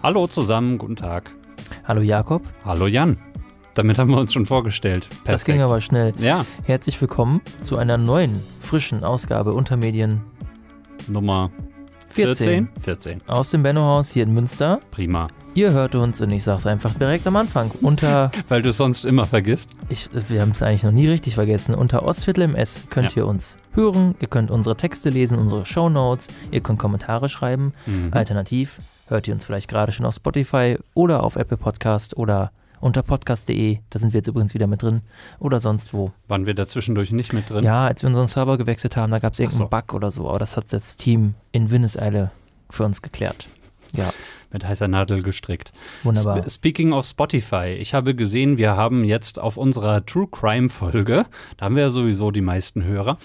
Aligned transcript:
Hallo 0.00 0.28
zusammen, 0.28 0.78
guten 0.78 0.94
Tag. 0.94 1.34
Hallo 1.84 2.02
Jakob. 2.02 2.42
Hallo 2.64 2.86
Jan. 2.86 3.18
Damit 3.74 3.98
haben 3.98 4.10
wir 4.10 4.18
uns 4.18 4.32
schon 4.32 4.46
vorgestellt. 4.46 5.08
Perfekt. 5.08 5.28
Das 5.28 5.44
ging 5.44 5.60
aber 5.60 5.80
schnell. 5.80 6.14
Ja. 6.18 6.46
Herzlich 6.64 7.00
willkommen 7.00 7.40
zu 7.60 7.78
einer 7.78 7.98
neuen, 7.98 8.40
frischen 8.60 9.02
Ausgabe 9.02 9.52
Untermedien 9.52 10.20
Nummer 11.08 11.50
14, 12.10 12.68
14. 12.80 12.80
14. 12.80 13.20
aus 13.28 13.50
dem 13.50 13.62
Bennohaus 13.62 14.10
hier 14.10 14.22
in 14.22 14.32
Münster. 14.34 14.80
Prima. 14.90 15.28
Ihr 15.54 15.72
hört 15.72 15.94
uns, 15.96 16.20
und 16.20 16.30
ich 16.32 16.44
sag's 16.44 16.66
einfach 16.66 16.94
direkt 16.94 17.26
am 17.26 17.34
Anfang, 17.36 17.70
unter, 17.82 18.30
Weil 18.48 18.62
du 18.62 18.68
es 18.68 18.76
sonst 18.76 19.04
immer 19.04 19.26
vergisst. 19.26 19.70
ich, 19.88 20.08
wir 20.28 20.40
haben 20.42 20.52
es 20.52 20.62
eigentlich 20.62 20.84
noch 20.84 20.92
nie 20.92 21.06
richtig 21.08 21.34
vergessen, 21.34 21.74
unter 21.74 22.04
Ostviertel 22.04 22.42
MS 22.44 22.84
könnt 22.90 23.14
Ja. 23.16 23.22
ihr 23.22 23.26
uns 23.26 23.58
hören, 23.72 24.14
ihr 24.20 24.28
könnt 24.28 24.50
unsere 24.50 24.76
Texte 24.76 25.10
lesen, 25.10 25.36
unsere 25.38 25.66
Shownotes, 25.66 26.28
ihr 26.52 26.60
könnt 26.60 26.78
Kommentare 26.78 27.28
schreiben. 27.28 27.72
Mhm. 27.86 28.10
Alternativ 28.12 28.78
hört 29.08 29.26
ihr 29.26 29.34
uns 29.34 29.44
vielleicht 29.44 29.68
gerade 29.68 29.90
schon 29.92 30.06
auf 30.06 30.14
Spotify 30.14 30.78
oder 30.94 31.24
auf 31.24 31.34
Apple 31.36 31.56
Podcast 31.56 32.16
oder 32.16 32.52
unter 32.80 33.02
podcast.de, 33.02 33.78
da 33.90 33.98
sind 33.98 34.12
wir 34.12 34.18
jetzt 34.18 34.26
übrigens 34.28 34.54
wieder 34.54 34.66
mit 34.66 34.82
drin, 34.82 35.02
oder 35.38 35.60
sonst 35.60 35.92
wo. 35.94 36.12
Waren 36.28 36.46
wir 36.46 36.54
da 36.54 36.66
zwischendurch 36.66 37.10
nicht 37.12 37.32
mit 37.32 37.50
drin? 37.50 37.64
Ja, 37.64 37.86
als 37.86 38.02
wir 38.02 38.08
unseren 38.08 38.26
Server 38.26 38.58
gewechselt 38.58 38.96
haben, 38.96 39.10
da 39.10 39.18
gab 39.18 39.32
es 39.32 39.38
irgendeinen 39.40 39.68
so. 39.70 39.76
Bug 39.76 39.94
oder 39.94 40.10
so, 40.10 40.28
aber 40.28 40.38
das 40.38 40.56
hat 40.56 40.72
das 40.72 40.96
Team 40.96 41.34
in 41.52 41.70
Windeseile 41.70 42.30
für 42.70 42.84
uns 42.84 43.02
geklärt. 43.02 43.48
Ja, 43.94 44.12
Mit 44.52 44.66
heißer 44.66 44.86
Nadel 44.88 45.22
gestrickt. 45.22 45.72
wunderbar. 46.02 46.38
Sp 46.44 46.50
Speaking 46.68 46.92
of 46.92 47.06
Spotify, 47.06 47.68
ich 47.78 47.94
habe 47.94 48.14
gesehen, 48.14 48.58
wir 48.58 48.76
haben 48.76 49.04
jetzt 49.04 49.38
auf 49.38 49.56
unserer 49.56 50.04
True 50.04 50.26
Crime 50.30 50.68
Folge, 50.68 51.24
da 51.56 51.64
haben 51.66 51.76
wir 51.76 51.84
ja 51.84 51.90
sowieso 51.90 52.30
die 52.30 52.42
meisten 52.42 52.84
Hörer 52.84 53.16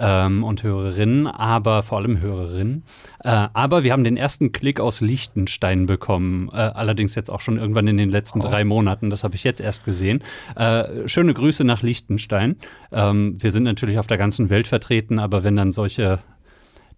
ähm, 0.00 0.42
und 0.42 0.62
Hörerinnen, 0.62 1.26
aber 1.26 1.82
vor 1.82 1.98
allem 1.98 2.20
Hörerinnen. 2.20 2.84
Äh, 3.22 3.48
aber 3.52 3.84
wir 3.84 3.92
haben 3.92 4.02
den 4.02 4.16
ersten 4.16 4.50
Klick 4.52 4.80
aus 4.80 5.00
Liechtenstein 5.00 5.86
bekommen, 5.86 6.48
äh, 6.52 6.56
allerdings 6.56 7.14
jetzt 7.14 7.30
auch 7.30 7.40
schon 7.40 7.58
irgendwann 7.58 7.86
in 7.86 7.98
den 7.98 8.10
letzten 8.10 8.40
Oh. 8.40 8.48
drei 8.48 8.64
Monaten. 8.64 9.10
Das 9.10 9.22
habe 9.22 9.34
ich 9.36 9.44
jetzt 9.44 9.60
erst 9.60 9.84
gesehen. 9.84 10.22
Äh, 10.56 11.06
schöne 11.06 11.34
Grüße 11.34 11.64
nach 11.64 11.82
Liechtenstein. 11.82 12.56
Ähm, 12.90 13.36
wir 13.38 13.50
sind 13.50 13.64
natürlich 13.64 13.98
auf 13.98 14.06
der 14.06 14.18
ganzen 14.18 14.48
Welt 14.50 14.66
vertreten, 14.66 15.18
aber 15.18 15.44
wenn 15.44 15.56
dann 15.56 15.72
solche 15.72 16.20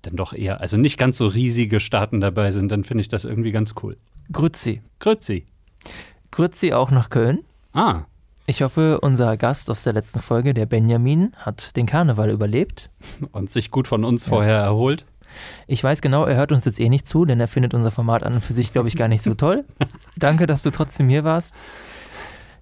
dann 0.02 0.16
doch 0.16 0.32
eher, 0.32 0.60
also 0.60 0.76
nicht 0.76 0.98
ganz 0.98 1.16
so 1.16 1.26
riesige 1.28 1.78
Staaten 1.80 2.20
dabei 2.20 2.50
sind, 2.50 2.70
dann 2.72 2.82
finde 2.84 3.02
ich 3.02 3.08
das 3.08 3.24
irgendwie 3.24 3.52
ganz 3.52 3.74
cool. 3.82 3.96
Grüezi. 4.32 4.82
Grüezi. 4.98 5.46
Grüezi 6.30 6.72
auch 6.72 6.90
nach 6.90 7.10
Köln. 7.10 7.40
Ah, 7.72 8.02
Ich 8.46 8.62
hoffe, 8.62 9.00
unser 9.00 9.36
Gast 9.36 9.70
aus 9.70 9.84
der 9.84 9.92
letzten 9.92 10.20
Folge, 10.20 10.52
der 10.52 10.66
Benjamin, 10.66 11.32
hat 11.36 11.76
den 11.76 11.86
Karneval 11.86 12.30
überlebt. 12.30 12.90
und 13.32 13.52
sich 13.52 13.70
gut 13.70 13.88
von 13.88 14.04
uns 14.04 14.26
Ja. 14.26 14.30
vorher 14.30 14.58
erholt. 14.58 15.04
Ich 15.66 15.82
weiß 15.82 16.02
genau, 16.02 16.24
er 16.24 16.36
hört 16.36 16.52
uns 16.52 16.64
jetzt 16.66 16.78
eh 16.80 16.88
nicht 16.90 17.06
zu, 17.06 17.24
denn 17.24 17.40
er 17.40 17.48
findet 17.48 17.72
unser 17.72 17.90
Format 17.90 18.22
an 18.22 18.34
und 18.34 18.40
für 18.42 18.52
sich, 18.52 18.72
glaube 18.72 18.88
ich, 18.88 18.96
gar 18.96 19.08
nicht 19.08 19.22
so 19.22 19.34
toll. 19.34 19.62
Danke, 20.16 20.46
dass 20.46 20.62
du 20.62 20.70
trotzdem 20.70 21.08
hier 21.08 21.24
warst. 21.24 21.58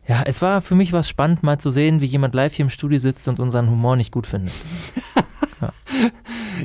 Ja, 0.07 0.23
es 0.25 0.41
war 0.43 0.61
für 0.63 0.75
mich 0.75 0.93
was 0.93 1.09
spannend, 1.09 1.43
mal 1.43 1.59
zu 1.59 1.71
sehen, 1.71 2.01
wie 2.01 2.07
jemand 2.07 2.35
live 2.35 2.55
hier 2.55 2.65
im 2.65 2.71
Studio 2.71 2.99
sitzt 2.99 3.27
und 3.29 3.41
unseren 3.41 3.69
Humor 3.71 3.97
nicht 3.97 4.13
gut 4.13 4.27
findet. 4.27 4.53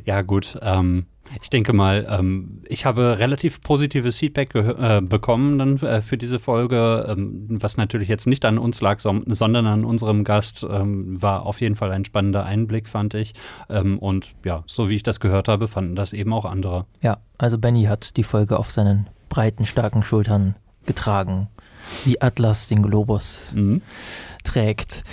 Ja, 0.06 0.22
gut. 0.22 0.58
Ähm, 0.62 1.06
ich 1.42 1.50
denke 1.50 1.74
mal, 1.74 2.06
ähm, 2.10 2.62
ich 2.68 2.86
habe 2.86 3.20
relativ 3.20 3.62
positives 3.62 4.18
Feedback 4.18 4.54
äh, 4.56 5.02
bekommen 5.02 5.58
dann 5.60 5.78
äh, 5.78 6.02
für 6.02 6.18
diese 6.18 6.40
Folge, 6.40 7.06
ähm, 7.10 7.46
was 7.50 7.78
natürlich 7.78 8.08
jetzt 8.10 8.28
nicht 8.28 8.46
an 8.46 8.58
uns 8.58 8.82
lag, 8.82 9.00
som- 9.00 9.24
sondern 9.28 9.66
an 9.68 9.86
unserem 9.86 10.24
Gast. 10.24 10.66
Ähm, 10.70 11.22
war 11.22 11.46
auf 11.46 11.62
jeden 11.62 11.76
Fall 11.76 11.92
ein 11.92 12.06
spannender 12.06 12.46
Einblick, 12.46 12.88
fand 12.88 13.14
ich. 13.14 13.34
Ähm, 13.70 14.00
und 14.00 14.34
ja, 14.44 14.64
so 14.66 14.90
wie 14.90 14.96
ich 14.96 15.04
das 15.04 15.20
gehört 15.20 15.48
habe, 15.48 15.68
fanden 15.68 15.96
das 15.96 16.14
eben 16.14 16.34
auch 16.34 16.46
andere. 16.46 16.86
Ja, 17.02 17.18
also 17.38 17.58
Benny 17.58 17.84
hat 17.84 18.18
die 18.18 18.24
Folge 18.24 18.58
auf 18.58 18.72
seinen 18.72 19.08
breiten, 19.30 19.66
starken 19.66 20.04
Schultern 20.04 20.56
getragen, 20.86 21.48
wie 22.06 22.22
Atlas 22.22 22.68
den 22.68 22.84
Globus 22.84 23.52
Mhm. 23.54 23.82
trägt. 24.44 25.04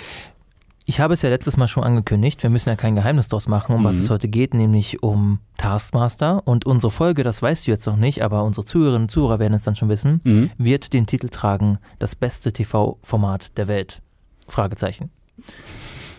Ich 0.85 0.99
habe 0.99 1.13
es 1.13 1.21
ja 1.21 1.29
letztes 1.29 1.55
Mal 1.55 1.67
schon 1.67 1.83
angekündigt, 1.83 2.43
wir 2.43 2.49
müssen 2.49 2.67
ja 2.69 2.75
kein 2.75 2.95
Geheimnis 2.95 3.29
draus 3.29 3.47
machen, 3.47 3.73
um 3.75 3.83
was 3.85 3.95
Mhm. 3.95 4.01
es 4.01 4.09
heute 4.09 4.27
geht, 4.27 4.53
nämlich 4.53 5.01
um 5.01 5.39
Taskmaster. 5.57 6.41
Und 6.45 6.65
unsere 6.65 6.91
Folge, 6.91 7.23
das 7.23 7.41
weißt 7.41 7.65
du 7.67 7.71
jetzt 7.71 7.85
noch 7.87 7.95
nicht, 7.95 8.21
aber 8.21 8.43
unsere 8.43 8.65
Zuhörerinnen 8.65 9.03
und 9.03 9.09
Zuhörer 9.09 9.39
werden 9.39 9.53
es 9.53 9.63
dann 9.63 9.77
schon 9.77 9.87
wissen, 9.89 10.19
Mhm. 10.25 10.51
wird 10.57 10.91
den 10.91 11.05
Titel 11.05 11.29
tragen, 11.29 11.77
das 11.99 12.15
beste 12.15 12.51
TV-Format 12.51 13.57
der 13.57 13.69
Welt. 13.69 14.01
Fragezeichen. 14.49 15.09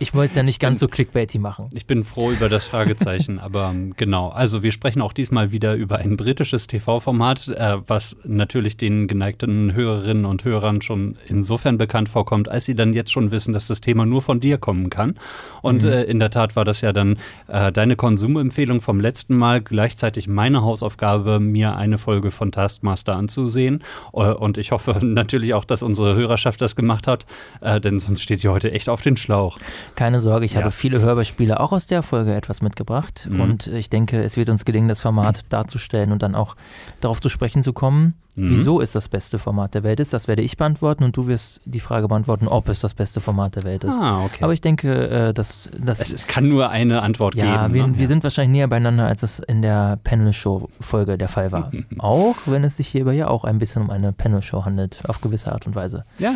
Ich 0.00 0.14
wollte 0.14 0.30
es 0.30 0.36
ja 0.36 0.42
nicht 0.42 0.60
ganz 0.60 0.80
so 0.80 0.88
clickbaity 0.88 1.38
machen. 1.38 1.68
Ich 1.72 1.86
bin 1.86 2.04
froh 2.04 2.30
über 2.30 2.48
das 2.48 2.64
Fragezeichen, 2.64 3.38
aber 3.40 3.70
ähm, 3.72 3.94
genau. 3.96 4.28
Also 4.28 4.62
wir 4.62 4.72
sprechen 4.72 5.00
auch 5.00 5.12
diesmal 5.12 5.50
wieder 5.52 5.74
über 5.74 5.98
ein 5.98 6.16
britisches 6.16 6.66
TV-Format, 6.66 7.48
äh, 7.48 7.76
was 7.86 8.16
natürlich 8.24 8.76
den 8.76 9.06
geneigten 9.08 9.72
Hörerinnen 9.72 10.24
und 10.24 10.44
Hörern 10.44 10.82
schon 10.82 11.16
insofern 11.26 11.78
bekannt 11.78 12.08
vorkommt, 12.08 12.48
als 12.48 12.64
sie 12.64 12.74
dann 12.74 12.92
jetzt 12.92 13.12
schon 13.12 13.30
wissen, 13.32 13.52
dass 13.54 13.66
das 13.66 13.80
Thema 13.80 14.04
nur 14.04 14.20
von 14.22 14.40
dir 14.40 14.58
kommen 14.58 14.90
kann. 14.90 15.14
Und 15.62 15.84
Mhm. 15.84 15.88
äh, 15.88 16.02
in 16.04 16.18
der 16.20 16.30
Tat 16.30 16.56
war 16.56 16.64
das 16.64 16.80
ja 16.80 16.92
dann 16.92 17.16
äh, 17.48 17.70
deine 17.72 17.96
Konsumempfehlung 17.96 18.80
vom 18.80 19.00
letzten 19.00 19.36
Mal, 19.36 19.60
gleichzeitig 19.62 20.28
meine 20.28 20.62
Hausaufgabe, 20.62 21.40
mir 21.40 21.76
eine 21.76 21.98
Folge 21.98 22.30
von 22.30 22.52
Taskmaster 22.52 23.16
anzusehen. 23.16 23.82
Äh, 24.12 24.18
und 24.32 24.58
ich 24.58 24.72
hoffe 24.72 24.98
natürlich 25.04 25.54
auch, 25.54 25.64
dass 25.64 25.82
unsere 25.82 26.14
Hörerschaft 26.14 26.60
das 26.60 26.76
gemacht 26.76 27.06
hat, 27.06 27.26
äh, 27.60 27.80
denn 27.80 28.00
sonst 28.00 28.22
steht 28.22 28.42
ihr 28.44 28.50
heute 28.52 28.72
echt 28.72 28.88
auf 28.88 29.02
den 29.02 29.16
Schlauch. 29.16 29.56
Keine 29.96 30.20
Sorge, 30.20 30.44
ich 30.46 30.54
Ja. 30.54 30.60
habe 30.60 30.70
viele 30.70 31.00
Hörbeispiele 31.00 31.60
auch 31.60 31.72
aus 31.72 31.86
der 31.86 32.02
Folge 32.02 32.34
etwas 32.34 32.62
mitgebracht. 32.62 33.28
Mhm. 33.30 33.40
Und 33.40 33.66
ich 33.68 33.90
denke, 33.90 34.22
es 34.22 34.36
wird 34.36 34.48
uns 34.50 34.64
gelingen, 34.64 34.88
das 34.88 35.00
Format 35.02 35.40
darzustellen 35.50 36.12
und 36.12 36.22
dann 36.22 36.34
auch 36.34 36.56
darauf 37.00 37.20
zu 37.20 37.28
sprechen 37.28 37.62
zu 37.62 37.72
kommen, 37.72 38.14
Mhm. 38.36 38.50
wieso 38.50 38.80
es 38.80 38.90
das 38.90 39.08
beste 39.08 39.38
Format 39.38 39.74
der 39.74 39.84
Welt 39.84 40.00
ist. 40.00 40.12
Das 40.12 40.26
werde 40.26 40.42
ich 40.42 40.56
beantworten 40.56 41.04
und 41.04 41.16
du 41.16 41.28
wirst 41.28 41.60
die 41.66 41.78
Frage 41.78 42.08
beantworten, 42.08 42.48
ob 42.48 42.68
es 42.68 42.80
das 42.80 42.92
beste 42.94 43.20
Format 43.20 43.54
der 43.54 43.62
Welt 43.62 43.84
ist. 43.84 43.94
Ah, 44.00 44.24
okay. 44.24 44.42
Aber 44.42 44.52
ich 44.52 44.60
denke, 44.60 45.08
äh, 45.08 45.32
dass 45.32 45.70
das. 45.80 46.00
Es, 46.00 46.12
es 46.12 46.26
kann 46.26 46.48
nur 46.48 46.68
eine 46.70 47.02
Antwort 47.02 47.36
ja, 47.36 47.62
geben. 47.68 47.74
wir, 47.74 47.86
ne? 47.86 47.98
wir 47.98 48.08
sind 48.08 48.24
wahrscheinlich 48.24 48.50
näher 48.58 48.66
beieinander, 48.68 49.06
als 49.06 49.22
es 49.22 49.38
in 49.38 49.62
der 49.62 50.00
Panel-Show-Folge 50.02 51.16
der 51.16 51.28
Fall 51.28 51.52
war. 51.52 51.70
auch 51.98 52.34
wenn 52.46 52.64
es 52.64 52.76
sich 52.76 52.88
hierbei 52.88 53.14
ja 53.14 53.28
auch 53.28 53.44
ein 53.44 53.58
bisschen 53.58 53.82
um 53.82 53.90
eine 53.90 54.12
Panel-Show 54.12 54.64
handelt, 54.64 54.98
auf 55.08 55.20
gewisse 55.20 55.52
Art 55.52 55.66
und 55.68 55.74
Weise. 55.76 56.04
ja. 56.18 56.34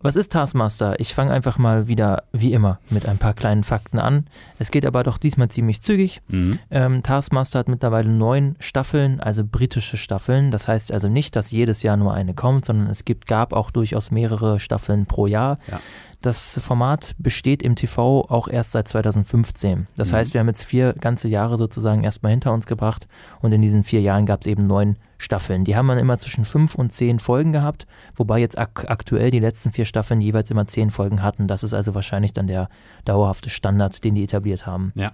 Was 0.00 0.14
ist 0.14 0.30
Taskmaster? 0.30 1.00
Ich 1.00 1.12
fange 1.12 1.32
einfach 1.32 1.58
mal 1.58 1.88
wieder, 1.88 2.22
wie 2.32 2.52
immer, 2.52 2.78
mit 2.88 3.06
ein 3.06 3.18
paar 3.18 3.34
kleinen 3.34 3.64
Fakten 3.64 3.98
an. 3.98 4.26
Es 4.58 4.70
geht 4.70 4.86
aber 4.86 5.02
doch 5.02 5.18
diesmal 5.18 5.48
ziemlich 5.48 5.82
zügig. 5.82 6.22
Mhm. 6.28 6.60
Ähm, 6.70 7.02
Taskmaster 7.02 7.58
hat 7.58 7.68
mittlerweile 7.68 8.08
neun 8.08 8.54
Staffeln, 8.60 9.18
also 9.18 9.42
britische 9.44 9.96
Staffeln. 9.96 10.52
Das 10.52 10.68
heißt 10.68 10.92
also 10.92 11.08
nicht, 11.08 11.34
dass 11.34 11.50
jedes 11.50 11.82
Jahr 11.82 11.96
nur 11.96 12.14
eine 12.14 12.32
kommt, 12.34 12.64
sondern 12.64 12.88
es 12.88 13.04
gibt, 13.04 13.26
gab 13.26 13.52
auch 13.52 13.72
durchaus 13.72 14.12
mehrere 14.12 14.60
Staffeln 14.60 15.06
pro 15.06 15.26
Jahr. 15.26 15.58
Ja. 15.68 15.80
Das 16.20 16.58
Format 16.60 17.14
besteht 17.18 17.62
im 17.62 17.76
TV 17.76 18.22
auch 18.28 18.48
erst 18.48 18.72
seit 18.72 18.88
2015. 18.88 19.86
Das 19.96 20.10
Mhm. 20.10 20.16
heißt, 20.16 20.34
wir 20.34 20.40
haben 20.40 20.48
jetzt 20.48 20.64
vier 20.64 20.92
ganze 20.94 21.28
Jahre 21.28 21.56
sozusagen 21.56 22.02
erstmal 22.02 22.30
hinter 22.30 22.52
uns 22.52 22.66
gebracht 22.66 23.06
und 23.40 23.52
in 23.52 23.62
diesen 23.62 23.84
vier 23.84 24.00
Jahren 24.00 24.26
gab 24.26 24.40
es 24.40 24.48
eben 24.48 24.66
neun 24.66 24.96
Staffeln. 25.18 25.62
Die 25.64 25.76
haben 25.76 25.86
dann 25.86 25.98
immer 25.98 26.18
zwischen 26.18 26.44
fünf 26.44 26.74
und 26.74 26.90
zehn 26.92 27.20
Folgen 27.20 27.52
gehabt, 27.52 27.86
wobei 28.16 28.40
jetzt 28.40 28.58
ak 28.58 28.86
aktuell 28.88 29.30
die 29.30 29.38
letzten 29.38 29.70
vier 29.70 29.84
Staffeln 29.84 30.20
jeweils 30.20 30.50
immer 30.50 30.66
zehn 30.66 30.90
Folgen 30.90 31.22
hatten. 31.22 31.46
Das 31.46 31.62
ist 31.62 31.72
also 31.72 31.94
wahrscheinlich 31.94 32.32
dann 32.32 32.48
der 32.48 32.68
dauerhafte 33.04 33.48
Standard, 33.48 34.02
den 34.02 34.16
die 34.16 34.24
etabliert 34.24 34.66
haben. 34.66 34.92
Ja. 34.96 35.12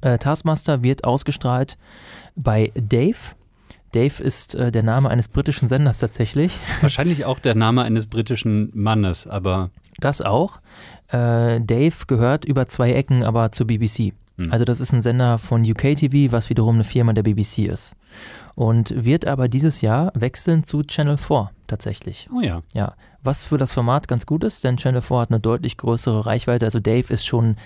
Äh, 0.00 0.18
Taskmaster 0.18 0.82
wird 0.82 1.04
ausgestrahlt 1.04 1.78
bei 2.34 2.72
Dave. 2.74 3.16
Dave 3.92 4.22
ist 4.22 4.54
äh, 4.54 4.70
der 4.70 4.82
Name 4.82 5.08
eines 5.08 5.28
britischen 5.28 5.66
Senders 5.68 5.98
tatsächlich. 5.98 6.58
Wahrscheinlich 6.80 7.24
auch 7.24 7.38
der 7.38 7.54
Name 7.54 7.82
eines 7.82 8.06
britischen 8.08 8.70
Mannes, 8.74 9.26
aber 9.26 9.70
Das 10.00 10.22
auch. 10.22 10.60
Äh, 11.08 11.60
Dave 11.60 11.94
gehört 12.06 12.44
über 12.44 12.66
zwei 12.66 12.92
Ecken 12.92 13.22
aber 13.22 13.52
zur 13.52 13.66
BBC. 13.66 14.12
Hm. 14.36 14.52
Also 14.52 14.64
das 14.64 14.80
ist 14.80 14.92
ein 14.92 15.02
Sender 15.02 15.38
von 15.38 15.62
UK 15.62 15.96
TV, 15.96 16.32
was 16.32 16.48
wiederum 16.48 16.76
eine 16.76 16.84
Firma 16.84 17.12
der 17.12 17.22
BBC 17.22 17.66
ist. 17.66 17.94
Und 18.54 19.04
wird 19.04 19.26
aber 19.26 19.48
dieses 19.48 19.80
Jahr 19.80 20.12
wechseln 20.14 20.62
zu 20.62 20.82
Channel 20.82 21.16
4 21.16 21.50
tatsächlich. 21.66 22.28
oh 22.34 22.40
ja. 22.40 22.62
Ja, 22.74 22.94
was 23.22 23.44
für 23.44 23.58
das 23.58 23.72
Format 23.72 24.08
ganz 24.08 24.26
gut 24.26 24.44
ist, 24.44 24.64
denn 24.64 24.76
Channel 24.76 25.02
4 25.02 25.18
hat 25.18 25.30
eine 25.30 25.40
deutlich 25.40 25.76
größere 25.76 26.26
Reichweite. 26.26 26.64
Also 26.64 26.80
Dave 26.80 27.12
ist 27.12 27.26
schon 27.26 27.56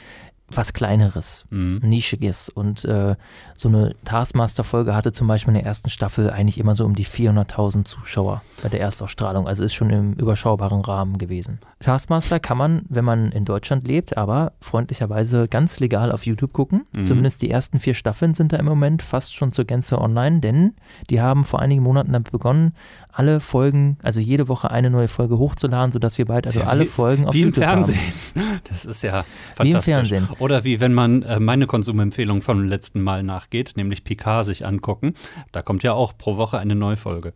was 0.56 0.72
Kleineres, 0.72 1.44
Mhm. 1.50 1.80
Nischiges. 1.82 2.48
Und 2.48 2.84
äh, 2.84 3.16
so 3.56 3.68
eine 3.68 3.94
Taskmaster-Folge 4.04 4.94
hatte 4.94 5.12
zum 5.12 5.26
Beispiel 5.26 5.54
in 5.54 5.60
der 5.60 5.66
ersten 5.66 5.90
Staffel 5.90 6.30
eigentlich 6.30 6.58
immer 6.58 6.74
so 6.74 6.84
um 6.84 6.94
die 6.94 7.04
400.000 7.06 7.84
Zuschauer 7.84 8.42
bei 8.62 8.68
der 8.68 8.80
Erstausstrahlung. 8.80 9.46
Also 9.46 9.64
ist 9.64 9.74
schon 9.74 9.90
im 9.90 10.12
überschaubaren 10.14 10.80
Rahmen 10.80 11.18
gewesen. 11.18 11.58
Taskmaster 11.80 12.40
kann 12.40 12.58
man, 12.58 12.82
wenn 12.88 13.04
man 13.04 13.32
in 13.32 13.44
Deutschland 13.44 13.86
lebt, 13.86 14.16
aber 14.16 14.52
freundlicherweise 14.60 15.48
ganz 15.48 15.80
legal 15.80 16.12
auf 16.12 16.26
YouTube 16.26 16.52
gucken. 16.52 16.86
Mhm. 16.96 17.04
Zumindest 17.04 17.42
die 17.42 17.50
ersten 17.50 17.78
vier 17.78 17.94
Staffeln 17.94 18.34
sind 18.34 18.52
da 18.52 18.56
im 18.56 18.66
Moment 18.66 19.02
fast 19.02 19.34
schon 19.34 19.52
zur 19.52 19.64
Gänze 19.64 20.00
online, 20.00 20.40
denn 20.40 20.74
die 21.10 21.20
haben 21.20 21.44
vor 21.44 21.60
einigen 21.60 21.82
Monaten 21.82 22.12
damit 22.12 22.30
begonnen, 22.32 22.74
alle 23.12 23.40
Folgen, 23.40 23.98
also 24.02 24.20
jede 24.20 24.48
Woche 24.48 24.70
eine 24.70 24.88
neue 24.90 25.08
Folge 25.08 25.38
hochzuladen, 25.38 25.92
sodass 25.92 26.16
wir 26.18 26.24
bald 26.24 26.46
also 26.46 26.60
Ja, 26.60 26.66
alle 26.66 26.84
wie- 26.84 26.86
Folgen 26.86 27.26
auf 27.26 27.34
Wie 27.34 27.42
im 27.42 27.48
YouTube 27.48 27.64
Fernsehen. 27.64 27.98
haben. 28.34 28.60
Das 28.68 28.84
ist 28.84 29.02
ja 29.02 29.24
Wie 29.58 29.68
im 29.70 29.74
fantastisch. 29.74 29.92
Fernsehen. 29.94 30.28
Oder 30.38 30.64
wie 30.64 30.80
wenn 30.80 30.94
man 30.94 31.22
äh, 31.22 31.38
meine 31.38 31.66
Konsumempfehlung 31.66 32.40
vom 32.42 32.64
letzten 32.64 33.02
Mal 33.02 33.22
nachgeht, 33.22 33.74
nämlich 33.76 34.02
Picard 34.04 34.46
sich 34.46 34.66
angucken. 34.66 35.14
Da 35.52 35.60
kommt 35.62 35.82
ja 35.82 35.92
auch 35.92 36.16
pro 36.16 36.36
Woche 36.36 36.58
eine 36.58 36.74
neue 36.74 36.96
Folge. 36.96 37.34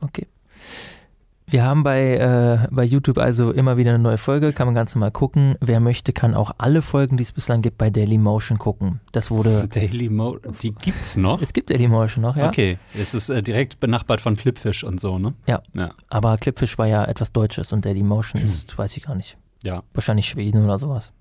Okay. 0.00 0.26
Wir 1.50 1.64
haben 1.64 1.82
bei, 1.82 2.16
äh, 2.18 2.68
bei 2.70 2.84
YouTube 2.84 3.16
also 3.16 3.52
immer 3.52 3.78
wieder 3.78 3.90
eine 3.94 3.98
neue 3.98 4.18
Folge, 4.18 4.52
kann 4.52 4.66
man 4.66 4.74
ganz 4.74 4.94
normal 4.94 5.12
gucken. 5.12 5.56
Wer 5.60 5.80
möchte, 5.80 6.12
kann 6.12 6.34
auch 6.34 6.52
alle 6.58 6.82
Folgen, 6.82 7.16
die 7.16 7.22
es 7.22 7.32
bislang 7.32 7.62
gibt, 7.62 7.78
bei 7.78 7.88
Dailymotion 7.88 8.58
gucken. 8.58 9.00
Das 9.12 9.30
wurde. 9.30 9.66
Dailymotion, 9.72 10.54
die 10.62 10.72
gibt's 10.72 11.16
noch? 11.16 11.40
Es 11.40 11.54
gibt 11.54 11.70
Dailymotion 11.70 12.20
noch, 12.20 12.36
ja. 12.36 12.48
Okay, 12.48 12.78
es 12.94 13.14
ist 13.14 13.30
äh, 13.30 13.42
direkt 13.42 13.80
benachbart 13.80 14.20
von 14.20 14.36
Clipfish 14.36 14.84
und 14.84 15.00
so, 15.00 15.18
ne? 15.18 15.32
Ja. 15.46 15.62
Ja. 15.72 15.92
Aber 16.10 16.36
Clipfish 16.36 16.76
war 16.76 16.86
ja 16.86 17.04
etwas 17.06 17.32
Deutsches 17.32 17.72
und 17.72 17.86
Dailymotion 17.86 18.42
ist, 18.42 18.76
weiß 18.76 18.98
ich 18.98 19.04
gar 19.04 19.14
nicht. 19.14 19.38
Ja. 19.62 19.82
Wahrscheinlich 19.94 20.28
Schweden 20.28 20.62
oder 20.64 20.78
sowas. 20.78 21.12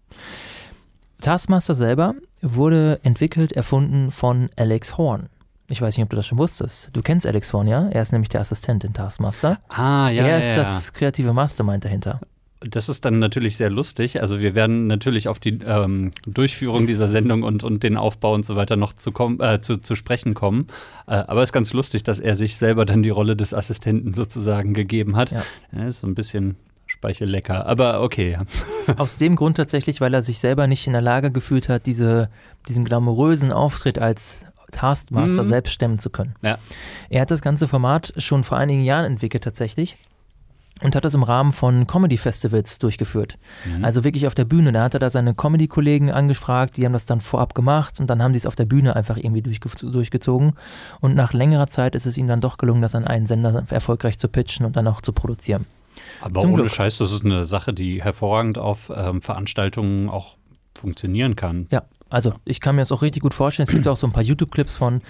Taskmaster 1.22 1.74
selber 1.74 2.16
wurde 2.42 3.00
entwickelt, 3.04 3.54
erfunden 3.54 4.12
von 4.12 4.50
Alex 4.58 4.98
Horn. 4.98 5.30
Ich 5.70 5.82
weiß 5.82 5.98
nicht, 5.98 6.04
ob 6.04 6.10
du 6.10 6.16
das 6.16 6.26
schon 6.26 6.38
wusstest. 6.38 6.90
Du 6.94 7.02
kennst 7.02 7.28
Alex 7.28 7.52
Horn, 7.52 7.68
ja? 7.68 7.90
Er 7.90 8.02
ist 8.02 8.14
nämlich 8.14 8.30
der 8.30 8.40
Assistent 8.40 8.86
in 8.86 8.94
Taskmaster. 8.94 9.60
Ah, 9.68 10.10
ja. 10.10 10.24
er 10.24 10.30
ja, 10.30 10.38
ist 10.38 10.52
ja. 10.52 10.56
das 10.58 10.94
kreative 10.94 11.34
Mastermind 11.34 11.84
dahinter. 11.84 12.22
Das 12.62 12.88
ist 12.90 13.04
dann 13.04 13.20
natürlich 13.20 13.58
sehr 13.58 13.70
lustig. 13.70 14.22
Also 14.22 14.40
wir 14.40 14.56
werden 14.56 14.88
natürlich 14.88 15.28
auf 15.28 15.40
die 15.40 15.60
ähm, 15.66 16.12
Durchführung 16.26 16.88
dieser 16.88 17.10
Sendung 17.10 17.44
und, 17.44 17.64
und 17.64 17.84
den 17.84 17.98
Aufbau 17.98 18.34
und 18.34 18.46
so 18.46 18.56
weiter 18.56 18.78
noch 18.78 18.94
zu, 18.94 19.12
kommen, 19.12 19.42
äh, 19.42 19.60
zu, 19.60 19.78
zu 19.78 19.96
sprechen 19.96 20.34
kommen. 20.34 20.68
Äh, 21.06 21.16
aber 21.16 21.44
es 21.44 21.50
ist 21.50 21.54
ganz 21.54 21.74
lustig, 21.74 22.02
dass 22.04 22.20
er 22.20 22.36
sich 22.36 22.58
selber 22.58 22.86
dann 22.86 23.04
die 23.04 23.10
Rolle 23.10 23.36
des 23.36 23.54
Assistenten 23.54 24.14
sozusagen 24.14 24.74
gegeben 24.74 25.18
hat. 25.18 25.32
Ja. 25.32 25.44
Ja, 25.76 25.88
ist 25.88 26.00
so 26.00 26.08
ein 26.08 26.16
bisschen 26.16 26.56
speichellecker. 26.88 27.66
Aber 27.66 28.02
okay, 28.02 28.32
ja. 28.32 28.46
Aus 28.98 29.18
dem 29.18 29.36
Grund 29.36 29.58
tatsächlich, 29.58 30.02
weil 30.02 30.14
er 30.14 30.22
sich 30.22 30.40
selber 30.40 30.66
nicht 30.66 30.88
in 30.88 30.94
der 30.94 31.02
Lage 31.02 31.30
gefühlt 31.30 31.68
hat, 31.68 31.86
diese, 31.86 32.30
diesen 32.70 32.86
glamourösen 32.86 33.52
Auftritt 33.52 34.00
als 34.00 34.47
Taskmaster 34.72 35.44
Mhm. 35.44 35.48
selbst 35.48 35.72
stemmen 35.74 36.00
zu 36.00 36.10
können. 36.10 36.36
Ja. 36.42 36.58
Er 37.10 37.22
hat 37.22 37.32
das 37.32 37.42
ganze 37.42 37.68
Format 37.68 38.14
schon 38.18 38.44
vor 38.44 38.58
einigen 38.58 38.84
Jahren 38.84 39.06
entwickelt 39.06 39.44
tatsächlich 39.44 39.98
und 40.84 40.96
hat 40.96 41.06
das 41.06 41.16
im 41.16 41.24
Rahmen 41.24 41.54
von 41.54 41.88
Comedy-Festivals 41.88 42.78
durchgeführt. 42.80 43.38
Mhm. 43.66 43.84
Also 43.84 44.04
wirklich 44.04 44.28
auf 44.28 44.36
der 44.36 44.46
Bühne. 44.46 44.72
Da 44.72 44.84
hat 44.84 44.94
er 44.94 45.00
da 45.00 45.10
seine 45.10 45.34
Comedy-Kollegen 45.34 46.12
angefragt, 46.12 46.78
die 46.78 46.86
haben 46.86 46.94
das 46.94 47.06
dann 47.08 47.22
vorab 47.22 47.56
gemacht 47.56 48.00
und 48.00 48.08
dann 48.10 48.22
haben 48.22 48.34
die 48.34 48.38
es 48.38 48.46
auf 48.46 48.56
der 48.56 48.66
Bühne 48.66 48.96
einfach 48.96 49.18
irgendwie 49.18 49.42
durchge 49.42 49.70
durchgezogen. 49.92 50.54
Und 51.00 51.16
nach 51.16 51.34
längerer 51.34 51.68
Zeit 51.68 51.96
ist 51.96 52.06
es 52.06 52.18
ihm 52.18 52.28
dann 52.28 52.42
doch 52.42 52.58
gelungen, 52.58 52.82
das 52.84 52.94
an 52.94 53.06
einen 53.08 53.26
Sender 53.26 53.64
erfolgreich 53.70 54.20
zu 54.20 54.28
pitchen 54.28 54.66
und 54.66 54.76
dann 54.76 54.88
auch 54.88 55.02
zu 55.02 55.14
produzieren. 55.14 55.66
Aber 56.22 56.42
Zum 56.42 56.52
ohne 56.54 56.62
Glück. 56.64 56.72
Scheiß, 56.74 57.00
das 57.00 57.12
ist 57.12 57.26
eine 57.26 57.46
Sache, 57.46 57.74
die 57.74 58.04
hervorragend 58.04 58.60
auf 58.60 58.92
ähm, 58.96 59.20
Veranstaltungen 59.20 60.10
auch 60.10 60.38
funktionieren 60.76 61.36
kann. 61.36 61.66
Ja, 61.72 61.84
also 62.10 62.34
ich 62.46 62.62
kann 62.62 62.76
mir 62.76 62.82
das 62.82 62.92
auch 62.92 63.02
richtig 63.02 63.22
gut 63.24 63.34
vorstellen. 63.34 63.68
Es 63.68 63.74
gibt 63.74 63.88
auch 63.88 63.98
so 63.98 64.08
ein 64.08 64.14
paar 64.14 64.24
YouTube-Clips 64.24 64.76
von. 64.76 65.02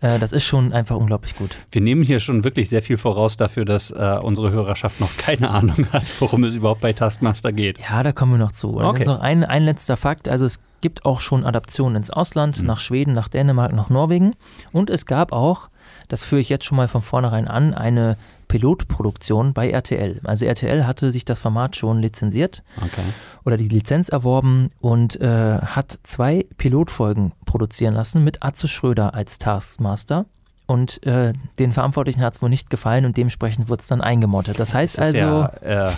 Äh, 0.00 0.18
das 0.18 0.32
ist 0.32 0.44
schon 0.44 0.72
einfach 0.72 0.96
unglaublich 0.96 1.36
gut. 1.36 1.56
Wir 1.70 1.80
nehmen 1.80 2.02
hier 2.02 2.20
schon 2.20 2.44
wirklich 2.44 2.68
sehr 2.68 2.82
viel 2.82 2.96
voraus 2.98 3.36
dafür, 3.36 3.64
dass 3.64 3.90
äh, 3.90 4.18
unsere 4.22 4.50
Hörerschaft 4.50 5.00
noch 5.00 5.16
keine 5.16 5.50
Ahnung 5.50 5.86
hat, 5.92 6.04
worum 6.20 6.44
es 6.44 6.54
überhaupt 6.54 6.80
bei 6.80 6.92
Taskmaster 6.92 7.52
geht. 7.52 7.78
Ja, 7.80 8.02
da 8.02 8.12
kommen 8.12 8.32
wir 8.32 8.38
noch 8.38 8.52
zu. 8.52 8.70
Und 8.70 8.84
Okay. 8.84 9.04
noch 9.04 9.20
ein, 9.20 9.44
ein 9.44 9.64
letzter 9.64 9.96
Fakt. 9.96 10.28
Also 10.28 10.44
es 10.44 10.60
gibt 10.80 11.04
auch 11.04 11.20
schon 11.20 11.44
Adaptionen 11.44 11.96
ins 11.96 12.10
Ausland, 12.10 12.60
Mhm. 12.60 12.66
nach 12.66 12.78
Schweden, 12.80 13.12
nach 13.12 13.28
Dänemark, 13.28 13.72
nach 13.72 13.90
Norwegen. 13.90 14.34
Und 14.72 14.90
es 14.90 15.06
gab 15.06 15.32
auch, 15.32 15.68
das 16.08 16.22
führe 16.24 16.40
ich 16.40 16.48
jetzt 16.48 16.64
schon 16.64 16.76
mal 16.76 16.88
von 16.88 17.02
vornherein 17.02 17.48
an, 17.48 17.74
eine 17.74 18.16
Pilotproduktion 18.48 19.52
bei 19.52 19.70
RTL. 19.70 20.20
Also 20.24 20.44
RTL 20.46 20.86
hatte 20.86 21.12
sich 21.12 21.24
das 21.24 21.38
Format 21.38 21.76
schon 21.76 22.00
lizenziert 22.00 22.62
Okay. 22.78 23.02
oder 23.44 23.56
die 23.56 23.68
Lizenz 23.68 24.08
erworben 24.08 24.68
und 24.80 25.20
äh, 25.20 25.58
hat 25.60 25.98
zwei 26.02 26.46
Pilotfolgen 26.56 27.32
produzieren 27.44 27.94
lassen 27.94 28.24
mit 28.24 28.42
Atze 28.42 28.68
Schröder 28.68 29.14
als 29.14 29.38
Taskmaster. 29.38 30.26
Und 30.66 31.04
äh, 31.06 31.32
den 31.60 31.70
Verantwortlichen 31.72 32.22
hat 32.22 32.34
es 32.34 32.42
wohl 32.42 32.48
nicht 32.48 32.70
gefallen 32.70 33.04
und 33.04 33.16
dementsprechend 33.16 33.68
wurde 33.68 33.80
es 33.82 33.86
dann 33.86 34.00
eingemottet. 34.00 34.58
Das 34.58 34.74
heißt 34.74 34.94
ist 34.98 35.04
also, 35.04 35.16
ja, 35.16 35.46
äh, 35.90 35.92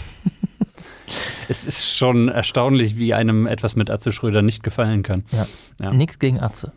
es 1.48 1.64
ist 1.66 1.96
schon 1.96 2.28
erstaunlich, 2.28 2.96
wie 2.98 3.14
einem 3.14 3.46
etwas 3.46 3.76
mit 3.76 3.90
Atze 3.90 4.12
Schröder 4.12 4.42
nicht 4.42 4.62
gefallen 4.62 5.02
kann. 5.02 5.24
ja. 5.80 5.92
nichts 5.92 6.18
gegen 6.18 6.40
Atze. 6.40 6.72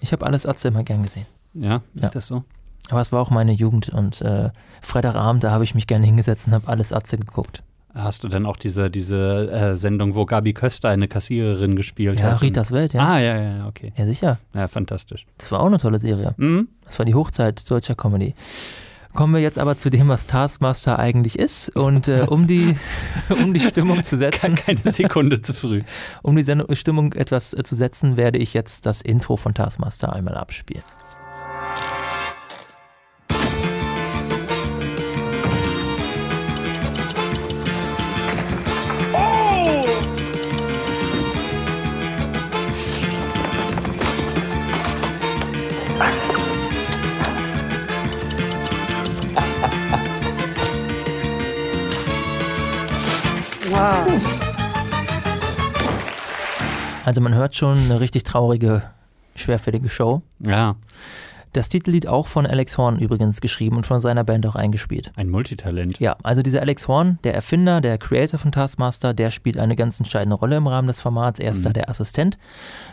Ich 0.00 0.12
habe 0.12 0.26
alles 0.26 0.44
Atze 0.44 0.68
immer 0.68 0.82
gern 0.84 1.02
gesehen. 1.02 1.26
Ja, 1.54 1.76
ist 1.94 2.04
Ja. 2.04 2.10
das 2.10 2.26
so? 2.26 2.44
Aber 2.90 3.00
es 3.00 3.12
war 3.12 3.20
auch 3.20 3.30
meine 3.30 3.52
Jugend 3.52 3.88
und 3.88 4.20
äh, 4.20 4.50
Freitagabend, 4.82 5.42
da 5.44 5.50
habe 5.50 5.64
ich 5.64 5.74
mich 5.74 5.86
gerne 5.86 6.04
hingesetzt 6.06 6.46
und 6.46 6.52
habe 6.52 6.68
alles 6.68 6.92
Atze 6.92 7.16
geguckt. 7.16 7.62
Hast 7.94 8.24
du 8.24 8.28
denn 8.28 8.44
auch 8.44 8.56
diese, 8.56 8.90
diese 8.90 9.50
äh, 9.52 9.76
Sendung, 9.76 10.16
wo 10.16 10.26
Gabi 10.26 10.52
Köster 10.52 10.88
eine 10.88 11.06
Kassiererin 11.06 11.76
gespielt 11.76 12.18
Ja, 12.18 12.32
hat? 12.32 12.42
Ritas 12.42 12.72
Welt, 12.72 12.92
ja. 12.92 13.00
Ah, 13.02 13.18
ja, 13.20 13.36
ja, 13.36 13.56
ja, 13.58 13.66
okay. 13.68 13.92
Ja, 13.96 14.04
sicher. 14.04 14.38
Ja, 14.52 14.66
fantastisch. 14.66 15.26
Das 15.38 15.52
war 15.52 15.60
auch 15.60 15.66
eine 15.66 15.78
tolle 15.78 16.00
Serie. 16.00 16.34
Mhm. 16.36 16.68
Das 16.84 16.98
war 16.98 17.06
die 17.06 17.14
Hochzeit 17.14 17.70
deutscher 17.70 17.94
Comedy. 17.94 18.34
Kommen 19.14 19.32
wir 19.32 19.40
jetzt 19.40 19.60
aber 19.60 19.76
zu 19.76 19.90
dem, 19.90 20.08
was 20.08 20.26
Taskmaster 20.26 20.98
eigentlich 20.98 21.38
ist. 21.38 21.68
Und 21.76 22.08
äh, 22.08 22.26
um, 22.28 22.48
die, 22.48 22.74
um 23.44 23.54
die 23.54 23.60
Stimmung 23.60 24.02
zu 24.02 24.16
setzen, 24.16 24.56
Keine 24.56 24.80
Sekunde 24.92 25.40
zu 25.40 25.54
früh. 25.54 25.82
um 26.22 26.34
die 26.34 26.42
Sendung, 26.42 26.74
Stimmung 26.74 27.12
etwas 27.12 27.54
äh, 27.54 27.62
zu 27.62 27.76
setzen, 27.76 28.16
werde 28.16 28.38
ich 28.38 28.54
jetzt 28.54 28.86
das 28.86 29.02
Intro 29.02 29.36
von 29.36 29.54
Taskmaster 29.54 30.12
einmal 30.12 30.34
abspielen. 30.34 30.82
Also 57.14 57.22
man 57.22 57.36
hört 57.36 57.54
schon 57.54 57.78
eine 57.78 58.00
richtig 58.00 58.24
traurige, 58.24 58.82
schwerfällige 59.36 59.88
Show. 59.88 60.22
Ja, 60.40 60.74
Das 61.54 61.68
Titellied 61.70 62.06
auch 62.08 62.26
von 62.26 62.46
Alex 62.46 62.76
Horn 62.76 62.98
übrigens 62.98 63.40
geschrieben 63.40 63.76
und 63.76 63.86
von 63.86 64.00
seiner 64.00 64.24
Band 64.24 64.44
auch 64.46 64.56
eingespielt. 64.56 65.12
ein 65.16 65.30
Multitalent. 65.30 65.98
Ja, 66.00 66.16
also 66.22 66.42
dieser 66.42 66.60
Alex 66.60 66.88
Horn, 66.88 67.18
der 67.24 67.32
Erfinder, 67.34 67.80
der 67.80 67.96
Creator 67.96 68.38
von 68.38 68.52
Taskmaster, 68.52 69.14
der 69.14 69.30
spielt 69.30 69.56
eine 69.58 69.76
ganz 69.76 69.98
entscheidende 69.98 70.36
Rolle 70.36 70.56
im 70.56 70.66
Rahmen 70.66 70.88
des 70.88 70.98
Formats. 71.00 71.38
Er 71.38 71.52
ist 71.52 71.60
Mhm. 71.60 71.64
da 71.64 71.72
der 71.72 71.88
Assistent 71.88 72.38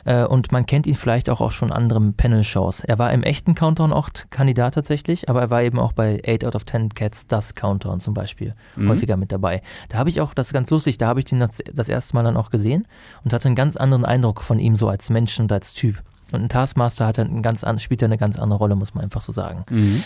äh, 0.06 0.24
und 0.26 0.52
man 0.52 0.66
kennt 0.66 0.86
ihn 0.88 0.94
vielleicht 0.96 1.30
auch 1.30 1.42
aus 1.42 1.54
schon 1.56 1.72
anderen 1.72 2.14
Panel-Shows. 2.14 2.82
Er 2.86 3.00
war 3.00 3.12
im 3.12 3.24
echten 3.24 3.56
Countdown 3.56 3.92
auch 3.92 4.10
Kandidat 4.30 4.76
tatsächlich, 4.76 5.28
aber 5.28 5.42
er 5.42 5.50
war 5.50 5.64
eben 5.64 5.80
auch 5.80 5.92
bei 5.94 6.22
8 6.26 6.46
out 6.46 6.56
of 6.56 6.64
10 6.66 6.90
Cats, 6.90 7.26
das 7.28 7.56
Countdown 7.56 8.00
zum 8.00 8.14
Beispiel, 8.14 8.54
Mhm. 8.76 8.90
häufiger 8.90 9.18
mit 9.18 9.32
dabei. 9.32 9.64
Da 9.90 9.98
habe 9.98 10.10
ich 10.12 10.22
auch, 10.22 10.36
das 10.36 10.48
ist 10.48 10.54
ganz 10.54 10.70
lustig, 10.70 11.00
da 11.00 11.08
habe 11.08 11.20
ich 11.20 11.26
den 11.26 11.40
das, 11.40 11.64
das 11.74 11.90
erste 11.90 12.16
Mal 12.16 12.24
dann 12.24 12.38
auch 12.38 12.52
gesehen 12.52 12.88
und 13.24 13.34
hatte 13.34 13.48
einen 13.48 13.56
ganz 13.56 13.76
anderen 13.76 14.06
Eindruck 14.06 14.42
von 14.44 14.60
ihm 14.60 14.76
so 14.76 14.88
als 14.88 15.10
Mensch 15.10 15.40
und 15.40 15.52
als 15.52 15.74
Typ. 15.74 15.96
Und 16.34 16.44
ein 16.44 16.50
Taskmaster 16.50 17.08
hat 17.08 17.20
einen 17.20 17.42
ganz 17.42 17.64
an, 17.64 17.80
spielt 17.80 18.02
ja 18.02 18.08
eine 18.08 18.18
ganz 18.18 18.38
andere 18.38 18.60
Rolle, 18.60 18.76
muss 18.76 18.94
man 18.94 19.04
einfach 19.04 19.22
so 19.22 19.32
sagen. 19.32 19.66
Mhm. 19.70 20.04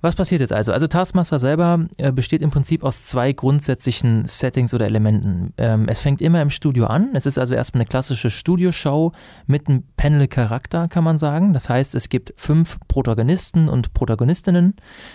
Was 0.00 0.14
passiert 0.14 0.40
jetzt 0.40 0.52
also? 0.52 0.72
Also 0.72 0.86
Taskmaster 0.86 1.38
selber 1.38 1.84
äh, 1.96 2.12
besteht 2.12 2.42
im 2.42 2.50
Prinzip 2.50 2.84
aus 2.84 3.04
zwei 3.04 3.32
grundsätzlichen 3.32 4.24
Settings 4.24 4.74
oder 4.74 4.86
Elementen. 4.86 5.52
Ähm, 5.56 5.86
es 5.88 6.00
fängt 6.00 6.20
immer 6.20 6.42
im 6.42 6.50
Studio 6.50 6.86
an. 6.86 7.10
Es 7.14 7.26
ist 7.26 7.38
also 7.38 7.54
erstmal 7.54 7.82
eine 7.82 7.88
klassische 7.88 8.30
Studioshow 8.30 9.12
mit 9.46 9.68
einem 9.68 9.84
Panel-Charakter, 9.96 10.88
kann 10.88 11.04
man 11.04 11.18
sagen. 11.18 11.52
Das 11.52 11.68
heißt, 11.68 11.94
es 11.94 12.08
gibt 12.08 12.34
fünf 12.36 12.78
Protagonisten 12.88 13.68
und 13.68 13.94
Protagonistinnen. 13.94 14.74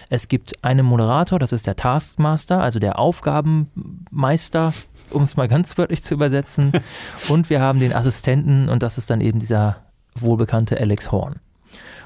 Es 0.09 0.27
gibt 0.27 0.63
einen 0.63 0.85
Moderator, 0.85 1.39
das 1.39 1.53
ist 1.53 1.67
der 1.67 1.75
Taskmaster, 1.75 2.61
also 2.61 2.79
der 2.79 2.99
Aufgabenmeister, 2.99 4.73
um 5.11 5.23
es 5.23 5.37
mal 5.37 5.47
ganz 5.49 5.77
wörtlich 5.77 6.03
zu 6.03 6.13
übersetzen. 6.13 6.71
und 7.29 7.49
wir 7.49 7.61
haben 7.61 7.79
den 7.79 7.93
Assistenten 7.93 8.69
und 8.69 8.83
das 8.83 8.97
ist 8.97 9.09
dann 9.09 9.21
eben 9.21 9.39
dieser 9.39 9.77
wohlbekannte 10.15 10.79
Alex 10.79 11.11
Horn. 11.11 11.39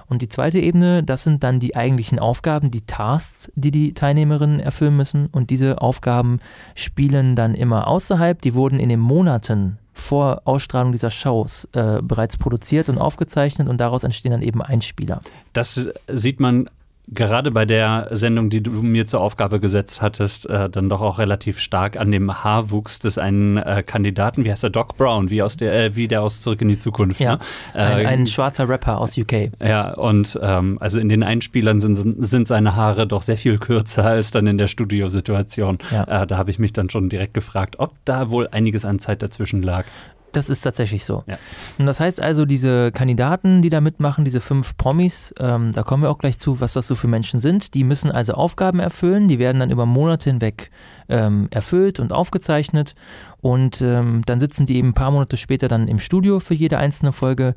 Und 0.07 0.21
die 0.21 0.29
zweite 0.29 0.59
Ebene, 0.59 1.03
das 1.03 1.23
sind 1.23 1.43
dann 1.43 1.59
die 1.59 1.75
eigentlichen 1.75 2.19
Aufgaben, 2.19 2.69
die 2.69 2.85
Tasks, 2.85 3.51
die 3.55 3.71
die 3.71 3.93
Teilnehmerinnen 3.93 4.59
erfüllen 4.59 4.95
müssen. 4.95 5.27
Und 5.27 5.49
diese 5.49 5.81
Aufgaben 5.81 6.39
spielen 6.75 7.35
dann 7.35 7.55
immer 7.55 7.87
außerhalb. 7.87 8.39
Die 8.41 8.53
wurden 8.53 8.79
in 8.79 8.89
den 8.89 8.99
Monaten 8.99 9.79
vor 9.93 10.41
Ausstrahlung 10.45 10.91
dieser 10.91 11.09
Shows 11.09 11.67
äh, 11.71 12.01
bereits 12.03 12.37
produziert 12.37 12.89
und 12.89 12.97
aufgezeichnet 12.97 13.69
und 13.69 13.79
daraus 13.79 14.03
entstehen 14.03 14.31
dann 14.31 14.41
eben 14.41 14.61
Einspieler. 14.61 15.21
Das 15.53 15.89
sieht 16.07 16.39
man 16.39 16.69
gerade 17.07 17.51
bei 17.51 17.65
der 17.65 18.09
Sendung, 18.11 18.49
die 18.49 18.61
du 18.61 18.71
mir 18.71 19.05
zur 19.05 19.21
Aufgabe 19.21 19.59
gesetzt 19.59 20.01
hattest, 20.01 20.49
äh, 20.49 20.69
dann 20.69 20.89
doch 20.89 21.01
auch 21.01 21.19
relativ 21.19 21.59
stark 21.59 21.97
an 21.97 22.11
dem 22.11 22.43
Haarwuchs 22.43 22.99
des 22.99 23.17
einen 23.17 23.57
äh, 23.57 23.83
Kandidaten, 23.85 24.43
wie 24.43 24.51
heißt 24.51 24.63
er, 24.63 24.69
Doc 24.69 24.97
Brown, 24.97 25.29
wie, 25.29 25.41
aus 25.41 25.57
der, 25.57 25.85
äh, 25.85 25.95
wie 25.95 26.07
der 26.07 26.21
aus 26.21 26.41
Zurück 26.41 26.61
in 26.61 26.69
die 26.69 26.79
Zukunft. 26.79 27.19
Ja, 27.19 27.33
ne? 27.33 27.39
ein, 27.73 27.99
Äh, 27.99 28.05
ein 28.07 28.27
schwarzer 28.27 28.67
Rapper 28.67 28.99
aus 28.99 29.17
UK. 29.17 29.51
Ja, 29.63 29.93
und 29.93 30.39
ähm, 30.41 30.77
also 30.79 30.99
in 30.99 31.09
den 31.09 31.23
Einspielern 31.23 31.79
sind, 31.79 31.95
sind 31.95 32.47
seine 32.47 32.75
Haare 32.75 33.07
doch 33.07 33.21
sehr 33.21 33.37
viel 33.37 33.57
kürzer 33.57 34.05
als 34.05 34.31
dann 34.31 34.47
in 34.47 34.57
der 34.57 34.67
Studiosituation. 34.67 35.79
Ja. 35.91 36.23
Äh, 36.23 36.27
da 36.27 36.37
habe 36.37 36.51
ich 36.51 36.59
mich 36.59 36.73
dann 36.73 36.89
schon 36.89 37.09
direkt 37.09 37.33
gefragt, 37.33 37.75
ob 37.79 37.93
da 38.05 38.29
wohl 38.29 38.47
einiges 38.51 38.85
an 38.85 38.99
Zeit 38.99 39.21
dazwischen 39.21 39.61
lag. 39.61 39.85
Das 40.35 40.49
ist 40.49 40.61
tatsächlich 40.61 41.05
so. 41.05 41.23
Ja. 41.27 41.37
Und 41.77 41.85
das 41.85 41.99
heißt 41.99 42.21
also, 42.21 42.45
diese 42.45 42.91
Kandidaten, 42.91 43.61
die 43.61 43.69
da 43.69 43.81
mitmachen, 43.81 44.25
diese 44.25 44.41
fünf 44.41 44.75
Promis, 44.77 45.33
ähm, 45.39 45.71
da 45.71 45.83
kommen 45.83 46.03
wir 46.03 46.09
auch 46.09 46.17
gleich 46.17 46.37
zu, 46.37 46.59
was 46.59 46.73
das 46.73 46.87
so 46.87 46.95
für 46.95 47.07
Menschen 47.07 47.39
sind, 47.39 47.73
die 47.73 47.83
müssen 47.83 48.11
also 48.11 48.33
Aufgaben 48.33 48.79
erfüllen, 48.79 49.27
die 49.27 49.39
werden 49.39 49.59
dann 49.59 49.71
über 49.71 49.85
Monate 49.85 50.29
hinweg 50.29 50.71
ähm, 51.07 51.47
erfüllt 51.51 51.99
und 51.99 52.11
aufgezeichnet 52.11 52.95
und 53.41 53.81
ähm, 53.81 54.23
dann 54.25 54.39
sitzen 54.39 54.65
die 54.65 54.77
eben 54.77 54.89
ein 54.89 54.93
paar 54.93 55.11
Monate 55.11 55.37
später 55.37 55.67
dann 55.67 55.87
im 55.87 55.99
Studio 55.99 56.39
für 56.39 56.53
jede 56.53 56.77
einzelne 56.77 57.11
Folge 57.11 57.55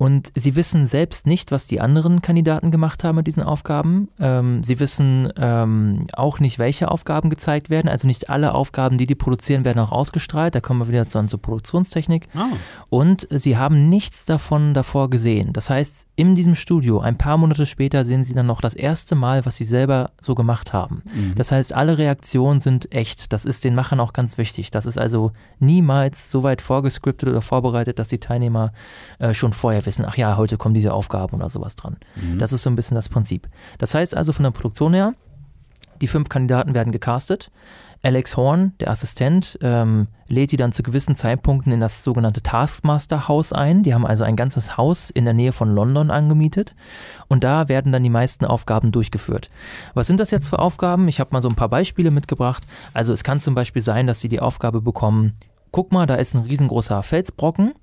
und 0.00 0.32
sie 0.34 0.56
wissen 0.56 0.86
selbst 0.86 1.26
nicht, 1.26 1.50
was 1.50 1.66
die 1.66 1.78
anderen 1.78 2.22
Kandidaten 2.22 2.70
gemacht 2.70 3.04
haben 3.04 3.16
mit 3.16 3.26
diesen 3.26 3.42
Aufgaben. 3.42 4.08
Ähm, 4.18 4.64
sie 4.64 4.80
wissen 4.80 5.30
ähm, 5.36 6.06
auch 6.14 6.40
nicht, 6.40 6.58
welche 6.58 6.90
Aufgaben 6.90 7.28
gezeigt 7.28 7.68
werden. 7.68 7.86
Also 7.86 8.06
nicht 8.06 8.30
alle 8.30 8.54
Aufgaben, 8.54 8.96
die 8.96 9.04
die 9.04 9.14
produzieren, 9.14 9.66
werden 9.66 9.78
auch 9.78 9.92
ausgestrahlt. 9.92 10.54
Da 10.54 10.62
kommen 10.62 10.80
wir 10.80 10.88
wieder 10.88 11.06
zu, 11.06 11.22
zur 11.26 11.42
Produktionstechnik. 11.42 12.28
Oh. 12.34 12.56
Und 12.88 13.28
sie 13.30 13.58
haben 13.58 13.90
nichts 13.90 14.24
davon 14.24 14.72
davor 14.72 15.10
gesehen. 15.10 15.52
Das 15.52 15.68
heißt, 15.68 16.06
in 16.16 16.34
diesem 16.34 16.54
Studio, 16.54 17.00
ein 17.00 17.18
paar 17.18 17.36
Monate 17.36 17.66
später, 17.66 18.06
sehen 18.06 18.24
sie 18.24 18.32
dann 18.32 18.46
noch 18.46 18.62
das 18.62 18.72
erste 18.72 19.14
Mal, 19.14 19.44
was 19.44 19.56
sie 19.56 19.64
selber 19.64 20.12
so 20.22 20.34
gemacht 20.34 20.72
haben. 20.72 21.02
Mhm. 21.14 21.34
Das 21.34 21.52
heißt, 21.52 21.74
alle 21.74 21.98
Reaktionen 21.98 22.60
sind 22.60 22.90
echt. 22.94 23.34
Das 23.34 23.44
ist 23.44 23.64
den 23.64 23.74
Machern 23.74 24.00
auch 24.00 24.14
ganz 24.14 24.38
wichtig. 24.38 24.70
Das 24.70 24.86
ist 24.86 24.96
also 24.96 25.32
niemals 25.58 26.30
so 26.30 26.42
weit 26.42 26.62
vorgescriptet 26.62 27.28
oder 27.28 27.42
vorbereitet, 27.42 27.98
dass 27.98 28.08
die 28.08 28.18
Teilnehmer 28.18 28.72
äh, 29.18 29.34
schon 29.34 29.52
vorher 29.52 29.84
wissen, 29.84 29.89
wissen, 29.90 30.06
ach 30.06 30.16
ja, 30.16 30.36
heute 30.36 30.56
kommen 30.56 30.74
diese 30.74 30.94
Aufgaben 30.94 31.36
oder 31.36 31.48
sowas 31.48 31.74
dran. 31.74 31.96
Mhm. 32.14 32.38
Das 32.38 32.52
ist 32.52 32.62
so 32.62 32.70
ein 32.70 32.76
bisschen 32.76 32.94
das 32.94 33.08
Prinzip. 33.08 33.48
Das 33.78 33.94
heißt 33.94 34.16
also 34.16 34.32
von 34.32 34.44
der 34.44 34.52
Produktion 34.52 34.94
her, 34.94 35.14
die 36.00 36.06
fünf 36.06 36.28
Kandidaten 36.28 36.74
werden 36.74 36.92
gecastet. 36.92 37.50
Alex 38.02 38.36
Horn, 38.36 38.72
der 38.80 38.90
Assistent, 38.90 39.58
ähm, 39.60 40.06
lädt 40.26 40.52
die 40.52 40.56
dann 40.56 40.72
zu 40.72 40.82
gewissen 40.82 41.14
Zeitpunkten 41.14 41.70
in 41.72 41.80
das 41.80 42.02
sogenannte 42.02 42.40
Taskmaster 42.40 43.28
Haus 43.28 43.52
ein. 43.52 43.82
Die 43.82 43.92
haben 43.92 44.06
also 44.06 44.24
ein 44.24 44.36
ganzes 44.36 44.78
Haus 44.78 45.10
in 45.10 45.26
der 45.26 45.34
Nähe 45.34 45.52
von 45.52 45.74
London 45.74 46.10
angemietet 46.10 46.74
und 47.28 47.44
da 47.44 47.68
werden 47.68 47.92
dann 47.92 48.02
die 48.02 48.08
meisten 48.08 48.46
Aufgaben 48.46 48.92
durchgeführt. 48.92 49.50
Was 49.92 50.06
sind 50.06 50.20
das 50.20 50.30
jetzt 50.30 50.48
für 50.48 50.60
Aufgaben? 50.60 51.08
Ich 51.08 51.20
habe 51.20 51.30
mal 51.32 51.42
so 51.42 51.50
ein 51.50 51.56
paar 51.56 51.68
Beispiele 51.68 52.10
mitgebracht. 52.10 52.66
Also 52.94 53.12
es 53.12 53.22
kann 53.22 53.40
zum 53.40 53.54
Beispiel 53.54 53.82
sein, 53.82 54.06
dass 54.06 54.20
sie 54.20 54.30
die 54.30 54.40
Aufgabe 54.40 54.80
bekommen, 54.80 55.34
guck 55.70 55.92
mal, 55.92 56.06
da 56.06 56.14
ist 56.14 56.34
ein 56.34 56.42
riesengroßer 56.42 57.02
Felsbrocken. 57.02 57.74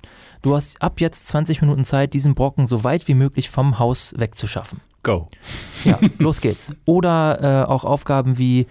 Du 0.48 0.56
hast 0.56 0.82
ab 0.82 1.02
jetzt 1.02 1.28
20 1.28 1.60
Minuten 1.60 1.84
Zeit, 1.84 2.14
diesen 2.14 2.34
Brocken 2.34 2.68
so 2.68 2.86
weit 2.86 3.10
wie 3.10 3.16
möglich 3.16 3.50
vom 3.50 3.80
Haus 3.80 4.14
wegzuschaffen. 4.18 4.80
Go. 5.04 5.28
Ja, 5.84 6.00
los 6.20 6.40
geht's. 6.40 6.74
Oder 6.86 7.66
äh, 7.66 7.70
auch 7.70 7.84
Aufgaben 7.84 8.38
wie, 8.38 8.66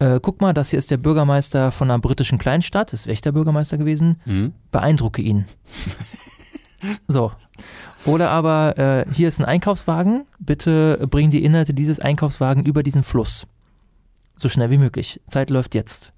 äh, 0.00 0.18
guck 0.20 0.40
mal, 0.40 0.52
das 0.52 0.70
hier 0.70 0.80
ist 0.80 0.90
der 0.90 0.96
Bürgermeister 0.96 1.70
von 1.70 1.88
einer 1.88 2.00
britischen 2.00 2.38
Kleinstadt, 2.38 2.92
ist 2.92 3.06
echter 3.06 3.30
Bürgermeister 3.30 3.78
gewesen. 3.78 4.20
Mhm. 4.24 4.54
Beeindrucke 4.72 5.22
ihn. 5.22 5.44
so. 7.06 7.30
Oder 8.06 8.30
aber, 8.30 8.76
äh, 8.76 9.06
hier 9.12 9.28
ist 9.28 9.38
ein 9.38 9.44
Einkaufswagen, 9.44 10.26
bitte 10.40 11.06
bring 11.08 11.30
die 11.30 11.44
Inhalte 11.44 11.74
dieses 11.74 12.00
Einkaufswagen 12.00 12.64
über 12.64 12.82
diesen 12.82 13.04
Fluss. 13.04 13.46
So 14.34 14.48
schnell 14.48 14.70
wie 14.70 14.78
möglich. 14.78 15.20
Zeit 15.28 15.50
läuft 15.50 15.76
jetzt. 15.76 16.12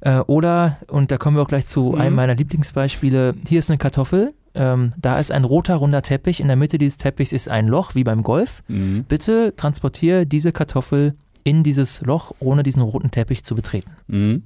Äh, 0.00 0.18
oder, 0.20 0.78
und 0.88 1.10
da 1.10 1.18
kommen 1.18 1.36
wir 1.36 1.42
auch 1.42 1.48
gleich 1.48 1.66
zu 1.66 1.92
mhm. 1.92 2.00
einem 2.00 2.16
meiner 2.16 2.34
Lieblingsbeispiele, 2.34 3.34
hier 3.46 3.58
ist 3.58 3.70
eine 3.70 3.78
Kartoffel, 3.78 4.34
ähm, 4.54 4.92
da 4.96 5.18
ist 5.18 5.30
ein 5.30 5.44
roter, 5.44 5.76
runder 5.76 6.02
Teppich, 6.02 6.40
in 6.40 6.46
der 6.48 6.56
Mitte 6.56 6.78
dieses 6.78 6.98
Teppichs 6.98 7.32
ist 7.32 7.48
ein 7.48 7.68
Loch, 7.68 7.94
wie 7.94 8.04
beim 8.04 8.22
Golf. 8.22 8.62
Mhm. 8.68 9.04
Bitte 9.04 9.54
transportiere 9.56 10.26
diese 10.26 10.52
Kartoffel 10.52 11.14
in 11.44 11.62
dieses 11.62 12.00
Loch, 12.00 12.32
ohne 12.40 12.62
diesen 12.62 12.82
roten 12.82 13.10
Teppich 13.10 13.44
zu 13.44 13.54
betreten. 13.54 13.90
Mhm. 14.08 14.42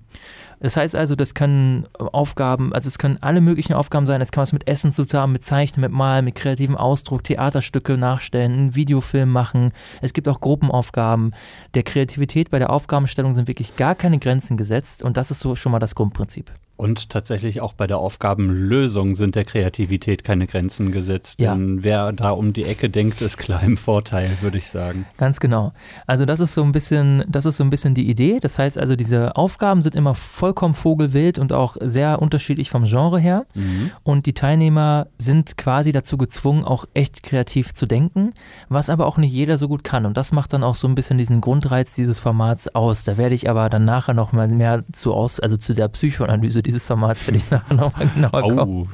Das 0.61 0.77
heißt 0.77 0.95
also, 0.95 1.17
das 1.17 1.35
können 1.35 1.87
Aufgaben, 1.99 2.73
also 2.73 2.87
es 2.87 2.99
können 2.99 3.19
alle 3.21 3.41
möglichen 3.41 3.73
Aufgaben 3.73 4.07
sein. 4.07 4.21
Es 4.21 4.31
kann 4.31 4.43
was 4.43 4.53
mit 4.53 4.69
Essen 4.69 4.93
zu 4.93 5.05
tun, 5.05 5.33
mit 5.33 5.43
Zeichnen, 5.43 5.81
mit 5.81 5.93
Malen, 5.93 6.25
mit 6.25 6.35
kreativem 6.35 6.77
Ausdruck, 6.77 7.25
Theaterstücke 7.25 7.97
nachstellen, 7.97 8.53
einen 8.53 8.75
Videofilm 8.75 9.31
machen. 9.31 9.73
Es 10.03 10.13
gibt 10.13 10.29
auch 10.29 10.41
Gruppenaufgaben. 10.41 11.33
Der 11.75 11.83
Kreativität 11.83 12.51
bei 12.51 12.59
der 12.59 12.71
Aufgabenstellung 12.71 13.35
sind 13.35 13.49
wirklich 13.49 13.77
gar 13.77 13.95
keine 13.95 14.19
Grenzen 14.19 14.57
gesetzt 14.57 15.03
und 15.03 15.17
das 15.17 15.31
ist 15.31 15.41
so 15.41 15.57
schon 15.57 15.73
mal 15.73 15.79
das 15.79 15.95
Grundprinzip. 15.95 16.53
Und 16.81 17.11
tatsächlich 17.11 17.61
auch 17.61 17.75
bei 17.75 17.87
der 17.87 17.99
Aufgabenlösung 17.99 19.15
sind 19.15 19.35
der 19.35 19.45
Kreativität 19.45 20.25
keine 20.25 20.47
Grenzen 20.47 20.93
gesetzt. 20.93 21.39
Ja. 21.39 21.53
Denn 21.53 21.85
wer 21.85 22.11
da 22.13 22.31
um 22.31 22.55
die 22.55 22.65
Ecke 22.65 22.89
denkt, 22.89 23.21
ist 23.21 23.37
klar 23.37 23.63
im 23.63 23.77
Vorteil, 23.77 24.31
würde 24.41 24.57
ich 24.57 24.69
sagen. 24.69 25.05
Ganz 25.19 25.41
genau. 25.41 25.75
Also 26.07 26.25
das 26.25 26.41
ist 26.41 26.55
so 26.55 26.63
ein 26.63 26.73
bisschen, 26.73 27.23
das 27.29 27.45
ist 27.45 27.59
so 27.59 27.65
ein 27.65 27.69
bisschen 27.69 27.93
die 27.93 28.09
Idee. 28.09 28.39
Das 28.41 28.59
heißt 28.59 28.79
also, 28.79 28.97
diese 28.97 29.37
Aufgaben 29.37 29.83
sind 29.83 29.95
immer 29.95 30.15
vollkommen 30.15 30.73
vogelwild 30.73 31.39
und 31.39 31.53
auch 31.53 31.77
sehr 31.83 32.23
unterschiedlich 32.23 32.71
vom 32.71 32.85
Genre 32.85 33.21
her. 33.21 33.45
Mhm. 33.53 33.91
Und 34.03 34.25
die 34.25 34.33
Teilnehmer 34.33 35.09
sind 35.19 35.59
quasi 35.59 35.93
dazu 35.93 36.17
gezwungen, 36.17 36.65
auch 36.65 36.87
echt 36.95 37.23
kreativ 37.23 37.75
zu 37.75 37.85
denken, 37.85 38.33
was 38.71 38.89
aber 38.89 39.05
auch 39.05 39.19
nicht 39.19 39.33
jeder 39.33 39.59
so 39.59 39.69
gut 39.69 39.85
kann. 39.85 40.07
Und 40.07 40.17
das 40.17 40.33
macht 40.33 40.55
dann 40.55 40.63
auch 40.63 40.77
so 40.77 40.89
ein 40.89 40.95
bisschen 40.95 41.19
diesen 41.19 41.43
Grundreiz 41.43 41.95
dieses 41.95 42.19
Formats 42.19 42.75
aus. 42.75 43.05
Da 43.05 43.19
werde 43.19 43.35
ich 43.35 43.51
aber 43.51 43.69
dann 43.69 43.85
nachher 43.85 44.15
noch 44.15 44.33
mal 44.33 44.49
mehr 44.49 44.83
zu 44.93 45.13
aus, 45.13 45.41
also 45.41 45.59
zu 45.59 45.75
der 45.75 45.89
Psychoanalyse 45.89 46.63
dieses 46.71 46.87
Formats 46.87 47.27
will 47.27 47.37
ich 47.37 47.51
nachher 47.51 47.75
nochmal 47.75 48.09
genauer 48.15 48.45
oh, 48.45 48.57
kommen. 48.57 48.89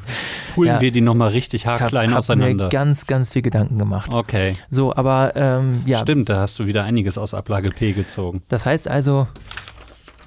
Pulen 0.54 0.68
ja. 0.68 0.80
wir 0.80 0.90
die 0.90 1.02
nochmal 1.02 1.28
richtig 1.28 1.66
haarklein 1.66 2.10
hab, 2.10 2.18
auseinander. 2.18 2.64
Hab 2.64 2.72
mir 2.72 2.78
ganz, 2.78 3.06
ganz 3.06 3.32
viel 3.32 3.42
Gedanken 3.42 3.78
gemacht. 3.78 4.10
Okay. 4.12 4.54
So, 4.70 4.94
aber 4.94 5.32
ähm, 5.36 5.82
ja. 5.84 5.98
Stimmt, 5.98 6.28
da 6.28 6.40
hast 6.40 6.58
du 6.58 6.66
wieder 6.66 6.84
einiges 6.84 7.18
aus 7.18 7.34
Ablage 7.34 7.68
P 7.68 7.92
gezogen. 7.92 8.42
Das 8.48 8.64
heißt 8.64 8.88
also, 8.88 9.28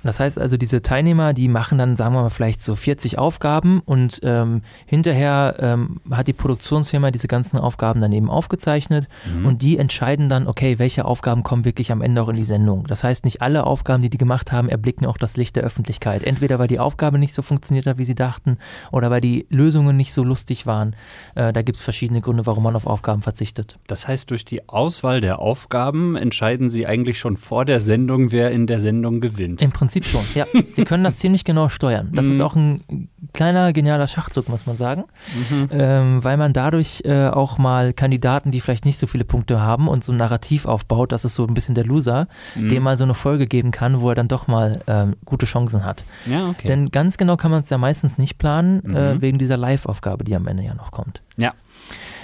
das 0.03 0.19
heißt 0.19 0.39
also, 0.39 0.57
diese 0.57 0.81
Teilnehmer, 0.81 1.33
die 1.33 1.47
machen 1.47 1.77
dann, 1.77 1.95
sagen 1.95 2.15
wir 2.15 2.21
mal, 2.21 2.29
vielleicht 2.29 2.61
so 2.61 2.75
40 2.75 3.17
Aufgaben 3.17 3.81
und 3.85 4.19
ähm, 4.23 4.61
hinterher 4.85 5.55
ähm, 5.59 5.99
hat 6.11 6.27
die 6.27 6.33
Produktionsfirma 6.33 7.11
diese 7.11 7.27
ganzen 7.27 7.59
Aufgaben 7.59 8.01
daneben 8.01 8.29
aufgezeichnet 8.29 9.07
mhm. 9.25 9.45
und 9.45 9.61
die 9.61 9.77
entscheiden 9.77 10.29
dann, 10.29 10.47
okay, 10.47 10.79
welche 10.79 11.05
Aufgaben 11.05 11.43
kommen 11.43 11.65
wirklich 11.65 11.91
am 11.91 12.01
Ende 12.01 12.21
auch 12.21 12.29
in 12.29 12.37
die 12.37 12.45
Sendung. 12.45 12.85
Das 12.87 13.03
heißt, 13.03 13.25
nicht 13.25 13.41
alle 13.41 13.65
Aufgaben, 13.65 14.01
die 14.01 14.09
die 14.09 14.17
gemacht 14.17 14.51
haben, 14.51 14.69
erblicken 14.69 15.05
auch 15.05 15.17
das 15.17 15.37
Licht 15.37 15.55
der 15.55 15.63
Öffentlichkeit. 15.63 16.23
Entweder 16.23 16.59
weil 16.59 16.67
die 16.67 16.79
Aufgabe 16.79 17.19
nicht 17.19 17.33
so 17.33 17.41
funktioniert 17.41 17.85
hat, 17.85 17.97
wie 17.97 18.03
sie 18.03 18.15
dachten, 18.15 18.57
oder 18.91 19.11
weil 19.11 19.21
die 19.21 19.47
Lösungen 19.49 19.97
nicht 19.97 20.13
so 20.13 20.23
lustig 20.23 20.65
waren. 20.65 20.95
Äh, 21.35 21.51
da 21.53 21.61
gibt 21.61 21.77
es 21.77 21.83
verschiedene 21.83 22.21
Gründe, 22.21 22.45
warum 22.45 22.63
man 22.63 22.75
auf 22.75 22.87
Aufgaben 22.87 23.21
verzichtet. 23.21 23.79
Das 23.87 24.07
heißt, 24.07 24.31
durch 24.31 24.45
die 24.45 24.69
Auswahl 24.69 25.21
der 25.21 25.39
Aufgaben 25.39 26.15
entscheiden 26.15 26.69
Sie 26.69 26.87
eigentlich 26.87 27.19
schon 27.19 27.37
vor 27.37 27.65
der 27.65 27.81
Sendung, 27.81 28.31
wer 28.31 28.51
in 28.51 28.67
der 28.67 28.79
Sendung 28.79 29.19
gewinnt. 29.19 29.61
Im 29.61 29.71
Prinzip 29.71 29.88
Prinzip 29.91 30.05
schon, 30.05 30.25
ja. 30.35 30.45
Sie 30.71 30.85
können 30.85 31.03
das 31.03 31.17
ziemlich 31.17 31.43
genau 31.43 31.69
steuern. 31.69 32.09
Das 32.13 32.25
mhm. 32.25 32.31
ist 32.31 32.41
auch 32.41 32.55
ein 32.55 33.09
kleiner, 33.33 33.73
genialer 33.73 34.07
Schachzug, 34.07 34.49
muss 34.49 34.65
man 34.65 34.75
sagen, 34.75 35.05
mhm. 35.49 35.69
ähm, 35.71 36.23
weil 36.23 36.37
man 36.37 36.53
dadurch 36.53 37.01
äh, 37.05 37.27
auch 37.27 37.57
mal 37.57 37.93
Kandidaten, 37.93 38.51
die 38.51 38.61
vielleicht 38.61 38.85
nicht 38.85 38.99
so 38.99 39.07
viele 39.07 39.25
Punkte 39.25 39.59
haben 39.61 39.87
und 39.87 40.03
so 40.03 40.11
ein 40.11 40.17
Narrativ 40.17 40.65
aufbaut, 40.65 41.11
das 41.11 41.25
ist 41.25 41.35
so 41.35 41.45
ein 41.45 41.53
bisschen 41.53 41.75
der 41.75 41.85
Loser, 41.85 42.27
mhm. 42.55 42.69
dem 42.69 42.83
mal 42.83 42.97
so 42.97 43.03
eine 43.03 43.13
Folge 43.13 43.47
geben 43.47 43.71
kann, 43.71 44.01
wo 44.01 44.09
er 44.09 44.15
dann 44.15 44.27
doch 44.27 44.47
mal 44.47 44.79
ähm, 44.87 45.15
gute 45.25 45.45
Chancen 45.45 45.85
hat. 45.85 46.05
Ja, 46.25 46.49
okay. 46.49 46.67
Denn 46.67 46.89
ganz 46.91 47.17
genau 47.17 47.37
kann 47.37 47.51
man 47.51 47.61
es 47.61 47.69
ja 47.69 47.77
meistens 47.77 48.17
nicht 48.17 48.37
planen, 48.37 48.83
äh, 48.95 49.15
mhm. 49.15 49.21
wegen 49.21 49.37
dieser 49.37 49.57
Live-Aufgabe, 49.57 50.23
die 50.23 50.35
am 50.35 50.47
Ende 50.47 50.63
ja 50.63 50.73
noch 50.73 50.91
kommt. 50.91 51.21
Ja. 51.37 51.53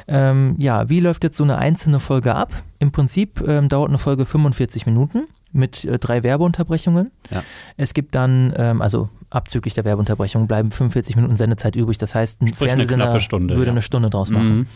Ähm, 0.07 0.55
ja, 0.59 0.87
wie 0.89 0.99
läuft 0.99 1.23
jetzt 1.23 1.37
so 1.37 1.43
eine 1.43 1.57
einzelne 1.57 1.99
Folge 1.99 2.35
ab? 2.35 2.51
Im 2.77 2.91
Prinzip 2.91 3.43
ähm, 3.47 3.69
dauert 3.69 3.89
eine 3.89 3.97
Folge 3.97 4.25
45 4.25 4.85
Minuten 4.85 5.23
mit 5.55 5.85
äh, 5.85 5.97
drei 5.97 6.23
Werbeunterbrechungen. 6.23 7.11
Ja. 7.31 7.43
Es 7.77 7.93
gibt 7.93 8.15
dann, 8.15 8.53
ähm, 8.57 8.81
also 8.81 9.09
abzüglich 9.29 9.73
der 9.73 9.85
Werbeunterbrechung, 9.85 10.47
bleiben 10.47 10.71
45 10.71 11.15
Minuten 11.15 11.35
Sendezeit 11.35 11.75
übrig. 11.75 11.97
Das 11.97 12.13
heißt, 12.13 12.41
ein 12.41 12.49
Sprich 12.49 12.69
Fernsehsender 12.69 13.09
eine 13.09 13.19
Stunde, 13.19 13.55
würde 13.55 13.67
ja. 13.67 13.71
eine 13.71 13.81
Stunde 13.81 14.09
draus 14.09 14.29
machen. 14.29 14.55
Mhm. 14.55 14.67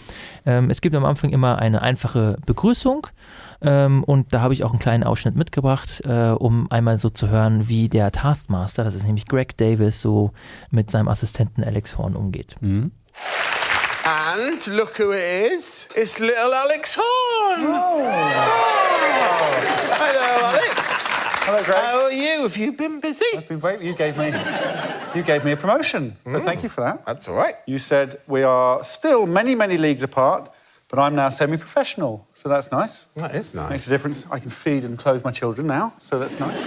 Ähm, 0.46 0.70
es 0.70 0.82
gibt 0.82 0.96
am 0.96 1.06
Anfang 1.06 1.30
immer 1.30 1.60
eine 1.60 1.82
einfache 1.82 2.38
Begrüßung. 2.46 3.08
Ähm, 3.62 4.04
und 4.04 4.34
da 4.34 4.42
habe 4.42 4.54
ich 4.54 4.64
auch 4.64 4.72
einen 4.72 4.80
kleinen 4.80 5.04
Ausschnitt 5.04 5.36
mitgebracht, 5.36 6.02
äh, 6.06 6.30
um 6.32 6.72
einmal 6.72 6.98
so 6.98 7.10
zu 7.10 7.30
hören, 7.30 7.68
wie 7.68 7.90
der 7.90 8.12
Taskmaster, 8.12 8.84
das 8.84 8.96
ist 8.96 9.06
nämlich 9.06 9.28
Greg 9.28 9.58
Davis, 9.58 10.02
so 10.02 10.32
mit 10.72 10.90
seinem 10.90 11.10
Assistenten 11.10 11.64
Alex 11.64 11.98
Horn 11.98 12.16
umgeht. 12.16 12.56
Mhm. 12.62 12.92
And 14.40 14.68
look 14.70 14.96
who 14.96 15.12
it 15.12 15.20
is. 15.52 15.90
It's 15.98 16.18
little 16.18 16.54
Alex 16.54 16.96
Horn. 16.98 17.60
Oh. 17.60 18.02
oh. 18.02 18.70
Hello, 20.00 20.48
Alex. 20.48 21.08
Hello, 21.46 21.64
Greg. 21.66 21.78
How 21.78 22.04
are 22.06 22.12
you? 22.12 22.44
Have 22.44 22.56
you 22.56 22.72
been 22.72 23.02
busy? 23.02 23.26
I've 23.36 23.50
been 23.50 23.60
great. 23.60 23.82
You 23.82 23.94
gave 23.94 24.18
me, 24.18 24.28
you 25.14 25.24
gave 25.24 25.44
me 25.44 25.52
a 25.52 25.58
promotion. 25.58 26.16
So 26.24 26.32
mm. 26.32 26.46
thank 26.46 26.64
you 26.64 26.70
for 26.70 26.80
that. 26.80 27.06
That's 27.06 27.28
all 27.28 27.36
right. 27.36 27.56
You 27.68 27.80
said 27.80 28.22
we 28.28 28.44
are 28.44 28.82
still 28.82 29.26
many, 29.26 29.56
many 29.56 29.78
leagues 29.78 30.04
apart, 30.04 30.50
but 30.88 31.00
I'm 31.00 31.16
now 31.16 31.28
semi-professional, 31.28 32.26
so 32.34 32.48
that's 32.48 32.72
nice. 32.72 33.08
That 33.18 33.36
is 33.36 33.54
nice. 33.54 33.72
Makes 33.72 33.88
a 33.88 33.90
difference. 33.90 34.26
I 34.32 34.40
can 34.40 34.52
feed 34.52 34.86
and 34.86 34.98
clothe 34.98 35.26
my 35.26 35.32
children 35.32 35.68
now, 35.68 35.92
so 36.00 36.18
that's 36.18 36.40
nice. 36.40 36.58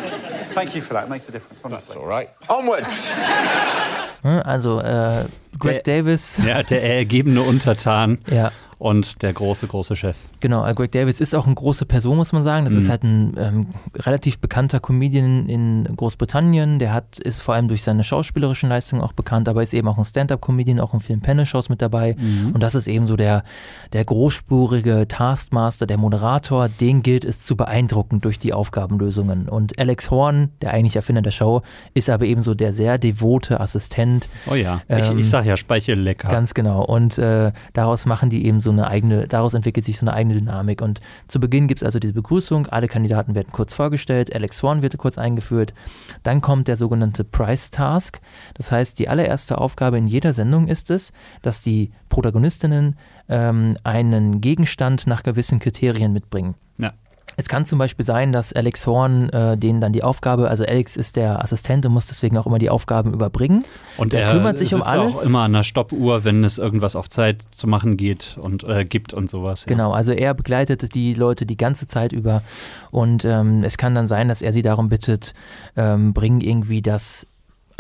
Thank 0.52 0.76
you 0.76 0.82
for 0.82 0.92
that. 0.92 1.08
Makes 1.08 1.30
a 1.30 1.32
difference, 1.32 1.62
honestly. 1.64 1.94
That's 1.94 1.96
all 1.96 2.06
right. 2.06 2.28
Onwards. 2.50 3.10
Also, 4.22 4.80
äh, 4.80 5.24
Greg 5.58 5.84
der, 5.84 6.02
Davis. 6.02 6.40
Ja, 6.44 6.62
der 6.62 6.82
ergebene 6.82 7.42
Untertan. 7.42 8.18
ja. 8.30 8.52
und 8.78 9.22
der 9.22 9.32
große, 9.32 9.66
große 9.66 9.96
Chef. 9.96 10.16
Genau, 10.42 10.64
Greg 10.74 10.90
Davis 10.90 11.20
ist 11.20 11.36
auch 11.36 11.46
eine 11.46 11.54
große 11.54 11.86
Person, 11.86 12.16
muss 12.16 12.32
man 12.32 12.42
sagen. 12.42 12.64
Das 12.64 12.74
mhm. 12.74 12.78
ist 12.80 12.88
halt 12.88 13.04
ein 13.04 13.34
ähm, 13.38 13.66
relativ 13.94 14.40
bekannter 14.40 14.80
Comedian 14.80 15.46
in 15.46 15.84
Großbritannien. 15.96 16.80
Der 16.80 16.92
hat, 16.92 17.20
ist 17.20 17.40
vor 17.40 17.54
allem 17.54 17.68
durch 17.68 17.84
seine 17.84 18.02
schauspielerischen 18.02 18.68
Leistungen 18.68 19.02
auch 19.02 19.12
bekannt, 19.12 19.48
aber 19.48 19.62
ist 19.62 19.72
eben 19.72 19.86
auch 19.86 19.98
ein 19.98 20.04
Stand-Up-Comedian, 20.04 20.80
auch 20.80 20.94
in 20.94 21.00
vielen 21.00 21.20
Panel-Shows 21.20 21.68
mit 21.68 21.80
dabei. 21.80 22.16
Mhm. 22.18 22.50
Und 22.54 22.60
das 22.60 22.74
ist 22.74 22.88
eben 22.88 23.06
so 23.06 23.14
der, 23.14 23.44
der 23.92 24.04
großspurige 24.04 25.06
Taskmaster, 25.06 25.86
der 25.86 25.96
Moderator. 25.96 26.68
Den 26.68 27.04
gilt 27.04 27.24
es 27.24 27.38
zu 27.38 27.56
beeindrucken 27.56 28.20
durch 28.20 28.40
die 28.40 28.52
Aufgabenlösungen. 28.52 29.48
Und 29.48 29.78
Alex 29.78 30.10
Horn, 30.10 30.48
der 30.60 30.72
eigentlich 30.72 30.96
Erfinder 30.96 31.22
der 31.22 31.30
Show, 31.30 31.62
ist 31.94 32.10
aber 32.10 32.24
eben 32.24 32.40
so 32.40 32.54
der 32.54 32.72
sehr 32.72 32.98
devote 32.98 33.60
Assistent. 33.60 34.28
Oh 34.50 34.56
ja, 34.56 34.82
ähm, 34.88 34.98
ich, 34.98 35.04
ich 35.04 35.10
ähm, 35.12 35.22
sag 35.22 35.44
ja, 35.44 35.56
Speichel 35.56 36.00
lecker. 36.00 36.28
Ganz 36.28 36.52
genau. 36.52 36.84
Und 36.84 37.16
äh, 37.18 37.52
daraus 37.74 38.06
machen 38.06 38.28
die 38.28 38.44
eben 38.44 38.58
so 38.58 38.72
eine 38.72 38.88
eigene, 38.88 39.28
daraus 39.28 39.54
entwickelt 39.54 39.86
sich 39.86 39.98
so 39.98 40.04
eine 40.04 40.14
eigene 40.14 40.31
Dynamik. 40.32 40.82
Und 40.82 41.00
zu 41.28 41.40
Beginn 41.40 41.66
gibt 41.68 41.80
es 41.80 41.84
also 41.84 41.98
diese 41.98 42.14
Begrüßung, 42.14 42.66
alle 42.68 42.88
Kandidaten 42.88 43.34
werden 43.34 43.52
kurz 43.52 43.74
vorgestellt, 43.74 44.34
Alex 44.34 44.62
Horn 44.62 44.82
wird 44.82 44.96
kurz 44.98 45.18
eingeführt, 45.18 45.74
dann 46.22 46.40
kommt 46.40 46.68
der 46.68 46.76
sogenannte 46.76 47.24
Price 47.24 47.70
Task. 47.70 48.20
Das 48.54 48.72
heißt, 48.72 48.98
die 48.98 49.08
allererste 49.08 49.58
Aufgabe 49.58 49.98
in 49.98 50.06
jeder 50.06 50.32
Sendung 50.32 50.68
ist 50.68 50.90
es, 50.90 51.12
dass 51.42 51.62
die 51.62 51.90
Protagonistinnen 52.08 52.96
ähm, 53.28 53.76
einen 53.84 54.40
Gegenstand 54.40 55.06
nach 55.06 55.22
gewissen 55.22 55.58
Kriterien 55.58 56.12
mitbringen. 56.12 56.54
Ja. 56.78 56.92
Es 57.36 57.48
kann 57.48 57.64
zum 57.64 57.78
Beispiel 57.78 58.04
sein, 58.04 58.32
dass 58.32 58.52
Alex 58.52 58.86
Horn 58.86 59.28
äh, 59.30 59.56
denen 59.56 59.80
dann 59.80 59.92
die 59.92 60.02
Aufgabe, 60.02 60.48
also 60.48 60.64
Alex 60.64 60.96
ist 60.96 61.16
der 61.16 61.42
Assistent 61.42 61.86
und 61.86 61.92
muss 61.92 62.06
deswegen 62.06 62.36
auch 62.36 62.46
immer 62.46 62.58
die 62.58 62.70
Aufgaben 62.70 63.12
überbringen. 63.12 63.64
Und 63.96 64.14
er 64.14 64.32
kümmert 64.32 64.58
sich 64.58 64.74
um 64.74 64.82
alles. 64.82 65.16
auch 65.16 65.22
immer 65.22 65.42
an 65.42 65.52
der 65.52 65.62
Stoppuhr, 65.62 66.24
wenn 66.24 66.44
es 66.44 66.58
irgendwas 66.58 66.96
auf 66.96 67.08
Zeit 67.08 67.42
zu 67.52 67.66
machen 67.66 67.96
geht 67.96 68.38
und 68.40 68.64
äh, 68.64 68.84
gibt 68.84 69.14
und 69.14 69.30
sowas. 69.30 69.64
Ja. 69.64 69.68
Genau, 69.68 69.92
also 69.92 70.12
er 70.12 70.34
begleitet 70.34 70.94
die 70.94 71.14
Leute 71.14 71.46
die 71.46 71.56
ganze 71.56 71.86
Zeit 71.86 72.12
über 72.12 72.42
und 72.90 73.24
ähm, 73.24 73.64
es 73.64 73.78
kann 73.78 73.94
dann 73.94 74.06
sein, 74.06 74.28
dass 74.28 74.42
er 74.42 74.52
sie 74.52 74.62
darum 74.62 74.88
bittet, 74.88 75.34
ähm, 75.76 76.12
bring 76.12 76.40
irgendwie 76.40 76.82
das 76.82 77.26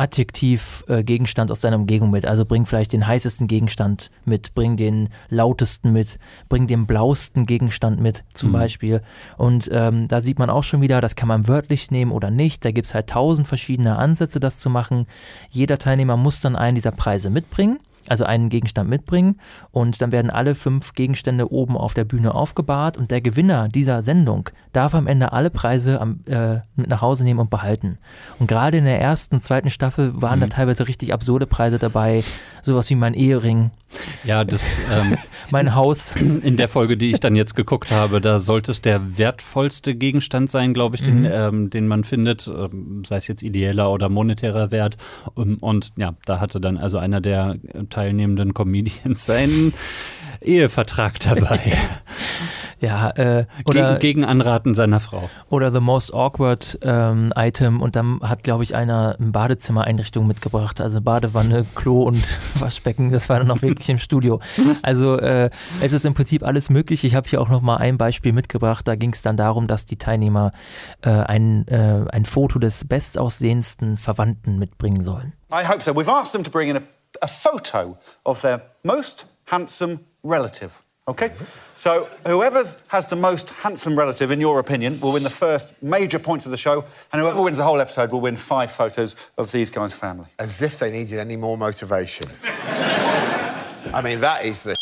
Adjektiv 0.02 0.82
äh, 0.88 1.04
Gegenstand 1.04 1.52
aus 1.52 1.60
deiner 1.60 1.76
Umgebung 1.76 2.10
mit. 2.10 2.26
Also 2.26 2.44
bring 2.44 2.66
vielleicht 2.66 2.92
den 2.92 3.06
heißesten 3.06 3.46
Gegenstand 3.46 4.10
mit, 4.24 4.52
bring 4.52 4.76
den 4.76 5.10
lautesten 5.28 5.92
mit, 5.92 6.18
bring 6.48 6.66
den 6.66 6.86
blauesten 6.88 7.46
Gegenstand 7.46 8.00
mit, 8.00 8.24
zum 8.34 8.48
mhm. 8.48 8.54
Beispiel. 8.54 9.02
Und 9.36 9.70
ähm, 9.72 10.08
da 10.08 10.20
sieht 10.20 10.40
man 10.40 10.50
auch 10.50 10.64
schon 10.64 10.80
wieder, 10.80 11.00
das 11.00 11.14
kann 11.14 11.28
man 11.28 11.46
wörtlich 11.46 11.92
nehmen 11.92 12.10
oder 12.10 12.32
nicht. 12.32 12.64
Da 12.64 12.72
gibt 12.72 12.88
es 12.88 12.94
halt 12.94 13.10
tausend 13.10 13.46
verschiedene 13.46 13.96
Ansätze, 13.96 14.40
das 14.40 14.58
zu 14.58 14.70
machen. 14.70 15.06
Jeder 15.50 15.78
Teilnehmer 15.78 16.16
muss 16.16 16.40
dann 16.40 16.56
einen 16.56 16.74
dieser 16.74 16.90
Preise 16.90 17.30
mitbringen 17.30 17.78
also 18.08 18.24
einen 18.24 18.48
Gegenstand 18.48 18.88
mitbringen 18.88 19.40
und 19.70 20.00
dann 20.02 20.12
werden 20.12 20.30
alle 20.30 20.54
fünf 20.54 20.94
Gegenstände 20.94 21.52
oben 21.52 21.76
auf 21.76 21.94
der 21.94 22.04
Bühne 22.04 22.34
aufgebahrt 22.34 22.96
und 22.96 23.10
der 23.10 23.20
Gewinner 23.20 23.68
dieser 23.68 24.02
Sendung 24.02 24.48
darf 24.72 24.94
am 24.94 25.06
Ende 25.06 25.32
alle 25.32 25.50
Preise 25.50 26.00
am, 26.00 26.20
äh, 26.26 26.60
mit 26.76 26.88
nach 26.88 27.02
Hause 27.02 27.24
nehmen 27.24 27.40
und 27.40 27.50
behalten. 27.50 27.98
Und 28.38 28.46
gerade 28.46 28.78
in 28.78 28.84
der 28.84 29.00
ersten, 29.00 29.40
zweiten 29.40 29.70
Staffel 29.70 30.20
waren 30.20 30.38
mhm. 30.38 30.42
da 30.42 30.46
teilweise 30.48 30.88
richtig 30.88 31.12
absurde 31.12 31.46
Preise 31.46 31.78
dabei, 31.78 32.24
sowas 32.62 32.88
wie 32.90 32.96
mein 32.96 33.14
Ehering 33.14 33.70
ja, 34.24 34.44
das 34.44 34.80
ähm, 34.90 35.16
mein 35.50 35.74
Haus. 35.74 36.14
In 36.16 36.56
der 36.56 36.68
Folge, 36.68 36.96
die 36.96 37.10
ich 37.10 37.20
dann 37.20 37.36
jetzt 37.36 37.54
geguckt 37.54 37.90
habe, 37.90 38.20
da 38.20 38.38
sollte 38.38 38.72
es 38.72 38.80
der 38.80 39.18
wertvollste 39.18 39.94
Gegenstand 39.94 40.50
sein, 40.50 40.72
glaube 40.72 40.96
ich, 40.96 41.02
mhm. 41.02 41.24
den, 41.24 41.32
ähm, 41.32 41.70
den 41.70 41.88
man 41.88 42.04
findet, 42.04 42.48
ähm, 42.48 43.02
sei 43.04 43.16
es 43.16 43.28
jetzt 43.28 43.42
ideeller 43.42 43.90
oder 43.90 44.08
monetärer 44.08 44.70
Wert. 44.70 44.96
Und, 45.34 45.56
und, 45.56 45.92
ja, 45.96 46.14
da 46.24 46.40
hatte 46.40 46.60
dann 46.60 46.78
also 46.78 46.98
einer 46.98 47.20
der 47.20 47.56
teilnehmenden 47.92 48.54
Comedians 48.54 49.24
seinen 49.24 49.74
Ehevertrag 50.44 51.20
dabei. 51.20 51.60
ja, 52.80 53.10
äh, 53.10 53.46
oder 53.64 53.98
gegen, 53.98 54.20
gegen, 54.20 54.24
Anraten 54.24 54.74
seiner 54.74 55.00
Frau. 55.00 55.30
Oder 55.48 55.72
The 55.72 55.80
Most 55.80 56.12
Awkward 56.12 56.78
ähm, 56.82 57.32
Item 57.36 57.80
und 57.80 57.96
dann 57.96 58.20
hat, 58.22 58.42
glaube 58.42 58.64
ich, 58.64 58.74
einer 58.74 59.16
eine 59.18 59.30
Badezimmereinrichtung 59.30 60.26
mitgebracht, 60.26 60.80
also 60.80 61.00
Badewanne, 61.00 61.64
Klo 61.74 62.02
und 62.02 62.22
Waschbecken. 62.58 63.10
Das 63.10 63.28
war 63.28 63.38
dann 63.38 63.50
auch 63.50 63.62
wirklich 63.62 63.88
im 63.88 63.98
Studio. 63.98 64.40
Also 64.82 65.18
äh, 65.18 65.50
es 65.80 65.92
ist 65.92 66.04
im 66.04 66.14
Prinzip 66.14 66.42
alles 66.42 66.70
möglich. 66.70 67.04
Ich 67.04 67.14
habe 67.14 67.28
hier 67.28 67.40
auch 67.40 67.48
noch 67.48 67.62
mal 67.62 67.76
ein 67.76 67.98
Beispiel 67.98 68.32
mitgebracht. 68.32 68.86
Da 68.88 68.96
ging 68.96 69.12
es 69.12 69.22
dann 69.22 69.36
darum, 69.36 69.66
dass 69.66 69.86
die 69.86 69.96
Teilnehmer 69.96 70.50
äh, 71.02 71.10
ein, 71.10 71.66
äh, 71.68 72.04
ein 72.10 72.24
Foto 72.24 72.58
des 72.58 72.86
bestaussehendsten 72.86 73.96
Verwandten 73.96 74.58
mitbringen 74.58 75.02
sollen. 75.02 75.32
I 75.52 75.66
hope 75.68 75.80
so. 75.80 75.92
We've 75.92 76.08
asked 76.08 76.32
them 76.32 76.42
to 76.44 76.50
bring 76.50 76.70
in 76.70 76.76
a, 76.76 76.80
a 77.22 77.28
photo 77.28 77.96
of 78.26 78.42
their 78.42 78.62
most 78.84 79.24
handsome 79.46 80.04
relative. 80.22 80.82
Okay? 81.08 81.32
So, 81.74 82.08
whoever 82.24 82.64
has 82.88 83.10
the 83.10 83.16
most 83.16 83.50
handsome 83.50 83.98
relative, 83.98 84.30
in 84.30 84.40
your 84.40 84.60
opinion, 84.60 85.00
will 85.00 85.12
win 85.12 85.24
the 85.24 85.30
first 85.30 85.74
major 85.82 86.20
point 86.20 86.44
of 86.44 86.52
the 86.52 86.56
show, 86.56 86.84
and 87.12 87.20
whoever 87.20 87.42
wins 87.42 87.58
the 87.58 87.64
whole 87.64 87.80
episode 87.80 88.12
will 88.12 88.20
win 88.20 88.36
five 88.36 88.70
photos 88.70 89.16
of 89.36 89.50
these 89.50 89.68
guys' 89.68 89.94
family. 89.94 90.26
As 90.38 90.62
if 90.62 90.78
they 90.78 90.92
needed 90.92 91.18
any 91.18 91.36
more 91.36 91.58
motivation. 91.58 92.28
I 93.92 94.00
mean, 94.02 94.20
that 94.20 94.44
is 94.44 94.62
the 94.62 94.76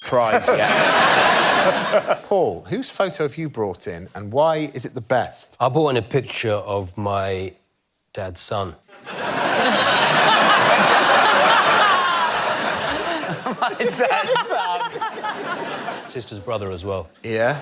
prize 0.00 0.48
yet. 0.48 2.22
Paul, 2.24 2.64
whose 2.64 2.88
photo 2.88 3.24
have 3.24 3.36
you 3.36 3.50
brought 3.50 3.86
in, 3.86 4.08
and 4.14 4.32
why 4.32 4.70
is 4.72 4.86
it 4.86 4.94
the 4.94 5.02
best? 5.02 5.58
I 5.60 5.68
brought 5.68 5.90
in 5.90 5.96
a 5.98 6.02
picture 6.02 6.52
of 6.52 6.96
my 6.96 7.52
dad's 8.14 8.40
son. 8.40 8.76
My 13.60 13.74
dad's 13.74 14.48
son. 14.48 16.06
Sister's 16.06 16.38
brother 16.38 16.70
as 16.70 16.84
well. 16.84 17.08
Yeah? 17.22 17.60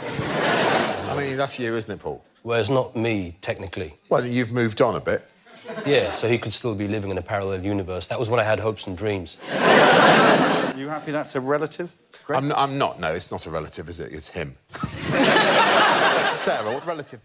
I 1.11 1.16
mean, 1.16 1.37
that's 1.37 1.59
you, 1.59 1.74
isn't 1.77 1.90
it, 1.90 2.01
Paul? 2.01 2.24
Well, 2.42 2.61
it's 2.61 2.70
not 2.70 2.96
me, 2.96 3.37
technically. 3.40 3.94
Well, 4.09 4.24
you've 4.24 4.53
moved 4.53 4.81
on 4.81 4.94
a 4.96 5.01
bit. 5.01 5.22
Yeah, 5.87 6.11
so 6.11 6.29
he 6.29 6.38
could 6.38 6.55
still 6.55 6.74
be 6.74 6.87
living 6.87 7.11
in 7.11 7.18
a 7.18 7.22
parallel 7.22 7.64
universe. 7.64 8.07
That 8.07 8.18
was 8.18 8.31
when 8.31 8.40
I 8.40 8.44
had 8.44 8.59
hopes 8.59 8.87
and 8.87 8.96
dreams. 8.96 9.38
Are 9.53 10.74
you 10.77 10.88
happy 10.88 11.12
that's 11.12 11.35
a 11.35 11.40
relative? 11.40 11.94
I'm, 12.29 12.53
I'm 12.53 12.79
not. 12.79 13.01
No, 13.01 13.09
it's 13.12 13.31
not 13.31 13.46
a 13.46 13.51
relative, 13.51 13.88
is 13.88 14.01
it? 14.01 14.12
It's 14.12 14.29
him. 14.29 14.57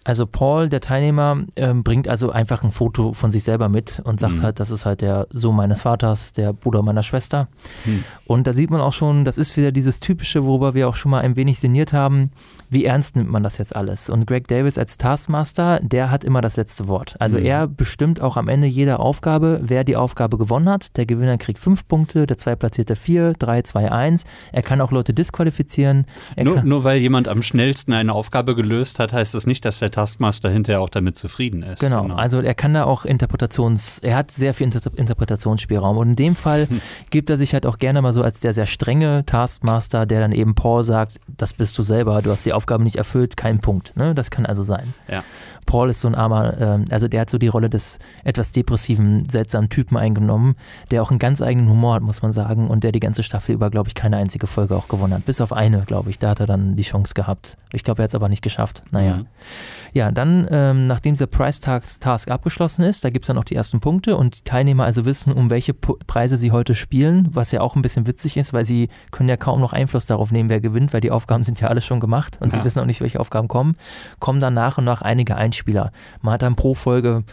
Also 0.04 0.26
Paul, 0.26 0.70
der 0.70 0.82
Teilnehmer, 0.82 1.44
ähm, 1.56 1.84
bringt 1.84 2.08
also 2.08 2.32
einfach 2.32 2.64
ein 2.64 2.72
Foto 2.72 3.14
von 3.14 3.32
sich 3.32 3.44
selber 3.44 3.70
mit 3.70 4.02
und 4.04 4.20
sagt 4.20 4.36
mhm. 4.36 4.42
halt, 4.44 4.60
das 4.60 4.72
ist 4.72 4.86
halt 4.86 5.02
der 5.02 5.28
Sohn 5.32 5.56
meines 5.56 5.82
Vaters, 5.82 6.32
der 6.34 6.54
Bruder 6.54 6.82
meiner 6.82 7.04
Schwester. 7.04 7.48
Mhm. 7.86 8.04
Und 8.26 8.48
da 8.48 8.54
sieht 8.54 8.70
man 8.70 8.82
auch 8.82 8.94
schon, 8.94 9.26
das 9.26 9.38
ist 9.38 9.58
wieder 9.58 9.72
dieses 9.72 10.00
typische, 10.00 10.46
worüber 10.46 10.74
wir 10.74 10.88
auch 10.88 10.96
schon 10.96 11.12
mal 11.12 11.22
ein 11.22 11.36
wenig 11.36 11.60
sinniert 11.60 11.94
haben 11.94 12.32
wie 12.74 12.86
ernst 12.86 13.16
nimmt 13.16 13.30
man 13.30 13.44
das 13.44 13.60
jetzt 13.60 13.76
alles? 13.76 14.10
Und 14.10 14.26
Greg 14.26 14.48
Davis 14.48 14.78
als 14.78 14.98
Taskmaster, 14.98 15.80
der 15.82 16.10
hat 16.10 16.24
immer 16.24 16.42
das 16.42 16.58
letzte 16.58 16.88
Wort. 16.88 17.16
Also 17.20 17.38
mhm. 17.38 17.46
er 17.46 17.68
bestimmt 17.68 18.20
auch 18.20 18.36
am 18.36 18.50
Ende 18.50 18.68
jeder 18.68 19.00
Aufgabe, 19.00 19.60
wer 19.62 19.84
die 19.84 19.96
Aufgabe 19.96 20.38
gewonnen 20.38 20.68
hat. 20.68 20.98
Der 20.98 21.06
Gewinner 21.06 21.38
kriegt 21.38 21.60
fünf 21.60 21.88
Punkte, 21.88 22.26
der 22.26 22.38
Zweitplatzierte 22.38 22.96
vier, 22.96 23.34
drei, 23.34 23.62
zwei, 23.62 23.92
eins. 23.92 24.26
Er 24.52 24.64
kann 24.64 24.82
auch 24.82 24.92
Leute 24.92 25.14
disqualifizieren. 25.14 26.06
Nur, 26.36 26.64
nur, 26.64 26.84
weil 26.84 26.98
jemand 26.98 27.28
am 27.28 27.44
schnellsten 27.44 27.94
eine 27.94 28.14
Aufgabe 28.14 28.56
gelöst 28.56 28.93
hat, 29.00 29.14
heißt 29.14 29.34
das 29.34 29.46
nicht, 29.46 29.64
dass 29.66 29.80
der 29.80 29.92
Taskmaster 29.92 30.50
hinterher 30.50 30.82
auch 30.82 30.90
damit 30.90 31.16
zufrieden 31.16 31.64
ist. 31.64 31.80
Genau, 31.80 32.04
genau. 32.04 32.16
also 32.16 32.42
er 32.42 32.54
kann 32.54 32.74
da 32.74 32.84
auch 32.84 33.06
Interpretations, 33.06 34.00
er 34.00 34.16
hat 34.16 34.32
sehr 34.32 34.54
viel 34.54 34.66
Inter 34.66 34.82
Interpretationsspielraum. 34.96 35.98
Und 35.98 36.10
in 36.10 36.16
dem 36.16 36.36
Fall 36.36 36.68
hm. 36.68 36.82
gibt 37.10 37.30
er 37.30 37.38
sich 37.38 37.54
halt 37.54 37.66
auch 37.66 37.78
gerne 37.78 38.02
mal 38.02 38.14
so 38.14 38.24
als 38.24 38.40
der 38.40 38.54
sehr 38.54 38.66
strenge 38.66 39.26
Taskmaster, 39.26 40.06
der 40.06 40.20
dann 40.20 40.32
eben 40.32 40.56
Paul 40.56 40.84
sagt, 40.84 41.20
das 41.28 41.54
bist 41.54 41.78
du 41.78 41.84
selber, 41.84 42.22
du 42.22 42.32
hast 42.32 42.46
die 42.46 42.54
Aufgabe 42.54 42.74
Aufgabe 42.74 42.84
nicht 42.84 42.96
erfüllt, 42.96 43.38
kein 43.38 43.60
Punkt. 43.60 43.96
Ne? 43.96 44.16
Das 44.16 44.32
kann 44.32 44.46
also 44.46 44.64
sein. 44.64 44.94
Ja. 45.08 45.24
Paul 45.66 45.90
ist 45.90 46.02
so 46.02 46.08
ein 46.08 46.16
armer, 46.16 46.60
äh, 46.60 46.86
also 46.92 47.08
der 47.08 47.22
hat 47.22 47.30
so 47.30 47.38
die 47.38 47.48
Rolle 47.48 47.70
des 47.70 48.00
etwas 48.24 48.52
depressiven, 48.52 49.28
seltsamen 49.30 49.70
Typen 49.70 49.98
eingenommen, 49.98 50.56
der 50.92 51.02
auch 51.02 51.10
einen 51.10 51.20
ganz 51.20 51.42
eigenen 51.42 51.70
Humor 51.70 51.96
hat, 51.96 52.04
muss 52.04 52.22
man 52.22 52.32
sagen, 52.32 52.70
und 52.70 52.84
der 52.84 52.92
die 52.92 53.00
ganze 53.00 53.24
Staffel 53.24 53.54
über, 53.56 53.70
glaube 53.70 53.90
ich, 53.90 53.96
keine 53.96 54.18
einzige 54.18 54.48
Folge 54.48 54.76
auch 54.76 54.88
gewonnen 54.88 55.14
hat. 55.14 55.26
Bis 55.26 55.42
auf 55.42 55.54
eine, 55.54 55.82
glaube 55.82 56.10
ich. 56.10 56.20
Da 56.20 56.30
hat 56.30 56.40
er 56.40 56.48
dann 56.48 56.76
die 56.76 56.84
Chance 56.84 57.14
gehabt. 57.14 57.58
Ich 57.72 57.84
glaube, 57.84 58.02
er 58.02 58.04
hat 58.04 58.10
es 58.10 58.16
aber 58.16 58.30
nicht 58.30 58.42
geschafft. 58.42 58.84
Naja. 58.92 59.18
Mhm. 59.18 59.28
Ja, 59.94 60.12
dann, 60.12 60.48
ähm, 60.50 60.88
nachdem 60.88 61.14
dieser 61.14 61.28
Price-Task 61.28 62.30
abgeschlossen 62.30 62.84
ist, 62.84 63.06
da 63.06 63.10
gibt 63.10 63.26
es 63.26 63.28
dann 63.28 63.38
auch 63.38 63.44
die 63.44 63.56
ersten 63.56 63.80
Punkte 63.80 64.18
und 64.18 64.40
die 64.40 64.44
Teilnehmer 64.44 64.86
also 64.86 65.06
wissen, 65.06 65.34
um 65.34 65.50
welche 65.50 65.74
P 65.74 65.94
Preise 66.08 66.38
sie 66.38 66.52
heute 66.52 66.76
spielen, 66.76 67.28
was 67.32 67.52
ja 67.52 67.62
auch 67.62 67.76
ein 67.76 67.82
bisschen 67.82 68.08
witzig 68.08 68.38
ist, 68.38 68.54
weil 68.54 68.66
sie 68.66 68.90
können 69.12 69.30
ja 69.30 69.38
kaum 69.38 69.60
noch 69.60 69.74
Einfluss 69.74 70.06
darauf 70.06 70.32
nehmen, 70.32 70.50
wer 70.50 70.60
gewinnt, 70.60 70.94
weil 70.94 71.02
die 71.02 71.12
Aufgaben 71.12 71.44
sind 71.44 71.60
ja 71.62 71.68
alle 71.68 71.82
schon 71.82 72.00
gemacht 72.00 72.38
und 72.42 72.52
ja. 72.52 72.60
sie 72.60 72.66
wissen 72.66 72.80
auch 72.80 72.86
nicht, 72.86 73.02
welche 73.02 73.20
Aufgaben 73.20 73.48
kommen, 73.48 73.76
kommen 74.20 74.40
dann 74.40 74.54
nach 74.54 74.78
und 74.78 74.86
nach 74.86 75.02
einige 75.02 75.36
Einspieler. 75.54 75.92
Man 76.22 76.34
hat 76.34 76.42
dann 76.42 76.56
pro 76.56 76.74
Folge 76.74 77.24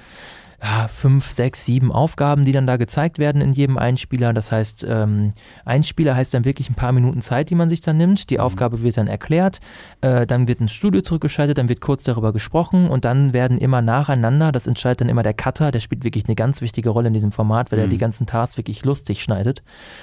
ja, 0.62 0.88
fünf, 0.88 1.33
sechs, 1.33 1.64
sieben 1.64 1.90
Aufgaben, 1.90 2.44
die 2.44 2.53
dann 2.53 2.66
da 2.66 2.77
gezeigt 2.77 3.18
werden 3.18 3.40
in 3.40 3.53
jedem 3.53 3.79
Einspieler. 3.79 4.33
Das 4.35 4.53
heißt, 4.53 4.87
ähm, 4.88 5.33
Einspieler 5.64 6.14
heißt 6.14 6.35
dann 6.35 6.44
wirklich 6.44 6.68
ein 6.68 6.75
paar 6.75 6.92
Minuten 6.92 7.23
Zeit, 7.23 7.49
die 7.49 7.55
man 7.55 7.68
sich 7.70 7.81
dann 7.81 7.96
nimmt. 7.96 8.29
Die 8.29 8.35
Mhm. 8.35 8.40
Aufgabe 8.40 8.83
wird 8.83 8.96
dann 8.99 9.07
erklärt, 9.07 9.61
äh, 10.03 10.27
dann 10.27 10.49
wird 10.49 10.61
ins 10.61 10.73
Studio 10.73 11.01
zurückgeschaltet, 11.01 11.57
dann 11.57 11.68
wird 11.70 11.81
kurz 11.81 12.03
darüber 12.03 12.33
gesprochen 12.35 12.88
und 12.90 13.05
dann 13.07 13.33
werden 13.33 13.57
immer 13.59 13.81
nacheinander, 13.81 14.53
das 14.53 14.66
entscheidet 14.66 15.01
dann 15.01 15.09
immer 15.09 15.23
der 15.23 15.33
Cutter, 15.35 15.70
der 15.70 15.81
spielt 15.81 16.05
wirklich 16.05 16.27
eine 16.27 16.35
ganz 16.35 16.61
wichtige 16.61 16.90
Rolle 16.90 17.09
in 17.09 17.14
diesem 17.14 17.33
Format, 17.33 17.73
weil 17.73 17.79
er 17.79 17.87
Mhm. 17.87 17.90
die 17.90 17.99
ganzen 17.99 18.27
Tasks 18.27 18.59
wirklich 18.59 18.85
lustig 18.85 19.23
schneidet. 19.23 19.62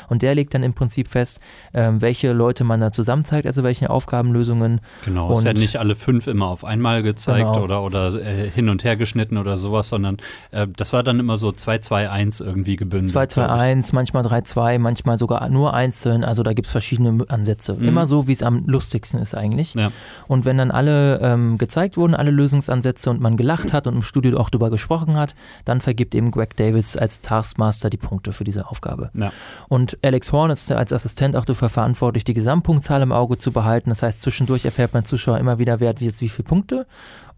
Und 0.10 0.24
der 0.24 0.34
legt 0.34 0.54
dann 0.56 0.64
im 0.64 0.74
Prinzip 0.74 1.08
fest, 1.08 1.40
ähm, 1.76 2.02
welche 2.02 2.34
Leute 2.34 2.64
man 2.64 2.80
da 2.80 2.92
zusammen 2.92 3.26
zeigt, 3.26 3.46
also 3.46 3.64
welche 3.64 3.92
Aufgabenlösungen. 3.92 4.82
Genau, 5.06 5.32
es 5.34 5.40
Und- 5.40 5.46
werden 5.46 5.60
nicht 5.60 5.78
alle 5.78 5.96
fünf 5.96 6.26
immer 6.26 6.48
auf 6.48 6.64
einmal 6.66 7.04
gezeigt 7.04 7.46
Genau. 7.54 7.64
oder, 7.64 7.84
oder 7.84 8.08
äh, 8.16 8.50
hin 8.50 8.70
und 8.70 8.84
her 8.84 8.96
geschnitten 8.98 9.38
oder 9.38 9.58
sowas, 9.60 9.90
sondern 9.90 10.18
äh, 10.52 10.68
das 10.76 10.94
war 10.94 11.04
dann 11.04 11.20
immer 11.20 11.38
so 11.38 11.50
2-2-1 11.50 12.44
irgendwie 12.44 12.76
gebündelt. 12.76 13.12
2, 13.12 13.28
2, 13.28 13.46
glaub 13.46 13.56
ich. 13.56 13.62
1, 13.62 13.94
manchmal 13.94 14.24
3, 14.24 14.42
2, 14.42 14.80
manchmal 14.80 15.18
sogar 15.18 15.48
nur 15.50 15.74
einzeln. 15.74 16.24
Also 16.24 16.44
da 16.44 16.54
gibt 16.54 16.68
es 16.68 16.72
verschiedene 16.72 17.26
Ansätze. 17.30 17.74
Mhm. 17.74 17.88
Immer 17.88 18.08
so, 18.08 18.28
wie 18.28 18.32
es 18.32 18.44
am 18.44 18.66
lustigsten 18.66 19.20
ist 19.20 19.36
eigentlich. 19.36 19.74
Ja. 19.74 19.92
Und 20.28 20.46
wenn 20.46 20.58
dann 20.58 20.72
alle 20.72 21.20
ähm, 21.22 21.58
gezeigt 21.58 21.98
wurden, 21.98 22.16
alle 22.16 22.32
Lösungsansätze 22.32 23.10
und 23.10 23.22
man 23.22 23.38
gelacht 23.38 23.74
hat 23.74 23.88
und 23.88 23.96
im 23.96 24.04
Studio 24.04 24.38
auch 24.38 24.50
drüber 24.50 24.70
gesprochen 24.70 25.18
hat, 25.18 25.36
dann 25.66 25.82
vergibt 25.82 26.16
eben 26.16 26.32
Greg 26.32 26.56
Davis 26.56 26.98
als 26.98 27.22
Taskmaster 27.22 27.90
die 27.90 27.98
Punkte 27.98 28.34
für 28.34 28.44
diese 28.44 28.68
Aufgabe. 28.70 29.12
Ja. 29.14 29.32
Und 29.68 29.98
Alex 30.02 30.32
Horn 30.32 30.52
ist 30.52 30.72
als 30.72 30.94
Assistent 30.94 31.36
auch 31.36 31.46
dafür 31.46 31.70
verantwortlich, 31.70 32.24
die 32.24 32.34
Gesamtpunktzahl 32.34 33.02
im 33.02 33.12
Auge 33.12 33.38
zu 33.38 33.52
behalten. 33.52 33.90
Das 33.90 34.04
heißt, 34.04 34.22
zwischendurch 34.22 34.66
erfährt 34.66 34.94
man 34.94 35.06
Zuschauer 35.06 35.38
immer 35.38 35.60
wieder, 35.60 35.80
wer 35.80 35.90
hat 35.90 36.02
jetzt 36.02 36.22
wie 36.22 36.30
viele 36.30 36.48
Punkte. 36.48 36.86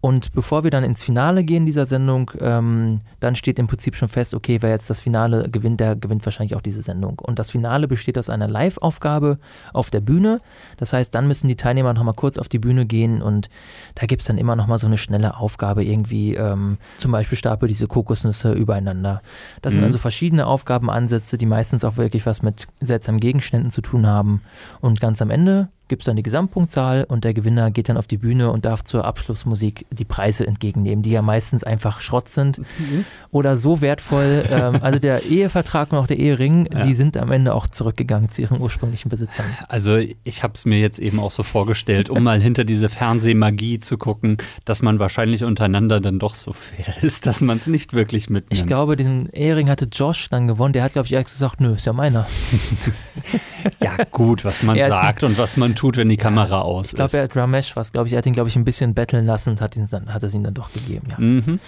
Und 0.02 0.32
bevor 0.32 0.64
wir 0.64 0.70
dann 0.70 0.82
ins 0.82 1.02
Finale 1.02 1.44
gehen 1.44 1.66
dieser 1.66 1.84
Sendung, 1.84 2.30
ähm, 2.40 3.00
dann 3.20 3.34
steht 3.36 3.58
im 3.58 3.66
Prinzip 3.66 3.96
schon 3.96 4.08
fest, 4.08 4.32
okay, 4.34 4.58
wer 4.60 4.70
jetzt 4.70 4.88
das 4.88 5.02
Finale 5.02 5.50
gewinnt, 5.50 5.80
der 5.80 5.94
gewinnt 5.94 6.24
wahrscheinlich 6.24 6.56
auch 6.56 6.62
diese 6.62 6.80
Sendung. 6.80 7.18
Und 7.18 7.38
das 7.38 7.50
Finale 7.50 7.86
besteht 7.86 8.16
aus 8.16 8.30
einer 8.30 8.48
Live-Aufgabe 8.48 9.38
auf 9.74 9.90
der 9.90 10.00
Bühne. 10.00 10.38
Das 10.78 10.94
heißt, 10.94 11.14
dann 11.14 11.26
müssen 11.26 11.48
die 11.48 11.56
Teilnehmer 11.56 11.92
nochmal 11.92 12.14
kurz 12.14 12.38
auf 12.38 12.48
die 12.48 12.58
Bühne 12.58 12.86
gehen 12.86 13.20
und 13.20 13.50
da 13.94 14.06
gibt 14.06 14.22
es 14.22 14.28
dann 14.28 14.38
immer 14.38 14.56
nochmal 14.56 14.78
so 14.78 14.86
eine 14.86 14.96
schnelle 14.96 15.36
Aufgabe, 15.36 15.84
irgendwie 15.84 16.34
ähm, 16.34 16.78
zum 16.96 17.12
Beispiel 17.12 17.36
stapel 17.36 17.68
diese 17.68 17.86
Kokosnüsse 17.86 18.52
übereinander. 18.52 19.20
Das 19.60 19.74
sind 19.74 19.82
Mhm. 19.82 19.86
also 19.86 19.98
verschiedene 19.98 20.46
Aufgabenansätze, 20.46 21.36
die 21.36 21.46
meistens 21.46 21.84
auch 21.84 21.98
wirklich 21.98 22.24
was 22.24 22.42
mit 22.42 22.68
seltsamen 22.80 23.20
Gegenständen 23.20 23.68
zu 23.70 23.82
tun 23.82 24.06
haben. 24.06 24.40
Und 24.80 25.00
ganz 25.00 25.20
am 25.20 25.30
Ende 25.30 25.68
gibt 25.90 26.02
es 26.02 26.06
dann 26.06 26.16
die 26.16 26.22
Gesamtpunktzahl 26.22 27.04
und 27.04 27.24
der 27.24 27.34
Gewinner 27.34 27.70
geht 27.70 27.88
dann 27.90 27.98
auf 27.98 28.06
die 28.06 28.16
Bühne 28.16 28.50
und 28.50 28.64
darf 28.64 28.82
zur 28.84 29.04
Abschlussmusik 29.04 29.84
die 29.90 30.06
Preise 30.06 30.46
entgegennehmen, 30.46 31.02
die 31.02 31.10
ja 31.10 31.20
meistens 31.20 31.64
einfach 31.64 32.00
Schrott 32.00 32.28
sind 32.28 32.60
oder 33.30 33.56
so 33.58 33.80
wertvoll. 33.82 34.44
ähm, 34.50 34.78
also 34.80 34.98
der 34.98 35.22
Ehevertrag 35.30 35.92
und 35.92 35.98
auch 35.98 36.06
der 36.06 36.18
Ehering, 36.18 36.68
Ja. 36.72 36.86
die 36.86 36.94
sind 36.94 37.16
am 37.18 37.30
Ende 37.32 37.52
auch 37.54 37.66
zurückgegangen 37.66 38.30
zu 38.30 38.40
ihren 38.40 38.60
ursprünglichen 38.60 39.08
Besitzern. 39.10 39.44
Also 39.68 39.98
ich 40.24 40.42
habe 40.42 40.54
es 40.54 40.64
mir 40.64 40.78
jetzt 40.80 40.98
eben 40.98 41.20
auch 41.20 41.30
so 41.32 41.42
vorgestellt, 41.42 42.08
um 42.08 42.22
mal 42.22 42.40
hinter 42.40 42.64
diese 42.64 42.88
Fernsehmagie 42.88 43.80
zu 43.80 43.98
gucken, 43.98 44.38
dass 44.64 44.80
man 44.82 44.98
wahrscheinlich 45.00 45.44
untereinander 45.44 46.00
dann 46.00 46.18
doch 46.18 46.34
so 46.36 46.52
fair 46.52 46.94
ist, 47.02 47.26
dass 47.26 47.40
man 47.40 47.58
es 47.58 47.66
nicht 47.66 47.92
wirklich 47.92 48.30
mitnimmt. 48.30 48.58
Ich 48.60 48.66
glaube, 48.66 48.96
den 48.96 49.28
Ehering 49.30 49.68
hatte 49.68 49.88
Josh 49.90 50.28
dann 50.30 50.46
gewonnen. 50.46 50.72
Der 50.72 50.84
hat, 50.84 50.92
glaube 50.92 51.06
ich, 51.06 51.12
ehrlich 51.12 51.26
gesagt, 51.28 51.60
nö, 51.60 51.74
ist 51.74 51.84
ja 51.86 51.92
meiner. 51.92 52.26
ja 53.82 53.96
gut, 54.10 54.44
was 54.44 54.62
man 54.62 54.78
sagt 54.78 55.22
und 55.24 55.36
was 55.36 55.56
man 55.56 55.74
tut, 55.80 55.96
wenn 55.96 56.08
die 56.10 56.16
Kamera 56.18 56.60
aus 56.60 56.88
Ich 56.88 56.94
glaube, 56.94 57.06
ist. 57.06 57.14
er 57.14 57.22
hat 57.24 57.36
Ramesh 57.36 57.74
was, 57.74 57.92
glaube 57.92 58.06
ich. 58.06 58.12
Er 58.12 58.18
hat 58.18 58.26
ihn, 58.26 58.34
glaube 58.34 58.48
ich, 58.48 58.56
ein 58.56 58.64
bisschen 58.64 58.92
betteln 58.94 59.24
lassen 59.24 59.50
und 59.50 59.60
hat, 59.62 59.76
ihn 59.76 59.86
dann, 59.90 60.12
hat 60.12 60.22
es 60.22 60.34
ihm 60.34 60.42
dann 60.44 60.52
doch 60.54 60.70
gegeben, 60.72 61.08
ja. 61.10 61.16
Mhm. 61.18 61.58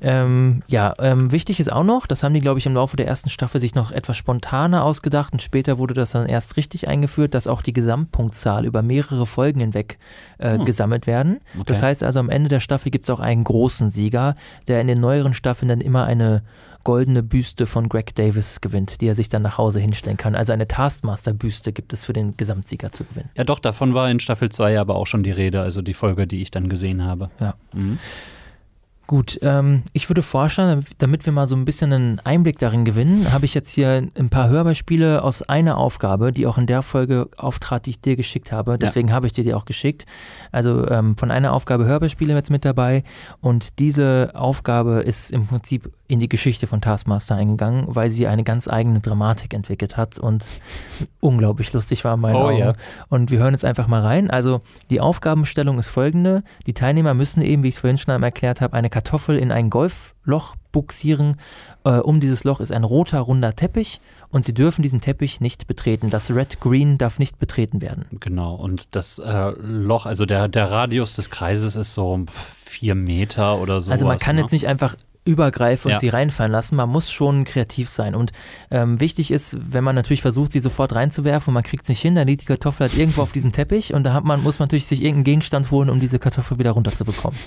Ähm, 0.00 0.62
ja, 0.68 0.94
ähm, 0.98 1.32
wichtig 1.32 1.58
ist 1.60 1.72
auch 1.72 1.82
noch, 1.84 2.06
das 2.06 2.22
haben 2.22 2.32
die, 2.34 2.40
glaube 2.40 2.58
ich, 2.58 2.66
im 2.66 2.74
Laufe 2.74 2.96
der 2.96 3.06
ersten 3.06 3.30
Staffel 3.30 3.60
sich 3.60 3.74
noch 3.74 3.90
etwas 3.90 4.16
spontaner 4.16 4.84
ausgedacht 4.84 5.32
und 5.32 5.42
später 5.42 5.78
wurde 5.78 5.94
das 5.94 6.12
dann 6.12 6.26
erst 6.26 6.56
richtig 6.56 6.86
eingeführt, 6.88 7.34
dass 7.34 7.46
auch 7.46 7.62
die 7.62 7.72
Gesamtpunktzahl 7.72 8.64
über 8.64 8.82
mehrere 8.82 9.26
Folgen 9.26 9.60
hinweg 9.60 9.98
äh, 10.38 10.56
Hm. 10.58 10.64
gesammelt 10.64 11.06
werden. 11.06 11.40
Das 11.66 11.82
heißt 11.82 12.02
also, 12.04 12.20
am 12.20 12.30
Ende 12.30 12.48
der 12.48 12.60
Staffel 12.60 12.90
gibt 12.90 13.06
es 13.06 13.10
auch 13.10 13.20
einen 13.20 13.44
großen 13.44 13.90
Sieger, 13.90 14.36
der 14.68 14.80
in 14.80 14.86
den 14.86 15.00
neueren 15.00 15.34
Staffeln 15.34 15.68
dann 15.68 15.80
immer 15.80 16.04
eine 16.04 16.42
goldene 16.84 17.22
Büste 17.22 17.66
von 17.66 17.88
Greg 17.88 18.14
Davis 18.14 18.60
gewinnt, 18.60 19.00
die 19.00 19.08
er 19.08 19.14
sich 19.14 19.28
dann 19.28 19.42
nach 19.42 19.58
Hause 19.58 19.78
hinstellen 19.80 20.16
kann. 20.16 20.34
Also 20.34 20.52
eine 20.52 20.66
Taskmaster-Büste 20.68 21.72
gibt 21.72 21.92
es 21.92 22.04
für 22.04 22.12
den 22.12 22.36
Gesamtsieger 22.36 22.92
zu 22.92 23.04
gewinnen. 23.04 23.28
Ja 23.36 23.44
doch, 23.44 23.58
davon 23.58 23.94
war 23.94 24.08
in 24.10 24.20
Staffel 24.20 24.48
2 24.50 24.78
aber 24.78 24.94
auch 24.94 25.06
schon 25.06 25.22
die 25.22 25.30
Rede, 25.32 25.60
also 25.60 25.82
die 25.82 25.92
Folge, 25.92 26.26
die 26.26 26.40
ich 26.40 26.50
dann 26.50 26.68
gesehen 26.68 27.04
habe. 27.04 27.30
Ja. 27.40 27.54
Mhm. 27.74 27.98
Gut, 29.08 29.38
ähm, 29.40 29.84
ich 29.94 30.10
würde 30.10 30.20
vorschlagen, 30.20 30.84
damit 30.98 31.24
wir 31.24 31.32
mal 31.32 31.46
so 31.46 31.56
ein 31.56 31.64
bisschen 31.64 31.94
einen 31.94 32.20
Einblick 32.24 32.58
darin 32.58 32.84
gewinnen, 32.84 33.32
habe 33.32 33.46
ich 33.46 33.54
jetzt 33.54 33.70
hier 33.70 34.06
ein 34.14 34.28
paar 34.28 34.50
Hörbeispiele 34.50 35.24
aus 35.24 35.40
einer 35.40 35.78
Aufgabe, 35.78 36.30
die 36.30 36.46
auch 36.46 36.58
in 36.58 36.66
der 36.66 36.82
Folge 36.82 37.26
auftrat, 37.38 37.86
die 37.86 37.90
ich 37.90 38.02
dir 38.02 38.16
geschickt 38.16 38.52
habe. 38.52 38.76
Deswegen 38.76 39.10
habe 39.10 39.26
ich 39.26 39.32
dir 39.32 39.44
die 39.44 39.54
auch 39.54 39.64
geschickt. 39.64 40.04
Also 40.52 40.86
ähm, 40.88 41.16
von 41.16 41.30
einer 41.30 41.54
Aufgabe 41.54 41.86
Hörbeispiele 41.86 42.34
jetzt 42.34 42.50
mit 42.50 42.66
dabei. 42.66 43.02
Und 43.40 43.78
diese 43.78 44.32
Aufgabe 44.34 45.00
ist 45.00 45.32
im 45.32 45.46
Prinzip 45.46 45.90
in 46.06 46.20
die 46.20 46.28
Geschichte 46.28 46.66
von 46.66 46.82
Taskmaster 46.82 47.34
eingegangen, 47.34 47.84
weil 47.88 48.10
sie 48.10 48.26
eine 48.26 48.44
ganz 48.44 48.68
eigene 48.68 49.00
Dramatik 49.00 49.54
entwickelt 49.54 49.96
hat 49.96 50.18
und 50.18 50.46
unglaublich 51.20 51.72
lustig 51.72 52.04
war 52.04 52.14
in 52.14 52.20
meinen 52.20 52.36
Oh 52.36 52.48
Augen. 52.48 52.58
ja. 52.58 52.72
Und 53.08 53.30
wir 53.30 53.38
hören 53.38 53.52
jetzt 53.54 53.64
einfach 53.64 53.88
mal 53.88 54.02
rein. 54.02 54.30
Also 54.30 54.60
die 54.90 55.00
Aufgabenstellung 55.00 55.78
ist 55.78 55.88
folgende. 55.88 56.42
Die 56.66 56.74
Teilnehmer 56.74 57.14
müssen 57.14 57.40
eben, 57.42 57.62
wie 57.62 57.68
ich 57.68 57.74
es 57.74 57.80
vorhin 57.80 57.98
schon 57.98 58.12
einmal 58.14 58.28
erklärt 58.28 58.60
habe, 58.60 58.74
eine 58.74 58.88
Kartoffel 58.98 59.38
in 59.38 59.52
ein 59.52 59.70
Golfloch 59.70 60.56
buxieren. 60.72 61.36
Äh, 61.84 61.98
um 61.98 62.18
dieses 62.18 62.42
Loch 62.42 62.58
ist 62.58 62.72
ein 62.72 62.82
roter, 62.82 63.20
runder 63.20 63.54
Teppich 63.54 64.00
und 64.30 64.44
sie 64.44 64.52
dürfen 64.52 64.82
diesen 64.82 65.00
Teppich 65.00 65.40
nicht 65.40 65.68
betreten. 65.68 66.10
Das 66.10 66.32
Red 66.32 66.58
Green 66.58 66.98
darf 66.98 67.20
nicht 67.20 67.38
betreten 67.38 67.80
werden. 67.80 68.06
Genau, 68.18 68.56
und 68.56 68.96
das 68.96 69.20
äh, 69.20 69.52
Loch, 69.60 70.04
also 70.04 70.26
der, 70.26 70.48
der 70.48 70.72
Radius 70.72 71.14
des 71.14 71.30
Kreises 71.30 71.76
ist 71.76 71.94
so 71.94 72.26
vier 72.32 72.96
Meter 72.96 73.60
oder 73.60 73.80
so. 73.80 73.92
also 73.92 74.04
man 74.04 74.18
kann 74.18 74.36
jetzt 74.36 74.50
nicht 74.50 74.66
einfach 74.66 74.96
übergreifen 75.28 75.88
und 75.90 75.92
Ja. 75.92 75.98
sie 76.00 76.08
reinfallen 76.08 76.50
lassen. 76.50 76.74
Man 76.76 76.88
muss 76.88 77.10
schon 77.10 77.44
kreativ 77.44 77.88
sein. 77.88 78.14
Und 78.14 78.32
ähm, 78.70 78.98
wichtig 79.00 79.30
ist, 79.30 79.56
wenn 79.72 79.84
man 79.84 79.94
natürlich 79.94 80.22
versucht, 80.22 80.52
sie 80.52 80.60
sofort 80.60 80.94
reinzuwerfen 80.94 81.50
und 81.50 81.54
man 81.54 81.62
kriegt 81.62 81.82
es 81.84 81.88
nicht 81.88 82.00
hin, 82.00 82.14
dann 82.14 82.26
liegt 82.26 82.42
die 82.42 82.46
Kartoffel 82.46 82.88
halt 82.88 82.98
irgendwo 82.98 83.22
auf 83.22 83.32
diesem 83.32 83.52
Teppich 83.52 83.92
und 83.94 84.04
da 84.04 84.12
hat 84.14 84.24
man, 84.24 84.42
muss 84.42 84.58
man 84.58 84.66
natürlich 84.66 84.86
sich 84.86 85.00
irgendeinen 85.02 85.24
Gegenstand 85.24 85.70
holen, 85.70 85.90
um 85.90 86.00
diese 86.00 86.18
Kartoffel 86.18 86.58
wieder 86.58 86.70
runterzubekommen. 86.72 87.38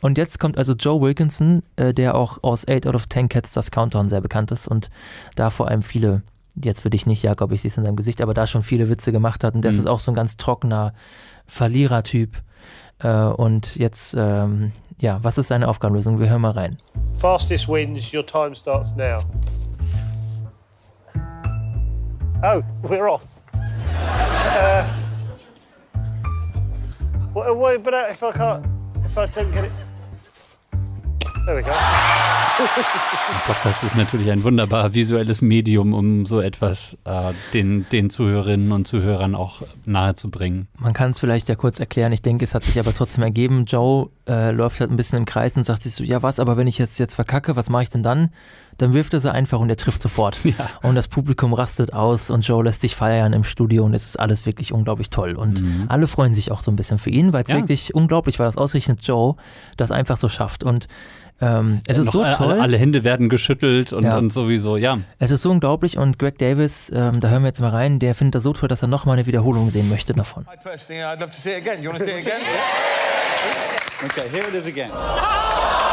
Und 0.00 0.18
jetzt 0.18 0.38
kommt 0.40 0.58
also 0.58 0.72
Joe 0.74 1.00
Wilkinson, 1.00 1.62
äh, 1.76 1.92
der 1.94 2.14
auch 2.14 2.42
aus 2.42 2.66
8 2.68 2.86
out 2.86 2.94
of 2.94 3.08
10 3.08 3.28
Cats 3.28 3.52
das 3.52 3.70
Countdown 3.70 4.08
sehr 4.08 4.20
bekannt 4.20 4.50
ist 4.50 4.66
und 4.66 4.90
da 5.34 5.50
vor 5.50 5.68
allem 5.68 5.82
viele, 5.82 6.22
jetzt 6.62 6.80
für 6.80 6.90
dich 6.90 7.04
nicht, 7.06 7.22
Jakob, 7.22 7.52
ich 7.52 7.60
sehe 7.62 7.70
es 7.70 7.76
in 7.76 7.84
deinem 7.84 7.96
Gesicht, 7.96 8.22
aber 8.22 8.32
da 8.34 8.46
schon 8.46 8.62
viele 8.62 8.88
Witze 8.88 9.12
gemacht 9.12 9.44
hat 9.44 9.54
und 9.54 9.62
das 9.64 9.74
Mhm. 9.76 9.80
ist 9.80 9.86
auch 9.86 10.00
so 10.00 10.10
ein 10.10 10.14
ganz 10.14 10.36
trockener 10.38 10.94
Verlierertyp. 11.46 12.42
Äh, 12.98 13.10
und 13.12 13.76
jetzt, 13.76 14.14
ähm, 14.18 14.72
ja, 14.98 15.18
was 15.22 15.38
ist 15.38 15.48
seine 15.48 15.68
Aufgabenlösung? 15.68 16.18
Wir 16.18 16.28
hören 16.28 16.42
mal 16.42 16.52
rein. 16.52 16.76
Fastest 17.14 17.68
wins. 17.68 18.12
Your 18.12 18.24
time 18.24 18.54
starts 18.54 18.94
now. 18.94 19.20
Oh, 22.42 22.62
we're 22.82 23.08
off. 23.08 23.22
Uh, 23.54 24.86
what, 27.32 27.56
what 27.56 27.76
about 27.76 28.10
if 28.10 28.22
I 28.22 28.32
can't, 28.32 28.66
if 29.04 29.16
I 29.16 29.26
don't 29.26 29.50
get 29.50 29.64
it? 29.64 29.72
There 31.46 31.56
we 31.56 31.62
go. 31.62 31.70
Das 33.62 33.84
ist 33.84 33.94
natürlich 33.94 34.32
ein 34.32 34.42
wunderbar 34.42 34.94
visuelles 34.94 35.42
Medium, 35.42 35.94
um 35.94 36.26
so 36.26 36.40
etwas 36.40 36.98
äh, 37.04 37.32
den, 37.52 37.86
den 37.92 38.10
Zuhörerinnen 38.10 38.72
und 38.72 38.88
Zuhörern 38.88 39.36
auch 39.36 39.62
nahezubringen. 39.84 40.66
Man 40.78 40.92
kann 40.92 41.10
es 41.10 41.20
vielleicht 41.20 41.48
ja 41.48 41.54
kurz 41.54 41.78
erklären. 41.78 42.10
Ich 42.10 42.22
denke, 42.22 42.44
es 42.44 42.54
hat 42.54 42.64
sich 42.64 42.80
aber 42.80 42.92
trotzdem 42.92 43.22
ergeben. 43.22 43.64
Joe 43.64 44.08
äh, 44.26 44.50
läuft 44.50 44.80
halt 44.80 44.90
ein 44.90 44.96
bisschen 44.96 45.18
im 45.20 45.24
Kreis 45.24 45.56
und 45.56 45.62
sagt 45.62 45.84
sich 45.84 45.94
so, 45.94 46.02
ja 46.02 46.24
was, 46.24 46.40
aber 46.40 46.56
wenn 46.56 46.66
ich 46.66 46.78
jetzt, 46.78 46.98
jetzt 46.98 47.14
verkacke, 47.14 47.54
was 47.54 47.70
mache 47.70 47.84
ich 47.84 47.90
denn 47.90 48.02
dann? 48.02 48.30
Dann 48.78 48.92
wirft 48.92 49.14
er 49.14 49.20
sie 49.20 49.32
einfach 49.32 49.58
und 49.60 49.70
er 49.70 49.76
trifft 49.76 50.02
sofort. 50.02 50.38
Ja. 50.44 50.52
Und 50.82 50.94
das 50.96 51.08
Publikum 51.08 51.52
rastet 51.54 51.92
aus 51.92 52.30
und 52.30 52.46
Joe 52.46 52.62
lässt 52.64 52.80
sich 52.82 52.94
feiern 52.96 53.32
im 53.32 53.42
Studio 53.44 53.84
und 53.84 53.94
es 53.94 54.04
ist 54.04 54.20
alles 54.20 54.44
wirklich 54.46 54.72
unglaublich 54.72 55.10
toll. 55.10 55.34
Und 55.34 55.62
alle 55.88 56.06
freuen 56.06 56.34
sich 56.34 56.50
auch 56.52 56.60
so 56.60 56.70
ein 56.70 56.76
bisschen 56.76 56.98
für 56.98 57.10
ihn, 57.10 57.32
weil 57.32 57.42
es 57.44 57.48
Ja. 57.48 57.56
wirklich 57.56 57.94
unglaublich 57.94 58.38
war, 58.38 58.46
dass 58.46 58.56
ausgerechnet 58.58 59.00
Joe 59.06 59.36
das 59.76 59.90
einfach 59.90 60.16
so 60.16 60.28
schafft. 60.28 60.62
Und 60.64 60.88
ähm, 61.40 61.80
es 61.86 61.98
ist 61.98 62.06
Noch 62.06 62.12
so 62.12 62.22
alle, 62.22 62.34
toll. 62.36 62.60
Alle 62.60 62.78
Hände 62.78 63.04
werden 63.04 63.28
geschüttelt 63.28 63.92
und, 63.92 64.04
Ja. 64.04 64.16
und 64.16 64.32
sowieso, 64.32 64.76
ja. 64.78 64.98
Es 65.18 65.30
ist 65.30 65.42
so 65.42 65.50
unglaublich 65.50 65.98
und 65.98 66.18
Greg 66.18 66.38
Davis, 66.38 66.90
ähm, 66.94 67.20
da 67.20 67.28
hören 67.28 67.42
wir 67.42 67.48
jetzt 67.48 67.60
mal 67.60 67.68
rein, 67.70 67.98
der 67.98 68.14
findet 68.14 68.36
das 68.36 68.42
so 68.42 68.54
toll, 68.54 68.68
dass 68.70 68.80
er 68.82 68.88
nochmal 68.88 69.16
eine 69.18 69.26
Wiederholung 69.26 69.68
sehen 69.70 69.88
möchte 69.90 70.14
davon. 70.14 70.44
I 70.44 70.56
personally, 70.62 71.02
I'd 71.04 71.20
love 71.20 71.30
to 71.30 71.36
see 71.36 71.50
it 71.50 71.56
again. 71.66 71.82
You 71.82 71.90
want 71.90 71.98
to 72.00 72.06
see 72.06 72.12
it 72.12 72.20
again? 72.26 72.40
Okay, 74.04 74.28
here 74.30 74.46
it 74.46 74.54
is 74.54 74.66
again. 74.66 74.90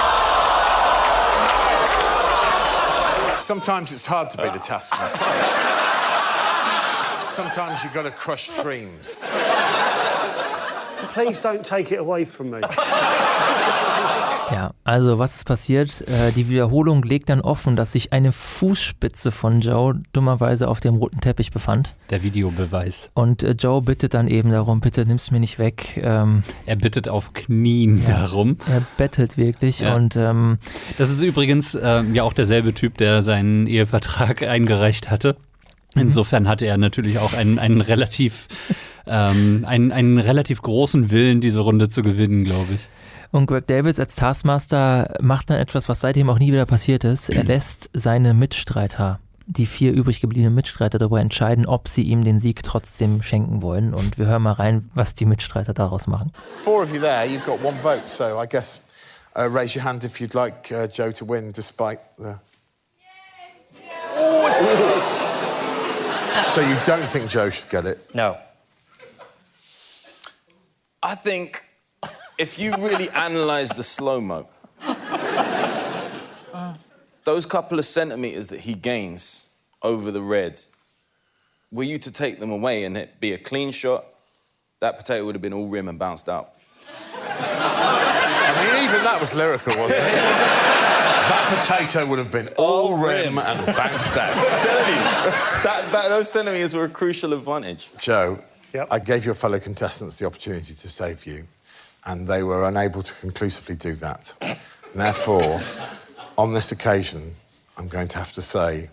Sometimes 3.37 3.91
it's 3.91 4.05
hard 4.05 4.29
to 4.31 4.37
be 4.37 4.49
the 4.49 4.59
taskmaster. 4.59 5.25
Sometimes 7.29 7.83
you've 7.83 7.93
got 7.93 8.03
to 8.03 8.11
crush 8.11 8.55
dreams. 8.61 9.17
Please 11.09 11.41
don't 11.41 11.65
take 11.65 11.91
it 11.91 11.99
away 11.99 12.25
from 12.25 12.51
me. 12.51 12.61
Ja, 14.51 14.73
also 14.83 15.19
was 15.19 15.35
ist 15.37 15.45
passiert? 15.45 16.01
Äh, 16.07 16.31
die 16.33 16.49
Wiederholung 16.49 17.01
legt 17.03 17.29
dann 17.29 17.41
offen, 17.41 17.75
dass 17.75 17.93
sich 17.93 18.13
eine 18.13 18.31
Fußspitze 18.31 19.31
von 19.31 19.61
Joe 19.61 19.99
dummerweise 20.11 20.67
auf 20.67 20.79
dem 20.79 20.95
roten 20.95 21.21
Teppich 21.21 21.51
befand. 21.51 21.95
Der 22.09 22.23
Videobeweis. 22.23 23.09
Und 23.13 23.43
äh, 23.43 23.51
Joe 23.51 23.81
bittet 23.81 24.13
dann 24.13 24.27
eben 24.27 24.51
darum, 24.51 24.79
bitte 24.81 25.05
nimm's 25.05 25.31
mir 25.31 25.39
nicht 25.39 25.59
weg. 25.59 25.99
Ähm, 26.03 26.43
Er 26.65 26.75
bittet 26.75 27.07
auf 27.09 27.33
Knien 27.33 28.03
darum. 28.05 28.57
er 28.69 28.81
bettelt 28.97 29.37
wirklich 29.37 29.79
Ja. 29.79 29.95
und 29.95 30.15
ähm, 30.15 30.57
Das 30.97 31.09
ist 31.09 31.21
übrigens 31.21 31.77
ähm, 31.81 32.13
ja 32.13 32.23
auch 32.23 32.33
derselbe 32.33 32.73
Typ, 32.73 32.97
der 32.97 33.21
seinen 33.21 33.65
Ehevertrag 33.67 34.43
eingereicht 34.47 35.09
hatte. 35.09 35.37
Insofern 35.95 36.47
hatte 36.47 36.65
er 36.65 36.77
natürlich 36.77 37.19
auch 37.19 37.33
einen, 37.33 37.59
einen 37.59 37.79
relativ 37.81 38.47
ähm, 39.05 39.63
einen, 39.67 39.91
einen 39.91 40.17
relativ 40.17 40.61
großen 40.61 41.11
Willen, 41.11 41.39
diese 41.41 41.59
Runde 41.59 41.89
zu 41.89 42.01
gewinnen, 42.01 42.45
glaube 42.45 42.73
ich. 42.75 42.81
Und 43.33 43.47
Greg 43.47 43.65
Davis 43.65 43.99
als 43.99 44.13
Taskmaster 44.15 45.15
macht 45.19 45.49
dann 45.49 45.57
etwas, 45.57 45.89
was 45.89 46.01
seitdem 46.01 46.29
auch 46.29 46.37
nie 46.37 46.51
wieder 46.53 46.67
passiert 46.67 47.03
ist. 47.03 47.31
Er 47.31 47.43
lässt 47.43 47.89
seine 47.91 48.35
Mitstreiter, 48.35 49.19
die 49.47 49.65
vier 49.65 49.91
übrig 49.91 50.21
gebliebenen 50.21 50.53
Mitstreiter, 50.53 50.99
darüber 50.99 51.19
entscheiden, 51.19 51.65
ob 51.65 51.87
sie 51.87 52.03
ihm 52.03 52.23
den 52.23 52.39
Sieg 52.39 52.61
trotzdem 52.61 53.23
schenken 53.23 53.63
wollen. 53.63 53.95
Und 53.95 54.19
wir 54.19 54.27
hören 54.27 54.43
mal 54.43 54.51
rein, 54.51 54.87
was 54.93 55.15
die 55.15 55.25
Mitstreiter 55.25 55.73
daraus 55.73 56.05
machen. 56.05 56.31
Four 56.63 56.83
of 56.83 56.93
you 56.93 57.01
there, 57.01 57.25
you've 57.25 57.43
got 57.43 57.59
one 57.63 57.75
vote, 57.81 58.03
so 58.05 58.39
I 58.39 58.45
guess 58.47 58.81
uh, 59.35 59.49
raise 59.51 59.75
your 59.75 59.83
hand 59.83 60.03
if 60.03 60.21
you'd 60.21 60.35
like 60.35 60.71
uh, 60.71 60.85
Joe 60.85 61.11
to 61.11 61.27
win 61.27 61.51
despite 61.51 62.01
the. 62.19 62.35
So 66.53 66.61
you 66.61 66.75
don't 66.85 67.09
think 67.09 67.31
Joe 67.31 67.49
should 67.49 67.71
get 67.71 67.85
it? 67.85 67.97
No. 68.13 68.37
I 71.01 71.15
think 71.15 71.72
if 72.43 72.59
you 72.59 72.75
really 72.75 73.09
analyze 73.11 73.69
the 73.69 73.83
slow 73.83 74.19
mo, 74.19 74.49
those 77.23 77.45
couple 77.45 77.79
of 77.79 77.85
centimeters 77.85 78.49
that 78.49 78.59
he 78.59 78.73
gains 78.73 79.53
over 79.81 80.11
the 80.11 80.21
red, 80.21 80.59
were 81.71 81.85
you 81.85 81.97
to 81.97 82.11
take 82.11 82.41
them 82.41 82.51
away 82.51 82.83
and 82.83 82.97
it 82.97 83.21
be 83.21 83.31
a 83.31 83.37
clean 83.37 83.71
shot, 83.71 84.03
that 84.81 84.97
potato 84.97 85.23
would 85.25 85.35
have 85.35 85.41
been 85.41 85.53
all 85.53 85.69
rim 85.69 85.87
and 85.87 85.97
bounced 85.97 86.27
out. 86.27 86.55
I 87.15 88.51
mean, 88.59 88.89
even 88.89 89.05
that 89.05 89.21
was 89.21 89.33
lyrical, 89.33 89.73
wasn't 89.77 89.99
it? 89.99 90.03
that 90.03 91.61
potato 91.61 92.05
would 92.05 92.19
have 92.19 92.29
been 92.29 92.49
all 92.57 92.97
rim 92.97 93.37
and 93.39 93.65
bounced 93.67 94.17
out. 94.17 94.35
I'm 94.35 94.65
telling 94.65 94.89
you, 94.89 95.01
that, 95.63 95.89
that, 95.93 96.09
those 96.09 96.29
centimeters 96.29 96.75
were 96.75 96.83
a 96.83 96.89
crucial 96.89 97.31
advantage. 97.31 97.89
Joe, 97.99 98.43
Yep. 98.73 98.87
I 98.89 98.99
gave 98.99 99.23
your 99.23 99.35
fellow 99.35 99.59
contestants 99.59 100.17
the 100.17 100.25
opportunity 100.25 100.73
to 100.73 100.89
save 100.89 101.27
you, 101.27 101.47
and 102.05 102.27
they 102.27 102.43
were 102.43 102.63
unable 102.67 103.01
to 103.01 103.13
conclusively 103.21 103.75
do 103.75 103.95
that. 103.95 104.33
Therefore, 104.95 105.59
on 106.37 106.53
this 106.53 106.71
occasion, 106.71 107.35
I'm 107.77 107.87
going 107.87 108.07
to 108.09 108.17
have 108.19 108.33
to 108.33 108.41
say 108.41 108.89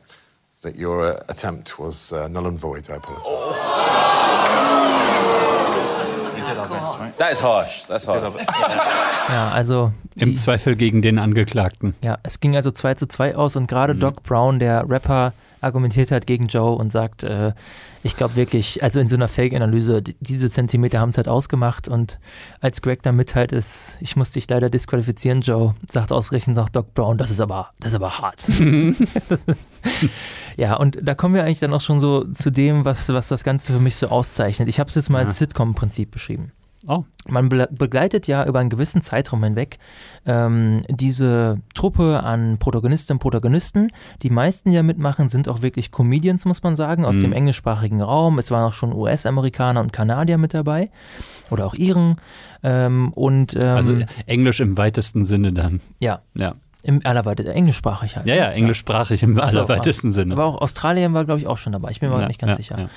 that 0.62 0.76
your 0.76 1.06
uh, 1.06 1.20
attempt 1.28 1.78
was 1.78 2.12
uh, 2.12 2.28
null 2.28 2.46
and 2.46 2.58
void. 2.58 2.88
I 2.90 2.94
apologise. 2.96 4.40
That 7.18 7.32
is 7.32 7.40
harsh. 7.40 7.84
That's 7.84 8.06
harsh. 8.06 8.34
Ja, 9.28 9.52
also 9.52 9.92
Im 10.16 10.34
Zweifel 10.34 10.74
gegen 10.74 11.02
den 11.02 11.18
Angeklagten. 11.20 11.94
Ja, 12.02 12.18
es 12.24 12.40
ging 12.40 12.56
also 12.56 12.72
2 12.72 12.94
zu 12.94 13.06
2 13.06 13.36
aus 13.36 13.54
und 13.54 13.68
gerade 13.68 13.94
Mhm. 13.94 14.00
Doc 14.00 14.22
Brown, 14.24 14.58
der 14.58 14.88
Rapper, 14.90 15.34
argumentiert 15.60 16.10
hat 16.10 16.26
gegen 16.26 16.46
Joe 16.46 16.74
und 16.76 16.90
sagt, 16.90 17.22
äh, 17.22 17.52
ich 18.02 18.16
glaube 18.16 18.36
wirklich, 18.36 18.82
also 18.82 18.98
in 19.00 19.08
so 19.08 19.16
einer 19.16 19.28
Fake-Analyse, 19.28 20.02
die- 20.02 20.16
diese 20.20 20.50
Zentimeter 20.50 21.00
haben 21.00 21.10
es 21.10 21.16
halt 21.16 21.28
ausgemacht 21.28 21.88
und 21.88 22.18
als 22.60 22.80
Greg 22.82 23.02
dann 23.02 23.16
mitteilt 23.16 23.52
ist, 23.52 23.98
ich 24.00 24.16
muss 24.16 24.32
dich 24.32 24.48
leider 24.48 24.70
disqualifizieren, 24.70 25.40
Joe, 25.42 25.74
sagt 25.88 26.12
ausgerechnet 26.12 26.56
sagt 26.56 26.76
Doc 26.76 26.94
Brown, 26.94 27.18
das 27.18 27.30
ist 27.30 27.40
aber, 27.40 27.70
das 27.80 27.92
ist 27.92 27.96
aber 27.96 28.18
hart. 28.18 28.48
das 29.28 29.44
ist, 29.44 29.58
ja, 30.56 30.76
und 30.76 30.98
da 31.02 31.14
kommen 31.14 31.34
wir 31.34 31.44
eigentlich 31.44 31.60
dann 31.60 31.74
auch 31.74 31.80
schon 31.80 32.00
so 32.00 32.24
zu 32.32 32.50
dem, 32.50 32.84
was, 32.84 33.08
was 33.10 33.28
das 33.28 33.44
Ganze 33.44 33.72
für 33.72 33.80
mich 33.80 33.96
so 33.96 34.08
auszeichnet. 34.08 34.68
Ich 34.68 34.80
habe 34.80 34.88
es 34.88 34.94
jetzt 34.94 35.10
mal 35.10 35.24
als 35.26 35.38
Sitcom-Prinzip 35.38 36.10
beschrieben. 36.10 36.52
Oh, 36.86 37.04
Man 37.28 37.50
be 37.50 37.68
begleitet 37.70 38.26
ja 38.26 38.46
über 38.46 38.58
einen 38.58 38.70
gewissen 38.70 39.02
Zeitraum 39.02 39.44
hinweg 39.44 39.78
ähm, 40.24 40.82
diese 40.88 41.58
Truppe 41.74 42.22
an 42.22 42.56
Protagonistinnen 42.58 43.16
und 43.18 43.22
Protagonisten. 43.22 43.88
Die 44.22 44.30
meisten, 44.30 44.70
die 44.70 44.76
da 44.76 44.82
mitmachen, 44.82 45.28
sind 45.28 45.46
auch 45.48 45.60
wirklich 45.60 45.90
Comedians, 45.90 46.46
muss 46.46 46.62
man 46.62 46.74
sagen, 46.74 47.04
aus 47.04 47.18
dem 47.18 47.32
englischsprachigen 47.34 48.00
Raum. 48.00 48.38
Es 48.38 48.50
waren 48.50 48.64
auch 48.64 48.72
schon 48.72 48.94
US-Amerikaner 48.94 49.80
und 49.80 49.92
Kanadier 49.92 50.38
mit 50.38 50.54
dabei 50.54 50.90
oder 51.50 51.66
auch 51.66 51.74
Iren. 51.74 52.16
Ähm, 52.62 53.12
und 53.12 53.54
ähm, 53.56 53.62
also 53.62 53.98
Englisch 54.26 54.60
im 54.60 54.78
weitesten 54.78 55.24
Sinne 55.26 55.52
dann. 55.52 55.80
ja, 55.98 56.22
Ja, 56.34 56.54
im 56.82 57.00
allerweitesten, 57.04 57.52
englischsprachig 57.52 58.16
halt. 58.16 58.26
ja, 58.26 58.34
ja 58.36 58.50
englischsprachig 58.52 59.22
im 59.22 59.38
Ach 59.38 59.50
so, 59.50 59.58
allerweitesten 59.60 60.12
Sinne. 60.14 60.32
Aber 60.32 60.46
auch 60.46 60.62
Australien 60.62 61.12
war, 61.12 61.26
glaube 61.26 61.38
ich, 61.40 61.46
auch 61.46 61.58
schon 61.58 61.74
dabei. 61.74 61.90
Ich 61.90 62.00
bin 62.00 62.08
mir 62.08 62.18
Ja, 62.20 62.26
nicht 62.26 62.40
ganz 62.40 62.52
ja, 62.52 62.56
sicher. 62.56 62.78
ja. 62.78 62.88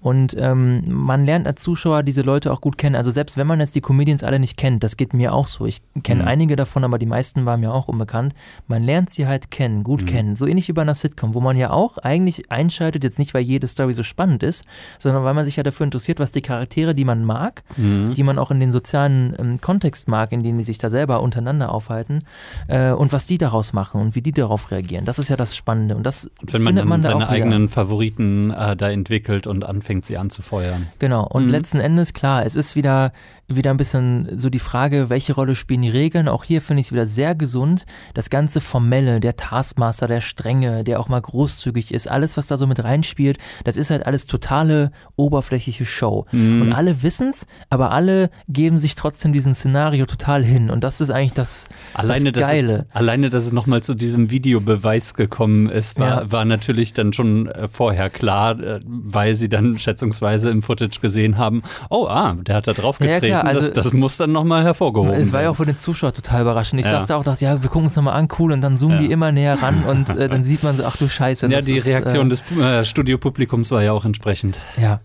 Und 0.00 0.36
ähm, 0.38 0.82
man 0.86 1.24
lernt 1.24 1.46
als 1.46 1.62
Zuschauer 1.62 2.02
diese 2.02 2.22
Leute 2.22 2.52
auch 2.52 2.60
gut 2.60 2.78
kennen. 2.78 2.94
Also 2.94 3.10
selbst 3.10 3.36
wenn 3.36 3.46
man 3.46 3.58
jetzt 3.60 3.74
die 3.74 3.80
Comedians 3.80 4.22
alle 4.22 4.38
nicht 4.38 4.56
kennt, 4.56 4.84
das 4.84 4.96
geht 4.96 5.12
mir 5.12 5.32
auch 5.32 5.46
so. 5.48 5.66
Ich 5.66 5.80
kenne 6.04 6.22
Mhm. 6.22 6.28
einige 6.28 6.56
davon, 6.56 6.84
aber 6.84 6.98
die 6.98 7.06
meisten 7.06 7.46
waren 7.46 7.60
mir 7.60 7.72
auch 7.74 7.88
unbekannt. 7.88 8.32
Man 8.68 8.82
lernt 8.84 9.10
sie 9.10 9.26
halt 9.26 9.50
kennen, 9.50 9.82
gut 9.82 10.02
Mhm. 10.02 10.06
kennen. 10.06 10.36
So 10.36 10.46
ähnlich 10.46 10.68
wie 10.68 10.72
bei 10.72 10.82
einer 10.82 10.94
Sitcom, 10.94 11.34
wo 11.34 11.40
man 11.40 11.56
ja 11.56 11.70
auch 11.70 11.98
eigentlich 11.98 12.50
einschaltet, 12.50 13.02
jetzt 13.02 13.18
nicht, 13.18 13.34
weil 13.34 13.42
jede 13.42 13.66
Story 13.66 13.92
so 13.92 14.02
spannend 14.04 14.42
ist, 14.42 14.64
sondern 14.98 15.24
weil 15.24 15.34
man 15.34 15.44
sich 15.44 15.56
ja 15.56 15.62
dafür 15.64 15.84
interessiert, 15.84 16.20
was 16.20 16.30
die 16.30 16.42
Charaktere, 16.42 16.94
die 16.94 17.04
man 17.04 17.24
mag, 17.24 17.64
Mhm. 17.76 18.14
die 18.14 18.22
man 18.22 18.38
auch 18.38 18.50
in 18.52 18.60
den 18.60 18.70
sozialen 18.70 19.34
ähm, 19.38 19.60
Kontext 19.60 20.06
mag, 20.06 20.30
in 20.32 20.42
denen 20.44 20.58
die 20.58 20.64
sich 20.64 20.78
da 20.78 20.90
selber 20.90 21.22
untereinander 21.22 21.72
aufhalten, 21.72 22.20
äh, 22.68 22.92
und 22.92 23.12
was 23.12 23.26
die 23.26 23.38
daraus 23.38 23.72
machen 23.72 24.00
und 24.00 24.14
wie 24.14 24.22
die 24.22 24.32
darauf 24.32 24.70
reagieren. 24.70 25.04
Das 25.04 25.18
ist 25.18 25.28
ja 25.28 25.36
das 25.36 25.56
Spannende. 25.56 25.96
Und 25.96 26.04
das 26.04 26.30
Und 26.40 26.52
wenn 26.52 26.62
man 26.62 26.68
findet 26.68 26.82
dann 26.82 26.88
man 26.88 27.00
da 27.00 27.10
seine 27.10 27.28
eigenen 27.28 27.68
Favoriten 27.68 28.50
äh, 28.52 28.76
da 28.76 28.90
entwickelt 28.90 29.46
und 29.46 29.64
anfängt, 29.64 29.87
sie 30.06 30.16
anzufeuern. 30.18 30.88
Genau, 30.98 31.26
und 31.26 31.44
Mhm. 31.46 31.50
letzten 31.50 31.80
Endes, 31.80 32.12
klar, 32.12 32.44
es 32.44 32.56
ist 32.56 32.76
wieder, 32.76 33.12
wieder 33.48 33.70
ein 33.70 33.76
bisschen 33.78 34.38
so 34.38 34.50
die 34.50 34.58
Frage, 34.58 35.08
welche 35.08 35.32
Rolle 35.34 35.54
spielen 35.54 35.82
die 35.82 35.88
Regeln? 35.88 36.28
Auch 36.28 36.44
hier 36.44 36.60
finde 36.60 36.80
ich 36.80 36.88
es 36.88 36.92
wieder 36.92 37.06
sehr 37.06 37.34
gesund. 37.34 37.86
Das 38.12 38.28
ganze 38.28 38.60
Formelle, 38.60 39.20
der 39.20 39.36
Taskmaster, 39.36 40.06
der 40.06 40.20
Strenge, 40.20 40.84
der 40.84 41.00
auch 41.00 41.08
mal 41.08 41.20
großzügig 41.20 41.92
ist, 41.94 42.10
alles, 42.10 42.36
was 42.36 42.46
da 42.46 42.56
so 42.58 42.66
mit 42.66 42.84
reinspielt, 42.84 43.38
das 43.64 43.76
ist 43.78 43.90
halt 43.90 44.06
alles 44.06 44.26
totale 44.26 44.92
oberflächliche 45.16 45.86
Show. 45.86 46.26
Mhm. 46.30 46.62
Und 46.62 46.72
alle 46.74 47.02
wissen 47.02 47.28
es, 47.30 47.46
aber 47.70 47.90
alle 47.90 48.30
geben 48.48 48.78
sich 48.78 48.94
trotzdem 48.94 49.32
diesem 49.32 49.54
Szenario 49.54 50.04
total 50.06 50.44
hin. 50.44 50.68
Und 50.68 50.84
das 50.84 51.00
ist 51.00 51.10
eigentlich 51.10 51.32
das, 51.32 51.68
Alleine, 51.94 52.32
das 52.32 52.42
dass 52.42 52.50
Geile. 52.50 52.86
es, 52.90 52.96
alleine, 52.96 53.30
dass 53.30 53.44
es 53.44 53.52
nochmal 53.52 53.82
zu 53.82 53.94
diesem 53.94 54.30
Videobeweis 54.30 55.14
gekommen 55.14 55.70
ist, 55.70 55.98
war, 55.98 56.24
Ja. 56.24 56.32
war 56.32 56.44
natürlich 56.44 56.92
dann 56.92 57.12
schon 57.14 57.46
äh, 57.46 57.66
vorher 57.68 58.10
klar, 58.10 58.60
äh, 58.60 58.80
weil 58.84 59.34
sie 59.34 59.48
dann 59.48 59.78
schätzungsweise 59.78 60.50
im 60.50 60.60
Footage 60.60 61.00
gesehen 61.00 61.38
haben, 61.38 61.62
oh, 61.88 62.06
ah, 62.06 62.36
der 62.42 62.56
hat 62.56 62.66
da 62.66 62.72
drauf 62.74 63.00
Ja, 63.00 63.18
ja, 63.38 63.44
also- 63.44 63.68
das, 63.72 63.84
das 63.84 63.92
muss 63.92 64.16
dann 64.16 64.32
nochmal 64.32 64.64
hervorgehoben 64.64 65.12
Es 65.12 65.32
war 65.32 65.40
ja 65.40 65.44
werden. 65.46 65.52
auch 65.52 65.56
für 65.56 65.66
den 65.66 65.76
Zuschauer 65.76 66.12
total 66.12 66.42
überraschend. 66.42 66.80
Ich 66.80 66.86
Ja. 66.86 66.98
saß 67.00 67.06
da 67.08 67.16
auch 67.16 67.24
dachte, 67.24 67.44
ja, 67.44 67.62
wir 67.62 67.68
gucken 67.70 67.86
uns 67.86 67.96
nochmal 67.96 68.14
an, 68.14 68.28
cool, 68.38 68.52
und 68.52 68.60
dann 68.60 68.76
zoomen 68.76 68.96
Ja. 68.96 69.02
die 69.02 69.10
immer 69.12 69.32
näher 69.32 69.62
ran 69.62 69.84
und 69.88 70.10
äh, 70.10 70.28
dann 70.28 70.42
sieht 70.42 70.62
man 70.62 70.76
so, 70.76 70.84
ach 70.84 70.96
du 70.96 71.08
Scheiße. 71.08 71.46
Ja, 71.48 71.60
die 71.60 71.76
ist, 71.76 71.86
Reaktion 71.86 72.26
äh, 72.26 72.30
des 72.30 72.42
äh, 72.58 72.84
Studiopublikums 72.84 73.70
war 73.70 73.82
ja 73.82 73.92
auch 73.92 74.04
entsprechend. 74.04 74.58
Ja. 74.80 75.00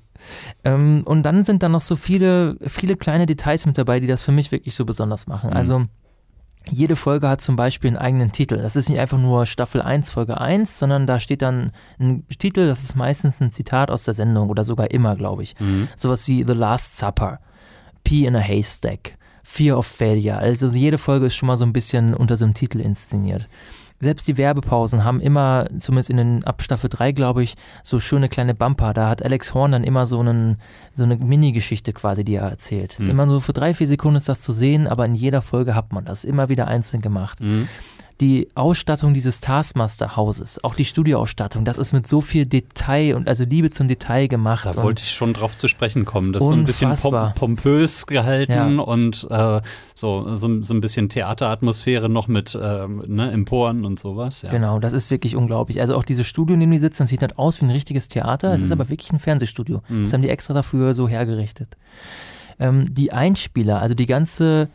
Ähm, 0.64 1.02
und 1.06 1.24
dann 1.24 1.44
sind 1.44 1.64
da 1.64 1.70
noch 1.70 1.82
so 1.82 1.96
viele, 1.96 2.56
viele 2.66 2.96
kleine 2.96 3.26
Details 3.26 3.66
mit 3.66 3.78
dabei, 3.78 4.00
die 4.00 4.08
das 4.08 4.22
für 4.22 4.32
mich 4.32 4.52
wirklich 4.52 4.74
so 4.76 4.86
besonders 4.86 5.28
machen. 5.28 5.50
Mhm. 5.50 5.56
Also 5.56 5.86
jede 6.72 6.96
Folge 6.96 7.28
hat 7.28 7.42
zum 7.42 7.58
Beispiel 7.58 7.90
einen 7.90 7.98
eigenen 7.98 8.32
Titel. 8.32 8.56
Das 8.58 8.78
ist 8.78 8.88
nicht 8.90 8.98
einfach 9.00 9.18
nur 9.18 9.46
Staffel 9.46 9.82
1, 9.82 10.10
Folge 10.12 10.40
1, 10.40 10.80
sondern 10.80 11.06
da 11.06 11.20
steht 11.20 11.42
dann 11.42 11.72
ein 12.00 12.26
Titel, 12.40 12.68
das 12.68 12.84
ist 12.84 12.96
meistens 12.96 13.42
ein 13.42 13.52
Zitat 13.52 13.92
aus 13.92 14.06
der 14.06 14.14
Sendung 14.14 14.50
oder 14.50 14.64
sogar 14.64 14.90
immer, 14.92 15.18
glaube 15.18 15.44
ich. 15.44 15.56
Sowas 15.98 16.26
wie 16.30 16.46
The 16.48 16.54
Last 16.54 16.98
Supper, 16.98 17.40
Pea 18.04 18.26
in 18.26 18.36
a 18.36 18.40
Haystack, 18.40 19.18
Fear 19.44 19.78
of 19.78 19.88
Failure. 19.88 20.38
Also 20.38 20.70
jede 20.70 20.98
Folge 20.98 21.28
ist 21.28 21.36
schon 21.36 21.48
mal 21.48 21.58
so 21.58 21.66
ein 21.66 21.74
bisschen 21.74 22.14
unter 22.14 22.38
so 22.38 22.46
einem 22.46 22.54
Titel 22.54 22.80
inszeniert. 22.80 23.48
Selbst 24.00 24.28
die 24.28 24.38
Werbepausen 24.38 25.06
haben 25.06 25.22
immer, 25.22 25.66
zumindest 25.78 26.10
in 26.10 26.18
den 26.18 26.44
ab 26.44 26.62
Staffel 26.62 26.90
3, 26.90 27.14
glaube 27.14 27.42
ich, 27.42 27.56
so 27.84 28.02
schöne 28.02 28.28
kleine 28.28 28.54
Bumper. 28.54 28.94
Da 28.94 29.08
hat 29.08 29.24
Alex 29.24 29.54
Horn 29.54 29.72
dann 29.72 29.86
immer 29.86 30.06
so, 30.06 30.20
einen, 30.20 30.58
so 30.94 31.04
eine 31.06 31.16
Mini-Geschichte 31.16 31.94
quasi, 31.94 32.26
die 32.26 32.36
er 32.36 32.50
erzählt. 32.50 33.00
Immer 33.00 33.30
so 33.30 33.40
für 33.40 33.54
drei, 33.54 33.74
vier 33.74 33.88
Sekunden 33.88 34.18
ist 34.18 34.28
das 34.28 34.42
zu 34.42 34.52
sehen, 34.52 34.88
aber 34.88 35.06
in 35.06 35.16
jeder 35.16 35.42
Folge 35.42 35.74
hat 35.74 35.94
man 35.94 36.04
das 36.04 36.26
immer 36.26 36.50
wieder 36.50 36.68
einzeln 36.68 37.02
gemacht. 37.02 37.40
Die 38.22 38.48
Ausstattung 38.56 39.14
dieses 39.14 39.42
Taskmaster-Hauses, 39.42 40.64
auch 40.64 40.76
die 40.76 40.86
Studioausstattung, 40.86 41.66
das 41.66 41.78
ist 41.78 41.94
mit 41.94 42.06
so 42.08 42.22
viel 42.22 42.46
Detail 42.46 43.16
und 43.16 43.28
also 43.28 43.44
Liebe 43.44 43.72
zum 43.72 43.88
Detail 43.88 44.28
gemacht. 44.28 44.66
Da 44.66 44.82
wollte 44.82 45.02
ich 45.04 45.12
schon 45.12 45.34
drauf 45.34 45.58
zu 45.58 45.68
sprechen 45.68 46.06
kommen. 46.06 46.32
Das 46.32 46.44
ist 46.44 46.50
so 46.50 46.56
ein 46.56 46.64
bisschen 46.64 46.92
Unfassbar. 46.92 47.34
pom 47.36 47.56
pompös 47.56 48.06
gehalten 48.06 48.52
Ja. 48.52 48.68
und 48.68 49.28
äh, 49.30 49.62
so, 49.96 50.36
so, 50.36 50.62
so 50.62 50.74
ein 50.74 50.82
bisschen 50.82 51.10
Theateratmosphäre 51.10 52.08
noch 52.08 52.28
mit 52.28 52.58
ähm, 52.62 53.04
ne, 53.08 53.32
Emporen 53.32 53.84
und 53.84 54.00
sowas. 54.00 54.44
Ja. 54.44 54.52
Genau, 54.52 54.80
das 54.80 54.94
ist 54.94 55.10
wirklich 55.10 55.36
unglaublich. 55.36 55.82
Also 55.82 55.96
auch 55.96 56.06
dieses 56.06 56.28
Studio, 56.28 56.54
in 56.54 56.60
dem 56.60 56.72
die 56.72 56.80
sitzen, 56.80 57.04
das 57.04 57.10
sieht 57.10 57.22
nicht 57.22 57.40
aus 57.40 57.62
wie 57.62 57.66
ein 57.66 57.72
richtiges 57.72 58.10
Theater. 58.10 58.54
Es 58.54 58.62
ist 58.62 58.72
aber 58.72 58.90
wirklich 58.90 59.12
ein 59.12 59.20
Fernsehstudio. 59.20 59.82
Das 59.90 60.14
haben 60.14 60.22
die 60.22 60.30
extra 60.30 60.54
dafür 60.54 60.94
so 60.94 61.08
hergerichtet. 61.08 61.78
Ähm, 62.60 62.86
die 62.94 63.12
Einspieler, 63.12 63.82
also 63.82 63.96
die 63.96 64.06
ganze 64.06 64.70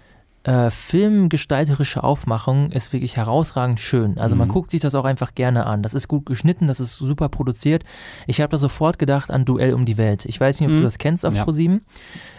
äh, 0.45 0.71
filmgestalterische 0.71 2.03
Aufmachung 2.05 2.71
ist 2.71 2.93
wirklich 2.93 3.17
herausragend 3.17 3.81
schön. 3.81 4.19
Also 4.19 4.37
man 4.37 4.49
Mhm. 4.49 4.53
guckt 4.53 4.71
sich 4.71 4.81
das 4.81 4.95
auch 4.95 5.05
einfach 5.05 5.35
gerne 5.35 5.67
an. 5.67 5.83
Das 5.83 5.95
ist 5.95 6.09
gut 6.09 6.27
geschnitten, 6.27 6.67
das 6.67 6.81
ist 6.81 6.95
super 6.97 7.29
produziert. 7.29 7.85
Ich 8.27 8.41
habe 8.41 8.51
da 8.51 8.57
sofort 8.57 8.99
gedacht 8.99 9.31
an 9.31 9.45
Duell 9.45 9.75
um 9.75 9.85
die 9.85 9.97
Welt. 9.99 10.25
Ich 10.25 10.41
weiß 10.41 10.61
nicht, 10.61 10.69
ob 10.69 10.73
Mhm. 10.75 10.79
du 10.79 10.83
das 10.85 10.99
kennst 10.99 11.27
auf 11.27 11.35
Ja. 11.35 11.45
ProSieben. 11.45 11.83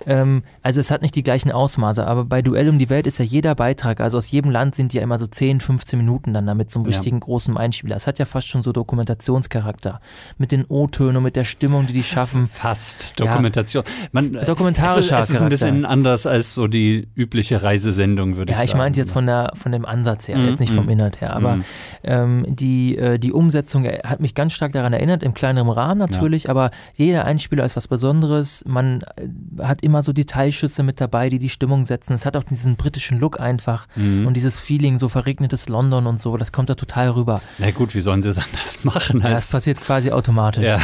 Ähm, 0.06 0.44
also 0.64 0.80
es 0.80 0.92
hat 0.92 1.02
nicht 1.02 1.16
die 1.16 1.24
gleichen 1.24 1.52
Ausmaße, 1.52 2.06
aber 2.08 2.26
bei 2.26 2.42
Duell 2.42 2.70
um 2.70 2.80
die 2.80 2.90
Welt 2.90 3.06
ist 3.06 3.20
ja 3.20 3.26
jeder 3.26 3.54
Beitrag, 3.54 4.00
also 4.00 4.18
aus 4.18 4.32
jedem 4.32 4.50
Land 4.50 4.76
sind 4.76 4.94
ja 4.94 5.02
immer 5.02 5.20
so 5.20 5.28
10, 5.28 5.60
15 5.60 6.00
Minuten 6.00 6.34
dann 6.34 6.48
damit 6.48 6.70
so 6.70 6.80
einem 6.80 6.90
Ja. 6.90 6.96
richtigen 6.98 7.20
großen 7.20 7.58
Einspieler. 7.58 7.96
Es 7.96 8.08
hat 8.08 8.18
ja 8.18 8.26
fast 8.26 8.48
schon 8.48 8.64
so 8.64 8.72
Dokumentationscharakter. 8.72 10.00
Mit 10.38 10.52
den 10.52 10.66
O-Tönen 10.66 11.18
und 11.18 11.24
mit 11.24 11.36
der 11.36 11.44
Stimmung, 11.44 11.86
die 11.88 11.94
die 11.94 12.04
schaffen. 12.04 12.48
Fast 12.54 13.14
Ja. 13.20 13.26
Dokumentation. 13.28 13.84
Man, 14.12 14.34
äh, 14.36 14.46
Dokumentarischer 14.46 15.20
es 15.20 15.26
ist, 15.26 15.30
es 15.32 15.36
ist 15.36 15.42
ein 15.42 15.50
bisschen 15.50 15.86
anders 15.86 16.26
als 16.26 16.54
so 16.54 16.68
die 16.68 17.08
übliche 17.16 17.62
Reisesendung, 18.00 18.36
würde 18.38 18.52
ich 18.52 18.58
Ja, 18.58 18.60
sagen. 18.60 18.70
ich 18.70 18.76
meinte 18.76 19.00
jetzt 19.00 19.12
von, 19.12 19.26
der, 19.26 19.52
von 19.56 19.72
dem 19.72 19.86
Ansatz 19.86 20.28
her, 20.28 20.38
Mhm, 20.38 20.46
jetzt 20.48 20.60
nicht 20.60 20.74
vom 20.74 20.86
mhm. 20.86 20.92
Inhalt 20.92 21.22
her. 21.22 21.34
Aber 21.36 21.58
Mhm. 21.58 21.64
ähm, 22.04 22.46
die, 22.48 22.98
äh, 22.98 23.20
die 23.20 23.32
Umsetzung 23.34 23.86
äh, 23.86 24.00
hat 24.06 24.20
mich 24.20 24.36
ganz 24.36 24.54
stark 24.54 24.72
daran 24.72 24.94
erinnert, 24.94 25.24
im 25.24 25.34
kleineren 25.34 25.70
Rahmen 25.70 26.00
natürlich, 26.00 26.50
aber 26.50 26.72
jeder 26.96 27.26
Einspieler 27.26 27.66
ist 27.66 27.76
was 27.76 27.88
Besonderes. 27.88 28.64
Man 28.68 29.02
äh, 29.18 29.64
hat 29.64 29.82
immer 29.84 30.02
so 30.02 30.14
Detailschüsse 30.14 30.84
mit 30.84 31.00
dabei, 31.02 31.30
die 31.30 31.40
die 31.40 31.50
Stimmung 31.50 31.86
setzen. 31.86 32.14
Es 32.14 32.26
hat 32.26 32.38
auch 32.38 32.44
diesen 32.44 32.76
britischen 32.76 33.20
Look 33.20 33.40
einfach 33.40 33.88
Mhm. 33.96 34.26
und 34.28 34.36
dieses 34.36 34.60
Feeling, 34.60 34.98
so 34.98 35.10
verregnetes 35.10 35.70
London 35.70 36.08
und 36.08 36.20
so, 36.20 36.38
das 36.38 36.52
kommt 36.52 36.70
da 36.70 36.76
total 36.76 37.10
rüber. 37.10 37.42
Na 37.58 37.72
gut, 37.72 37.96
wie 37.96 38.02
sollen 38.02 38.22
sie 38.22 38.30
es 38.30 38.38
anders 38.54 38.84
machen? 38.84 39.22
Ja, 39.22 39.30
das 39.30 39.52
passiert 39.52 39.82
quasi 39.82 40.12
automatisch. 40.12 40.66
ja. 40.66 40.80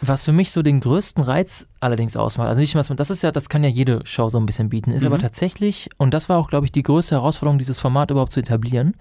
Was 0.00 0.24
für 0.24 0.32
mich 0.32 0.52
so 0.52 0.62
den 0.62 0.80
größten 0.80 1.22
Reiz 1.22 1.66
allerdings 1.80 2.16
ausmacht, 2.16 2.48
also 2.48 2.60
nicht 2.60 2.74
was 2.76 2.88
man, 2.88 2.96
das 2.96 3.10
ist 3.10 3.22
ja, 3.22 3.32
das 3.32 3.48
kann 3.48 3.64
ja 3.64 3.70
jede 3.70 4.00
Show 4.04 4.28
so 4.28 4.38
ein 4.38 4.46
bisschen 4.46 4.68
bieten, 4.68 4.92
ist 4.92 5.02
Mhm. 5.02 5.08
aber 5.08 5.18
tatsächlich, 5.18 5.88
und 5.96 6.14
das 6.14 6.28
war 6.28 6.38
auch, 6.38 6.48
glaube 6.48 6.66
ich, 6.66 6.72
die 6.72 6.82
größte 6.84 7.16
Herausforderung, 7.16 7.58
dieses 7.58 7.78
Format 7.80 8.10
überhaupt 8.10 8.32
zu 8.32 8.40
etablieren, 8.40 8.94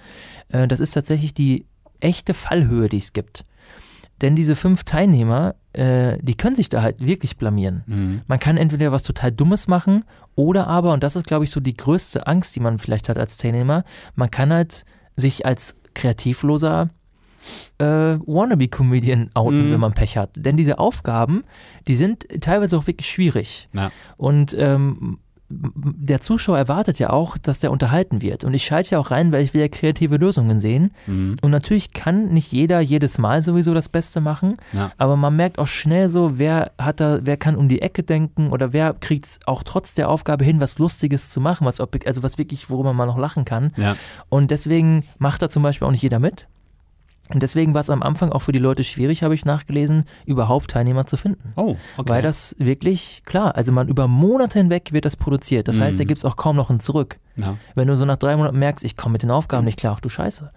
äh, 0.49 0.67
das 0.67 0.79
ist 0.79 0.91
tatsächlich 0.91 1.33
die 1.33 1.65
echte 1.99 2.33
Fallhöhe, 2.33 2.89
die 2.89 2.97
es 2.97 3.13
gibt. 3.13 3.45
Denn 4.21 4.35
diese 4.35 4.55
fünf 4.55 4.83
Teilnehmer, 4.83 5.53
äh, 5.73 6.17
die 6.23 6.35
können 6.35 6.55
sich 6.55 6.69
da 6.69 6.81
halt 6.81 6.99
wirklich 7.05 7.37
blamieren. 7.37 7.83
Mhm. 7.85 8.21
Man 8.25 8.39
kann 8.39 8.57
entweder 8.57 8.91
was 8.91 9.03
total 9.03 9.31
Dummes 9.31 9.67
machen 9.67 10.03
oder 10.33 10.65
aber, 10.65 10.93
und 10.93 11.03
das 11.03 11.15
ist, 11.15 11.27
glaube 11.27 11.43
ich, 11.43 11.51
so 11.51 11.59
die 11.59 11.77
größte 11.77 12.25
Angst, 12.25 12.55
die 12.55 12.59
man 12.59 12.79
vielleicht 12.79 13.09
hat 13.09 13.17
als 13.19 13.37
Teilnehmer, 13.37 13.83
man 14.15 14.31
kann 14.31 14.51
halt 14.51 14.85
sich 15.15 15.45
als 15.45 15.75
kreativloser 15.93 16.89
äh, 17.79 17.85
Wannabe-Comedian 17.85 19.31
outen, 19.33 19.67
Mhm. 19.67 19.71
wenn 19.73 19.79
man 19.79 19.93
Pech 19.93 20.17
hat. 20.17 20.31
Denn 20.35 20.57
diese 20.57 20.79
Aufgaben, 20.79 21.43
die 21.87 21.95
sind 21.95 22.27
teilweise 22.41 22.77
auch 22.77 22.87
wirklich 22.87 23.09
schwierig. 23.09 23.69
Ja. 23.73 23.91
Und 24.17 24.55
ähm, 24.57 25.19
der 25.49 26.19
Zuschauer 26.19 26.57
erwartet 26.57 26.99
ja 26.99 27.09
auch, 27.09 27.37
dass 27.37 27.59
der 27.59 27.71
unterhalten 27.71 28.21
wird. 28.21 28.43
Und 28.43 28.53
ich 28.53 28.65
schalte 28.65 28.91
ja 28.91 28.99
auch 28.99 29.11
rein, 29.11 29.31
weil 29.31 29.41
ich 29.43 29.53
will 29.53 29.61
ja 29.61 29.69
kreative 29.69 30.17
Lösungen 30.17 30.59
sehen. 30.59 30.91
Mhm. 31.05 31.37
Und 31.41 31.51
natürlich 31.51 31.93
kann 31.93 32.33
nicht 32.33 32.51
jeder 32.51 32.81
jedes 32.81 33.17
Mal 33.17 33.41
sowieso 33.41 33.73
das 33.73 33.87
Beste 33.87 34.19
machen, 34.19 34.57
Ja. 34.73 34.91
aber 34.97 35.15
man 35.15 35.37
merkt 35.37 35.57
auch 35.57 35.67
schnell 35.67 36.09
so, 36.09 36.37
wer 36.37 36.71
hat 36.77 36.99
da, 36.99 37.19
wer 37.23 37.37
kann 37.37 37.55
um 37.55 37.69
die 37.69 37.81
Ecke 37.81 38.03
denken 38.03 38.49
oder 38.49 38.73
wer 38.73 38.93
kriegt 38.93 39.25
es 39.25 39.39
auch 39.45 39.63
trotz 39.63 39.93
der 39.93 40.09
Aufgabe 40.09 40.43
hin, 40.43 40.59
was 40.59 40.79
Lustiges 40.79 41.29
zu 41.29 41.39
machen, 41.39 41.65
was 41.65 41.79
also 41.79 42.23
was 42.23 42.37
wirklich, 42.37 42.69
worüber 42.69 42.91
man 42.91 43.07
noch 43.07 43.17
lachen 43.17 43.45
kann. 43.45 43.71
Ja. 43.77 43.95
Und 44.27 44.51
deswegen 44.51 45.05
macht 45.17 45.41
da 45.41 45.49
zum 45.49 45.63
Beispiel 45.63 45.87
auch 45.87 45.91
nicht 45.91 46.03
jeder 46.03 46.19
mit. 46.19 46.49
Und 47.33 47.43
deswegen 47.43 47.73
war 47.73 47.81
es 47.81 47.89
am 47.89 48.01
Anfang 48.03 48.31
auch 48.31 48.41
für 48.41 48.51
die 48.51 48.59
Leute 48.59 48.83
schwierig, 48.83 49.23
habe 49.23 49.35
ich 49.35 49.43
nachgelesen, 49.45 50.05
überhaupt 50.25 50.71
Teilnehmer 50.71 51.05
zu 51.05 51.17
finden. 51.17 51.53
Oh, 51.55 51.75
okay. 51.97 52.09
Weil 52.09 52.21
das 52.21 52.55
wirklich, 52.59 53.21
klar, 53.25 53.55
also 53.55 53.71
man 53.71 53.87
über 53.89 54.07
Monate 54.07 54.59
hinweg 54.59 54.93
wird 54.93 55.05
das 55.05 55.15
produziert. 55.17 55.67
Das 55.67 55.79
heißt, 55.79 55.99
da 55.99 56.03
Mhm. 56.03 56.07
gibt 56.07 56.17
es 56.19 56.25
auch 56.25 56.35
kaum 56.37 56.55
noch 56.55 56.69
ein 56.69 56.79
Zurück. 56.79 57.19
ja. 57.35 57.57
Wenn 57.75 57.87
du 57.87 57.95
so 57.97 58.05
nach 58.05 58.17
drei 58.17 58.35
Monaten 58.37 58.57
merkst, 58.59 58.83
ich 58.85 58.95
komme 58.95 59.13
mit 59.13 59.23
den 59.23 59.31
Aufgaben 59.31 59.65
nicht 59.65 59.77
klar, 59.79 59.93
ach 59.97 59.99
du 59.99 60.09
Scheiße, 60.09 60.51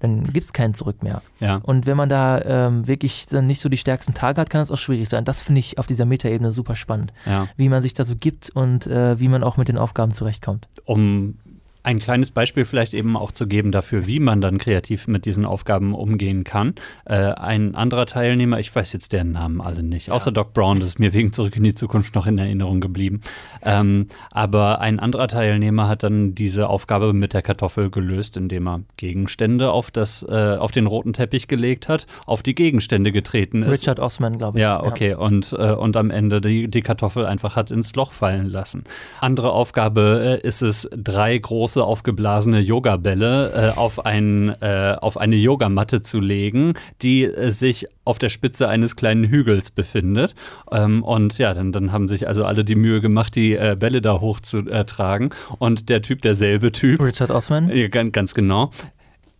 dann 0.00 0.24
gibt 0.32 0.44
es 0.46 0.52
keinen 0.52 0.74
Zurück 0.74 1.02
mehr. 1.02 1.22
ja. 1.40 1.56
Und 1.62 1.86
wenn 1.86 1.96
man 1.96 2.08
da 2.08 2.40
ähm, 2.42 2.88
wirklich 2.88 3.26
dann 3.26 3.46
nicht 3.46 3.60
so 3.60 3.68
die 3.68 3.76
stärksten 3.76 4.14
Tage 4.14 4.40
hat, 4.40 4.50
kann 4.50 4.60
das 4.60 4.70
auch 4.70 4.76
schwierig 4.78 5.08
sein. 5.08 5.24
Das 5.24 5.40
finde 5.42 5.60
ich 5.60 5.78
auf 5.78 5.86
dieser 5.86 6.04
Metaebene 6.06 6.52
super 6.52 6.74
spannend, 6.74 7.12
ja. 7.26 7.46
wie 7.56 7.68
man 7.68 7.82
sich 7.82 7.94
da 7.94 8.04
so 8.04 8.16
gibt 8.16 8.50
und 8.50 8.86
äh, 8.86 9.18
wie 9.20 9.28
man 9.28 9.42
auch 9.44 9.56
mit 9.56 9.68
den 9.68 9.78
Aufgaben 9.78 10.12
zurechtkommt. 10.12 10.68
um 10.84 11.36
ein 11.84 11.98
kleines 11.98 12.30
Beispiel 12.30 12.64
vielleicht 12.64 12.94
eben 12.94 13.16
auch 13.16 13.30
zu 13.30 13.46
geben 13.46 13.70
dafür, 13.70 14.06
wie 14.06 14.18
man 14.18 14.40
dann 14.40 14.56
kreativ 14.58 15.06
mit 15.06 15.26
diesen 15.26 15.44
Aufgaben 15.44 15.94
umgehen 15.94 16.42
kann. 16.42 16.74
Äh, 17.04 17.14
ein 17.14 17.74
anderer 17.74 18.06
Teilnehmer, 18.06 18.58
ich 18.58 18.74
weiß 18.74 18.92
jetzt 18.94 19.12
deren 19.12 19.32
Namen 19.32 19.60
alle 19.60 19.82
nicht, 19.82 20.10
außer 20.10 20.32
Doc 20.32 20.54
Brown, 20.54 20.80
das 20.80 20.88
ist 20.88 20.98
mir 20.98 21.12
wegen 21.12 21.32
Zurück 21.32 21.56
in 21.56 21.62
die 21.62 21.74
Zukunft 21.74 22.14
noch 22.14 22.26
in 22.26 22.38
Erinnerung 22.38 22.80
geblieben. 22.80 23.20
Ähm, 23.62 24.06
aber 24.30 24.80
ein 24.80 24.98
anderer 24.98 25.28
Teilnehmer 25.28 25.86
hat 25.86 26.02
dann 26.02 26.34
diese 26.34 26.68
Aufgabe 26.68 27.12
mit 27.12 27.34
der 27.34 27.42
Kartoffel 27.42 27.90
gelöst, 27.90 28.38
indem 28.38 28.66
er 28.66 28.80
Gegenstände 28.96 29.70
auf, 29.70 29.90
das, 29.90 30.22
äh, 30.22 30.56
auf 30.58 30.70
den 30.70 30.86
roten 30.86 31.12
Teppich 31.12 31.48
gelegt 31.48 31.90
hat, 31.90 32.06
auf 32.26 32.42
die 32.42 32.54
Gegenstände 32.54 33.12
getreten 33.12 33.62
ist. 33.62 33.82
Richard 33.82 34.00
Osman, 34.00 34.38
glaube 34.38 34.58
ich. 34.58 34.62
Ja, 34.62 34.82
okay. 34.82 35.14
Und, 35.14 35.54
äh, 35.58 35.72
und 35.72 35.98
am 35.98 36.10
Ende 36.10 36.40
die, 36.40 36.68
die 36.68 36.80
Kartoffel 36.80 37.26
einfach 37.26 37.56
hat 37.56 37.70
ins 37.70 37.94
Loch 37.94 38.12
fallen 38.12 38.48
lassen. 38.48 38.84
Andere 39.20 39.52
Aufgabe 39.52 40.40
äh, 40.42 40.46
ist 40.46 40.62
es, 40.62 40.88
drei 40.96 41.36
große 41.36 41.73
aufgeblasene 41.82 42.60
Yogabälle 42.60 43.72
äh, 43.74 43.78
auf, 43.78 44.04
ein, 44.04 44.54
äh, 44.60 44.96
auf 45.00 45.16
eine 45.16 45.36
Yogamatte 45.36 46.02
zu 46.02 46.20
legen, 46.20 46.74
die 47.02 47.24
äh, 47.24 47.50
sich 47.50 47.86
auf 48.04 48.18
der 48.18 48.28
Spitze 48.28 48.68
eines 48.68 48.96
kleinen 48.96 49.24
Hügels 49.24 49.70
befindet. 49.70 50.34
Ähm, 50.70 51.02
und 51.02 51.38
ja, 51.38 51.54
dann, 51.54 51.72
dann 51.72 51.92
haben 51.92 52.08
sich 52.08 52.28
also 52.28 52.44
alle 52.44 52.64
die 52.64 52.74
Mühe 52.74 53.00
gemacht, 53.00 53.34
die 53.34 53.54
äh, 53.54 53.76
Bälle 53.78 54.00
da 54.00 54.20
hochzutragen. 54.20 55.30
Und 55.58 55.88
der 55.88 56.02
Typ, 56.02 56.22
derselbe 56.22 56.72
Typ, 56.72 57.00
Richard 57.00 57.30
Osman. 57.30 57.70
ja, 57.70 57.88
ganz, 57.88 58.12
ganz 58.12 58.34
genau. 58.34 58.70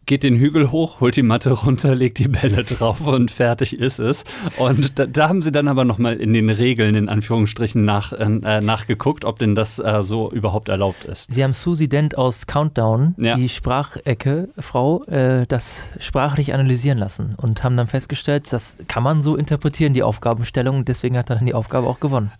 Geht 0.07 0.23
den 0.23 0.37
Hügel 0.37 0.71
hoch, 0.71 1.01
holt 1.01 1.17
die 1.17 1.23
Matte 1.23 1.51
runter, 1.53 1.95
legt 1.95 2.19
die 2.19 2.29
Bälle 2.29 2.65
drauf 2.65 3.01
und 3.07 3.31
fertig 3.31 3.79
ist 3.79 3.99
es. 3.99 4.25
Und 4.59 4.99
da, 4.99 5.07
da 5.07 5.29
haben 5.29 5.41
sie 5.41 5.51
dann 5.53 5.67
aber 5.69 5.85
nochmal 5.85 6.17
in 6.17 6.33
den 6.33 6.51
Regeln, 6.51 6.95
in 6.95 7.09
Anführungsstrichen, 7.09 7.85
nach, 7.85 8.13
äh, 8.13 8.29
nachgeguckt, 8.61 9.25
ob 9.25 9.39
denn 9.39 9.55
das 9.55 9.79
äh, 9.79 10.03
so 10.03 10.31
überhaupt 10.31 10.69
erlaubt 10.69 11.05
ist. 11.05 11.33
Sie 11.33 11.43
haben 11.43 11.53
Susie 11.55 11.89
Dent 11.89 12.19
aus 12.19 12.47
Countdown, 12.47 13.15
Ja. 13.19 13.37
die 13.37 13.49
Sprachecke, 13.49 14.49
Frau, 14.59 15.05
äh, 15.05 15.47
das 15.47 15.91
sprachlich 15.99 16.53
analysieren 16.53 16.99
lassen 16.99 17.35
und 17.37 17.65
haben 17.65 17.77
dann 17.77 17.87
festgestellt, 17.87 18.53
das 18.53 18.77
kann 18.89 19.03
man 19.03 19.23
so 19.23 19.37
interpretieren, 19.37 19.95
die 19.95 20.03
Aufgabenstellung. 20.03 20.85
Deswegen 20.85 21.17
hat 21.17 21.31
er 21.31 21.37
dann 21.37 21.47
die 21.47 21.55
Aufgabe 21.55 21.87
auch 21.87 22.01
gewonnen. 22.01 22.31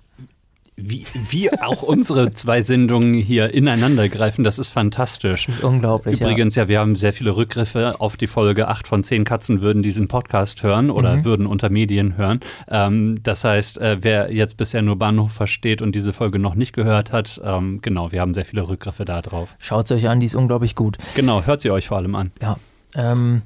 Wie, 0.77 1.07
wie 1.31 1.53
auch 1.53 1.83
unsere 1.85 2.33
zwei 2.35 2.63
Sendungen 2.63 3.15
hier 3.15 3.55
ineinander 3.55 4.09
greifen, 4.09 4.43
das 4.43 4.59
ist 4.59 4.71
fantastisch. 4.71 5.47
Das 5.47 5.57
ist 5.57 5.65
unglaublich. 5.65 6.21
Übrigens, 6.21 6.57
ja. 6.57 6.67
wir 6.67 6.81
haben 6.81 6.97
sehr 6.97 7.13
viele 7.13 7.37
Rückgriffe 7.37 8.01
auf 8.01 8.17
die 8.17 8.27
Folge 8.27 8.67
8 8.67 8.89
von 8.89 9.05
10 9.05 9.25
Katzen 9.25 9.63
würden 9.63 9.85
diesen 9.85 10.09
Podcast 10.09 10.65
hören 10.65 10.91
oder 10.91 11.17
Mhm. 11.17 11.25
würden 11.25 11.47
unter 11.47 11.71
Medien 11.71 12.17
hören. 12.17 12.41
Ähm, 12.69 13.21
das 13.23 13.45
heißt, 13.45 13.79
äh, 13.79 13.99
wer 14.01 14.33
jetzt 14.33 14.57
bisher 14.57 14.83
nur 14.83 14.97
Bahnhof 14.99 15.31
versteht 15.33 15.81
und 15.81 15.95
diese 15.95 16.13
Folge 16.13 16.41
noch 16.41 16.57
nicht 16.57 16.73
gehört 16.73 17.13
hat, 17.13 17.41
ähm, 17.45 17.79
genau, 17.81 18.11
wir 18.11 18.21
haben 18.21 18.35
sehr 18.35 18.45
viele 18.45 18.69
Rückgriffe 18.69 19.05
da 19.05 19.23
drauf. 19.23 19.51
Ja. 19.53 19.57
Schaut 19.61 19.85
es 19.85 19.93
euch 19.93 20.09
an, 20.09 20.19
die 20.19 20.27
ist 20.27 20.35
unglaublich 20.35 20.75
gut. 20.75 20.99
Genau, 21.15 21.45
hört 21.45 21.61
sie 21.61 21.71
euch 21.71 21.87
vor 21.87 21.99
allem 21.99 22.17
an. 22.17 22.33
Ja. 22.43 22.57
Ähm, 22.97 23.43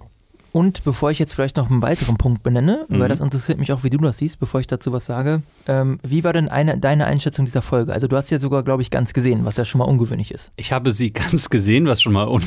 und 0.52 0.84
bevor 0.84 1.10
ich 1.10 1.18
jetzt 1.18 1.34
vielleicht 1.34 1.56
noch 1.56 1.70
einen 1.70 1.82
weiteren 1.82 2.16
Punkt 2.16 2.42
benenne, 2.42 2.86
Mhm. 2.88 2.98
weil 3.00 3.08
das 3.08 3.20
interessiert 3.20 3.58
mich 3.58 3.72
auch, 3.72 3.84
wie 3.84 3.90
du 3.90 3.98
das 3.98 4.18
siehst, 4.18 4.38
bevor 4.40 4.60
ich 4.60 4.66
dazu 4.66 4.92
was 4.92 5.04
sage, 5.04 5.42
ähm, 5.66 5.98
wie 6.02 6.24
war 6.24 6.32
denn 6.32 6.48
eine, 6.48 6.78
deine 6.78 7.06
Einschätzung 7.06 7.44
dieser 7.44 7.62
Folge? 7.62 7.92
Also 7.92 8.08
du 8.08 8.16
hast 8.16 8.30
ja 8.30 8.38
sogar, 8.38 8.62
glaube 8.62 8.82
ich, 8.82 8.90
ganz 8.90 9.12
gesehen, 9.12 9.44
was 9.44 9.56
ja 9.56 9.64
schon 9.64 9.78
mal 9.80 9.84
ungewöhnlich 9.84 10.30
ist. 10.32 10.52
Ich 10.56 10.72
habe 10.72 10.92
sie 10.92 11.12
ganz 11.12 11.50
gesehen, 11.50 11.86
was 11.86 12.00
schon 12.02 12.12
mal. 12.12 12.28
Un 12.28 12.42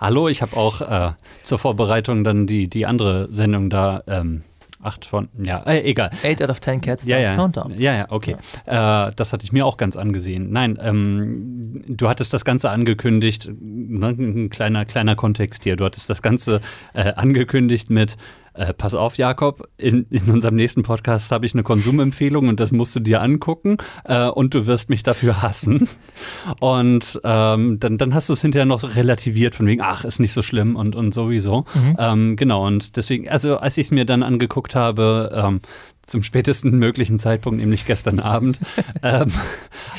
Hallo, 0.00 0.28
ich 0.28 0.42
habe 0.42 0.56
auch 0.56 0.80
äh, 0.80 1.12
zur 1.42 1.58
Vorbereitung 1.58 2.24
dann 2.24 2.46
die, 2.46 2.68
die 2.68 2.86
andere 2.86 3.26
Sendung 3.30 3.70
da. 3.70 4.02
Ähm, 4.06 4.42
acht 4.86 5.04
von, 5.06 5.28
ja, 5.42 5.62
äh, 5.66 5.80
egal. 5.82 6.10
8 6.24 6.42
out 6.42 6.50
of 6.50 6.60
10 6.60 6.80
Cats, 6.80 7.06
Ja, 7.06 7.18
das 7.18 7.26
ja. 7.26 7.34
Countdown. 7.34 7.74
ja, 7.78 7.94
ja, 7.94 8.06
okay. 8.10 8.36
Äh, 8.64 9.12
das 9.16 9.32
hatte 9.32 9.44
ich 9.44 9.52
mir 9.52 9.66
auch 9.66 9.76
ganz 9.76 9.96
angesehen. 9.96 10.50
Nein, 10.52 10.78
ähm, 10.80 11.82
du 11.88 12.08
hattest 12.08 12.32
das 12.32 12.44
Ganze 12.44 12.70
angekündigt, 12.70 13.50
ne, 13.60 14.08
ein 14.08 14.50
kleiner, 14.50 14.84
kleiner 14.84 15.16
Kontext 15.16 15.64
hier. 15.64 15.76
Du 15.76 15.84
hattest 15.84 16.08
das 16.08 16.22
Ganze 16.22 16.60
äh, 16.94 17.12
angekündigt 17.14 17.90
mit, 17.90 18.16
äh, 18.56 18.72
pass 18.72 18.94
auf, 18.94 19.16
Jakob, 19.18 19.68
in, 19.76 20.06
in 20.10 20.30
unserem 20.30 20.56
nächsten 20.56 20.82
Podcast 20.82 21.30
habe 21.32 21.46
ich 21.46 21.54
eine 21.54 21.62
Konsumempfehlung 21.62 22.48
und 22.48 22.60
das 22.60 22.72
musst 22.72 22.96
du 22.96 23.00
dir 23.00 23.22
angucken 23.22 23.76
äh, 24.04 24.26
und 24.26 24.54
du 24.54 24.66
wirst 24.66 24.90
mich 24.90 25.02
dafür 25.02 25.42
hassen. 25.42 25.88
Und 26.60 27.20
ähm, 27.24 27.78
dann, 27.80 27.98
dann 27.98 28.14
hast 28.14 28.28
du 28.28 28.32
es 28.32 28.40
hinterher 28.40 28.64
noch 28.64 28.80
so 28.80 28.86
relativiert 28.86 29.54
von 29.54 29.66
wegen, 29.66 29.82
ach, 29.82 30.04
ist 30.04 30.18
nicht 30.18 30.32
so 30.32 30.42
schlimm 30.42 30.76
und, 30.76 30.96
und 30.96 31.12
sowieso. 31.12 31.64
Ähm, 31.98 32.36
genau, 32.36 32.66
und 32.66 32.96
deswegen, 32.96 33.28
also 33.28 33.56
als 33.58 33.76
ich 33.76 33.86
es 33.86 33.90
mir 33.90 34.04
dann 34.04 34.22
angeguckt 34.22 34.74
habe, 34.74 35.30
ähm, 35.34 35.60
zum 36.06 36.22
spätesten 36.22 36.78
möglichen 36.78 37.18
Zeitpunkt, 37.18 37.58
nämlich 37.58 37.84
gestern 37.84 38.20
Abend, 38.20 38.60
ähm, 39.02 39.32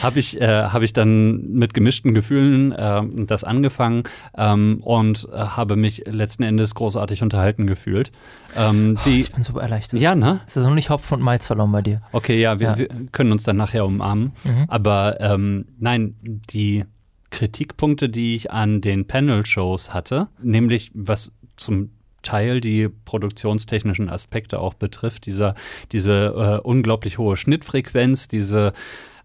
habe 0.02 0.20
ich, 0.20 0.40
äh, 0.42 0.48
hab 0.66 0.82
ich 0.82 0.94
dann 0.94 1.52
mit 1.52 1.74
gemischten 1.74 2.14
Gefühlen 2.14 2.74
ähm, 2.78 3.28
das 3.28 3.44
angefangen 3.44 4.04
ähm, 4.38 4.80
und 4.84 5.28
äh, 5.34 5.38
habe 5.38 5.76
mich 5.76 6.04
letzten 6.08 6.44
Endes 6.44 6.74
großartig 6.76 7.24
unterhalten 7.24 7.68
gefühlt. 7.68 8.12
Ähm, 8.56 8.98
die, 9.06 9.20
Ich 9.20 9.34
bin 9.34 9.44
super 9.44 9.62
erleichtert. 9.62 10.00
ja, 10.00 10.16
ne? 10.16 10.40
Es 10.48 10.56
ist 10.56 10.64
noch 10.64 10.74
nicht 10.74 10.90
Hopfen 10.90 11.16
und 11.16 11.22
Malz 11.24 11.46
verloren 11.46 11.72
bei 11.74 11.82
dir. 11.82 12.02
Okay, 12.14 12.40
ja, 12.42 12.60
wir, 12.60 12.68
Ja. 12.68 12.78
wir 12.78 12.88
können 13.12 13.32
uns 13.34 13.44
dann 13.44 13.58
nachher 13.58 13.86
umarmen. 13.86 14.32
Mhm. 14.46 14.66
Aber 14.70 15.20
ähm, 15.20 15.66
nein, 15.78 16.16
die 16.50 16.86
Kritikpunkte, 17.32 18.08
die 18.08 18.36
ich 18.36 18.52
an 18.52 18.80
den 18.80 19.06
Panel-Shows 19.08 19.94
hatte, 19.94 20.30
nämlich 20.42 20.92
was 20.94 21.34
zum 21.58 21.92
Teil 22.28 22.60
die 22.60 22.90
produktionstechnischen 22.90 24.10
Aspekte 24.10 24.60
auch 24.60 24.74
betrifft, 24.74 25.26
dieser, 25.26 25.56
diese 25.94 26.60
äh, 26.62 26.68
unglaublich 26.68 27.18
hohe 27.18 27.38
Schnittfrequenz, 27.38 28.28
diese 28.28 28.74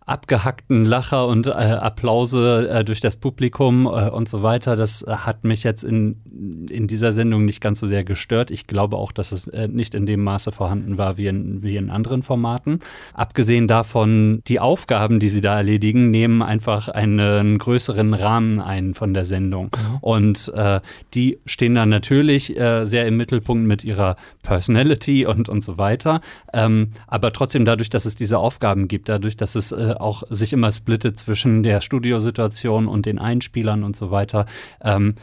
abgehackten 0.07 0.85
Lacher 0.85 1.27
und 1.27 1.47
äh, 1.47 1.51
Applause 1.51 2.69
äh, 2.69 2.85
durch 2.85 3.01
das 3.01 3.17
Publikum 3.17 3.87
äh, 3.87 4.09
und 4.11 4.29
so 4.29 4.43
weiter. 4.43 4.77
Das 4.77 5.05
hat 5.09 5.45
mich 5.45 5.63
jetzt 5.63 5.85
in, 5.85 6.67
in 6.71 6.87
dieser 6.87 7.13
Sendung 7.13 7.45
nicht 7.45 7.61
ganz 7.61 7.81
so 7.81 7.87
sehr 7.87 8.05
gestört. 8.05 8.51
Ich 8.51 8.67
glaube 8.67 8.97
auch, 8.97 9.13
dass 9.13 9.33
es 9.33 9.47
äh, 9.49 9.69
nicht 9.69 9.95
in 9.95 10.07
dem 10.07 10.25
Maße 10.25 10.53
vorhanden 10.53 10.99
war 10.99 11.19
wie 11.19 11.27
in, 11.27 11.63
wie 11.63 11.77
in 11.77 11.91
anderen 11.91 12.23
Formaten. 12.23 12.81
Abgesehen 13.15 13.69
davon, 13.69 14.43
die 14.49 14.61
Aufgaben, 14.61 15.21
die 15.21 15.29
sie 15.29 15.41
da 15.41 15.57
erledigen, 15.57 16.11
nehmen 16.11 16.43
einfach 16.43 16.89
einen 16.89 17.59
größeren 17.59 18.15
Rahmen 18.15 18.61
ein 18.61 18.95
von 18.95 19.15
der 19.15 19.25
Sendung. 19.25 19.67
Mhm. 19.67 19.99
Und 20.01 20.53
äh, 20.55 20.81
die 21.15 21.39
stehen 21.47 21.75
dann 21.75 21.89
natürlich 21.91 22.59
äh, 22.59 22.85
sehr 22.87 23.07
im 23.07 23.17
Mittelpunkt 23.17 23.65
mit 23.65 23.85
ihrer 23.85 24.17
Personality 24.43 25.27
und, 25.27 25.49
und 25.49 25.63
so 25.63 25.79
weiter. 25.79 26.21
Ähm, 26.53 26.93
aber 27.07 27.33
trotzdem 27.33 27.65
dadurch, 27.65 27.91
dass 27.91 28.05
es 28.05 28.15
diese 28.15 28.39
Aufgaben 28.39 28.89
gibt, 28.89 29.09
dadurch, 29.09 29.37
dass 29.37 29.55
es 29.55 29.73
auch 29.73 30.23
sich 30.31 30.53
immer 30.53 30.73
splittet 30.73 31.19
zwischen 31.19 31.63
der 31.63 31.81
Studiosituation 31.81 32.89
und 32.89 33.07
den 33.07 33.19
Einspielern 33.19 33.85
und 33.85 33.97
so 33.97 34.11
weiter, 34.11 34.47
ähm, 34.83 35.15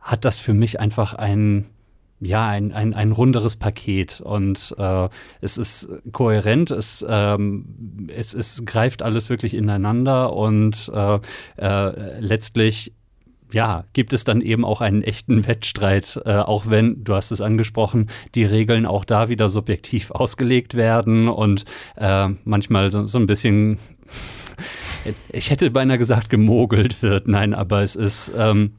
hat 0.00 0.24
das 0.24 0.38
für 0.38 0.54
mich 0.54 0.80
einfach 0.80 1.14
ein 1.14 1.66
ja, 2.20 2.46
ein, 2.46 2.72
ein, 2.72 2.94
ein 2.94 3.12
runderes 3.12 3.56
Paket 3.56 4.20
und 4.20 4.74
äh, 4.76 5.08
es 5.40 5.56
ist 5.56 5.88
kohärent, 6.12 6.70
es, 6.70 7.04
ähm, 7.08 8.08
es, 8.12 8.34
es 8.34 8.64
greift 8.66 9.02
alles 9.02 9.30
wirklich 9.30 9.54
ineinander 9.54 10.32
und 10.32 10.90
äh, 10.92 11.20
äh, 11.56 12.20
letztlich 12.20 12.92
ja, 13.52 13.84
gibt 13.92 14.12
es 14.12 14.24
dann 14.24 14.40
eben 14.40 14.64
auch 14.64 14.80
einen 14.80 15.02
echten 15.02 15.46
Wettstreit, 15.46 16.20
äh, 16.24 16.36
auch 16.36 16.68
wenn, 16.68 17.04
du 17.04 17.14
hast 17.14 17.30
es 17.30 17.40
angesprochen, 17.40 18.08
die 18.34 18.44
Regeln 18.44 18.86
auch 18.86 19.04
da 19.04 19.28
wieder 19.28 19.48
subjektiv 19.48 20.10
ausgelegt 20.12 20.74
werden 20.74 21.28
und 21.28 21.64
äh, 21.96 22.28
manchmal 22.44 22.90
so, 22.90 23.06
so 23.06 23.18
ein 23.18 23.26
bisschen, 23.26 23.78
ich 25.30 25.50
hätte 25.50 25.70
beinahe 25.70 25.98
gesagt, 25.98 26.30
gemogelt 26.30 27.02
wird. 27.02 27.28
Nein, 27.28 27.54
aber 27.54 27.82
es 27.82 27.96
ist, 27.96 28.32
ähm, 28.36 28.72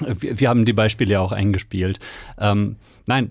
wir, 0.00 0.40
wir, 0.40 0.48
haben 0.48 0.64
die 0.64 0.72
Beispiele 0.72 1.12
ja 1.12 1.20
auch 1.20 1.32
eingespielt. 1.32 1.98
Ähm, 2.38 2.76
nein, 3.06 3.30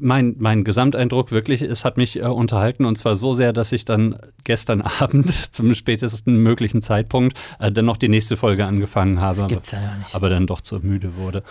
mein, 0.00 0.36
mein 0.38 0.64
Gesamteindruck 0.64 1.30
wirklich, 1.30 1.62
es 1.62 1.84
hat 1.84 1.96
mich 1.96 2.18
äh, 2.18 2.22
unterhalten 2.22 2.84
und 2.84 2.96
zwar 2.96 3.16
so 3.16 3.34
sehr, 3.34 3.52
dass 3.52 3.72
ich 3.72 3.84
dann 3.84 4.16
gestern 4.44 4.80
Abend 5.00 5.30
zum 5.54 5.74
spätesten 5.74 6.36
möglichen 6.42 6.82
Zeitpunkt 6.82 7.38
äh, 7.58 7.70
dann 7.70 7.84
noch 7.84 7.96
die 7.96 8.08
nächste 8.08 8.36
Folge 8.36 8.66
angefangen 8.66 9.20
habe. 9.20 9.40
Das 9.40 9.48
gibt's 9.48 9.70
ja 9.70 9.80
nicht. 9.96 10.14
Aber 10.14 10.28
dann 10.28 10.46
doch 10.46 10.60
zu 10.60 10.78
müde 10.80 11.16
wurde. 11.16 11.42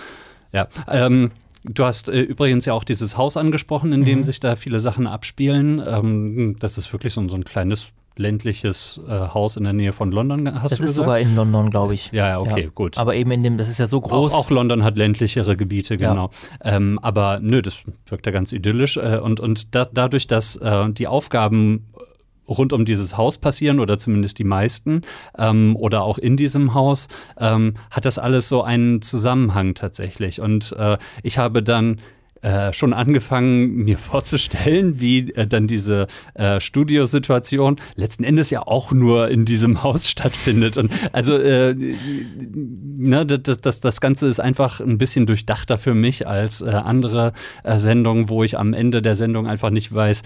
Ja. 0.51 0.67
Ähm, 0.87 1.31
Du 1.65 1.83
hast 1.83 2.07
äh, 2.07 2.21
übrigens 2.21 2.65
ja 2.65 2.73
auch 2.73 2.85
dieses 2.85 3.17
Haus 3.17 3.35
angesprochen, 3.35 3.91
in 3.91 4.05
dem 4.05 4.19
mhm. 4.19 4.23
sich 4.23 4.39
da 4.39 4.55
viele 4.55 4.79
Sachen 4.79 5.07
abspielen. 5.07 5.83
Ähm, 5.85 6.55
das 6.59 6.77
ist 6.77 6.93
wirklich 6.93 7.13
so, 7.13 7.27
so 7.27 7.35
ein 7.35 7.43
kleines 7.43 7.91
ländliches 8.19 8.99
äh, 9.07 9.11
Haus 9.11 9.57
in 9.57 9.63
der 9.63 9.73
Nähe 9.73 9.93
von 9.93 10.11
London, 10.11 10.61
hast 10.61 10.71
das 10.71 10.79
du 10.79 10.83
Das 10.83 10.89
ist 10.91 10.95
gesagt? 10.95 10.95
sogar 10.95 11.19
in 11.19 11.35
London, 11.35 11.69
glaube 11.69 11.93
ich. 11.93 12.11
Ja, 12.11 12.27
ja, 12.27 12.39
okay, 12.39 12.65
ja. 12.65 12.69
gut. 12.69 12.97
Aber 12.97 13.15
eben 13.15 13.31
in 13.31 13.43
dem, 13.43 13.57
das 13.57 13.69
ist 13.69 13.79
ja 13.79 13.87
so 13.87 14.01
groß. 14.01 14.33
Auch, 14.33 14.37
auch 14.37 14.49
London 14.49 14.83
hat 14.83 14.97
ländlichere 14.97 15.55
Gebiete, 15.55 15.97
genau. 15.97 16.29
Ja. 16.63 16.75
Ähm, 16.75 16.99
aber 17.01 17.39
nö, 17.41 17.61
das 17.61 17.83
wirkt 18.07 18.25
ja 18.25 18.31
ganz 18.31 18.51
idyllisch. 18.51 18.97
Äh, 18.97 19.19
und 19.23 19.39
und 19.39 19.73
da, 19.73 19.85
dadurch, 19.85 20.27
dass 20.27 20.57
äh, 20.57 20.89
die 20.89 21.07
Aufgaben 21.07 21.87
rund 22.49 22.73
um 22.73 22.83
dieses 22.83 23.15
Haus 23.15 23.37
passieren 23.37 23.79
oder 23.79 23.99
zumindest 23.99 24.39
die 24.39 24.43
meisten 24.43 25.03
ähm, 25.37 25.75
oder 25.75 26.03
auch 26.03 26.17
in 26.17 26.35
diesem 26.35 26.73
Haus, 26.73 27.07
ähm, 27.37 27.75
hat 27.91 28.05
das 28.05 28.17
alles 28.17 28.49
so 28.49 28.63
einen 28.63 29.01
Zusammenhang 29.01 29.75
tatsächlich. 29.75 30.41
Und 30.41 30.73
äh, 30.77 30.97
ich 31.23 31.37
habe 31.37 31.63
dann 31.63 32.01
äh, 32.41 32.71
schon 32.71 32.93
angefangen, 32.93 33.83
mir 33.83 33.97
vorzustellen, 34.09 34.99
wie 35.01 35.31
äh, 35.33 35.45
dann 35.45 35.67
diese 35.67 36.07
äh, 36.35 36.59
Studiosituation 36.59 37.77
letzten 37.95 38.23
Endes 38.23 38.49
ja 38.49 38.65
auch 38.65 38.91
nur 38.91 39.29
in 39.29 39.45
diesem 39.45 39.83
Haus 39.83 40.09
stattfindet. 40.09 40.77
Und 40.77 40.91
also 41.11 41.37
äh, 41.37 41.75
ne, 41.75 43.25
das, 43.25 43.57
das, 43.57 43.81
das 43.81 44.01
Ganze 44.01 44.27
ist 44.27 44.39
einfach 44.39 44.79
ein 44.79 44.97
bisschen 44.97 45.25
durchdachter 45.25 45.77
für 45.77 45.93
mich 45.93 46.27
als 46.27 46.61
äh, 46.61 46.69
andere 46.69 47.33
äh, 47.63 47.77
Sendungen, 47.77 48.29
wo 48.29 48.43
ich 48.43 48.57
am 48.57 48.73
Ende 48.73 49.01
der 49.01 49.15
Sendung 49.15 49.47
einfach 49.47 49.69
nicht 49.69 49.93
weiß, 49.93 50.23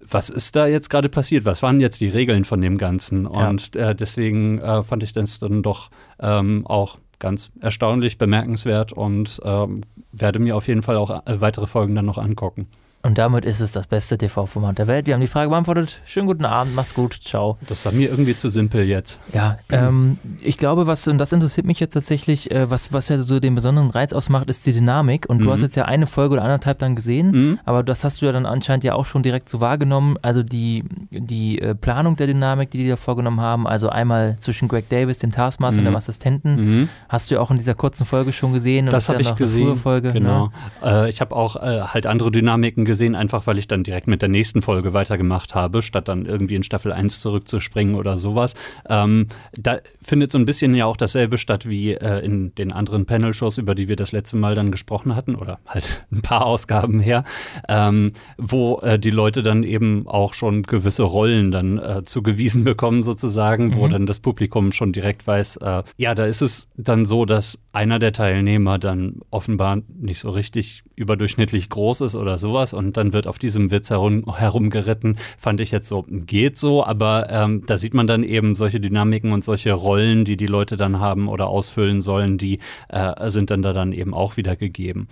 was 0.00 0.30
ist 0.30 0.56
da 0.56 0.66
jetzt 0.66 0.90
gerade 0.90 1.08
passiert? 1.08 1.44
Was 1.44 1.62
waren 1.62 1.78
jetzt 1.78 2.00
die 2.00 2.08
Regeln 2.08 2.44
von 2.44 2.60
dem 2.60 2.78
Ganzen? 2.78 3.26
Und 3.26 3.76
ja. 3.76 3.94
deswegen 3.94 4.58
fand 4.58 5.02
ich 5.02 5.12
das 5.12 5.38
dann 5.38 5.62
doch 5.62 5.90
ähm, 6.18 6.66
auch 6.66 6.98
ganz 7.20 7.52
erstaunlich, 7.60 8.18
bemerkenswert 8.18 8.92
und 8.92 9.40
ähm, 9.44 9.82
werde 10.10 10.40
mir 10.40 10.56
auf 10.56 10.66
jeden 10.66 10.82
Fall 10.82 10.96
auch 10.96 11.24
äh, 11.26 11.40
weitere 11.40 11.68
Folgen 11.68 11.94
dann 11.94 12.06
noch 12.06 12.18
angucken. 12.18 12.66
Und 13.02 13.16
damit 13.16 13.46
ist 13.46 13.60
es 13.60 13.72
das 13.72 13.86
beste 13.86 14.18
TV-Format 14.18 14.78
der 14.78 14.86
Welt. 14.86 15.06
Wir 15.06 15.14
haben 15.14 15.22
die 15.22 15.26
Frage 15.26 15.48
beantwortet. 15.48 16.02
Schönen 16.04 16.26
guten 16.26 16.44
Abend, 16.44 16.74
macht's 16.74 16.94
gut, 16.94 17.14
ciao. 17.14 17.56
Das 17.66 17.86
war 17.86 17.92
mir 17.92 18.10
irgendwie 18.10 18.36
zu 18.36 18.50
simpel 18.50 18.84
jetzt. 18.84 19.20
Ja, 19.32 19.58
ähm, 19.70 20.18
ich 20.42 20.58
glaube, 20.58 20.86
was, 20.86 21.08
und 21.08 21.16
das 21.16 21.32
interessiert 21.32 21.66
mich 21.66 21.80
jetzt 21.80 21.94
tatsächlich, 21.94 22.50
äh, 22.50 22.70
was, 22.70 22.92
was 22.92 23.08
ja 23.08 23.16
so 23.16 23.40
den 23.40 23.54
besonderen 23.54 23.88
Reiz 23.88 24.12
ausmacht, 24.12 24.50
ist 24.50 24.66
die 24.66 24.72
Dynamik. 24.72 25.30
Und 25.30 25.38
mhm. 25.38 25.44
du 25.44 25.52
hast 25.52 25.62
jetzt 25.62 25.76
ja 25.76 25.86
eine 25.86 26.06
Folge 26.06 26.34
oder 26.34 26.42
anderthalb 26.42 26.78
dann 26.80 26.94
gesehen, 26.94 27.30
mhm. 27.30 27.58
aber 27.64 27.82
das 27.82 28.04
hast 28.04 28.20
du 28.20 28.26
ja 28.26 28.32
dann 28.32 28.44
anscheinend 28.44 28.84
ja 28.84 28.94
auch 28.94 29.06
schon 29.06 29.22
direkt 29.22 29.48
so 29.48 29.62
wahrgenommen. 29.62 30.18
Also 30.20 30.42
die, 30.42 30.84
die 31.10 31.58
äh, 31.58 31.74
Planung 31.74 32.16
der 32.16 32.26
Dynamik, 32.26 32.70
die 32.70 32.78
die 32.84 32.88
da 32.90 32.96
vorgenommen 32.96 33.40
haben, 33.40 33.66
also 33.66 33.88
einmal 33.88 34.36
zwischen 34.40 34.68
Greg 34.68 34.90
Davis, 34.90 35.20
dem 35.20 35.32
Taskmaster 35.32 35.80
mhm. 35.80 35.86
und 35.86 35.92
dem 35.92 35.96
Assistenten, 35.96 36.54
mhm. 36.56 36.88
hast 37.08 37.30
du 37.30 37.36
ja 37.36 37.40
auch 37.40 37.50
in 37.50 37.56
dieser 37.56 37.74
kurzen 37.74 38.04
Folge 38.04 38.34
schon 38.34 38.52
gesehen. 38.52 38.86
das 38.86 39.08
habe 39.08 39.22
ja 39.22 39.30
ich 39.30 39.36
gesehen. 39.36 39.76
Folge, 39.76 40.12
genau. 40.12 40.50
Ne? 40.82 41.06
Äh, 41.06 41.08
ich 41.08 41.22
habe 41.22 41.34
auch 41.34 41.56
äh, 41.56 41.80
halt 41.80 42.04
andere 42.04 42.30
Dynamiken 42.30 42.84
gesehen, 42.84 42.89
einfach 43.14 43.46
weil 43.46 43.58
ich 43.58 43.68
dann 43.68 43.82
direkt 43.82 44.06
mit 44.06 44.22
der 44.22 44.28
nächsten 44.28 44.62
Folge 44.62 44.92
weitergemacht 44.92 45.54
habe, 45.54 45.82
statt 45.82 46.08
dann 46.08 46.26
irgendwie 46.26 46.54
in 46.54 46.62
Staffel 46.62 46.92
1 46.92 47.20
zurückzuspringen 47.20 47.94
oder 47.94 48.18
sowas. 48.18 48.54
Ähm, 48.88 49.26
da 49.52 49.78
findet 50.02 50.32
so 50.32 50.38
ein 50.38 50.44
bisschen 50.44 50.74
ja 50.74 50.86
auch 50.86 50.96
dasselbe 50.96 51.38
statt 51.38 51.68
wie 51.68 51.92
äh, 51.92 52.24
in 52.24 52.54
den 52.54 52.72
anderen 52.72 53.06
Panel-Shows, 53.06 53.58
über 53.58 53.74
die 53.74 53.88
wir 53.88 53.96
das 53.96 54.12
letzte 54.12 54.36
Mal 54.36 54.54
dann 54.54 54.70
gesprochen 54.70 55.14
hatten, 55.14 55.34
oder 55.34 55.58
halt 55.66 56.06
ein 56.12 56.22
paar 56.22 56.46
Ausgaben 56.46 57.00
her, 57.00 57.24
ähm, 57.68 58.12
wo 58.36 58.80
äh, 58.80 58.98
die 58.98 59.10
Leute 59.10 59.42
dann 59.42 59.62
eben 59.62 60.06
auch 60.06 60.34
schon 60.34 60.62
gewisse 60.62 61.02
Rollen 61.02 61.50
dann 61.50 61.78
äh, 61.78 62.02
zugewiesen 62.04 62.64
bekommen, 62.70 63.02
sozusagen, 63.02 63.68
mhm. 63.68 63.74
wo 63.76 63.88
dann 63.88 64.06
das 64.06 64.18
Publikum 64.18 64.72
schon 64.72 64.92
direkt 64.92 65.26
weiß, 65.26 65.56
äh, 65.56 65.82
ja, 65.96 66.14
da 66.14 66.26
ist 66.26 66.42
es 66.42 66.70
dann 66.76 67.06
so, 67.06 67.24
dass 67.24 67.58
einer 67.72 67.98
der 67.98 68.12
Teilnehmer 68.12 68.78
dann 68.78 69.20
offenbar 69.30 69.82
nicht 69.88 70.20
so 70.20 70.30
richtig 70.30 70.82
überdurchschnittlich 70.96 71.68
groß 71.68 72.00
ist 72.00 72.16
oder 72.16 72.36
sowas 72.36 72.72
und 72.72 72.96
dann 72.96 73.12
wird 73.12 73.26
auf 73.26 73.38
diesem 73.38 73.70
Witz 73.70 73.90
herum, 73.90 74.34
herumgeritten, 74.36 75.18
fand 75.38 75.60
ich 75.60 75.70
jetzt 75.70 75.88
so, 75.88 76.04
geht 76.08 76.56
so, 76.58 76.84
aber 76.84 77.28
ähm, 77.30 77.64
da 77.66 77.78
sieht 77.78 77.94
man 77.94 78.06
dann 78.06 78.24
eben 78.24 78.54
solche 78.54 78.80
Dynamiken 78.80 79.32
und 79.32 79.44
solche 79.44 79.72
Rollen, 79.72 80.24
die 80.24 80.36
die 80.36 80.46
Leute 80.46 80.76
dann 80.76 80.98
haben 80.98 81.28
oder 81.28 81.46
ausfüllen 81.48 82.02
sollen, 82.02 82.38
die 82.38 82.58
äh, 82.88 83.30
sind 83.30 83.50
dann 83.50 83.62
da 83.62 83.72
dann 83.72 83.92
eben 83.92 84.14
auch 84.14 84.36
wieder 84.36 84.56
gegeben. 84.56 85.06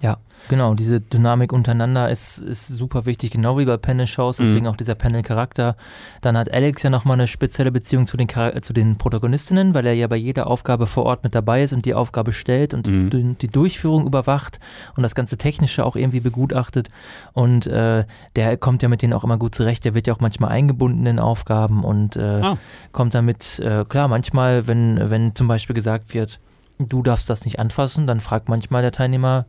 Ja, 0.00 0.18
genau. 0.48 0.74
Diese 0.74 1.00
Dynamik 1.00 1.52
untereinander 1.52 2.08
ist, 2.10 2.38
ist 2.38 2.68
super 2.68 3.04
wichtig, 3.04 3.30
genau 3.32 3.58
wie 3.58 3.64
bei 3.64 3.76
Panel-Shows, 3.76 4.36
deswegen 4.36 4.66
mhm. 4.66 4.72
auch 4.72 4.76
dieser 4.76 4.94
Panel-Charakter. 4.94 5.76
Dann 6.20 6.36
hat 6.36 6.52
Alex 6.52 6.82
ja 6.82 6.90
nochmal 6.90 7.14
eine 7.14 7.26
spezielle 7.26 7.72
Beziehung 7.72 8.06
zu 8.06 8.16
den, 8.16 8.28
zu 8.62 8.72
den 8.72 8.96
Protagonistinnen, 8.96 9.74
weil 9.74 9.86
er 9.86 9.94
ja 9.94 10.06
bei 10.06 10.16
jeder 10.16 10.46
Aufgabe 10.46 10.86
vor 10.86 11.04
Ort 11.04 11.24
mit 11.24 11.34
dabei 11.34 11.62
ist 11.62 11.72
und 11.72 11.84
die 11.84 11.94
Aufgabe 11.94 12.32
stellt 12.32 12.74
und 12.74 12.86
mhm. 12.86 13.10
die, 13.10 13.34
die, 13.34 13.48
Durchführung 13.48 14.06
überwacht 14.06 14.60
und 14.96 15.02
das 15.02 15.14
ganze 15.14 15.36
Technische 15.36 15.84
auch 15.84 15.96
irgendwie 15.96 16.20
begutachtet. 16.20 16.90
Und 17.32 17.66
äh, 17.66 18.04
der 18.36 18.56
kommt 18.56 18.82
ja 18.82 18.88
mit 18.88 19.02
denen 19.02 19.12
auch 19.12 19.24
immer 19.24 19.38
gut 19.38 19.54
zurecht. 19.54 19.84
Der 19.84 19.94
wird 19.94 20.06
ja 20.06 20.14
auch 20.14 20.20
manchmal 20.20 20.50
eingebunden 20.50 21.06
in 21.06 21.18
Aufgaben 21.18 21.82
und 21.84 22.16
äh, 22.16 22.40
ah. 22.42 22.58
kommt 22.92 23.14
damit, 23.14 23.58
äh, 23.58 23.84
klar, 23.84 24.06
manchmal, 24.08 24.68
wenn, 24.68 25.10
wenn 25.10 25.34
zum 25.34 25.48
Beispiel 25.48 25.74
gesagt 25.74 26.14
wird, 26.14 26.40
du 26.78 27.02
darfst 27.02 27.28
das 27.28 27.44
nicht 27.44 27.58
anfassen, 27.58 28.06
dann 28.06 28.20
fragt 28.20 28.48
manchmal 28.48 28.82
der 28.82 28.92
Teilnehmer, 28.92 29.46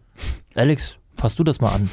Alex, 0.55 0.97
fass 1.15 1.35
du 1.35 1.43
das 1.43 1.61
mal 1.61 1.73
an. 1.73 1.89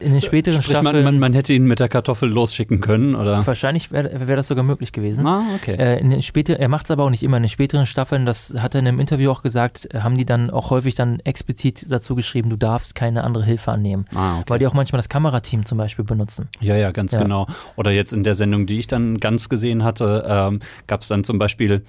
In 0.00 0.12
den 0.12 0.20
späteren 0.20 0.60
Sprich, 0.60 0.76
Staffeln. 0.76 0.92
Man, 0.96 1.04
man, 1.04 1.18
man, 1.18 1.32
hätte 1.32 1.54
ihn 1.54 1.64
mit 1.64 1.80
der 1.80 1.88
Kartoffel 1.88 2.28
losschicken 2.28 2.82
können, 2.82 3.14
oder? 3.14 3.46
Wahrscheinlich 3.46 3.90
wäre 3.90 4.28
wär 4.28 4.36
das 4.36 4.48
sogar 4.48 4.62
möglich 4.62 4.92
gewesen. 4.92 5.26
Ah, 5.26 5.42
okay. 5.54 5.74
Äh, 5.74 5.98
in 6.00 6.10
den 6.10 6.20
später, 6.20 6.58
er 6.58 6.68
macht 6.68 6.84
es 6.84 6.90
aber 6.90 7.04
auch 7.04 7.10
nicht 7.10 7.22
immer. 7.22 7.38
In 7.38 7.44
den 7.44 7.48
späteren 7.48 7.86
Staffeln, 7.86 8.26
das 8.26 8.54
hat 8.58 8.74
er 8.74 8.80
in 8.80 8.88
einem 8.88 9.00
Interview 9.00 9.30
auch 9.30 9.42
gesagt, 9.42 9.88
haben 9.94 10.18
die 10.18 10.26
dann 10.26 10.50
auch 10.50 10.68
häufig 10.68 10.96
dann 10.96 11.20
explizit 11.20 11.90
dazu 11.90 12.14
geschrieben, 12.14 12.50
du 12.50 12.56
darfst 12.56 12.94
keine 12.94 13.24
andere 13.24 13.44
Hilfe 13.44 13.72
annehmen. 13.72 14.04
Ah, 14.14 14.40
okay. 14.40 14.44
Weil 14.48 14.58
die 14.58 14.66
auch 14.66 14.74
manchmal 14.74 14.98
das 14.98 15.08
Kamerateam 15.08 15.64
zum 15.64 15.78
Beispiel 15.78 16.04
benutzen. 16.04 16.48
Ja, 16.60 16.76
ja, 16.76 16.90
ganz 16.90 17.12
ja. 17.12 17.22
genau. 17.22 17.46
Oder 17.76 17.90
jetzt 17.90 18.12
in 18.12 18.22
der 18.22 18.34
Sendung, 18.34 18.66
die 18.66 18.78
ich 18.78 18.86
dann 18.86 19.18
ganz 19.18 19.48
gesehen 19.48 19.82
hatte, 19.82 20.24
ähm, 20.28 20.60
gab 20.88 21.00
es 21.00 21.08
dann 21.08 21.24
zum 21.24 21.38
Beispiel 21.38 21.84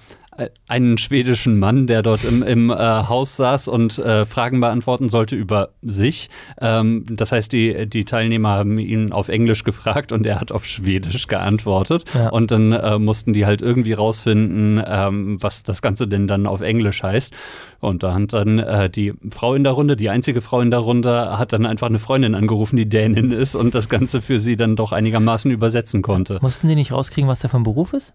einen 0.66 0.96
schwedischen 0.96 1.58
Mann, 1.58 1.86
der 1.86 2.02
dort 2.02 2.24
im, 2.24 2.42
im 2.42 2.70
äh, 2.70 2.74
Haus 2.74 3.36
saß 3.36 3.68
und 3.68 3.98
äh, 3.98 4.24
Fragen 4.24 4.60
beantworten 4.60 5.10
sollte 5.10 5.36
über 5.36 5.70
sich. 5.82 6.30
Ähm, 6.60 7.04
das 7.08 7.32
heißt, 7.32 7.52
die, 7.52 7.86
die 7.86 8.04
Teilnehmer 8.06 8.50
haben 8.50 8.78
ihn 8.78 9.12
auf 9.12 9.28
Englisch 9.28 9.62
gefragt 9.62 10.10
und 10.10 10.26
er 10.26 10.40
hat 10.40 10.50
auf 10.50 10.64
Schwedisch 10.64 11.26
geantwortet. 11.26 12.04
Ja. 12.14 12.30
Und 12.30 12.50
dann 12.50 12.72
äh, 12.72 12.98
mussten 12.98 13.34
die 13.34 13.44
halt 13.44 13.60
irgendwie 13.60 13.92
rausfinden, 13.92 14.82
ähm, 14.86 15.36
was 15.42 15.64
das 15.64 15.82
Ganze 15.82 16.08
denn 16.08 16.26
dann 16.26 16.46
auf 16.46 16.62
Englisch 16.62 17.02
heißt. 17.02 17.34
Und 17.80 18.02
da 18.02 18.14
hat 18.14 18.32
dann 18.32 18.58
äh, 18.58 18.88
die 18.88 19.12
Frau 19.30 19.54
in 19.54 19.64
der 19.64 19.72
Runde, 19.72 19.96
die 19.96 20.08
einzige 20.08 20.40
Frau 20.40 20.60
in 20.60 20.70
der 20.70 20.80
Runde, 20.80 21.38
hat 21.38 21.52
dann 21.52 21.66
einfach 21.66 21.88
eine 21.88 21.98
Freundin 21.98 22.34
angerufen, 22.34 22.76
die 22.76 22.88
Dänin 22.88 23.32
ist 23.32 23.54
und 23.54 23.74
das 23.74 23.90
Ganze 23.90 24.22
für 24.22 24.38
sie 24.38 24.56
dann 24.56 24.76
doch 24.76 24.92
einigermaßen 24.92 25.50
übersetzen 25.50 26.00
konnte. 26.00 26.38
Mussten 26.40 26.68
die 26.68 26.74
nicht 26.74 26.92
rauskriegen, 26.92 27.28
was 27.28 27.40
der 27.40 27.50
vom 27.50 27.64
Beruf 27.64 27.92
ist? 27.92 28.14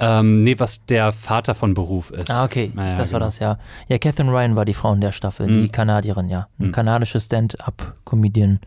Ähm, 0.00 0.40
nee, 0.42 0.58
was 0.58 0.84
der 0.86 1.12
Vater 1.12 1.54
von 1.54 1.72
Beruf 1.74 2.10
ist. 2.10 2.30
Ah, 2.30 2.44
okay, 2.44 2.72
Naja, 2.74 2.96
das 2.96 3.12
war 3.12 3.20
genau. 3.20 3.26
das, 3.28 3.38
ja. 3.38 3.58
Ja, 3.88 3.98
Catherine 3.98 4.30
Ryan 4.32 4.56
war 4.56 4.64
die 4.64 4.74
Frau 4.74 4.92
in 4.92 5.00
der 5.00 5.12
Staffel, 5.12 5.46
die 5.46 5.52
Mhm. 5.68 5.72
Kanadierin, 5.72 6.28
ja. 6.28 6.48
Eine 6.58 6.68
Mhm. 6.68 6.72
kanadische 6.72 7.20
Stand-up-Comedian, 7.20 8.58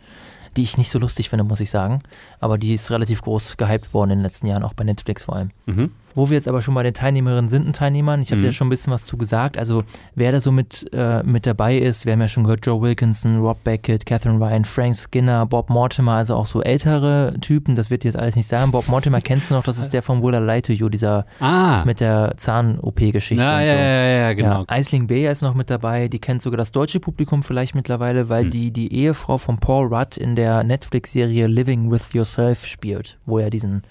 die 0.55 0.63
ich 0.63 0.77
nicht 0.77 0.89
so 0.89 0.99
lustig 0.99 1.29
finde, 1.29 1.43
muss 1.43 1.59
ich 1.59 1.69
sagen. 1.69 2.01
Aber 2.39 2.57
die 2.57 2.73
ist 2.73 2.89
relativ 2.91 3.21
groß 3.21 3.57
gehypt 3.57 3.93
worden 3.93 4.11
in 4.11 4.19
den 4.19 4.23
letzten 4.23 4.47
Jahren, 4.47 4.63
auch 4.63 4.73
bei 4.73 4.83
Netflix 4.85 5.23
vor 5.23 5.35
allem. 5.35 5.51
Mhm. 5.65 5.91
Wo 6.17 6.29
wir 6.29 6.35
jetzt 6.35 6.47
aber 6.47 6.63
schon 6.63 6.73
bei 6.73 6.81
den 6.81 6.95
Teilnehmerinnen 6.95 7.47
sind 7.47 7.67
und 7.67 7.75
Teilnehmern, 7.75 8.21
ich 8.21 8.31
habe 8.31 8.39
Mhm. 8.39 8.45
ja 8.45 8.51
schon 8.51 8.67
ein 8.67 8.69
bisschen 8.71 8.91
was 8.91 9.05
zu 9.05 9.17
gesagt. 9.17 9.55
Also 9.57 9.83
wer 10.15 10.31
da 10.31 10.39
so 10.41 10.51
mit, 10.51 10.85
äh, 10.91 11.21
mit 11.21 11.45
dabei 11.45 11.77
ist, 11.77 12.05
wir 12.07 12.13
haben 12.13 12.21
ja 12.21 12.27
schon 12.27 12.43
gehört, 12.43 12.65
Joe 12.65 12.81
Wilkinson, 12.81 13.39
Rob 13.39 13.63
Beckett, 13.63 14.05
Catherine 14.07 14.43
Ryan, 14.43 14.65
Frank 14.65 14.95
Skinner, 14.95 15.45
Bob 15.45 15.69
Mortimer, 15.69 16.13
also 16.13 16.33
auch 16.35 16.47
so 16.47 16.63
ältere 16.63 17.35
Typen, 17.39 17.75
das 17.75 17.91
wird 17.91 18.03
jetzt 18.03 18.17
alles 18.17 18.35
nicht 18.35 18.47
sagen. 18.47 18.71
Bob 18.71 18.87
Mortimer 18.87 19.21
kennst 19.21 19.51
du 19.51 19.53
noch, 19.53 19.63
das 19.63 19.77
ist 19.77 19.93
der 19.93 20.01
von 20.01 20.23
Will 20.23 20.33
I 20.33 20.39
Lie 20.39 20.61
to 20.63 20.73
You, 20.73 20.89
dieser 20.89 21.25
Ah, 21.39 21.83
mit 21.85 21.99
der 21.99 22.33
Zahn-OP-Geschichte. 22.35 23.43
ja, 23.43 23.57
und 23.57 23.63
ja, 23.63 23.69
so. 23.69 23.75
ja, 23.75 24.07
ja, 24.07 24.33
genau. 24.33 24.59
Ja, 24.61 24.63
Aisling 24.67 25.05
Beyer 25.07 25.31
ist 25.31 25.43
noch 25.43 25.53
mit 25.53 25.69
dabei, 25.69 26.07
die 26.07 26.19
kennt 26.19 26.41
sogar 26.41 26.57
das 26.57 26.71
deutsche 26.71 26.99
Publikum 26.99 27.43
vielleicht 27.43 27.75
mittlerweile, 27.75 28.27
weil 28.27 28.45
Hm. 28.45 28.49
die 28.49 28.71
die 28.71 28.91
Ehefrau 28.91 29.37
von 29.37 29.57
Paul 29.59 29.93
Rudd 29.93 30.17
in 30.17 30.35
der 30.35 30.63
Netflix-Serie 30.63 31.45
Living 31.47 31.91
with 31.91 32.13
Yourself 32.13 32.65
spielt, 32.65 33.17
wo 33.27 33.37
er 33.37 33.49
diesen, 33.51 33.83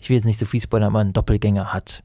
ich 0.00 0.08
will 0.08 0.16
jetzt 0.16 0.26
nicht 0.26 0.38
so 0.38 0.46
viel 0.46 0.60
spoilern, 0.60 0.88
aber 0.88 1.00
einen 1.00 1.12
Doppelgänger 1.12 1.72
hat. 1.72 2.02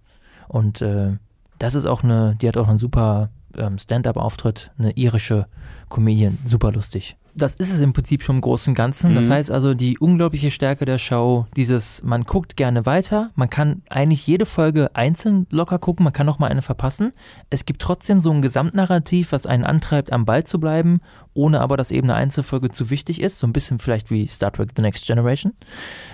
Und 0.47 0.81
äh, 0.81 1.17
das 1.59 1.75
ist 1.75 1.85
auch 1.85 2.03
eine, 2.03 2.35
die 2.41 2.47
hat 2.47 2.57
auch 2.57 2.67
einen 2.67 2.77
super 2.77 3.29
ähm, 3.57 3.77
Stand-up-Auftritt, 3.77 4.71
eine 4.77 4.91
irische 4.91 5.47
Comedian, 5.89 6.37
super 6.45 6.71
lustig. 6.71 7.17
Das 7.35 7.55
ist 7.55 7.73
es 7.73 7.81
im 7.81 7.93
Prinzip 7.93 8.21
schon 8.21 8.35
im 8.35 8.41
Großen 8.41 8.71
und 8.71 8.75
Ganzen. 8.75 9.15
Das 9.15 9.27
Mhm. 9.27 9.33
heißt 9.33 9.51
also, 9.51 9.73
die 9.73 9.97
unglaubliche 9.97 10.51
Stärke 10.51 10.85
der 10.85 10.97
Show, 10.99 11.47
dieses, 11.55 12.03
man 12.03 12.25
guckt 12.25 12.55
gerne 12.57 12.85
weiter, 12.85 13.29
man 13.35 13.49
kann 13.49 13.81
eigentlich 13.89 14.25
jede 14.27 14.45
Folge 14.45 14.91
einzeln 14.95 15.47
locker 15.49 15.79
gucken, 15.79 16.03
man 16.03 16.13
kann 16.13 16.29
auch 16.29 16.37
mal 16.39 16.47
eine 16.51 16.61
verpassen. 16.61 17.11
Es 17.49 17.65
gibt 17.65 17.81
trotzdem 17.81 18.19
so 18.19 18.31
ein 18.31 18.41
Gesamtnarrativ, 18.41 19.31
was 19.31 19.45
einen 19.47 19.63
antreibt, 19.63 20.11
am 20.13 20.25
Ball 20.25 20.43
zu 20.43 20.59
bleiben, 20.59 21.01
ohne 21.33 21.61
aber, 21.61 21.75
dass 21.77 21.89
eben 21.91 22.09
eine 22.09 22.15
Einzelfolge 22.19 22.69
zu 22.69 22.89
wichtig 22.91 23.19
ist. 23.21 23.39
So 23.39 23.47
ein 23.47 23.53
bisschen 23.53 23.79
vielleicht 23.79 24.11
wie 24.11 24.27
Star 24.27 24.51
Trek 24.51 24.69
The 24.75 24.81
Next 24.83 25.05
Generation. 25.07 25.53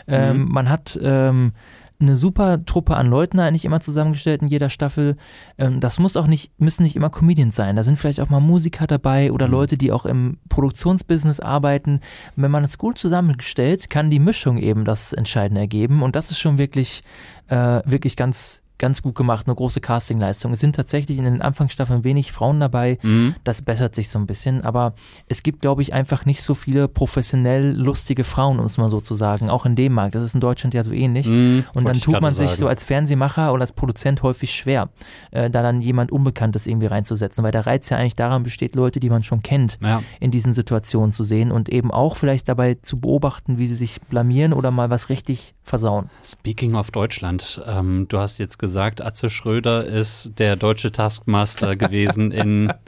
Ähm, 0.07 0.47
man 0.49 0.69
hat 0.69 0.97
ähm, 1.01 1.51
eine 1.99 2.15
super 2.15 2.63
Truppe 2.65 2.95
an 2.95 3.07
Leuten 3.07 3.39
eigentlich 3.39 3.65
immer 3.65 3.79
zusammengestellt 3.81 4.41
in 4.41 4.47
jeder 4.47 4.69
Staffel. 4.69 5.17
Ähm, 5.57 5.79
das 5.79 5.99
muss 5.99 6.15
auch 6.15 6.27
nicht, 6.27 6.51
müssen 6.59 6.83
nicht 6.83 6.95
immer 6.95 7.09
Comedians 7.09 7.55
sein. 7.55 7.75
Da 7.75 7.83
sind 7.83 7.97
vielleicht 7.97 8.21
auch 8.21 8.29
mal 8.29 8.39
Musiker 8.39 8.87
dabei 8.87 9.31
oder 9.31 9.47
Leute, 9.47 9.77
die 9.77 9.91
auch 9.91 10.05
im 10.05 10.37
Produktionsbusiness 10.47 11.39
arbeiten. 11.39 11.99
Wenn 12.35 12.51
man 12.51 12.63
es 12.63 12.77
gut 12.77 12.97
zusammenstellt, 12.97 13.89
kann 13.89 14.09
die 14.09 14.19
Mischung 14.19 14.57
eben 14.57 14.85
das 14.85 15.13
Entscheidende 15.13 15.61
ergeben. 15.61 16.01
Und 16.01 16.15
das 16.15 16.31
ist 16.31 16.39
schon 16.39 16.57
wirklich, 16.57 17.03
äh, 17.47 17.81
wirklich 17.85 18.15
ganz, 18.15 18.61
ganz 18.79 19.01
gut 19.01 19.13
gemacht. 19.15 19.45
Eine 19.47 19.55
große 19.55 19.81
Castingleistung. 19.81 20.51
Es 20.53 20.59
sind 20.59 20.75
tatsächlich 20.75 21.17
in 21.17 21.25
den 21.25 21.41
Anfangsstaffeln 21.41 22.03
wenig 22.03 22.31
Frauen 22.31 22.59
dabei. 22.59 22.97
Mhm. 23.03 23.35
Das 23.43 23.61
bessert 23.61 23.93
sich 23.93 24.09
so 24.09 24.17
ein 24.17 24.25
bisschen, 24.25 24.61
aber 24.63 24.93
es 25.27 25.43
gibt, 25.43 25.61
glaube 25.61 25.81
ich, 25.81 25.93
einfach 25.93 26.25
nicht 26.25 26.41
so 26.41 26.53
viele 26.55 26.87
professionell 26.87 27.75
lustige 27.75 28.23
Frauen, 28.23 28.59
um 28.59 28.65
es 28.65 28.77
mal 28.77 28.89
so 28.89 29.01
zu 29.01 29.13
sagen, 29.15 29.49
auch 29.49 29.65
in 29.65 29.75
dem 29.75 29.93
Markt. 29.93 30.15
Das 30.15 30.23
ist 30.23 30.33
in 30.33 30.39
Deutschland 30.41 30.73
ja 30.73 30.83
so 30.83 30.91
ähnlich. 30.91 31.27
Mhm, 31.27 31.65
Und 31.73 31.87
dann 31.87 31.99
tut 31.99 32.21
man 32.21 32.33
sich 32.33 32.49
sagen. 32.49 32.59
so 32.61 32.67
als 32.67 32.83
Fernsehmacher 32.83 33.51
oder 33.53 33.61
als 33.61 33.73
Produzent 33.73 34.23
häufig 34.23 34.55
schwer, 34.55 34.89
äh, 35.31 35.49
da 35.49 35.61
dann 35.61 35.81
jemand 35.81 36.11
Unbekanntes 36.11 36.65
irgendwie 36.65 36.87
reinzusetzen, 36.87 37.43
weil 37.43 37.51
der 37.51 37.65
Reiz 37.67 37.89
ja 37.89 37.97
eigentlich 37.97 38.15
daran 38.15 38.43
besteht, 38.43 38.75
Leute, 38.75 38.99
die 38.99 39.09
man 39.09 39.23
schon 39.23 39.43
kennt, 39.43 39.77
Ja. 39.81 40.01
in 40.21 40.31
diesen 40.31 40.53
Situationen 40.53 41.11
zu 41.11 41.23
sehen 41.23 41.51
und 41.51 41.67
eben 41.69 41.91
auch 41.91 42.15
vielleicht 42.15 42.47
dabei 42.47 42.75
zu 42.81 42.99
beobachten, 42.99 43.57
wie 43.57 43.67
sie 43.67 43.75
sich 43.75 43.99
blamieren 44.03 44.53
oder 44.53 44.71
mal 44.71 44.89
was 44.89 45.09
richtig 45.09 45.53
versauen. 45.63 46.09
Speaking 46.25 46.75
of 46.75 46.91
Deutschland, 46.91 47.61
ähm, 47.67 48.05
du 48.07 48.19
hast 48.19 48.37
jetzt 48.39 48.57
gesagt, 48.57 48.68
Atze 49.01 49.29
Schröder 49.29 49.85
ist 49.85 50.39
der 50.39 50.55
deutsche 50.55 50.91
Taskmaster 50.91 51.75
gewesen 51.75 52.31
in. 52.31 52.73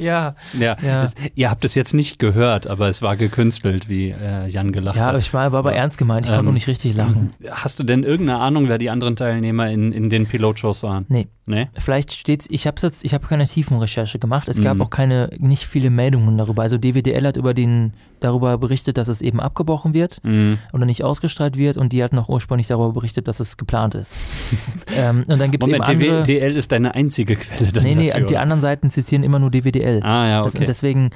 Ja, 0.00 0.34
Ja, 0.58 0.76
Ja. 0.82 1.04
Es, 1.04 1.14
ihr 1.36 1.48
habt 1.48 1.64
es 1.64 1.76
jetzt 1.76 1.94
nicht 1.94 2.18
gehört, 2.18 2.66
aber 2.66 2.88
es 2.88 3.00
war 3.00 3.16
gekünstelt, 3.16 3.88
wie 3.88 4.10
äh, 4.10 4.48
Jan 4.48 4.72
gelacht 4.72 4.96
ja, 4.96 5.06
hat. 5.06 5.18
ich 5.18 5.32
war, 5.32 5.52
war 5.52 5.60
aber 5.60 5.72
ernst 5.72 5.98
gemeint, 5.98 6.26
ich 6.26 6.30
konnte 6.30 6.40
Ähm, 6.40 6.46
nur 6.46 6.54
nicht 6.54 6.66
richtig 6.66 6.96
lachen. 6.96 7.30
Hast 7.50 7.78
du 7.78 7.84
denn 7.84 8.02
irgendeine 8.02 8.40
Ahnung, 8.40 8.68
wer 8.68 8.78
die 8.78 8.90
anderen 8.90 9.14
Teilnehmer 9.14 9.70
in, 9.70 9.92
in 9.92 10.10
den 10.10 10.26
Pilotshows 10.26 10.82
waren? 10.82 11.06
Nee. 11.08 11.28
Nee? 11.52 11.68
Vielleicht 11.78 12.12
steht's, 12.12 12.46
ich 12.50 12.66
habe 12.66 12.76
jetzt, 12.82 13.04
ich 13.04 13.12
habe 13.14 13.26
keine 13.26 13.44
Tiefenrecherche 13.46 14.18
gemacht. 14.18 14.48
Es 14.48 14.60
gab 14.62 14.76
Mhm. 14.76 14.82
auch 14.82 14.90
keine, 14.90 15.30
nicht 15.38 15.66
viele 15.66 15.90
Meldungen 15.90 16.36
darüber. 16.38 16.62
Also 16.62 16.78
DWDL 16.78 17.26
hat 17.26 17.36
über 17.36 17.52
den, 17.54 17.92
darüber 18.20 18.56
berichtet, 18.58 18.96
dass 18.96 19.08
es 19.08 19.20
eben 19.20 19.38
abgebrochen 19.40 19.94
wird 19.94 20.18
Mhm. 20.24 20.58
oder 20.72 20.86
nicht 20.86 21.04
ausgestrahlt 21.04 21.56
wird 21.58 21.76
und 21.76 21.92
die 21.92 22.02
hat 22.02 22.12
noch 22.12 22.28
ursprünglich 22.28 22.68
darüber 22.68 22.92
berichtet, 22.92 23.28
dass 23.28 23.40
es 23.40 23.56
geplant 23.56 23.94
ist. 23.94 24.16
ähm, 24.96 25.24
und 25.28 25.38
dann 25.38 25.50
gibt 25.50 25.62
es 25.64 25.68
eben 25.68 25.82
andere. 25.82 26.22
DWDL 26.22 26.56
ist 26.56 26.72
deine 26.72 26.94
einzige 26.94 27.36
Quelle 27.36 27.70
dann 27.72 27.84
nee, 27.84 27.94
nee, 27.94 28.08
dafür, 28.08 28.26
die 28.26 28.34
oder? 28.34 28.42
anderen 28.42 28.60
Seiten 28.62 28.90
zitieren 28.90 29.22
immer 29.24 29.38
nur 29.38 29.50
DWDL. 29.50 30.00
Ah, 30.02 30.28
ja, 30.28 30.42
Das, 30.44 30.56
okay. 30.56 30.64
deswegen 30.66 31.10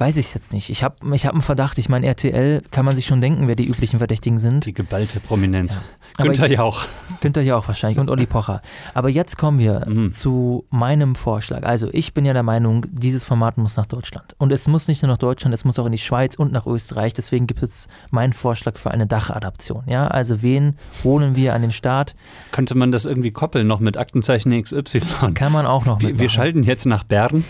weiß 0.00 0.16
ich 0.16 0.26
es 0.26 0.34
jetzt 0.34 0.52
nicht. 0.52 0.70
Ich 0.70 0.82
habe 0.82 0.96
ich 1.14 1.26
hab 1.26 1.32
einen 1.34 1.42
Verdacht. 1.42 1.78
Ich 1.78 1.88
meine, 1.88 2.06
RTL 2.06 2.62
kann 2.70 2.84
man 2.84 2.96
sich 2.96 3.06
schon 3.06 3.20
denken, 3.20 3.46
wer 3.48 3.54
die 3.54 3.66
üblichen 3.68 3.98
Verdächtigen 3.98 4.38
sind. 4.38 4.66
die 4.66 4.72
geballte 4.72 5.20
Prominenz. 5.20 5.78
Aber 6.16 6.28
Günther 6.28 6.46
ich- 6.46 6.52
Jauch. 6.56 6.86
Günther 7.20 7.42
ja 7.42 7.56
auch 7.56 7.68
wahrscheinlich 7.68 7.98
und 7.98 8.10
Olli 8.10 8.26
Pocher. 8.26 8.62
Aber 8.94 9.08
jetzt 9.10 9.36
kommen 9.38 9.58
wir 9.58 9.84
Mhm. 9.86 10.10
zu 10.10 10.64
meinem 10.70 11.14
Vorschlag. 11.14 11.62
Also 11.64 11.88
ich 11.92 12.14
bin 12.14 12.24
ja 12.24 12.32
der 12.32 12.42
Meinung, 12.42 12.86
dieses 12.90 13.24
Format 13.24 13.58
muss 13.58 13.76
nach 13.76 13.86
Deutschland. 13.86 14.34
Und 14.38 14.50
es 14.52 14.66
muss 14.66 14.88
nicht 14.88 15.02
nur 15.02 15.10
nach 15.10 15.18
Deutschland, 15.18 15.54
es 15.54 15.64
muss 15.64 15.78
auch 15.78 15.86
in 15.86 15.92
die 15.92 15.98
Schweiz 15.98 16.34
und 16.34 16.50
nach 16.52 16.66
Österreich. 16.66 17.14
Deswegen 17.14 17.46
gibt 17.46 17.62
es 17.62 17.86
meinen 18.10 18.32
Vorschlag 18.32 18.76
für 18.78 18.90
eine 18.90 19.06
Dachadaption. 19.06 19.84
Ja, 19.86 20.08
also 20.08 20.42
wen 20.42 20.76
holen 21.04 21.36
wir 21.36 21.54
an 21.54 21.62
den 21.62 21.70
Start? 21.72 22.14
Könnte 22.50 22.74
man 22.74 22.90
das 22.90 23.04
irgendwie 23.04 23.30
koppeln 23.30 23.66
noch 23.66 23.80
mit 23.80 23.96
Aktenzeichen 23.96 24.50
XY? 24.62 25.02
Kann 25.34 25.52
man 25.52 25.66
auch 25.66 25.84
noch 25.84 26.00
Wir, 26.00 26.18
wir 26.18 26.28
schalten 26.28 26.62
jetzt 26.62 26.86
nach 26.86 27.04
Bern. 27.04 27.44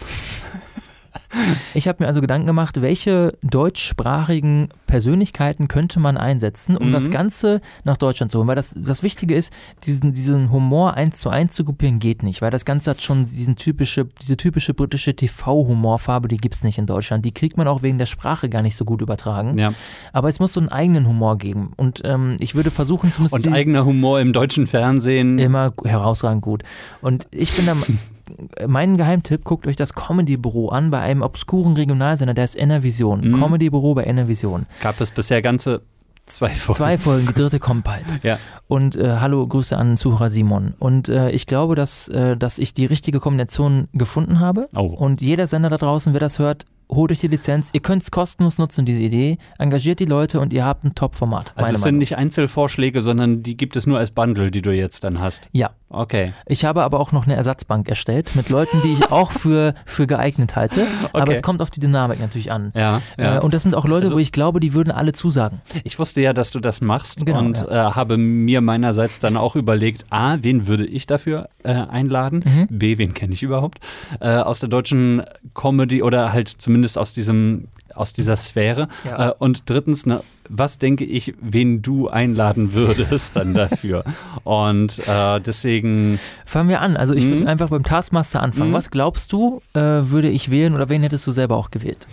Ich 1.75 1.87
habe 1.87 2.03
mir 2.03 2.09
also 2.09 2.21
Gedanken 2.21 2.47
gemacht, 2.47 2.81
welche 2.83 3.39
deutschsprachigen 3.43 4.69
Persönlichkeiten 4.87 5.69
könnte 5.69 6.01
man 6.01 6.17
einsetzen, 6.17 6.77
um 6.77 6.89
Mhm. 6.89 6.93
das 6.93 7.11
Ganze 7.11 7.61
nach 7.85 7.97
Deutschland 7.97 8.33
zu 8.33 8.39
holen. 8.39 8.49
Weil 8.49 8.57
das, 8.57 8.75
das 8.77 9.03
Wichtige 9.03 9.35
ist, 9.37 9.53
diesen, 9.85 10.13
diesen 10.13 10.51
Humor 10.51 10.95
eins 10.95 11.21
zu 11.21 11.31
eins 11.31 11.55
zu 11.55 11.65
kopieren 11.65 11.99
geht 12.01 12.23
nicht, 12.23 12.43
weil 12.43 12.51
das 12.51 12.65
Ganze 12.65 12.91
hat 12.91 13.01
schon 13.01 13.23
diesen 13.23 13.57
typische, 13.57 14.07
diese 14.21 14.37
typische 14.37 14.75
britische 14.75 15.15
TV-Humorfarbe, 15.15 16.29
die 16.29 16.37
gibt 16.37 16.55
es 16.57 16.65
nicht 16.65 16.79
in 16.79 16.87
Deutschland. 16.87 17.25
Die 17.25 17.33
kriegt 17.33 17.57
man 17.57 17.69
auch 17.69 17.83
wegen 17.83 17.99
der 17.99 18.07
Sprache 18.07 18.49
gar 18.49 18.63
nicht 18.63 18.77
so 18.77 18.85
gut 18.85 19.01
übertragen. 19.01 19.57
Ja. 19.59 19.73
Aber 20.13 20.29
es 20.29 20.41
muss 20.41 20.53
so 20.53 20.61
einen 20.61 20.69
eigenen 20.69 21.07
Humor 21.07 21.39
geben. 21.39 21.73
Und 21.77 22.01
ähm, 22.05 22.37
ich 22.41 22.55
würde 22.55 22.71
versuchen, 22.71 23.13
zumindest 23.13 23.47
Und 23.47 23.53
eigener 23.53 23.85
Humor 23.85 24.21
im 24.21 24.33
deutschen 24.33 24.67
Fernsehen. 24.67 25.39
immer 25.39 25.73
herausragend 25.85 26.43
gut. 26.43 26.63
Und 27.01 27.29
ich 27.31 27.53
bin 27.55 27.67
da, 27.67 27.77
mein 28.67 28.97
Geheimtipp, 28.97 29.45
guckt 29.45 29.67
euch 29.67 29.77
das 29.77 29.95
Comedy-Büro 29.95 30.69
an 30.69 30.91
bei 30.91 31.01
einem 31.01 31.23
obskuren 31.23 31.75
Regionalsender, 31.75 32.35
der 32.35 32.45
ist 32.45 32.57
Enervision. 32.57 33.29
Mhm. 33.29 33.41
Comedy-Büro 33.41 33.95
bei 33.95 34.05
Enervision. 34.05 34.67
Gab 34.81 35.01
es 35.01 35.11
bisher 35.11 35.43
ganze 35.43 35.83
zwei 36.31 36.49
Folgen. 36.49 36.77
Zwei 36.77 36.99
Folgen, 36.99 37.27
die 37.27 37.35
dritte 37.35 37.59
kommt 37.59 37.85
bald. 37.85 38.05
Ja. 38.23 38.39
Und 38.69 38.97
äh, 38.97 39.17
hallo, 39.19 39.47
Grüße 39.47 39.77
an 39.77 39.97
Zuhörer 39.97 40.29
Simon. 40.29 40.75
Und 40.79 41.09
äh, 41.09 41.31
ich 41.31 41.47
glaube, 41.47 41.75
dass, 41.75 42.09
äh, 42.09 42.37
dass 42.37 42.59
ich 42.59 42.75
die 42.75 42.85
richtige 42.85 43.19
Kombination 43.19 43.89
gefunden 43.95 44.41
habe. 44.41 44.67
Oh. 44.77 44.83
Und 44.83 45.23
jeder 45.23 45.47
Sender 45.47 45.71
da 45.71 45.79
draußen, 45.79 46.13
wer 46.13 46.21
das 46.21 46.39
hört, 46.39 46.67
holt 46.91 47.11
euch 47.13 47.21
die 47.21 47.29
Lizenz. 47.29 47.71
Ihr 47.73 47.81
könnt 47.81 48.03
es 48.03 48.11
kostenlos 48.11 48.59
nutzen, 48.59 48.85
diese 48.85 49.01
Idee. 49.01 49.39
Engagiert 49.59 50.01
die 50.01 50.05
Leute 50.05 50.41
und 50.41 50.53
ihr 50.53 50.65
habt 50.65 50.85
ein 50.85 50.95
Top-Format. 50.95 51.53
Also 51.55 51.73
es 51.73 51.81
sind 51.81 51.93
Meinung. 51.93 51.99
nicht 52.01 52.17
Einzelvorschläge, 52.17 53.01
sondern 53.01 53.43
die 53.43 53.57
gibt 53.57 53.77
es 53.77 53.87
nur 53.87 53.99
als 53.99 54.11
Bundle, 54.11 54.51
die 54.51 54.63
du 54.63 54.73
jetzt 54.73 55.05
dann 55.05 55.21
hast. 55.21 55.49
Ja, 55.53 55.71
Okay. 55.93 56.33
Ich 56.47 56.65
habe 56.65 56.85
aber 56.85 57.01
auch 57.01 57.11
noch 57.11 57.27
eine 57.27 57.35
Ersatzbank 57.35 57.89
erstellt 57.89 58.37
mit 58.37 58.49
Leuten, 58.49 58.81
die 58.83 58.93
ich 58.93 59.11
auch 59.11 59.33
für, 59.33 59.75
für 59.85 60.07
geeignet 60.07 60.55
halte. 60.55 60.87
Aber 61.13 61.23
Okay. 61.25 61.33
es 61.33 61.43
kommt 61.43 61.61
auf 61.61 61.71
die 61.71 61.81
Dynamik 61.81 62.21
natürlich 62.21 62.53
an. 62.53 62.71
Ja, 62.77 63.03
ja. 63.19 63.39
Äh, 63.39 63.41
und 63.41 63.53
das 63.55 63.65
sind 63.65 63.75
auch 63.75 63.85
Leute, 63.87 64.05
Also- 64.07 64.15
wo 64.15 64.19
ich 64.21 64.31
glaube, 64.31 64.61
die 64.61 64.73
würden 64.73 64.93
alle 64.93 65.13
zusagen. 65.13 65.61
Ich 65.83 65.99
wusste 65.99 66.21
ja, 66.23 66.33
dass 66.33 66.51
du 66.53 66.61
das 66.61 66.81
machst 66.81 67.27
Genau, 67.27 67.41
und 67.41 67.67
äh, 67.69 67.75
habe 67.75 68.17
mir 68.19 68.61
meinerseits 68.61 69.19
dann 69.19 69.37
auch 69.37 69.57
überlegt, 69.57 70.07
A, 70.11 70.37
wen 70.43 70.67
würde 70.69 70.87
ich 70.87 71.07
dafür 71.09 71.49
äh, 71.65 71.73
einladen? 71.73 72.45
Mhm. 72.71 72.79
B, 72.79 72.97
wen 72.99 73.13
kenne 73.13 73.35
ich 73.35 73.43
überhaupt? 73.43 73.81
Äh, 74.21 74.37
aus 74.37 74.61
der 74.61 74.69
deutschen 74.69 75.23
Comedy 75.55 76.03
oder 76.05 76.33
halt 76.33 76.49
zumindest 76.49 76.99
aus 76.99 77.13
diesem 77.13 77.67
aus 77.95 78.13
dieser 78.13 78.37
Sphäre. 78.37 78.87
Ja. 79.05 79.31
Äh, 79.31 79.35
und 79.39 79.69
drittens 79.69 80.05
eine 80.05 80.23
was 80.53 80.79
denke 80.79 81.05
ich, 81.05 81.35
wen 81.41 81.81
du 81.81 82.09
einladen 82.09 82.73
würdest 82.73 83.37
dann 83.37 83.55
dafür. 83.55 84.05
Und 84.45 84.99
äh, 85.07 85.41
deswegen. 85.41 86.19
Fangen 86.45 86.69
wir 86.69 86.81
an. 86.81 86.97
Also 86.97 87.15
ich 87.15 87.25
würde 87.27 87.43
Mhm. 87.43 87.49
einfach 87.49 87.71
beim 87.71 87.85
Taskmaster 87.85 88.43
anfangen. 88.43 88.71
Mhm. 88.71 88.75
Was 88.75 88.91
glaubst 88.91 89.33
du, 89.33 89.63
äh, 89.75 89.81
würde 89.81 90.29
ich 90.29 90.51
wählen 90.51 90.75
oder 90.75 90.89
wen 90.89 91.03
hättest 91.03 91.27
du 91.27 91.31
selber 91.31 91.57
auch 91.57 91.71
gewählt? 91.71 92.07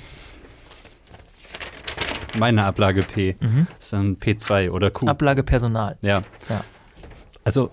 Meine 2.38 2.63
Ablage 2.65 3.01
P 3.01 3.35
Mhm. 3.39 3.67
ist 3.79 3.93
dann 3.93 4.17
P2 4.17 4.69
oder 4.71 4.91
Q. 4.91 5.07
Ablage 5.07 5.43
Personal. 5.43 5.97
ja. 6.01 6.21
Ja. 6.49 6.61
Also, 7.43 7.71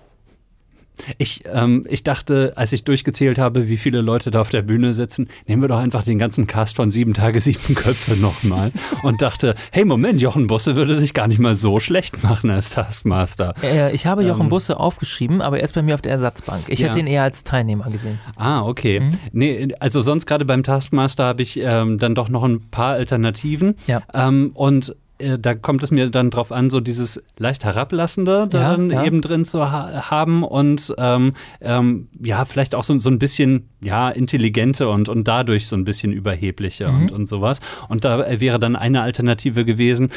ich, 1.17 1.43
ähm, 1.51 1.85
ich 1.89 2.03
dachte, 2.03 2.53
als 2.55 2.71
ich 2.73 2.83
durchgezählt 2.83 3.37
habe, 3.37 3.67
wie 3.67 3.77
viele 3.77 4.01
Leute 4.01 4.31
da 4.31 4.41
auf 4.41 4.49
der 4.49 4.61
Bühne 4.61 4.93
sitzen, 4.93 5.27
nehmen 5.47 5.61
wir 5.61 5.67
doch 5.69 5.79
einfach 5.79 6.03
den 6.03 6.17
ganzen 6.19 6.47
Cast 6.47 6.75
von 6.75 6.91
Sieben 6.91 7.13
Tage, 7.13 7.41
Sieben 7.41 7.75
Köpfe 7.75 8.15
nochmal. 8.15 8.71
und 9.03 9.21
dachte, 9.21 9.55
hey, 9.71 9.85
Moment, 9.85 10.21
Jochen 10.21 10.47
Busse 10.47 10.75
würde 10.75 10.95
sich 10.95 11.13
gar 11.13 11.27
nicht 11.27 11.39
mal 11.39 11.55
so 11.55 11.79
schlecht 11.79 12.23
machen 12.23 12.49
als 12.49 12.71
Taskmaster. 12.71 13.53
Äh, 13.63 13.93
ich 13.93 14.05
habe 14.05 14.23
Jochen 14.23 14.43
Ähm. 14.43 14.49
Busse 14.49 14.79
aufgeschrieben, 14.79 15.41
aber 15.41 15.57
er 15.59 15.63
ist 15.63 15.73
bei 15.73 15.81
mir 15.81 15.93
auf 15.95 16.01
der 16.01 16.11
Ersatzbank. 16.13 16.63
Ich 16.67 16.79
Ja. 16.79 16.87
hätte 16.87 16.99
ihn 16.99 17.07
eher 17.07 17.23
als 17.23 17.43
Teilnehmer 17.43 17.85
gesehen. 17.85 18.19
Ah, 18.35 18.63
okay. 18.63 18.99
Mhm. 18.99 19.17
Nee, 19.31 19.67
also 19.79 20.01
sonst 20.01 20.25
gerade 20.25 20.45
beim 20.45 20.63
Taskmaster 20.63 21.25
habe 21.25 21.41
ich 21.43 21.57
ähm, 21.61 21.97
dann 21.99 22.15
doch 22.15 22.29
noch 22.29 22.43
ein 22.43 22.69
paar 22.71 22.93
Alternativen. 22.93 23.75
Ja. 23.87 24.01
Ähm, 24.13 24.51
und 24.53 24.95
da 25.17 25.53
kommt 25.55 25.81
es 25.83 25.91
mir 25.91 26.09
dann 26.09 26.29
drauf 26.29 26.51
an, 26.51 26.69
so 26.69 26.79
dieses 26.81 27.23
leicht 27.37 27.63
herablassende 27.63 28.39
Ja, 28.39 28.45
dann 28.47 28.89
ja. 28.91 29.03
eben 29.05 29.21
drin 29.21 29.45
zu 29.45 29.71
ha 29.71 30.09
haben 30.09 30.43
und 30.43 30.93
ähm, 30.97 31.33
ähm, 31.61 32.09
ja, 32.21 32.43
vielleicht 32.45 32.75
auch 32.75 32.83
so, 32.83 32.99
so 32.99 33.09
ein 33.09 33.17
bisschen 33.19 33.69
ja, 33.81 34.09
intelligente 34.09 34.89
und, 34.89 35.07
und 35.07 35.25
dadurch 35.27 35.67
so 35.67 35.75
ein 35.77 35.85
bisschen 35.85 36.11
überhebliche 36.11 36.89
Mhm. 36.89 36.95
und, 37.03 37.11
und 37.11 37.29
sowas. 37.29 37.61
Und 37.87 38.03
da 38.03 38.23
äh, 38.25 38.39
wäre 38.41 38.59
dann 38.59 38.75
eine 38.75 39.01
Alternative 39.01 39.63
gewesen, 39.63 40.09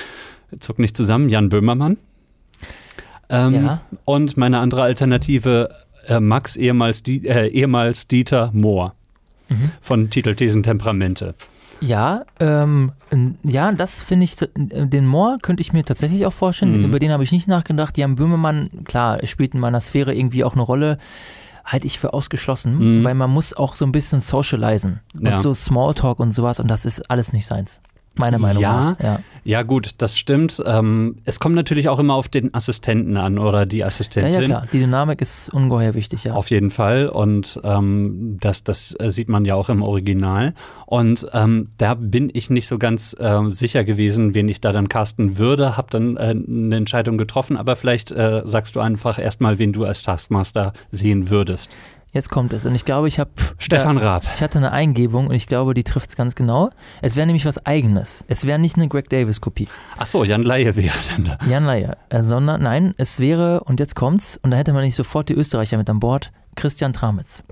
zuck 0.58 0.78
nicht 0.80 0.96
zusammen, 0.96 1.28
Jan 1.28 1.48
Böhmermann. 1.48 1.96
Ähm, 3.28 3.54
Ja. 3.54 3.80
Und 4.04 4.36
meine 4.36 4.58
andere 4.58 4.82
Alternative, 4.82 5.68
äh, 6.06 6.18
Max, 6.20 6.56
ehemals, 6.56 7.02
Die 7.02 7.26
äh, 7.26 7.46
ehemals 7.48 8.08
Dieter 8.08 8.50
Mohr 8.52 8.94
Mhm. 9.50 9.70
von 9.80 10.10
Titelthesen 10.10 10.62
Temperamente. 10.62 11.34
Ja, 11.80 12.24
ähm, 12.40 12.92
ja, 13.44 13.70
das 13.72 14.02
finde 14.02 14.24
ich, 14.24 14.40
äh, 14.42 14.48
den 14.86 15.06
Moore 15.06 15.38
könnte 15.42 15.60
ich 15.60 15.72
mir 15.72 15.84
tatsächlich 15.84 16.26
auch 16.26 16.32
vorstellen. 16.32 16.78
Mhm. 16.78 16.84
Über 16.84 16.98
den 16.98 17.12
habe 17.12 17.22
ich 17.24 17.32
nicht 17.32 17.46
nachgedacht. 17.48 17.96
Jan 17.98 18.16
Böhmermann, 18.16 18.68
klar, 18.84 19.24
spielt 19.26 19.54
in 19.54 19.60
meiner 19.60 19.80
Sphäre 19.80 20.14
irgendwie 20.14 20.44
auch 20.44 20.54
eine 20.54 20.62
Rolle. 20.62 20.98
Halte 21.64 21.86
ich 21.86 21.98
für 21.98 22.14
ausgeschlossen, 22.14 22.78
Mhm. 23.00 23.04
weil 23.04 23.14
man 23.14 23.30
muss 23.30 23.54
auch 23.54 23.74
so 23.74 23.84
ein 23.84 23.92
bisschen 23.92 24.20
socialisen 24.20 25.00
Ja. 25.20 25.32
und 25.34 25.40
so 25.42 25.52
Smalltalk 25.52 26.18
und 26.18 26.32
sowas 26.32 26.60
und 26.60 26.68
das 26.68 26.86
ist 26.86 27.10
alles 27.10 27.32
nicht 27.32 27.46
seins. 27.46 27.80
Meiner 28.18 28.38
Meinung 28.38 28.62
Ja. 28.62 28.90
nach. 28.90 29.00
Ja. 29.00 29.20
Ja, 29.44 29.62
gut, 29.62 29.92
das 29.98 30.18
stimmt. 30.18 30.62
Ähm, 30.66 31.16
es 31.24 31.40
kommt 31.40 31.54
natürlich 31.54 31.88
auch 31.88 31.98
immer 31.98 32.12
auf 32.14 32.28
den 32.28 32.52
Assistenten 32.52 33.16
an 33.16 33.38
oder 33.38 33.64
die 33.64 33.78
ja, 33.78 33.86
Assistentin. 33.86 34.32
ja, 34.40 34.44
klar. 34.44 34.64
Die 34.70 34.78
Dynamik 34.80 35.22
ist 35.22 35.48
ungeheuer 35.48 35.94
wichtig, 35.94 36.24
ja. 36.24 36.34
Auf 36.34 36.50
jeden 36.50 36.70
Fall. 36.70 37.08
Und 37.08 37.58
ähm, 37.64 38.36
das, 38.40 38.62
das 38.62 38.94
äh, 39.00 39.10
sieht 39.10 39.28
man 39.30 39.46
ja 39.46 39.54
auch 39.54 39.70
im 39.70 39.82
Original. 39.82 40.52
Und 40.84 41.26
ähm, 41.32 41.68
da 41.78 41.94
bin 41.94 42.28
ich 42.32 42.50
nicht 42.50 42.66
so 42.68 42.76
ganz 42.78 43.16
ähm, 43.18 43.50
sicher 43.50 43.84
gewesen, 43.84 44.34
wen 44.34 44.48
ich 44.48 44.60
da 44.60 44.72
dann 44.72 44.88
casten 44.90 45.38
würde. 45.38 45.76
Hab 45.78 45.90
dann 45.90 46.16
äh, 46.18 46.34
eine 46.34 46.76
Entscheidung 46.76 47.16
getroffen. 47.16 47.56
Aber 47.56 47.76
vielleicht 47.76 48.10
äh, 48.10 48.42
sagst 48.44 48.76
du 48.76 48.80
einfach 48.80 49.18
erstmal, 49.18 49.58
wen 49.58 49.72
du 49.72 49.84
als 49.84 50.02
Taskmaster 50.02 50.74
sehen 50.90 51.30
würdest. 51.30 51.70
Jetzt 52.18 52.30
kommt 52.30 52.52
es. 52.52 52.66
Und 52.66 52.74
ich 52.74 52.84
glaube, 52.84 53.06
ich 53.06 53.20
habe. 53.20 53.30
Stefan 53.58 53.96
Raab. 53.96 54.24
Ich 54.34 54.42
hatte 54.42 54.58
eine 54.58 54.72
Eingebung 54.72 55.28
und 55.28 55.36
ich 55.36 55.46
glaube, 55.46 55.72
die 55.72 55.84
trifft 55.84 56.10
es 56.10 56.16
ganz 56.16 56.34
genau. 56.34 56.70
Es 57.00 57.14
wäre 57.14 57.28
nämlich 57.28 57.46
was 57.46 57.64
Eigenes. 57.64 58.24
Es 58.26 58.44
wäre 58.44 58.58
nicht 58.58 58.74
eine 58.74 58.88
Greg 58.88 59.08
Davis-Kopie. 59.08 59.68
Ach 59.98 60.06
so, 60.06 60.24
Jan 60.24 60.42
Laie 60.42 60.74
wäre 60.74 60.98
dann 61.14 61.24
da. 61.26 61.38
Jan 61.46 61.64
Leier. 61.64 61.96
Äh, 62.08 62.22
sondern, 62.22 62.62
nein, 62.62 62.92
es 62.96 63.20
wäre, 63.20 63.60
und 63.60 63.78
jetzt 63.78 63.94
kommt's, 63.94 64.36
und 64.42 64.50
da 64.50 64.56
hätte 64.56 64.72
man 64.72 64.82
nicht 64.82 64.96
sofort 64.96 65.28
die 65.28 65.34
Österreicher 65.34 65.78
mit 65.78 65.88
an 65.88 66.00
Bord, 66.00 66.32
Christian 66.56 66.92
Tramitz. 66.92 67.44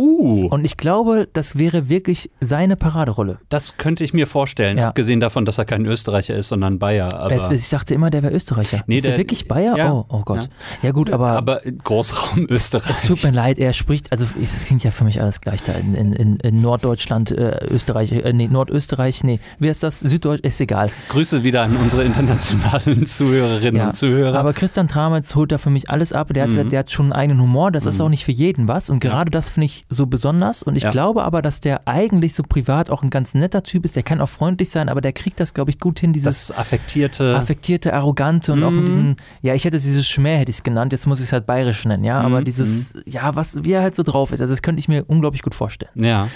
Uh, 0.00 0.46
Und 0.48 0.64
ich 0.64 0.78
glaube, 0.78 1.28
das 1.30 1.58
wäre 1.58 1.90
wirklich 1.90 2.30
seine 2.40 2.76
Paraderolle. 2.76 3.38
das 3.50 3.76
könnte 3.76 4.02
ich 4.02 4.14
mir 4.14 4.26
vorstellen. 4.26 4.78
Ja. 4.78 4.88
Abgesehen 4.88 5.20
davon, 5.20 5.44
dass 5.44 5.58
er 5.58 5.66
kein 5.66 5.84
Österreicher 5.84 6.34
ist, 6.34 6.48
sondern 6.48 6.78
Bayer. 6.78 7.12
Aber, 7.12 7.34
Es, 7.34 7.48
ich 7.50 7.68
dachte 7.68 7.92
immer, 7.94 8.08
der 8.08 8.22
wäre 8.22 8.32
Österreicher. 8.32 8.82
Nee, 8.86 8.96
ist 8.96 9.04
der, 9.04 9.12
der- 9.12 9.18
wirklich 9.18 9.46
Bayer? 9.46 9.76
ja, 9.76 9.92
oh, 9.92 10.06
oh 10.08 10.22
Gott. 10.24 10.48
Ja, 10.82 10.92
gut, 10.92 11.10
aber, 11.10 11.32
aber 11.32 11.60
Großraum 11.84 12.46
Österreich. 12.48 12.90
es 12.90 13.02
tut 13.02 13.22
mir 13.22 13.30
leid, 13.32 13.58
er 13.58 13.74
spricht, 13.74 14.10
also 14.10 14.24
es 14.40 14.64
klingt 14.64 14.84
ja 14.84 14.90
für 14.90 15.04
mich 15.04 15.20
alles 15.20 15.42
gleich 15.42 15.62
da 15.62 15.72
in, 15.74 15.94
in, 15.94 16.36
in, 16.38 16.62
Norddeutschland, 16.62 17.30
äh, 17.32 17.66
Österreich, 17.70 18.12
äh, 18.12 18.32
nee, 18.32 18.48
Nordösterreich, 18.48 19.22
nee, 19.22 19.38
wie 19.58 19.68
ist 19.68 19.82
das? 19.82 20.00
Süddeutsch, 20.00 20.40
ist 20.44 20.60
egal. 20.62 20.90
Grüße 21.10 21.44
wieder 21.44 21.62
an 21.64 21.76
unsere 21.76 22.04
internationalen 22.04 23.04
Zuhörerinnen 23.06 23.76
Ja, 23.76 23.86
und 23.88 23.96
Zuhörer. 23.96 24.38
Aber 24.38 24.54
Christian 24.54 24.88
Tramitz 24.88 25.34
holt 25.34 25.52
da 25.52 25.58
für 25.58 25.70
mich 25.70 25.90
alles 25.90 26.12
ab. 26.14 26.32
Der 26.32 26.44
hat, 26.44 26.50
Mhm. 26.54 26.70
der 26.70 26.78
hat 26.78 26.90
schon 26.90 27.06
einen 27.06 27.12
eigenen 27.12 27.42
Humor. 27.42 27.70
Das 27.70 27.84
ist 27.86 27.98
Mhm. 27.98 28.04
auch 28.06 28.08
nicht 28.08 28.24
für 28.24 28.32
jeden 28.32 28.66
was. 28.68 28.88
Und 28.88 29.00
gerade 29.00 29.30
das 29.30 29.50
finde 29.50 29.66
ich 29.66 29.84
so 29.92 30.06
besonders. 30.06 30.62
Und 30.62 30.76
ich 30.76 30.84
Ja. 30.84 30.90
glaube 30.90 31.24
aber, 31.24 31.42
dass 31.42 31.60
der 31.60 31.86
eigentlich 31.88 32.32
so 32.34 32.42
privat 32.44 32.90
auch 32.90 33.02
ein 33.02 33.10
ganz 33.10 33.34
netter 33.34 33.62
Typ 33.64 33.84
ist. 33.84 33.96
Der 33.96 34.04
kann 34.04 34.20
auch 34.20 34.28
freundlich 34.28 34.70
sein, 34.70 34.88
aber 34.88 35.00
der 35.00 35.12
kriegt 35.12 35.40
das, 35.40 35.52
glaube 35.52 35.70
ich, 35.70 35.80
gut 35.80 35.98
hin, 35.98 36.12
dieses 36.12 36.46
das 36.46 36.56
affektierte. 36.56 37.34
affektierte, 37.36 37.92
arrogante 37.92 38.52
und 38.52 38.62
auch 38.62 38.74
in 38.76 38.82
Mhm. 38.82 38.86
diesem, 38.86 39.16
ja, 39.42 39.52
ich 39.54 39.64
hätte 39.64 39.76
es 39.76 39.82
dieses 39.82 40.08
Schmäh, 40.08 40.36
hätte 40.38 40.50
ich 40.50 40.58
es 40.58 40.62
genannt, 40.62 40.92
jetzt 40.92 41.06
muss 41.06 41.18
ich 41.18 41.26
es 41.26 41.32
halt 41.32 41.44
bayerisch 41.44 41.84
nennen, 41.84 42.04
ja, 42.04 42.20
aber 42.20 42.40
Mhm, 42.40 42.44
dieses, 42.44 42.94
ja, 43.04 43.34
was, 43.34 43.64
wie 43.64 43.72
er 43.72 43.82
halt 43.82 43.94
so 43.96 44.02
drauf 44.04 44.30
ist, 44.32 44.40
also 44.40 44.52
das 44.52 44.62
könnte 44.62 44.78
ich 44.80 44.86
mir 44.88 45.04
unglaublich 45.08 45.42
gut 45.42 45.54
vorstellen. 45.54 45.90
ja. 45.96 46.28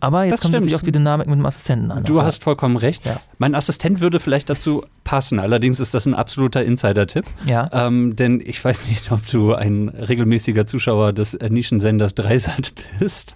Aber 0.00 0.24
jetzt 0.24 0.32
Das 0.32 0.40
kommt 0.42 0.54
natürlich 0.54 0.74
auf 0.74 0.82
die 0.82 0.92
Dynamik 0.92 1.26
mit 1.26 1.38
dem 1.38 1.46
Assistenten 1.46 1.90
an. 1.90 2.04
Du 2.04 2.22
hast 2.22 2.44
vollkommen 2.44 2.76
recht. 2.76 3.04
Ja. 3.04 3.20
Mein 3.38 3.54
Assistent 3.54 4.00
würde 4.00 4.20
vielleicht 4.20 4.50
dazu 4.50 4.84
passen. 5.04 5.38
Allerdings 5.38 5.80
ist 5.80 5.94
das 5.94 6.06
ein 6.06 6.14
absoluter 6.14 6.64
Insider-Tipp. 6.64 7.24
Ja. 7.46 7.68
Ähm, 7.72 8.16
denn 8.16 8.42
ich 8.44 8.64
weiß 8.64 8.88
nicht, 8.88 9.10
ob 9.12 9.26
du 9.26 9.54
ein 9.54 9.88
regelmäßiger 9.88 10.66
Zuschauer 10.66 11.12
des 11.12 11.34
äh, 11.34 11.50
Nischensenders 11.50 12.14
Dreisat 12.14 12.72
bist, 12.98 13.34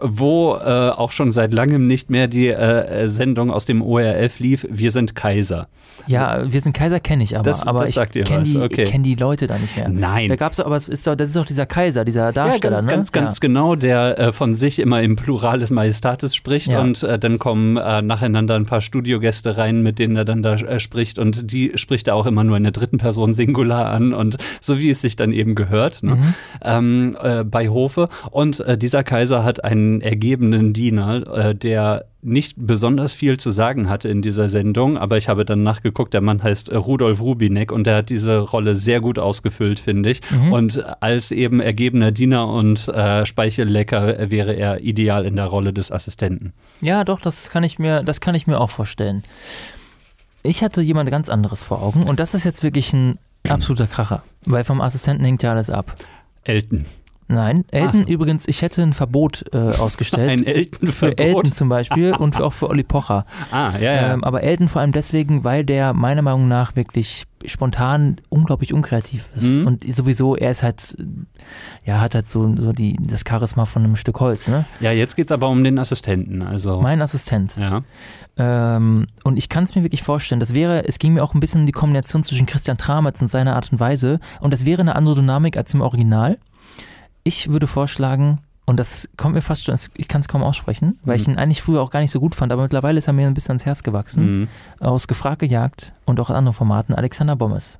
wo 0.00 0.54
äh, 0.56 0.90
auch 0.90 1.12
schon 1.12 1.32
seit 1.32 1.52
langem 1.52 1.86
nicht 1.86 2.10
mehr 2.10 2.28
die 2.28 2.48
äh, 2.48 3.08
Sendung 3.08 3.50
aus 3.50 3.64
dem 3.64 3.82
ORF 3.82 4.38
lief, 4.38 4.66
Wir 4.70 4.90
sind 4.90 5.14
Kaiser. 5.14 5.68
Ja, 6.06 6.50
wir 6.50 6.60
sind 6.60 6.72
Kaiser 6.72 7.00
kenne 7.00 7.22
ich 7.22 7.36
aber, 7.36 7.44
Das- 7.44 7.66
aber 7.66 7.80
das 7.80 7.90
ich 7.90 7.94
sagt 7.96 8.14
dir 8.14 8.24
kenne 8.24 8.44
die, 8.44 8.58
okay. 8.58 8.84
ich 8.84 8.90
kenn 8.90 9.02
die 9.02 9.14
Leute 9.14 9.46
da 9.46 9.58
nicht 9.58 9.76
mehr. 9.76 9.88
Nein. 9.88 10.28
Da 10.28 10.36
gab's 10.36 10.58
aber 10.60 10.76
es 10.76 10.88
ist 10.88 11.06
doch, 11.06 11.14
das 11.14 11.28
ist 11.28 11.36
doch 11.36 11.46
dieser 11.46 11.66
Kaiser, 11.66 12.04
dieser 12.04 12.32
Darsteller, 12.32 12.76
ja, 12.76 12.80
ganz, 12.82 12.86
ne? 12.86 12.96
ganz, 12.96 13.12
ganz 13.12 13.36
ja. 13.36 13.40
genau, 13.40 13.76
der 13.76 14.18
äh, 14.18 14.32
von 14.32 14.54
sich 14.54 14.78
immer 14.78 15.02
im 15.02 15.16
Plural 15.16 15.41
des 15.58 15.70
Majestatis 15.70 16.34
spricht 16.34 16.68
Ja. 16.72 16.80
und 16.80 17.02
äh, 17.02 17.18
dann 17.18 17.38
kommen 17.38 17.76
äh, 17.76 18.02
nacheinander 18.02 18.54
ein 18.54 18.66
paar 18.66 18.80
Studiogäste 18.80 19.56
rein, 19.56 19.82
mit 19.82 19.98
denen 19.98 20.16
er 20.16 20.24
dann 20.24 20.42
da 20.42 20.54
äh, 20.54 20.80
spricht 20.80 21.18
und 21.18 21.52
die 21.52 21.72
spricht 21.76 22.08
er 22.08 22.14
auch 22.14 22.26
immer 22.26 22.44
nur 22.44 22.56
in 22.56 22.62
der 22.62 22.72
dritten 22.72 22.98
Person 22.98 23.34
Singular 23.34 23.86
an 23.86 24.12
und 24.14 24.38
so 24.60 24.78
wie 24.78 24.90
es 24.90 25.00
sich 25.00 25.16
dann 25.16 25.32
eben 25.32 25.54
gehört 25.54 26.02
ne? 26.02 26.16
Mhm. 26.16 26.34
ähm, 26.62 27.16
äh, 27.20 27.44
bei 27.44 27.68
Hofe. 27.68 28.08
Und 28.30 28.60
äh, 28.60 28.78
dieser 28.78 29.02
Kaiser 29.04 29.44
hat 29.44 29.64
einen 29.64 30.00
ergebenen 30.00 30.72
Diener, 30.72 31.26
äh, 31.36 31.54
der 31.54 32.06
nicht 32.22 32.54
besonders 32.56 33.12
viel 33.12 33.38
zu 33.38 33.50
sagen 33.50 33.88
hatte 33.88 34.08
in 34.08 34.22
dieser 34.22 34.48
Sendung, 34.48 34.96
aber 34.96 35.16
ich 35.16 35.28
habe 35.28 35.44
dann 35.44 35.62
nachgeguckt, 35.62 36.14
der 36.14 36.20
Mann 36.20 36.42
heißt 36.42 36.68
äh, 36.68 36.76
Rudolf 36.76 37.20
Rubinek 37.20 37.72
und 37.72 37.84
der 37.84 37.96
hat 37.96 38.10
diese 38.10 38.38
Rolle 38.38 38.76
sehr 38.76 39.00
gut 39.00 39.18
ausgefüllt, 39.18 39.80
finde 39.80 40.10
ich. 40.10 40.20
Mhm. 40.30 40.52
Und 40.52 41.02
als 41.02 41.32
eben 41.32 41.60
ergebener 41.60 42.12
Diener 42.12 42.46
und 42.46 42.86
äh, 42.88 43.26
Speichellecker 43.26 44.30
wäre 44.30 44.54
er 44.54 44.80
ideal 44.80 45.26
in 45.26 45.36
der 45.36 45.46
Rolle 45.46 45.72
des 45.72 45.90
Assistenten. 45.90 46.52
Ja, 46.80 47.04
doch, 47.04 47.20
das 47.20 47.50
kann 47.50 47.64
ich 47.64 47.78
mir, 47.78 48.02
das 48.04 48.20
kann 48.20 48.34
ich 48.34 48.46
mir 48.46 48.60
auch 48.60 48.70
vorstellen. 48.70 49.24
Ich 50.44 50.62
hatte 50.62 50.80
jemand 50.80 51.10
ganz 51.10 51.28
anderes 51.28 51.64
vor 51.64 51.82
Augen 51.82 52.04
und 52.04 52.20
das 52.20 52.34
ist 52.34 52.44
jetzt 52.44 52.62
wirklich 52.62 52.92
ein 52.92 53.18
absoluter 53.48 53.86
Kracher, 53.86 54.22
weil 54.44 54.64
vom 54.64 54.80
Assistenten 54.80 55.24
hängt 55.24 55.42
ja 55.42 55.50
alles 55.50 55.70
ab. 55.70 55.94
Elton. 56.44 56.84
Nein, 57.34 57.64
Elton 57.70 58.00
so. 58.00 58.12
übrigens, 58.12 58.48
ich 58.48 58.62
hätte 58.62 58.82
ein 58.82 58.92
Verbot 58.92 59.44
äh, 59.52 59.56
ausgestellt. 59.56 60.30
Ein 60.32 60.44
für 60.44 60.54
Elton-Verbot. 60.54 61.20
Elton 61.20 61.52
zum 61.52 61.68
Beispiel 61.68 62.14
und 62.18 62.40
auch 62.40 62.52
für 62.52 62.68
Olli 62.68 62.84
Pocher. 62.84 63.26
Ah, 63.50 63.72
ja, 63.78 63.92
ja. 63.92 64.14
Ähm, 64.14 64.24
aber 64.24 64.42
Elton 64.42 64.68
vor 64.68 64.80
allem 64.80 64.92
deswegen, 64.92 65.44
weil 65.44 65.64
der 65.64 65.92
meiner 65.92 66.22
Meinung 66.22 66.48
nach 66.48 66.76
wirklich 66.76 67.24
spontan 67.44 68.16
unglaublich 68.28 68.72
unkreativ 68.72 69.28
ist. 69.34 69.42
Mhm. 69.42 69.66
Und 69.66 69.92
sowieso, 69.92 70.36
er 70.36 70.50
ist 70.50 70.62
halt, 70.62 70.96
ja, 71.84 72.00
hat 72.00 72.14
halt 72.14 72.28
so, 72.28 72.54
so 72.56 72.72
die, 72.72 72.96
das 73.00 73.24
Charisma 73.28 73.64
von 73.64 73.82
einem 73.82 73.96
Stück 73.96 74.20
Holz, 74.20 74.48
ne? 74.48 74.64
ja, 74.80 74.92
jetzt 74.92 75.16
geht's 75.16 75.32
aber 75.32 75.48
um 75.48 75.64
den 75.64 75.78
Assistenten. 75.78 76.42
Also, 76.42 76.80
Mein 76.80 77.02
Assistent. 77.02 77.56
ja. 77.56 77.82
Ähm, 78.38 79.06
und 79.24 79.36
ich 79.36 79.48
kann 79.50 79.64
es 79.64 79.74
mir 79.74 79.82
wirklich 79.82 80.02
vorstellen, 80.02 80.40
das 80.40 80.54
wäre, 80.54 80.86
es 80.88 80.98
ging 80.98 81.12
mir 81.12 81.22
auch 81.22 81.34
ein 81.34 81.40
bisschen 81.40 81.60
um 81.60 81.66
die 81.66 81.72
Kombination 81.72 82.22
zwischen 82.22 82.46
Christian 82.46 82.78
Tramitz 82.78 83.20
und 83.20 83.28
seiner 83.28 83.56
Art 83.56 83.70
und 83.70 83.78
Weise. 83.78 84.20
Und 84.40 84.52
das 84.52 84.64
wäre 84.64 84.80
eine 84.80 84.96
andere 84.96 85.16
Dynamik 85.16 85.56
als 85.56 85.74
im 85.74 85.82
Original. 85.82 86.38
Ich 87.24 87.50
würde 87.50 87.66
vorschlagen, 87.66 88.38
und 88.64 88.78
das 88.78 89.08
kommt 89.16 89.34
mir 89.34 89.40
fast 89.42 89.64
schon, 89.64 89.76
ich 89.94 90.08
kann 90.08 90.20
es 90.20 90.28
kaum 90.28 90.42
aussprechen, 90.42 90.98
weil 91.04 91.20
ich 91.20 91.26
Mhm. 91.26 91.34
ihn 91.34 91.38
eigentlich 91.38 91.62
früher 91.62 91.80
auch 91.82 91.90
gar 91.90 92.00
nicht 92.00 92.10
so 92.10 92.20
gut 92.20 92.34
fand, 92.34 92.52
aber 92.52 92.62
mittlerweile 92.62 92.98
ist 92.98 93.06
er 93.06 93.12
mir 93.12 93.26
ein 93.26 93.34
bisschen 93.34 93.52
ans 93.52 93.64
Herz 93.66 93.82
gewachsen. 93.82 94.40
Mhm. 94.42 94.48
Aus 94.80 95.06
Gefragt 95.08 95.40
gejagt 95.40 95.92
und 96.04 96.18
auch 96.20 96.30
anderen 96.30 96.54
Formaten, 96.54 96.94
Alexander 96.94 97.36
Bommes. 97.36 97.78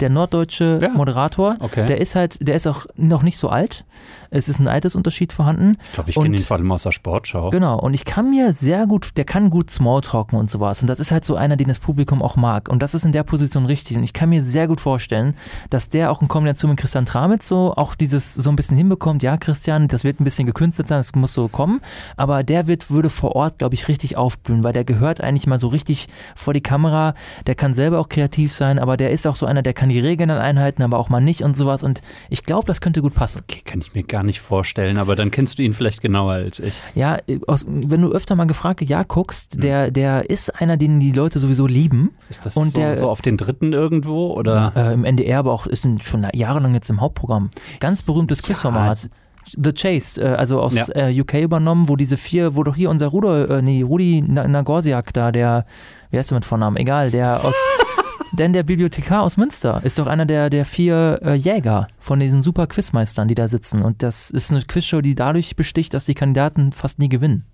Der 0.00 0.10
norddeutsche 0.10 0.78
Ja. 0.82 0.88
Moderator. 0.90 1.56
Okay. 1.60 1.86
Der 1.86 2.00
ist 2.00 2.14
halt, 2.14 2.46
der 2.46 2.54
ist 2.54 2.66
auch 2.66 2.86
noch 2.96 3.22
nicht 3.22 3.38
so 3.38 3.48
alt. 3.48 3.84
Es 4.30 4.48
ist 4.48 4.58
ein 4.58 4.68
Altersunterschied 4.68 5.32
vorhanden. 5.32 5.72
Ich 5.88 5.92
glaube, 5.94 6.10
ich 6.10 6.16
kenne 6.16 6.36
ihn 6.36 6.42
vor 6.42 6.56
allem 6.56 6.70
aus 6.72 6.82
der 6.82 6.92
Sportschau. 6.92 7.50
Genau, 7.50 7.78
und 7.78 7.94
ich 7.94 8.04
kann 8.04 8.28
mir 8.30 8.52
sehr 8.52 8.86
gut, 8.86 9.16
der 9.16 9.24
kann 9.24 9.50
gut 9.50 9.70
Smalltalken 9.70 10.36
und 10.38 10.50
sowas. 10.50 10.80
Und 10.82 10.88
das 10.88 10.98
ist 11.00 11.12
halt 11.12 11.24
so 11.24 11.36
einer, 11.36 11.56
den 11.56 11.68
das 11.68 11.78
Publikum 11.78 12.22
auch 12.22 12.36
mag. 12.36 12.68
Und 12.68 12.82
das 12.82 12.94
ist 12.94 13.04
in 13.04 13.12
der 13.12 13.22
Position 13.22 13.66
richtig. 13.66 13.96
Und 13.96 14.02
ich 14.02 14.12
kann 14.12 14.28
mir 14.28 14.42
sehr 14.42 14.66
gut 14.68 14.80
vorstellen, 14.80 15.34
dass 15.70 15.88
der 15.88 16.10
auch 16.10 16.22
in 16.22 16.28
Kombination 16.28 16.70
mit 16.70 16.80
Christian 16.80 17.06
Tramitz 17.06 17.46
so 17.46 17.72
auch 17.76 17.94
dieses 17.94 18.34
so 18.34 18.50
ein 18.50 18.56
bisschen 18.56 18.76
hinbekommt. 18.76 19.22
Ja, 19.22 19.36
Christian, 19.36 19.86
das 19.88 20.02
wird 20.04 20.20
ein 20.20 20.24
bisschen 20.24 20.46
gekünstelt 20.46 20.88
sein, 20.88 20.98
das 20.98 21.14
muss 21.14 21.32
so 21.32 21.48
kommen. 21.48 21.80
Aber 22.16 22.42
der 22.42 22.66
wird, 22.66 22.90
würde 22.90 23.10
vor 23.10 23.36
Ort, 23.36 23.58
glaube 23.58 23.74
ich, 23.74 23.88
richtig 23.88 24.16
aufblühen, 24.16 24.64
weil 24.64 24.72
der 24.72 24.84
gehört 24.84 25.20
eigentlich 25.20 25.46
mal 25.46 25.60
so 25.60 25.68
richtig 25.68 26.08
vor 26.34 26.52
die 26.52 26.60
Kamera. 26.60 27.14
Der 27.46 27.54
kann 27.54 27.72
selber 27.72 28.00
auch 28.00 28.08
kreativ 28.08 28.52
sein, 28.52 28.78
aber 28.78 28.96
der 28.96 29.12
ist 29.12 29.26
auch 29.26 29.36
so 29.36 29.46
einer, 29.46 29.62
der 29.62 29.72
kann 29.72 29.85
die 29.88 30.00
Regeln 30.00 30.28
dann 30.28 30.38
einhalten, 30.38 30.82
aber 30.82 30.98
auch 30.98 31.08
mal 31.08 31.20
nicht 31.20 31.42
und 31.42 31.56
sowas. 31.56 31.82
Und 31.82 32.00
ich 32.30 32.44
glaube, 32.44 32.66
das 32.66 32.80
könnte 32.80 33.02
gut 33.02 33.14
passen. 33.14 33.42
Okay, 33.42 33.62
kann 33.64 33.80
ich 33.80 33.94
mir 33.94 34.02
gar 34.02 34.22
nicht 34.22 34.40
vorstellen, 34.40 34.98
aber 34.98 35.16
dann 35.16 35.30
kennst 35.30 35.58
du 35.58 35.62
ihn 35.62 35.72
vielleicht 35.72 36.00
genauer 36.00 36.32
als 36.34 36.58
ich. 36.60 36.74
Ja, 36.94 37.18
äh, 37.26 37.40
aus, 37.46 37.64
wenn 37.68 38.02
du 38.02 38.10
öfter 38.12 38.34
mal 38.36 38.46
gefragt 38.46 38.82
ja 38.82 39.02
guckst, 39.02 39.62
der, 39.62 39.90
der 39.90 40.28
ist 40.30 40.60
einer, 40.60 40.76
den 40.76 41.00
die 41.00 41.12
Leute 41.12 41.38
sowieso 41.38 41.66
lieben. 41.66 42.10
Ist 42.28 42.44
das 42.46 42.56
Und 42.56 42.68
so, 42.72 42.78
der- 42.78 42.96
so 42.96 43.08
auf 43.10 43.22
den 43.22 43.36
dritten 43.36 43.72
irgendwo 43.72 44.32
oder? 44.34 44.72
Äh, 44.76 44.92
Im 44.94 45.04
NDR, 45.04 45.38
aber 45.40 45.52
auch 45.52 45.66
ist 45.66 45.86
schon 46.02 46.26
jahrelang 46.34 46.74
jetzt 46.74 46.90
im 46.90 47.00
Hauptprogramm. 47.00 47.50
Ganz 47.80 48.02
berühmtes 48.02 48.42
Quizformat. 48.42 49.08
The 49.56 49.72
Chase, 49.72 50.20
äh, 50.20 50.26
also 50.34 50.60
aus 50.60 50.74
Ja. 50.74 50.86
äh, 50.96 51.20
UK 51.20 51.34
übernommen, 51.34 51.88
wo 51.88 51.94
diese 51.94 52.16
vier, 52.16 52.56
wo 52.56 52.64
doch 52.64 52.74
hier 52.74 52.90
unser 52.90 53.06
Ruder, 53.06 53.48
äh, 53.48 53.62
nee, 53.62 53.82
Rudi 53.82 54.24
Na- 54.26 54.48
Nagorsiak 54.48 55.12
da, 55.12 55.30
der, 55.30 55.66
wie 56.10 56.18
heißt 56.18 56.32
der 56.32 56.36
mit 56.38 56.44
Vornamen? 56.44 56.76
Egal, 56.76 57.12
der 57.12 57.44
aus, 57.44 57.54
denn 58.32 58.52
der 58.52 58.62
Bibliothekar 58.62 59.22
aus 59.22 59.36
Münster 59.36 59.80
ist 59.84 59.98
doch 59.98 60.06
einer 60.06 60.26
der, 60.26 60.50
der 60.50 60.64
vier 60.64 61.20
äh, 61.22 61.34
Jäger 61.34 61.88
von 61.98 62.18
diesen 62.20 62.42
super 62.42 62.66
Quizmeistern, 62.66 63.28
die 63.28 63.34
da 63.34 63.48
sitzen. 63.48 63.82
Und 63.82 64.02
das 64.02 64.30
ist 64.30 64.50
eine 64.50 64.62
Quizshow, 64.62 65.00
die 65.00 65.14
dadurch 65.14 65.56
besticht, 65.56 65.94
dass 65.94 66.06
die 66.06 66.14
Kandidaten 66.14 66.72
fast 66.72 66.98
nie 66.98 67.08
gewinnen. 67.08 67.44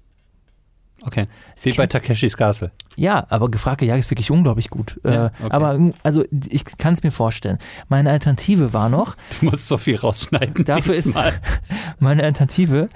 Okay. 1.04 1.26
Wie 1.60 1.72
bei 1.72 1.86
Takeshis 1.88 2.36
Castle. 2.36 2.70
Ja, 2.94 3.26
aber 3.28 3.50
gefragte 3.50 3.84
Jagd 3.84 4.00
ist 4.00 4.10
wirklich 4.10 4.30
unglaublich 4.30 4.70
gut. 4.70 5.00
Ja, 5.04 5.26
äh, 5.26 5.30
okay. 5.40 5.48
Aber 5.50 5.92
also 6.04 6.24
ich 6.48 6.64
kann 6.78 6.92
es 6.92 7.02
mir 7.02 7.10
vorstellen. 7.10 7.58
Meine 7.88 8.10
Alternative 8.10 8.72
war 8.72 8.88
noch, 8.88 9.16
Du 9.40 9.46
musst 9.46 9.66
so 9.66 9.78
viel 9.78 9.96
rausschneiden 9.96 10.64
Dafür 10.64 10.94
ist- 10.94 11.06
diesmal. 11.06 11.32
meine 11.98 12.22
Alternative, 12.22 12.86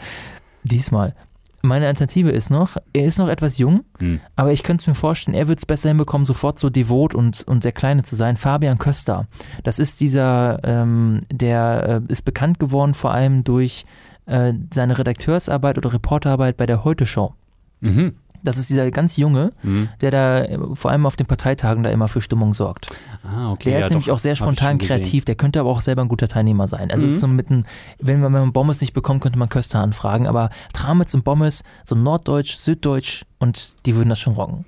diesmal, 0.63 1.17
meine 1.63 1.87
Alternative 1.87 2.31
ist 2.31 2.51
noch, 2.51 2.77
er 2.93 3.07
ist 3.07 3.19
noch 3.19 3.29
etwas 3.29 3.59
jung, 3.59 3.85
Hm. 3.99 4.21
aber 4.37 4.53
ich 4.53 4.63
könnte 4.63 4.83
es 4.83 4.87
mir 4.87 4.95
vorstellen, 4.95 5.35
er 5.35 5.49
wird 5.49 5.59
es 5.59 5.67
besser 5.67 5.89
hinbekommen, 5.89 6.25
sofort 6.25 6.59
so 6.59 6.71
devot 6.71 7.15
und, 7.15 7.45
und 7.47 7.63
sehr 7.63 7.73
kleine 7.73 8.03
zu 8.03 8.17
sein. 8.17 8.37
Fabian 8.37 8.79
Köster. 8.79 9.27
Das 9.65 9.79
ist 9.79 10.01
dieser, 10.01 10.61
ähm, 10.65 11.21
der 11.33 12.03
äh, 12.09 12.13
ist 12.13 12.23
bekannt 12.23 12.59
geworden 12.59 12.95
vor 12.95 13.13
allem 13.13 13.45
durch 13.45 13.85
äh, 14.27 14.53
seine 14.73 14.99
Redakteursarbeit 14.99 15.79
oder 15.79 15.93
Reporterarbeit 15.93 16.57
bei 16.57 16.67
der 16.67 16.85
Heute-Show. 16.85 17.35
Mhm. 17.81 18.15
Das 18.43 18.57
ist 18.59 18.69
dieser 18.71 18.91
ganz 18.91 19.17
junge, 19.17 19.53
Mhm. 19.63 19.89
der 20.01 20.11
da 20.11 20.45
äh, 20.45 20.59
vor 20.75 20.91
allem 20.91 21.07
auf 21.07 21.17
den 21.17 21.27
Parteitagen 21.27 21.83
da 21.83 21.91
immer 21.91 22.09
für 22.09 22.21
Stimmung 22.21 22.55
sorgt. 22.55 22.89
Ah, 23.25 23.51
okay. 23.53 23.71
Der 23.71 23.73
ja, 23.75 23.79
ist 23.81 23.91
nämlich 23.91 24.07
doch. 24.07 24.15
auch 24.15 24.19
sehr 24.19 24.37
spontan 24.37 24.79
kreativ, 24.79 25.25
der 25.25 25.35
könnte 25.35 25.61
aber 25.61 25.71
auch 25.71 25.81
selber 25.81 26.03
ein 26.03 26.09
guter 26.09 26.29
Teilnehmer 26.29 26.67
sein. 26.69 26.91
Also 26.91 27.05
Mhm. 27.05 27.09
ist 27.09 27.21
so 27.21 27.29
mit 27.29 27.51
einem, 27.51 27.65
wenn 27.99 28.21
man, 28.21 28.33
wenn 28.33 28.41
man 28.43 28.53
Bommes 28.53 28.81
nicht 28.81 28.93
bekommt, 28.93 29.23
könnte 29.23 29.39
man 29.39 29.49
Köster 29.49 29.81
anfragen, 29.81 30.27
aber 30.27 30.51
Tramitz 30.73 31.15
und 31.15 31.25
Bommes, 31.25 31.63
so 31.85 31.95
Norddeutsch, 31.95 32.57
Süddeutsch 32.59 33.25
und 33.39 33.75
die 33.87 33.95
würden 33.97 34.09
das 34.09 34.19
schon 34.19 34.35
rocken. 34.35 34.65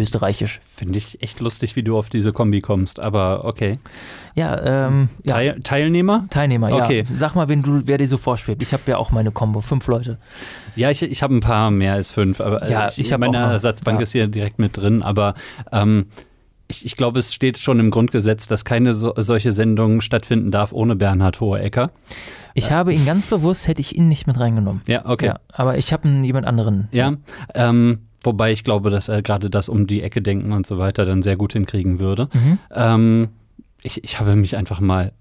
Österreichisch. 0.00 0.60
Finde 0.74 0.98
ich 0.98 1.22
echt 1.22 1.40
lustig, 1.40 1.76
wie 1.76 1.82
du 1.82 1.96
auf 1.98 2.08
diese 2.08 2.32
Kombi 2.32 2.60
kommst, 2.60 3.00
aber 3.00 3.44
okay. 3.44 3.72
Ja, 4.34 4.86
ähm, 4.86 5.08
ja. 5.24 5.34
Teil, 5.34 5.60
Teilnehmer? 5.62 6.26
Teilnehmer, 6.30 6.72
Okay. 6.72 7.04
ja. 7.08 7.16
Sag 7.16 7.34
mal, 7.34 7.48
wen 7.48 7.62
du, 7.62 7.82
wer 7.84 7.98
dir 7.98 8.08
so 8.08 8.16
vorschwebt. 8.16 8.62
Ich 8.62 8.72
habe 8.72 8.82
ja 8.86 8.96
auch 8.96 9.10
meine 9.10 9.30
Combo, 9.30 9.60
fünf 9.60 9.86
Leute. 9.88 10.18
Ja, 10.76 10.90
ich, 10.90 11.02
ich 11.02 11.22
habe 11.22 11.34
ein 11.34 11.40
paar 11.40 11.70
mehr 11.70 11.94
als 11.94 12.10
fünf, 12.10 12.40
aber 12.40 12.62
äh, 12.62 12.70
Ja, 12.70 12.88
ich, 12.88 12.98
ich 12.98 13.16
meine 13.18 13.36
Ersatzbank 13.36 13.98
ja. 13.98 14.02
ist 14.02 14.12
hier 14.12 14.26
direkt 14.26 14.58
mit 14.58 14.76
drin, 14.76 15.02
aber 15.02 15.34
ähm, 15.70 16.06
ich, 16.68 16.86
ich 16.86 16.96
glaube, 16.96 17.18
es 17.18 17.34
steht 17.34 17.58
schon 17.58 17.78
im 17.78 17.90
Grundgesetz, 17.90 18.46
dass 18.46 18.64
keine 18.64 18.94
so, 18.94 19.12
solche 19.16 19.52
Sendung 19.52 20.00
stattfinden 20.00 20.50
darf 20.50 20.72
ohne 20.72 20.96
Bernhard 20.96 21.40
Hohecker. 21.40 21.90
Ich 22.54 22.70
habe 22.70 22.92
ihn 22.94 23.04
ganz 23.06 23.26
bewusst, 23.26 23.68
hätte 23.68 23.80
ich 23.80 23.96
ihn 23.96 24.08
nicht 24.08 24.26
mit 24.26 24.38
reingenommen. 24.38 24.82
Ja, 24.86 25.06
okay. 25.06 25.26
Ja, 25.26 25.40
aber 25.52 25.78
ich 25.78 25.92
habe 25.92 26.08
jemand 26.08 26.46
anderen. 26.46 26.88
Ja, 26.92 27.14
ähm, 27.54 28.00
wobei 28.24 28.52
ich 28.52 28.64
glaube, 28.64 28.90
dass 28.90 29.08
er 29.08 29.22
gerade 29.22 29.50
das 29.50 29.68
um 29.68 29.86
die 29.86 30.02
Ecke 30.02 30.22
denken 30.22 30.52
und 30.52 30.66
so 30.66 30.78
weiter 30.78 31.04
dann 31.04 31.22
sehr 31.22 31.36
gut 31.36 31.52
hinkriegen 31.52 32.00
würde. 32.00 32.28
Mhm. 32.32 32.58
Ähm, 32.74 33.28
ich, 33.82 34.02
ich 34.04 34.20
habe 34.20 34.36
mich 34.36 34.56
einfach 34.56 34.80
mal, 34.80 35.12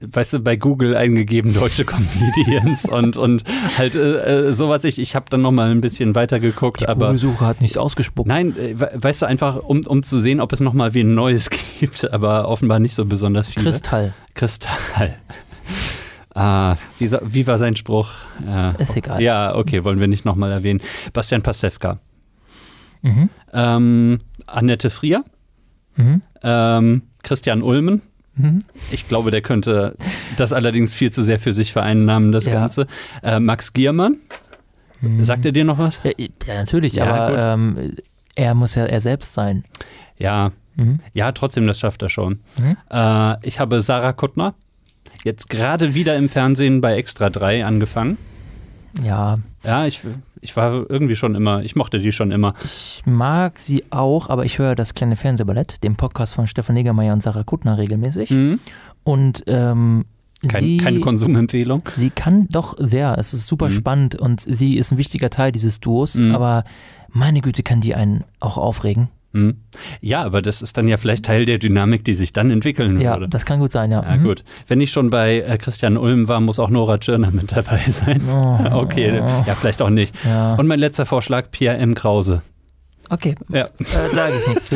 weißt 0.00 0.34
du, 0.34 0.38
bei 0.40 0.54
Google 0.56 0.94
eingegeben 0.96 1.54
deutsche 1.54 1.84
Comedians 1.84 2.84
und, 2.88 3.16
und 3.16 3.42
halt 3.78 3.96
äh, 3.96 4.48
äh, 4.48 4.52
sowas. 4.52 4.84
Ich, 4.84 4.98
ich 4.98 5.16
habe 5.16 5.26
dann 5.30 5.40
noch 5.42 5.50
mal 5.50 5.70
ein 5.70 5.80
bisschen 5.80 6.14
weiter 6.14 6.38
geguckt, 6.40 6.82
Die 6.82 6.86
Google-Suche 6.86 7.44
hat 7.46 7.60
nichts 7.60 7.76
ausgespuckt. 7.78 8.28
nein, 8.28 8.54
äh, 8.56 8.78
we- 8.78 8.90
weißt 8.94 9.22
du, 9.22 9.26
einfach 9.26 9.56
um, 9.56 9.84
um 9.86 10.02
zu 10.02 10.20
sehen, 10.20 10.40
ob 10.40 10.52
es 10.52 10.60
noch 10.60 10.72
mal 10.74 10.94
wie 10.94 11.00
ein 11.00 11.14
neues 11.14 11.50
gibt, 11.80 12.12
aber 12.12 12.48
offenbar 12.48 12.78
nicht 12.80 12.94
so 12.94 13.04
besonders 13.06 13.48
viele. 13.48 13.64
Kristall. 13.64 14.14
Kristall. 14.34 15.16
Ah, 16.34 16.76
wie, 16.98 17.10
wie 17.10 17.46
war 17.46 17.58
sein 17.58 17.74
Spruch? 17.76 18.10
Äh, 18.46 18.80
Ist 18.82 18.96
egal. 18.96 19.20
Ja, 19.22 19.54
okay, 19.56 19.82
wollen 19.84 19.98
wir 20.00 20.08
nicht 20.08 20.24
nochmal 20.24 20.52
erwähnen. 20.52 20.80
Bastian 21.12 21.42
Pastewka. 21.42 21.98
Mhm. 23.02 23.28
Ähm, 23.52 24.20
Annette 24.46 24.90
Frier. 24.90 25.24
Mhm. 25.96 26.22
Ähm, 26.42 27.02
Christian 27.22 27.62
Ulmen. 27.62 28.02
Mhm. 28.36 28.64
Ich 28.92 29.08
glaube, 29.08 29.30
der 29.30 29.40
könnte 29.42 29.96
das 30.36 30.52
allerdings 30.52 30.94
viel 30.94 31.10
zu 31.10 31.22
sehr 31.22 31.40
für 31.40 31.52
sich 31.52 31.72
vereinnahmen, 31.72 32.30
das 32.30 32.46
Ja. 32.46 32.52
Ganze. 32.52 32.86
Äh, 33.22 33.40
Max 33.40 33.72
Giermann. 33.72 34.18
Mhm. 35.00 35.24
Sagt 35.24 35.44
er 35.46 35.52
dir 35.52 35.64
noch 35.64 35.78
was? 35.78 36.02
Ja, 36.04 36.12
ja 36.46 36.54
natürlich, 36.54 36.94
Ja, 36.94 37.04
aber 37.06 37.38
ähm, 37.54 37.96
er 38.36 38.54
muss 38.54 38.74
ja 38.76 38.84
er 38.84 39.00
selbst 39.00 39.34
sein. 39.34 39.64
Ja, 40.18 40.52
Mhm. 40.76 41.00
ja, 41.12 41.32
trotzdem, 41.32 41.66
das 41.66 41.80
schafft 41.80 42.02
er 42.02 42.08
schon. 42.08 42.38
Mhm. 42.56 42.76
Äh, 42.90 43.46
ich 43.46 43.58
habe 43.58 43.80
Sarah 43.80 44.12
Kuttner. 44.12 44.54
Jetzt 45.24 45.48
gerade 45.50 45.94
wieder 45.94 46.16
im 46.16 46.28
Fernsehen 46.28 46.80
bei 46.80 46.96
Extra 46.96 47.30
3 47.30 47.64
angefangen. 47.64 48.16
Ja, 49.02 49.38
Ja, 49.64 49.86
ich, 49.86 50.00
ich 50.40 50.56
war 50.56 50.88
irgendwie 50.88 51.16
schon 51.16 51.34
immer, 51.34 51.62
ich 51.62 51.76
mochte 51.76 51.98
die 51.98 52.12
schon 52.12 52.30
immer. 52.30 52.54
ich 52.64 53.02
mag 53.04 53.58
sie 53.58 53.84
auch, 53.90 54.28
aber 54.30 54.44
ich 54.44 54.58
höre 54.58 54.74
das 54.74 54.94
kleine 54.94 55.16
Fernsehballett, 55.16 55.82
den 55.84 55.96
Podcast 55.96 56.34
von 56.34 56.46
Stefan 56.46 56.74
Negermeier 56.74 57.12
und 57.12 57.20
Sarah 57.20 57.44
Kuttner 57.44 57.76
regelmäßig. 57.78 58.30
Mhm. 58.30 58.60
Und 59.04 59.44
ähm, 59.46 60.04
Kein, 60.46 60.60
sie, 60.62 60.76
keine 60.78 61.00
Konsumempfehlung. 61.00 61.82
sie 61.96 62.10
kann 62.10 62.46
doch 62.50 62.76
sehr, 62.78 63.16
es 63.18 63.34
ist 63.34 63.46
super 63.48 63.66
Mhm. 63.66 63.70
spannend 63.72 64.14
und 64.16 64.40
sie 64.40 64.76
ist 64.76 64.92
ein 64.92 64.98
wichtiger 64.98 65.30
Teil 65.30 65.50
dieses 65.52 65.80
Duos, 65.80 66.14
Mhm. 66.14 66.34
aber 66.34 66.64
meine 67.10 67.40
Güte, 67.40 67.62
kann 67.62 67.80
die 67.80 67.94
einen 67.94 68.24
auch 68.40 68.56
aufregen. 68.58 69.08
Mhm. 69.32 69.58
Ja, 70.00 70.22
aber 70.22 70.40
das 70.40 70.62
ist 70.62 70.76
dann 70.78 70.88
ja 70.88 70.96
vielleicht 70.96 71.24
Teil 71.26 71.44
der 71.44 71.58
Dynamik, 71.58 72.02
die 72.04 72.14
sich 72.14 72.32
dann 72.32 72.50
entwickeln 72.50 72.98
Ja, 73.00 73.14
würde. 73.16 73.28
das 73.28 73.44
kann 73.44 73.58
gut 73.60 73.72
sein, 73.72 73.90
ja. 73.90 74.02
Ja, 74.02 74.16
Mhm. 74.16 74.24
gut. 74.24 74.44
Wenn 74.66 74.80
ich 74.80 74.90
schon 74.90 75.10
bei 75.10 75.40
äh, 75.40 75.58
Christian 75.58 75.96
Ulm 75.98 76.28
war, 76.28 76.40
muss 76.40 76.58
auch 76.58 76.70
Nora 76.70 76.96
Tschirner 76.98 77.30
mit 77.32 77.52
dabei 77.54 77.78
sein. 77.88 78.22
Oh. 78.30 78.58
Okay, 78.78 79.18
ja, 79.18 79.54
vielleicht 79.54 79.82
auch 79.82 79.90
nicht. 79.90 80.14
Ja. 80.24 80.54
Und 80.54 80.66
mein 80.66 80.78
letzter 80.78 81.04
Vorschlag, 81.06 81.50
Pierre 81.50 81.76
M. 81.76 81.94
Krause. 81.94 82.42
Okay, 83.10 83.36
Ja. 83.48 83.64
äh, 83.78 83.84
sage 84.14 84.34
ich 84.38 84.46
nichts 84.48 84.68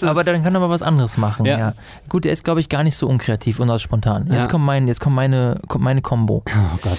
zu. 0.00 0.06
Aber 0.08 0.22
dann 0.24 0.42
kann 0.42 0.54
er 0.54 0.60
mal 0.60 0.70
was 0.70 0.82
anderes 0.82 1.16
machen, 1.16 1.44
ja. 1.46 1.58
Ja. 1.58 1.74
Gut, 2.08 2.24
der 2.24 2.32
ist, 2.32 2.44
glaube 2.44 2.60
ich, 2.60 2.68
gar 2.68 2.82
nicht 2.84 2.96
so 2.96 3.06
unkreativ 3.08 3.58
und 3.60 3.68
auch 3.70 3.78
spontan. 3.78 4.26
Jetzt 4.28 4.46
Ja. 4.46 4.46
kommt 4.50 4.64
mein, 4.64 4.86
jetzt 4.88 5.00
kommt 5.00 5.16
meine, 5.16 5.60
kommt 5.68 5.84
meine 5.84 6.00
Combo. 6.02 6.44
oh 6.48 6.78
Gott. 6.82 6.98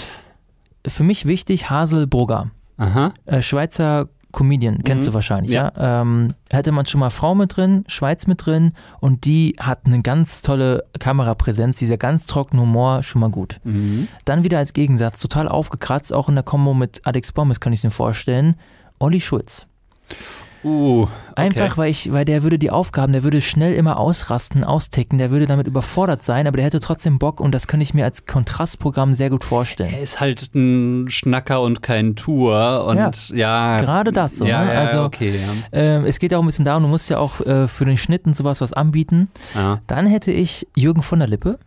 Für 0.87 1.03
mich 1.03 1.25
wichtig, 1.27 1.69
Hasel 1.69 2.07
Brugger. 2.07 2.51
Aha. 2.77 3.13
Äh, 3.25 3.41
Schweizer 3.41 4.07
Comedian, 4.31 4.83
kennst 4.83 5.05
Mhm. 5.05 5.09
du 5.11 5.13
wahrscheinlich, 5.15 5.51
ja. 5.51 5.71
Ähm, 5.77 6.33
hätte 6.51 6.71
man 6.71 6.85
schon 6.85 6.99
mal 6.99 7.09
Frau 7.09 7.35
mit 7.35 7.55
drin, 7.55 7.83
Schweiz 7.87 8.27
mit 8.27 8.45
drin 8.45 8.73
und 8.99 9.25
die 9.25 9.55
hat 9.59 9.85
eine 9.85 10.01
ganz 10.01 10.41
tolle 10.41 10.83
Kamerapräsenz, 10.99 11.77
dieser 11.77 11.97
ganz 11.97 12.25
trockene 12.27 12.61
Humor, 12.61 13.03
schon 13.03 13.21
mal 13.21 13.29
gut. 13.29 13.59
Mhm. 13.63 14.07
Dann 14.25 14.43
wieder 14.43 14.57
als 14.57 14.73
Gegensatz, 14.73 15.19
total 15.19 15.47
aufgekratzt, 15.47 16.13
auch 16.13 16.29
in 16.29 16.35
der 16.35 16.43
Kombo 16.43 16.73
mit 16.73 17.01
Alex 17.05 17.31
Bommes 17.31 17.59
kann 17.59 17.73
ich 17.73 17.83
mir 17.83 17.91
vorstellen, 17.91 18.55
Olli 18.99 19.19
Schulz. 19.21 19.67
Uh, 20.63 21.07
Einfach, 21.35 21.77
weil 21.77 21.89
ich, 21.89 22.11
weil 22.11 22.25
der 22.25 22.43
würde 22.43 22.59
die 22.59 22.69
Aufgaben, 22.69 23.13
der 23.13 23.23
würde 23.23 23.41
schnell 23.41 23.73
immer 23.73 23.97
ausrasten, 23.97 24.63
austicken, 24.63 25.17
der 25.17 25.31
würde 25.31 25.47
damit 25.47 25.67
überfordert 25.67 26.21
sein, 26.21 26.45
aber 26.45 26.57
der 26.57 26.65
hätte 26.65 26.79
trotzdem 26.79 27.17
Bock 27.19 27.39
und 27.39 27.53
das 27.53 27.67
könnte 27.67 27.83
ich 27.83 27.93
mir 27.93 28.05
als 28.05 28.25
Kontrastprogramm 28.25 29.13
sehr 29.13 29.29
gut 29.29 29.43
vorstellen. 29.43 29.93
er 29.93 30.01
ist 30.01 30.19
halt 30.19 30.53
ein 30.53 31.09
Schnacker 31.09 31.61
und 31.61 31.81
kein 31.81 32.15
Tour 32.15 32.85
und 32.85 33.29
ja. 33.29 33.79
Gerade 33.79 34.11
das 34.11 34.37
so, 34.37 34.45
ja, 34.45 34.63
ne? 34.63 34.73
ja, 34.73 34.79
Also 34.79 35.03
okay, 35.03 35.39
ja. 35.39 35.47
ähm, 35.71 36.05
es 36.05 36.19
geht 36.19 36.31
ja 36.31 36.37
auch 36.37 36.43
ein 36.43 36.47
bisschen 36.47 36.65
darum, 36.65 36.83
du 36.83 36.89
musst 36.89 37.09
ja 37.09 37.17
auch 37.17 37.39
äh, 37.41 37.67
für 37.67 37.85
den 37.85 37.97
Schnitt 37.97 38.25
und 38.25 38.35
sowas 38.35 38.61
was 38.61 38.73
anbieten. 38.73 39.29
ja. 39.55 39.79
Dann 39.87 40.05
hätte 40.05 40.31
ich 40.31 40.67
Jürgen 40.75 41.01
von 41.01 41.19
der 41.19 41.27
Lippe. 41.27 41.57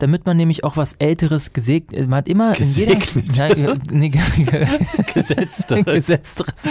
Damit 0.00 0.26
man 0.26 0.36
nämlich 0.36 0.64
auch 0.64 0.76
was 0.76 0.94
Älteres 0.94 1.52
gesegnet, 1.52 2.08
man 2.08 2.18
hat 2.18 2.28
immer 2.28 2.58
in 2.58 2.68
jeder. 2.68 2.96
Nein, 3.36 3.80
Gesetzteres. 5.14 5.84
Gesetzteres. 5.84 6.68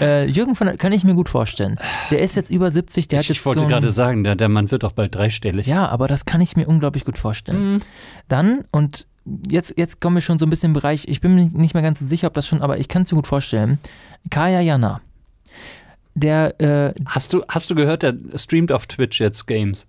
äh, 0.00 0.26
Jürgen 0.26 0.54
von, 0.54 0.76
kann 0.78 0.92
ich 0.92 1.04
mir 1.04 1.14
gut 1.14 1.28
vorstellen. 1.28 1.76
Der 2.10 2.20
ist 2.20 2.36
jetzt 2.36 2.50
über 2.50 2.70
70, 2.70 3.08
der 3.08 3.18
hat 3.20 3.24
Ich, 3.24 3.28
jetzt 3.30 3.38
ich 3.38 3.46
wollte 3.46 3.60
so 3.60 3.64
ein- 3.66 3.70
gerade 3.70 3.90
sagen, 3.90 4.24
der, 4.24 4.36
der 4.36 4.48
Mann 4.48 4.70
wird 4.70 4.82
doch 4.82 4.92
bald 4.92 5.14
dreistellig. 5.14 5.66
Ja, 5.66 5.86
aber 5.88 6.08
das 6.08 6.24
kann 6.24 6.40
ich 6.40 6.56
mir 6.56 6.66
unglaublich 6.68 7.04
gut 7.04 7.18
vorstellen. 7.18 7.74
Mhm. 7.74 7.80
Dann, 8.28 8.64
und 8.70 9.06
jetzt, 9.48 9.74
jetzt 9.76 10.00
kommen 10.00 10.16
wir 10.16 10.20
schon 10.22 10.38
so 10.38 10.46
ein 10.46 10.50
bisschen 10.50 10.70
im 10.70 10.74
Bereich, 10.74 11.06
ich 11.08 11.20
bin 11.20 11.34
mir 11.34 11.46
nicht 11.46 11.74
mehr 11.74 11.82
ganz 11.82 12.00
so 12.00 12.06
sicher, 12.06 12.26
ob 12.26 12.34
das 12.34 12.46
schon, 12.46 12.62
aber 12.62 12.78
ich 12.78 12.88
kann 12.88 13.02
es 13.02 13.12
mir 13.12 13.16
gut 13.16 13.26
vorstellen. 13.26 13.78
Kaya 14.30 14.60
Jana. 14.60 15.00
Der, 16.14 16.60
äh, 16.60 16.92
Hast 17.06 17.32
du, 17.32 17.42
hast 17.48 17.70
du 17.70 17.74
gehört, 17.74 18.02
der 18.02 18.14
streamt 18.34 18.72
auf 18.72 18.86
Twitch 18.86 19.20
jetzt 19.20 19.46
Games? 19.46 19.86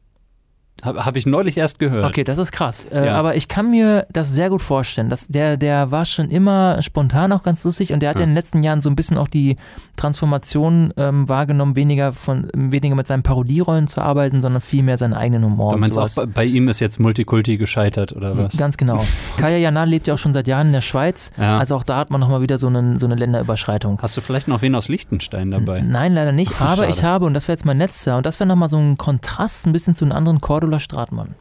Habe 0.82 1.06
hab 1.06 1.16
ich 1.16 1.28
neulich 1.28 1.58
erst 1.58 1.78
gehört. 1.78 2.06
okay, 2.06 2.24
das 2.24 2.40
ist 2.40 2.52
krass. 2.52 2.86
Äh, 2.86 3.06
Ja. 3.06 3.16
Aber 3.16 3.36
ich 3.36 3.48
kann 3.48 3.70
mir 3.70 4.08
das 4.12 4.34
sehr 4.34 4.50
gut 4.50 4.62
vorstellen. 4.64 5.10
Dass 5.10 5.28
der, 5.28 5.56
der 5.58 5.92
war 5.92 6.06
schon 6.06 6.32
immer 6.32 6.82
spontan 6.82 7.32
auch 7.34 7.44
ganz 7.44 7.64
lustig 7.64 7.94
und 7.94 8.02
der 8.02 8.10
hat 8.10 8.18
ja 8.18 8.24
in 8.24 8.32
den 8.32 8.36
letzten 8.36 8.64
Jahren 8.64 8.82
so 8.82 8.90
ein 8.90 8.96
bisschen 8.96 9.18
auch 9.18 9.28
die 9.28 9.58
Transformation 9.96 10.94
ähm, 10.98 11.30
wahrgenommen, 11.30 11.76
weniger 11.76 12.12
von 12.14 12.50
weniger 12.56 12.96
mit 12.96 13.08
seinen 13.08 13.24
Parodierollen 13.24 13.88
zu 13.88 14.02
arbeiten, 14.02 14.42
sondern 14.42 14.62
viel 14.62 14.84
mehr 14.84 14.98
seinen 14.98 15.14
eigenen 15.14 15.46
Humor. 15.46 15.72
Du 15.72 15.78
meinst 15.78 15.98
auch, 15.98 16.10
bei, 16.16 16.26
bei 16.26 16.46
ihm 16.46 16.68
ist 16.68 16.80
jetzt 16.80 17.00
Multikulti 17.00 17.58
gescheitert, 17.58 18.14
oder 18.14 18.38
was? 18.38 18.58
Ganz 18.58 18.78
genau. 18.78 19.06
Kaya 19.38 19.58
Jana 19.58 19.84
lebt 19.84 20.08
ja 20.08 20.16
auch 20.16 20.18
schon 20.18 20.34
seit 20.34 20.48
Jahren 20.48 20.68
in 20.68 20.74
der 20.74 20.82
Schweiz. 20.82 21.32
Ja. 21.40 21.60
Also 21.60 21.76
auch 21.76 21.84
da 21.84 21.98
hat 21.98 22.10
man 22.10 22.20
nochmal 22.20 22.42
wieder 22.42 22.58
so 22.58 22.68
eine, 22.68 22.98
so 22.98 23.06
eine 23.06 23.16
Länderüberschreitung. 23.16 24.00
Hast 24.02 24.18
du 24.18 24.22
vielleicht 24.22 24.48
noch 24.48 24.62
wen 24.62 24.76
aus 24.76 24.88
Liechtenstein 24.88 25.52
dabei? 25.52 25.82
Nein, 25.82 26.14
leider 26.14 26.32
nicht. 26.32 26.54
Ach, 26.58 26.62
Aber 26.62 26.84
schade. 26.84 26.90
ich 26.90 27.04
habe, 27.04 27.26
und 27.26 27.34
das 27.34 27.48
wäre 27.48 27.54
jetzt 27.54 27.66
mein 27.66 27.78
letzter, 27.78 28.18
und 28.18 28.26
das 28.26 28.40
wäre 28.40 28.48
nochmal 28.48 28.70
so 28.70 28.78
ein 28.78 28.98
Kontrast 28.98 29.66
ein 29.68 29.72
bisschen 29.72 29.94
zu 29.94 30.04
einem 30.06 30.14
anderen 30.14 30.42
Cordula 30.62 30.80
Stratmann. 30.80 31.34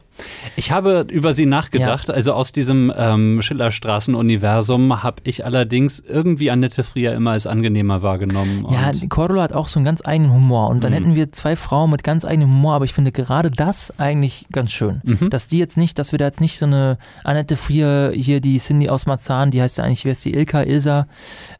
Ich 0.55 0.71
habe 0.71 1.05
über 1.09 1.33
sie 1.33 1.45
nachgedacht. 1.45 2.09
Also 2.11 2.33
aus 2.33 2.51
diesem 2.51 2.91
ähm, 2.95 3.41
Schillerstraßen-Universum 3.41 5.03
habe 5.03 5.17
ich 5.23 5.45
allerdings 5.45 5.99
irgendwie 5.99 6.51
Annette 6.51 6.83
Frier 6.83 7.13
immer 7.13 7.31
als 7.31 7.47
angenehmer 7.47 8.01
wahrgenommen. 8.01 8.65
Ja, 8.69 8.91
Cordula 9.09 9.43
hat 9.43 9.53
auch 9.53 9.67
so 9.67 9.79
einen 9.79 9.85
ganz 9.85 10.01
eigenen 10.03 10.31
Humor. 10.33 10.69
Und 10.69 10.83
dann 10.83 10.91
Mhm. 10.91 10.95
hätten 10.95 11.15
wir 11.15 11.31
zwei 11.31 11.55
Frauen 11.55 11.89
mit 11.91 12.03
ganz 12.03 12.25
eigenem 12.25 12.49
Humor, 12.49 12.73
aber 12.75 12.85
ich 12.85 12.93
finde 12.93 13.11
gerade 13.11 13.51
das 13.51 13.93
eigentlich 13.99 14.47
ganz 14.51 14.71
schön. 14.71 15.01
Mhm. 15.03 15.29
Dass 15.29 15.47
die 15.47 15.57
jetzt 15.57 15.77
nicht, 15.77 15.97
dass 15.99 16.11
wir 16.11 16.19
da 16.19 16.25
jetzt 16.25 16.41
nicht 16.41 16.57
so 16.57 16.65
eine 16.65 16.97
Annette 17.23 17.55
Frier, 17.55 18.11
hier 18.13 18.41
die 18.41 18.57
Cindy 18.57 18.89
aus 18.89 19.05
Marzahn, 19.05 19.51
die 19.51 19.61
heißt 19.61 19.77
ja 19.77 19.83
eigentlich, 19.83 20.05
wer 20.05 20.11
ist 20.13 20.25
die 20.25 20.33
Ilka, 20.33 20.63
Ilsa, 20.63 21.07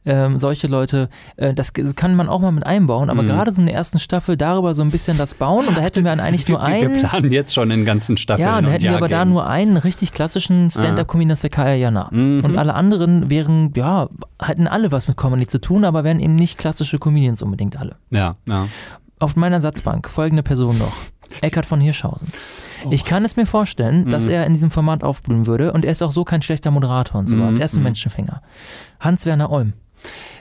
ähm, 0.04 0.38
solche 0.38 0.66
Leute, 0.66 1.08
äh, 1.36 1.54
das 1.54 1.72
kann 1.72 2.14
man 2.16 2.28
auch 2.28 2.40
mal 2.40 2.52
mit 2.52 2.66
einbauen. 2.66 3.10
Aber 3.10 3.22
Mhm. 3.22 3.26
gerade 3.26 3.52
so 3.52 3.60
in 3.60 3.66
der 3.66 3.74
ersten 3.74 3.98
Staffel 3.98 4.36
darüber 4.36 4.74
so 4.74 4.82
ein 4.82 4.90
bisschen 4.90 5.16
das 5.18 5.34
bauen 5.34 5.66
und 5.66 5.76
da 5.76 5.80
hätten 5.80 6.04
wir 6.04 6.10
dann 6.10 6.20
eigentlich 6.20 6.48
nur 6.48 6.60
wir, 6.60 6.66
wir 6.68 6.74
einen. 6.74 7.00
planen 7.00 7.32
jetzt 7.32 7.54
schon 7.54 7.70
in 7.70 7.84
ganzen 7.84 8.16
Staffeln. 8.16 8.46
Ja, 8.48 8.51
und 8.58 8.66
da 8.66 8.72
hätten 8.72 8.84
wir 8.84 8.96
aber 8.96 9.08
da 9.08 9.24
nur 9.24 9.46
einen 9.46 9.76
richtig 9.76 10.12
klassischen 10.12 10.70
Stand-Up-Comedian, 10.70 11.30
das 11.30 11.42
wäre 11.42 11.50
Kaya 11.50 11.74
Jana. 11.74 12.08
Mhm. 12.10 12.44
Und 12.44 12.56
alle 12.56 12.74
anderen 12.74 13.30
wären, 13.30 13.72
ja, 13.74 14.08
hätten 14.40 14.66
alle 14.66 14.92
was 14.92 15.08
mit 15.08 15.16
Comedy 15.16 15.46
zu 15.46 15.60
tun, 15.60 15.84
aber 15.84 16.04
wären 16.04 16.20
eben 16.20 16.34
nicht 16.34 16.58
klassische 16.58 16.98
Comedians 16.98 17.42
unbedingt 17.42 17.78
alle. 17.78 17.96
Ja, 18.10 18.36
ja. 18.48 18.68
Auf 19.18 19.36
meiner 19.36 19.60
Satzbank 19.60 20.08
folgende 20.08 20.42
Person 20.42 20.78
noch. 20.78 20.94
Eckhard 21.40 21.66
von 21.66 21.80
Hirschhausen. 21.80 22.28
Ich 22.90 23.04
kann 23.04 23.24
es 23.24 23.36
mir 23.36 23.46
vorstellen, 23.46 24.10
dass 24.10 24.26
er 24.26 24.44
in 24.44 24.52
diesem 24.54 24.70
Format 24.70 25.04
aufblühen 25.04 25.46
würde 25.46 25.72
und 25.72 25.84
er 25.84 25.92
ist 25.92 26.02
auch 26.02 26.12
so 26.12 26.24
kein 26.24 26.42
schlechter 26.42 26.70
Moderator 26.70 27.20
und 27.20 27.26
sowas. 27.26 27.54
Mhm, 27.54 27.60
Er 27.60 27.64
ist 27.64 27.74
ein 27.74 27.78
mhm. 27.78 27.84
Menschenfänger. 27.84 28.42
Hans-Werner 29.00 29.50
Olm. 29.50 29.72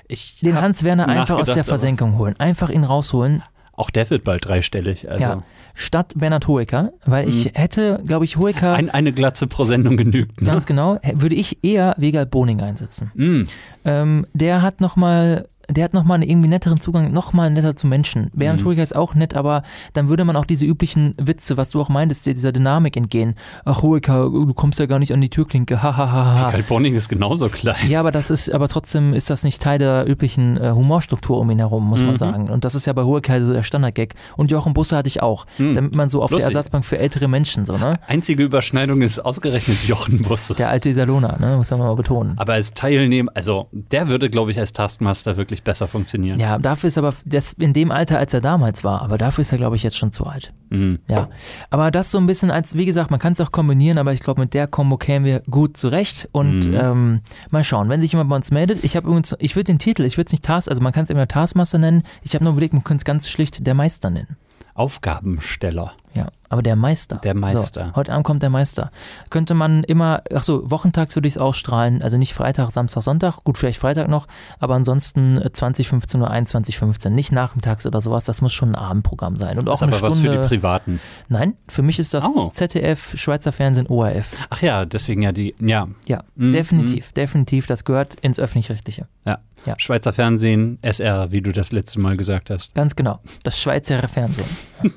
Ich 0.07 0.39
Den 0.41 0.59
Hans-Werner 0.59 1.07
einfach 1.07 1.37
aus 1.37 1.53
der 1.53 1.63
Versenkung 1.63 2.17
holen. 2.17 2.35
Einfach 2.39 2.69
ihn 2.69 2.83
rausholen. 2.83 3.43
Auch 3.73 3.89
der 3.89 4.09
wird 4.09 4.23
bald 4.23 4.45
dreistellig. 4.45 5.09
Also 5.09 5.23
Ja. 5.23 5.43
Statt 5.73 6.13
Bernhard 6.17 6.47
Hoeker, 6.47 6.91
weil 7.05 7.29
ich 7.29 7.51
hätte, 7.53 8.01
glaube 8.05 8.25
ich, 8.25 8.37
Hoeker, 8.37 8.73
ein, 8.73 8.89
eine 8.89 9.11
Glatze 9.11 9.47
pro 9.47 9.65
Sendung 9.65 9.97
genügt. 9.97 10.41
Ne? 10.41 10.47
ganz 10.47 10.65
genau, 10.65 10.97
würde 11.13 11.35
ich 11.35 11.63
eher 11.63 11.95
Wegald 11.97 12.31
Boning 12.31 12.61
einsetzen. 12.61 13.11
Mm. 13.15 13.43
Ähm, 13.85 14.27
der 14.33 14.61
hat 14.61 14.81
nochmal 14.81 15.47
der 15.69 15.83
hat 15.85 15.93
nochmal 15.93 16.15
einen 16.15 16.29
irgendwie 16.29 16.47
netteren 16.49 16.79
Zugang, 16.79 17.11
nochmal 17.11 17.49
netter 17.49 17.75
zu 17.75 17.87
Menschen. 17.87 18.29
Bernd 18.33 18.63
Mhm. 18.65 18.71
Ist 18.71 18.95
auch 18.95 19.15
nett, 19.15 19.35
aber 19.35 19.63
dann 19.93 20.07
würde 20.09 20.23
man 20.25 20.35
auch 20.35 20.45
diese 20.45 20.65
üblichen 20.65 21.13
Witze, 21.21 21.57
was 21.57 21.69
du 21.71 21.81
auch 21.81 21.89
meintest, 21.89 22.25
dieser 22.25 22.51
Dynamik 22.51 22.95
entgehen. 22.97 23.35
Ach 23.65 23.81
Hoeker, 23.81 24.29
du 24.29 24.53
kommst 24.53 24.79
ja 24.79 24.85
gar 24.85 24.97
nicht 24.99 25.13
an 25.13 25.21
die 25.21 25.29
Türklinke, 25.29 25.81
hahaha. 25.83 26.51
Karl 26.51 26.63
Bonning 26.63 26.95
ist 26.95 27.09
genauso 27.09 27.49
klein. 27.49 27.75
Ja, 27.89 27.99
aber 27.99 28.11
das 28.11 28.31
ist, 28.31 28.53
aber 28.53 28.67
trotzdem 28.67 29.13
ist 29.13 29.29
das 29.29 29.43
nicht 29.43 29.61
Teil 29.61 29.77
der 29.79 30.07
üblichen 30.09 30.57
äh, 30.57 30.71
Humorstruktur 30.71 31.37
um 31.39 31.49
ihn 31.51 31.59
herum, 31.59 31.85
muss 31.87 32.01
man 32.01 32.11
Mhm. 32.11 32.17
sagen. 32.17 32.49
Und 32.49 32.63
das 32.65 32.75
ist 32.75 32.85
ja 32.87 32.93
bei 32.93 33.03
Hoeker 33.03 33.45
so 33.45 33.53
der 33.53 33.63
Standardgag. 33.63 34.13
Und 34.37 34.51
Jochen 34.51 34.73
Busse 34.73 34.95
hatte 34.97 35.07
ich 35.07 35.21
auch, 35.21 35.45
Mhm. 35.57 35.73
damit 35.73 35.95
man 35.95 36.07
so 36.09 36.21
auf 36.23 36.29
der 36.29 36.37
Lustig. 36.37 36.55
Ersatzbank 36.55 36.85
für 36.85 36.97
ältere 36.97 37.27
Menschen 37.27 37.65
so, 37.65 37.77
ne? 37.77 37.99
Einzige 38.07 38.43
Überschneidung 38.43 39.01
ist 39.01 39.19
ausgerechnet 39.19 39.83
Jochen 39.85 40.21
Busse. 40.21 40.55
Der 40.55 40.69
alte 40.69 40.89
Iserlohner, 40.89 41.37
ne? 41.39 41.57
Muss 41.57 41.71
man 41.71 41.79
mal 41.79 41.95
betonen. 41.95 42.35
Aber 42.37 42.53
als 42.53 42.73
Teilnehmer, 42.73 43.31
also 43.35 43.67
der 43.71 44.07
würde, 44.07 44.29
glaube 44.29 44.51
ich, 44.51 44.59
als 44.59 44.71
Taskmaster 44.73 45.35
wirklich 45.37 45.50
besser 45.63 45.87
funktionieren. 45.87 46.39
Ja, 46.39 46.57
dafür 46.57 46.87
ist 46.87 46.97
aber 46.97 47.13
das 47.25 47.51
in 47.53 47.73
dem 47.73 47.91
Alter, 47.91 48.17
als 48.17 48.33
er 48.33 48.41
damals 48.41 48.83
war, 48.83 49.01
aber 49.01 49.17
dafür 49.17 49.41
ist 49.41 49.51
er, 49.51 49.57
glaube 49.57 49.75
ich, 49.75 49.83
jetzt 49.83 49.97
schon 49.97 50.11
zu 50.11 50.25
alt. 50.25 50.53
Mhm. 50.69 50.99
Ja. 51.09 51.29
Aber 51.69 51.91
das 51.91 52.11
so 52.11 52.17
ein 52.17 52.25
bisschen 52.25 52.49
als, 52.49 52.77
wie 52.77 52.85
gesagt, 52.85 53.11
man 53.11 53.19
kann 53.19 53.33
es 53.33 53.41
auch 53.41 53.51
kombinieren, 53.51 53.97
aber 53.97 54.13
ich 54.13 54.21
glaube, 54.21 54.39
mit 54.41 54.53
der 54.53 54.67
Kombo 54.67 54.97
kämen 54.97 55.25
wir 55.25 55.41
gut 55.49 55.75
zurecht. 55.77 56.29
Und 56.31 56.67
Mhm. 56.69 56.73
ähm, 56.75 57.21
mal 57.49 57.63
schauen, 57.63 57.89
wenn 57.89 57.99
sich 58.01 58.13
jemand 58.13 58.29
bei 58.29 58.35
uns 58.37 58.51
meldet. 58.51 58.83
Ich 58.83 58.95
habe 58.95 59.07
übrigens, 59.07 59.35
ich 59.39 59.55
würde 59.55 59.65
den 59.65 59.79
Titel, 59.79 60.03
ich 60.05 60.17
würde 60.17 60.27
es 60.27 60.31
nicht 60.31 60.45
Task, 60.45 60.69
also 60.69 60.81
man 60.81 60.93
kann 60.93 61.03
es 61.03 61.09
immer 61.09 61.27
Taskmaster 61.27 61.77
nennen. 61.77 62.03
Ich 62.23 62.33
habe 62.35 62.43
nur 62.45 62.53
überlegt, 62.53 62.73
man 62.73 62.83
könnte 62.83 63.01
es 63.01 63.05
ganz 63.05 63.27
schlicht 63.29 63.67
der 63.67 63.73
Meister 63.73 64.09
nennen. 64.09 64.37
Aufgabensteller. 64.73 65.93
Ja, 66.13 66.27
aber 66.51 66.61
der 66.61 66.75
Meister. 66.75 67.15
Der 67.17 67.33
Meister. 67.33 67.85
So, 67.87 67.95
heute 67.95 68.11
Abend 68.13 68.25
kommt 68.25 68.43
der 68.43 68.49
Meister. 68.49 68.91
Könnte 69.29 69.53
man 69.53 69.83
immer, 69.83 70.21
ach 70.33 70.43
so, 70.43 70.69
wochentags 70.69 71.15
würde 71.15 71.27
ich 71.27 71.35
es 71.35 71.37
ausstrahlen, 71.39 72.01
also 72.01 72.17
nicht 72.17 72.33
Freitag, 72.33 72.69
Samstag, 72.71 73.01
Sonntag, 73.03 73.43
gut, 73.43 73.57
vielleicht 73.57 73.79
Freitag 73.79 74.07
noch, 74.09 74.27
aber 74.59 74.75
ansonsten 74.75 75.37
äh, 75.37 75.51
2015 75.51 76.21
oder 76.21 76.29
2115, 76.31 77.13
nicht 77.15 77.31
nachmittags 77.31 77.85
oder 77.87 78.01
sowas, 78.01 78.25
das 78.25 78.41
muss 78.41 78.53
schon 78.53 78.69
ein 78.69 78.75
Abendprogramm 78.75 79.37
sein. 79.37 79.57
Und 79.57 79.67
auch 79.69 79.79
Das 79.79 79.81
ist 79.81 79.83
eine 79.87 79.95
aber 79.95 80.07
was 80.07 80.13
Stunde. 80.19 80.35
für 80.35 80.41
die 80.43 80.47
Privaten. 80.47 80.99
Nein, 81.29 81.55
für 81.67 81.81
mich 81.81 81.97
ist 81.99 82.13
das 82.13 82.25
Oh. 82.25 82.51
ZDF, 82.53 83.17
Schweizer 83.17 83.51
Fernsehen, 83.51 83.87
ORF. 83.87 84.35
Ach 84.49 84.61
ja, 84.61 84.85
deswegen 84.85 85.21
ja 85.21 85.31
die, 85.31 85.55
ja, 85.59 85.87
Ja, 86.05 86.23
Mhm, 86.35 86.51
definitiv, 86.51 87.11
definitiv, 87.13 87.67
das 87.67 87.85
gehört 87.85 88.15
ins 88.21 88.39
Öffentlich-Rechtliche. 88.39 89.07
ja. 89.25 89.39
Ja. 89.63 89.75
Schweizer 89.77 90.11
Fernsehen, 90.11 90.79
SR, 90.81 91.31
wie 91.31 91.39
du 91.41 91.51
das 91.51 91.71
letzte 91.71 91.99
Mal 91.99 92.17
gesagt 92.17 92.49
hast. 92.49 92.73
Ganz 92.73 92.95
genau, 92.95 93.19
das 93.43 93.61
Schweizer 93.61 94.01
Fernsehen. 94.07 94.47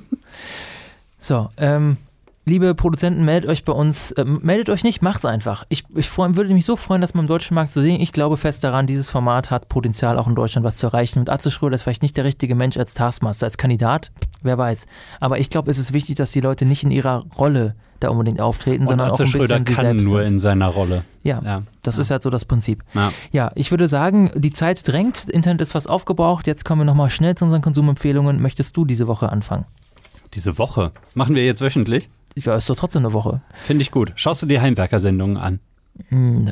so, 1.25 1.49
ähm, 1.57 1.97
liebe 2.45 2.75
Produzenten, 2.75 3.25
meldet 3.25 3.49
euch 3.49 3.65
bei 3.65 3.73
uns, 3.73 4.13
ähm, 4.17 4.39
meldet 4.43 4.69
euch 4.69 4.83
nicht, 4.83 5.01
macht's 5.01 5.25
einfach. 5.25 5.65
Ich, 5.69 5.83
ich 5.95 6.07
freu, 6.07 6.29
würde 6.33 6.53
mich 6.53 6.65
so 6.65 6.75
freuen, 6.75 7.01
das 7.01 7.13
mal 7.13 7.21
im 7.21 7.27
deutschen 7.27 7.55
Markt 7.55 7.71
zu 7.71 7.81
sehen. 7.81 7.99
Ich 7.99 8.11
glaube 8.11 8.37
fest 8.37 8.63
daran, 8.63 8.85
dieses 8.85 9.09
Format 9.09 9.49
hat 9.51 9.67
Potenzial, 9.67 10.19
auch 10.19 10.27
in 10.27 10.35
Deutschland 10.35 10.65
was 10.65 10.77
zu 10.77 10.87
erreichen. 10.87 11.19
Und 11.19 11.29
Atze 11.29 11.49
Schröder 11.49 11.75
ist 11.75 11.83
vielleicht 11.83 12.03
nicht 12.03 12.15
der 12.17 12.23
richtige 12.25 12.53
Mensch 12.55 12.77
als 12.77 12.93
Taskmaster, 12.93 13.45
als 13.47 13.57
Kandidat, 13.57 14.11
wer 14.43 14.57
weiß. 14.57 14.85
Aber 15.19 15.39
ich 15.39 15.49
glaube, 15.49 15.71
es 15.71 15.79
ist 15.79 15.93
wichtig, 15.93 16.15
dass 16.15 16.31
die 16.31 16.41
Leute 16.41 16.65
nicht 16.65 16.83
in 16.83 16.91
ihrer 16.91 17.25
Rolle 17.37 17.73
da 18.01 18.09
unbedingt 18.09 18.41
auftreten, 18.41 18.81
Und 18.81 18.87
sondern 18.89 19.07
auch 19.09 19.13
Atze 19.13 19.23
ein 19.23 19.27
Schröder 19.29 19.59
bisschen 19.59 19.65
sie 19.65 19.73
kann 19.73 19.85
selbst 19.85 20.03
nur 20.05 20.19
sind. 20.19 20.31
in 20.33 20.39
seiner 20.39 20.67
Rolle. 20.67 21.03
Ja, 21.23 21.41
Ja. 21.43 21.61
das 21.81 21.95
ja. 21.95 22.01
ist 22.01 22.11
halt 22.11 22.21
so 22.21 22.29
das 22.29 22.45
Prinzip. 22.45 22.83
Ja. 22.93 23.11
Ja, 23.31 23.51
ich 23.55 23.71
würde 23.71 23.87
sagen, 23.87 24.31
die 24.35 24.51
Zeit 24.51 24.87
drängt, 24.87 25.29
Internet 25.29 25.61
ist 25.61 25.73
was 25.73 25.87
aufgebraucht, 25.87 26.45
jetzt 26.45 26.65
kommen 26.65 26.81
wir 26.81 26.85
nochmal 26.85 27.09
schnell 27.09 27.35
zu 27.35 27.45
unseren 27.45 27.61
Konsumempfehlungen. 27.61 28.39
Möchtest 28.41 28.75
du 28.77 28.85
diese 28.85 29.07
Woche 29.07 29.31
anfangen? 29.31 29.65
Diese 30.33 30.57
Woche. 30.57 30.91
Machen 31.13 31.35
wir 31.35 31.45
jetzt 31.45 31.61
wöchentlich? 31.61 32.09
Ja, 32.35 32.55
ist 32.55 32.69
doch 32.69 32.75
trotzdem 32.75 33.05
eine 33.05 33.13
Woche. 33.13 33.41
Finde 33.53 33.81
ich 33.81 33.91
gut. 33.91 34.11
Schaust 34.15 34.41
du 34.41 34.45
dir 34.45 34.61
Heimwerker-Sendungen 34.61 35.37
an? 35.37 35.59
Hm, 36.09 36.51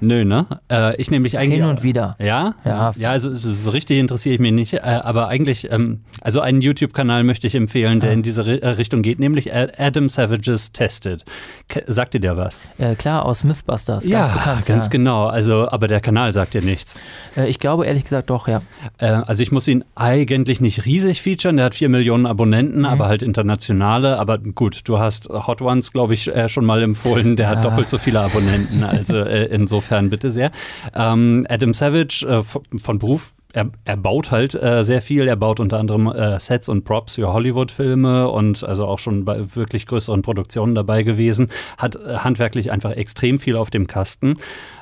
Nö, 0.00 0.24
ne? 0.24 0.46
Äh, 0.70 0.94
ich 1.00 1.10
nämlich 1.10 1.38
eigentlich. 1.38 1.60
Hin 1.60 1.68
und 1.68 1.82
wieder. 1.82 2.16
Ja? 2.18 2.54
Ja. 2.64 2.92
Ja, 2.96 3.10
also 3.10 3.30
es 3.30 3.44
ist 3.44 3.64
so 3.64 3.70
richtig 3.70 3.98
interessiere 3.98 4.34
ich 4.34 4.40
mich 4.40 4.52
nicht. 4.52 4.74
Äh, 4.74 4.80
aber 4.80 5.28
eigentlich, 5.28 5.70
ähm, 5.72 6.00
also 6.20 6.40
einen 6.40 6.60
YouTube-Kanal 6.60 7.24
möchte 7.24 7.46
ich 7.46 7.54
empfehlen, 7.54 8.00
der 8.00 8.10
Ah. 8.10 8.12
in 8.12 8.22
diese 8.22 8.42
Ri- 8.42 8.60
äh, 8.60 8.68
Richtung 8.68 9.02
geht, 9.02 9.20
nämlich 9.20 9.50
Adam 9.54 10.08
Savages 10.08 10.72
Tested. 10.72 11.24
Ke 11.68 11.82
sagt 11.86 12.14
dir 12.14 12.20
der 12.20 12.36
was? 12.36 12.60
Äh, 12.78 12.94
klar, 12.94 13.24
aus 13.24 13.42
Mythbusters, 13.44 14.08
ganz 14.08 14.30
bekannt. 14.30 14.66
ganz 14.66 14.86
ja. 14.86 14.90
genau. 14.92 15.26
Also, 15.26 15.68
aber 15.68 15.88
der 15.88 16.00
Kanal 16.00 16.32
sagt 16.32 16.54
dir 16.54 16.62
nichts. 16.62 16.94
Äh, 17.36 17.48
ich 17.48 17.58
glaube 17.58 17.86
ehrlich 17.86 18.04
gesagt 18.04 18.28
doch, 18.30 18.48
ja. 18.48 18.60
Äh, 18.98 19.06
also 19.06 19.42
ich 19.42 19.50
muss 19.50 19.66
ihn 19.66 19.82
eigentlich 19.94 20.60
nicht 20.60 20.84
riesig 20.84 21.22
featuren. 21.22 21.56
Der 21.56 21.66
hat 21.66 21.74
vier 21.74 21.88
Millionen 21.88 22.26
Abonnenten, 22.26 22.80
Mhm. 22.80 22.84
aber 22.86 23.06
halt 23.06 23.22
internationale. 23.22 24.18
Aber 24.18 24.38
gut, 24.38 24.80
du 24.84 24.98
hast 24.98 25.28
Hot 25.28 25.62
Ones, 25.62 25.92
glaube 25.92 26.14
ich, 26.14 26.30
schon 26.48 26.64
mal 26.66 26.82
empfohlen. 26.82 27.36
Der 27.36 27.48
hat 27.48 27.58
Ja. 27.64 27.70
doppelt 27.70 27.88
so 27.88 27.98
viele 27.98 28.20
Abonnenten. 28.20 28.82
Also 28.84 29.16
äh, 29.16 29.44
insofern 29.86 30.10
bitte 30.10 30.30
sehr. 30.30 30.50
Ähm, 30.94 31.46
Adam 31.48 31.74
Savage 31.74 32.26
äh, 32.26 32.42
von, 32.42 32.98
Beruf. 32.98 33.32
Er, 33.52 33.70
er 33.84 33.96
baut 33.96 34.30
halt 34.30 34.54
äh, 34.54 34.82
sehr 34.84 35.00
viel. 35.00 35.26
Er 35.28 35.36
baut 35.36 35.60
unter 35.60 35.78
anderem 35.78 36.08
äh, 36.08 36.38
Sets 36.38 36.68
und 36.68 36.84
Props 36.84 37.14
für 37.14 37.32
Hollywood-Filme 37.32 38.28
und 38.28 38.62
also 38.64 38.86
auch 38.86 38.98
schon 38.98 39.24
bei 39.24 39.54
wirklich 39.54 39.86
größeren 39.86 40.20
Produktionen 40.20 40.74
dabei 40.74 41.02
gewesen. 41.02 41.48
Hat 41.78 41.96
äh, 41.96 42.18
handwerklich 42.18 42.70
einfach 42.70 42.90
extrem 42.90 43.38
viel 43.38 43.56
auf 43.56 43.70
dem 43.70 43.86
Kasten. 43.86 44.36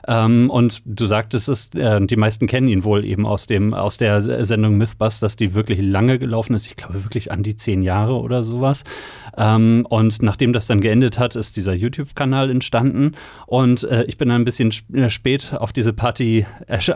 Ähm, 0.07 0.51
und 0.51 0.83
du 0.85 1.07
sagtest 1.07 1.49
es, 1.49 1.75
äh, 1.75 2.01
die 2.05 2.17
meisten 2.17 2.47
kennen 2.47 2.69
ihn 2.69 2.85
wohl 2.85 3.05
eben 3.05 3.27
aus 3.27 3.47
dem 3.47 3.75
aus 3.75 3.97
der 3.97 4.45
Sendung 4.45 4.77
Mythbusters, 4.77 5.37
die 5.37 5.55
wirklich 5.55 5.81
lange 5.81 6.19
gelaufen 6.19 6.55
ist. 6.55 6.67
Ich 6.67 6.77
glaube 6.77 7.05
wirklich 7.05 7.33
an 7.33 7.43
die 7.43 7.57
zehn 7.57 7.83
Jahre 7.83 8.15
oder 8.21 8.43
sowas. 8.43 8.85
Ähm, 9.37 9.87
und 9.89 10.23
nachdem 10.23 10.53
das 10.53 10.67
dann 10.67 10.81
geendet 10.81 11.19
hat, 11.19 11.37
ist 11.37 11.57
dieser 11.57 11.75
YouTube-Kanal 11.75 12.51
entstanden. 12.51 13.13
Und 13.47 13.85
äh, 13.85 14.05
ich 14.05 14.19
bin 14.19 14.31
ein 14.31 14.45
bisschen 14.45 14.73
äh, 14.93 15.11
spät 15.11 15.55
auf 15.55 15.73
diese 15.73 15.93
Party, 15.93 16.47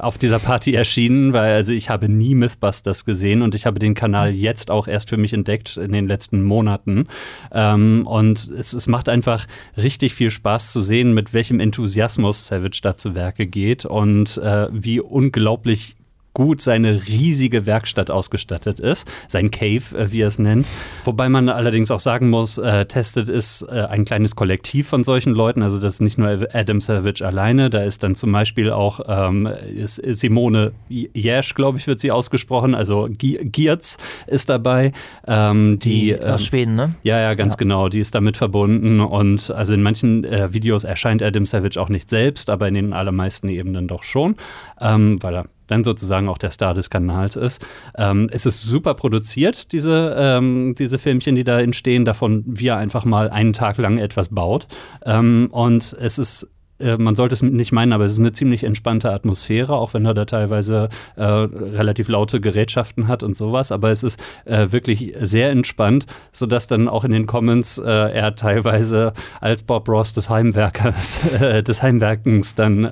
auf 0.01 0.19
dieser 0.19 0.39
Party 0.39 0.75
erschienen, 0.75 1.33
weil 1.33 1.55
also 1.55 1.73
ich 1.73 1.91
habe 1.91 2.09
nie 2.09 2.35
Mythbusters 2.35 3.05
gesehen 3.05 3.43
und 3.43 3.55
ich 3.55 3.67
habe 3.67 3.79
den 3.79 3.95
Kanal 3.95 4.35
jetzt 4.35 4.71
auch 4.71 4.87
erst 4.89 5.09
für 5.09 5.17
mich 5.17 5.33
entdeckt 5.33 5.77
in 5.77 5.93
den 5.93 6.09
letzten 6.09 6.43
Monaten. 6.43 7.07
Ähm, 7.53 8.07
und 8.07 8.49
es, 8.49 8.73
es 8.73 8.87
macht 8.87 9.09
einfach 9.09 9.47
richtig 9.77 10.15
viel 10.15 10.31
Spaß 10.31 10.73
zu 10.73 10.83
sehen, 10.83 11.15
mit 11.15 11.33
welchem 11.35 11.61
Enthusiasmus 11.61 12.47
Savage 12.47 12.81
da 12.83 12.95
zu 12.99 13.15
Werke 13.15 13.47
geht 13.47 13.85
und 13.85 14.37
äh, 14.39 14.69
wie 14.71 15.01
unglaublich 15.01 15.97
gut 16.39 16.63
seine 16.63 17.09
riesige 17.09 17.67
Werkstatt 17.67 18.13
ausgestattet 18.13 18.79
ist, 18.79 19.11
sein 19.27 19.51
Cave, 19.51 19.83
äh, 19.99 20.13
wie 20.13 20.21
er 20.21 20.29
es 20.29 20.39
nennt. 20.39 20.69
Wobei 21.05 21.29
man 21.29 21.49
allerdings 21.49 21.91
auch 21.91 21.99
sagen 21.99 22.31
muss, 22.31 22.59
äh, 22.59 22.87
Tested 22.87 23.29
ist 23.29 23.63
äh, 23.63 23.87
ein 23.91 24.05
kleines 24.05 24.37
Kollektiv 24.37 24.87
von 24.87 25.03
solchen 25.03 25.33
Leuten, 25.33 25.63
also 25.63 25.81
das 25.81 25.95
ist 25.95 26.01
nicht 26.01 26.17
nur 26.17 26.47
Adam 26.53 26.81
Savage 26.81 27.27
alleine, 27.27 27.71
da 27.71 27.83
ist 27.83 28.05
dann 28.05 28.15
zum 28.15 28.31
Beispiel 28.31 28.71
auch 28.71 29.01
ähm, 29.09 29.49
Simone 29.85 30.71
Jash, 30.89 31.55
glaube 31.55 31.79
ich, 31.79 31.89
wird 31.89 31.99
sie 31.99 32.13
ausgesprochen, 32.13 32.77
also 32.77 33.09
Giertz 33.11 33.99
ist 34.29 34.49
dabei. 34.49 34.93
Ähm, 35.27 35.81
die, 35.81 36.15
die 36.15 36.23
aus 36.23 36.43
ähm, 36.43 36.47
Schweden, 36.47 36.75
ne? 36.77 36.95
Ja, 37.03 37.19
ja, 37.19 37.35
ganz 37.35 37.55
ja. 37.55 37.59
genau, 37.59 37.89
die 37.89 37.99
ist 37.99 38.15
damit 38.15 38.37
verbunden 38.37 39.01
und 39.01 39.51
also 39.51 39.75
in 39.75 39.83
manchen 39.83 40.23
äh, 40.23 40.53
Videos 40.55 40.85
erscheint 40.85 41.21
Adam 41.21 41.47
Savage 41.47 41.81
auch 41.81 41.89
nicht 41.89 42.09
selbst, 42.09 42.49
aber 42.49 42.69
in 42.69 42.75
den 42.75 42.93
allermeisten 42.93 43.49
Ebenen 43.49 43.89
doch 43.89 44.05
schon, 44.05 44.37
ähm, 44.81 45.21
weil 45.21 45.35
er 45.35 45.45
dann 45.69 45.85
sozusagen 45.85 46.29
auch 46.29 46.39
der 46.39 46.51
Star 46.51 46.75
des 46.75 46.91
Kanals 46.91 47.37
ist. 47.37 47.65
Ähm, 47.97 48.29
es 48.33 48.45
ist 48.47 48.63
super 48.63 48.95
produziert, 48.95 49.73
diese, 49.73 50.17
ähm, 50.19 50.75
diese 50.77 50.99
Filmchen, 50.99 51.37
die 51.37 51.45
da 51.45 51.61
entstehen, 51.61 52.05
davon 52.05 52.45
wie 52.47 52.67
er 52.67 52.77
einfach 52.77 53.05
mal 53.05 53.31
einen 53.31 53.53
Tag 53.53 53.79
lang 53.79 53.99
etwas 53.99 54.31
baut. 54.31 54.67
Ähm, 55.05 55.49
und 55.53 55.97
es 56.01 56.19
ist 56.19 56.49
äh, 56.79 56.97
man 56.97 57.15
sollte 57.15 57.35
es 57.35 57.43
nicht 57.43 57.73
meinen, 57.73 57.93
aber 57.93 58.05
es 58.05 58.13
ist 58.13 58.19
eine 58.19 58.33
ziemlich 58.33 58.65
entspannte 58.65 59.11
Atmosphäre, 59.11 59.75
auch 59.75 59.95
wenn 59.95 60.05
er 60.05 60.15
da 60.15 60.25
teilweise 60.25 60.89
äh, 61.17 61.25
relativ 61.25 62.09
laute 62.09 62.41
Gerätschaften 62.41 63.09
hat 63.09 63.23
und 63.23 63.37
sowas. 63.37 63.73
Aber 63.73 63.91
es 63.91 64.03
ist 64.03 64.21
äh, 64.45 64.71
wirklich 64.71 65.15
sehr 65.21 65.51
entspannt, 65.51 66.07
sodass 66.33 66.67
dann 66.67 66.89
auch 66.89 67.05
in 67.05 67.13
den 67.13 67.27
Comments 67.27 67.79
äh, 67.79 67.85
er 67.85 68.35
teilweise 68.35 69.13
als 69.41 69.63
Bob 69.63 69.89
Ross 69.89 70.13
des 70.13 70.29
Heimwerkers, 70.29 71.33
äh, 71.41 71.63
des 71.63 71.83
Heimwerkens 71.83 72.55
dann 72.55 72.89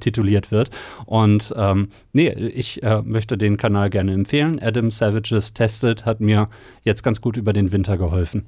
tituliert 0.00 0.50
wird. 0.50 0.70
Und 1.06 1.52
ähm, 1.56 1.88
nee, 2.12 2.28
ich 2.30 2.80
möchte 3.04 3.38
den 3.38 3.56
Kanal 3.56 3.90
gerne 3.90 4.12
empfehlen. 4.12 4.58
Adam 4.60 4.90
Savages 4.90 5.54
Tested 5.54 6.04
hat 6.04 6.20
mir 6.20 6.48
jetzt 6.82 7.02
ganz 7.02 7.20
gut 7.20 7.36
über 7.36 7.52
den 7.52 7.72
Winter 7.72 7.96
geholfen. 7.96 8.44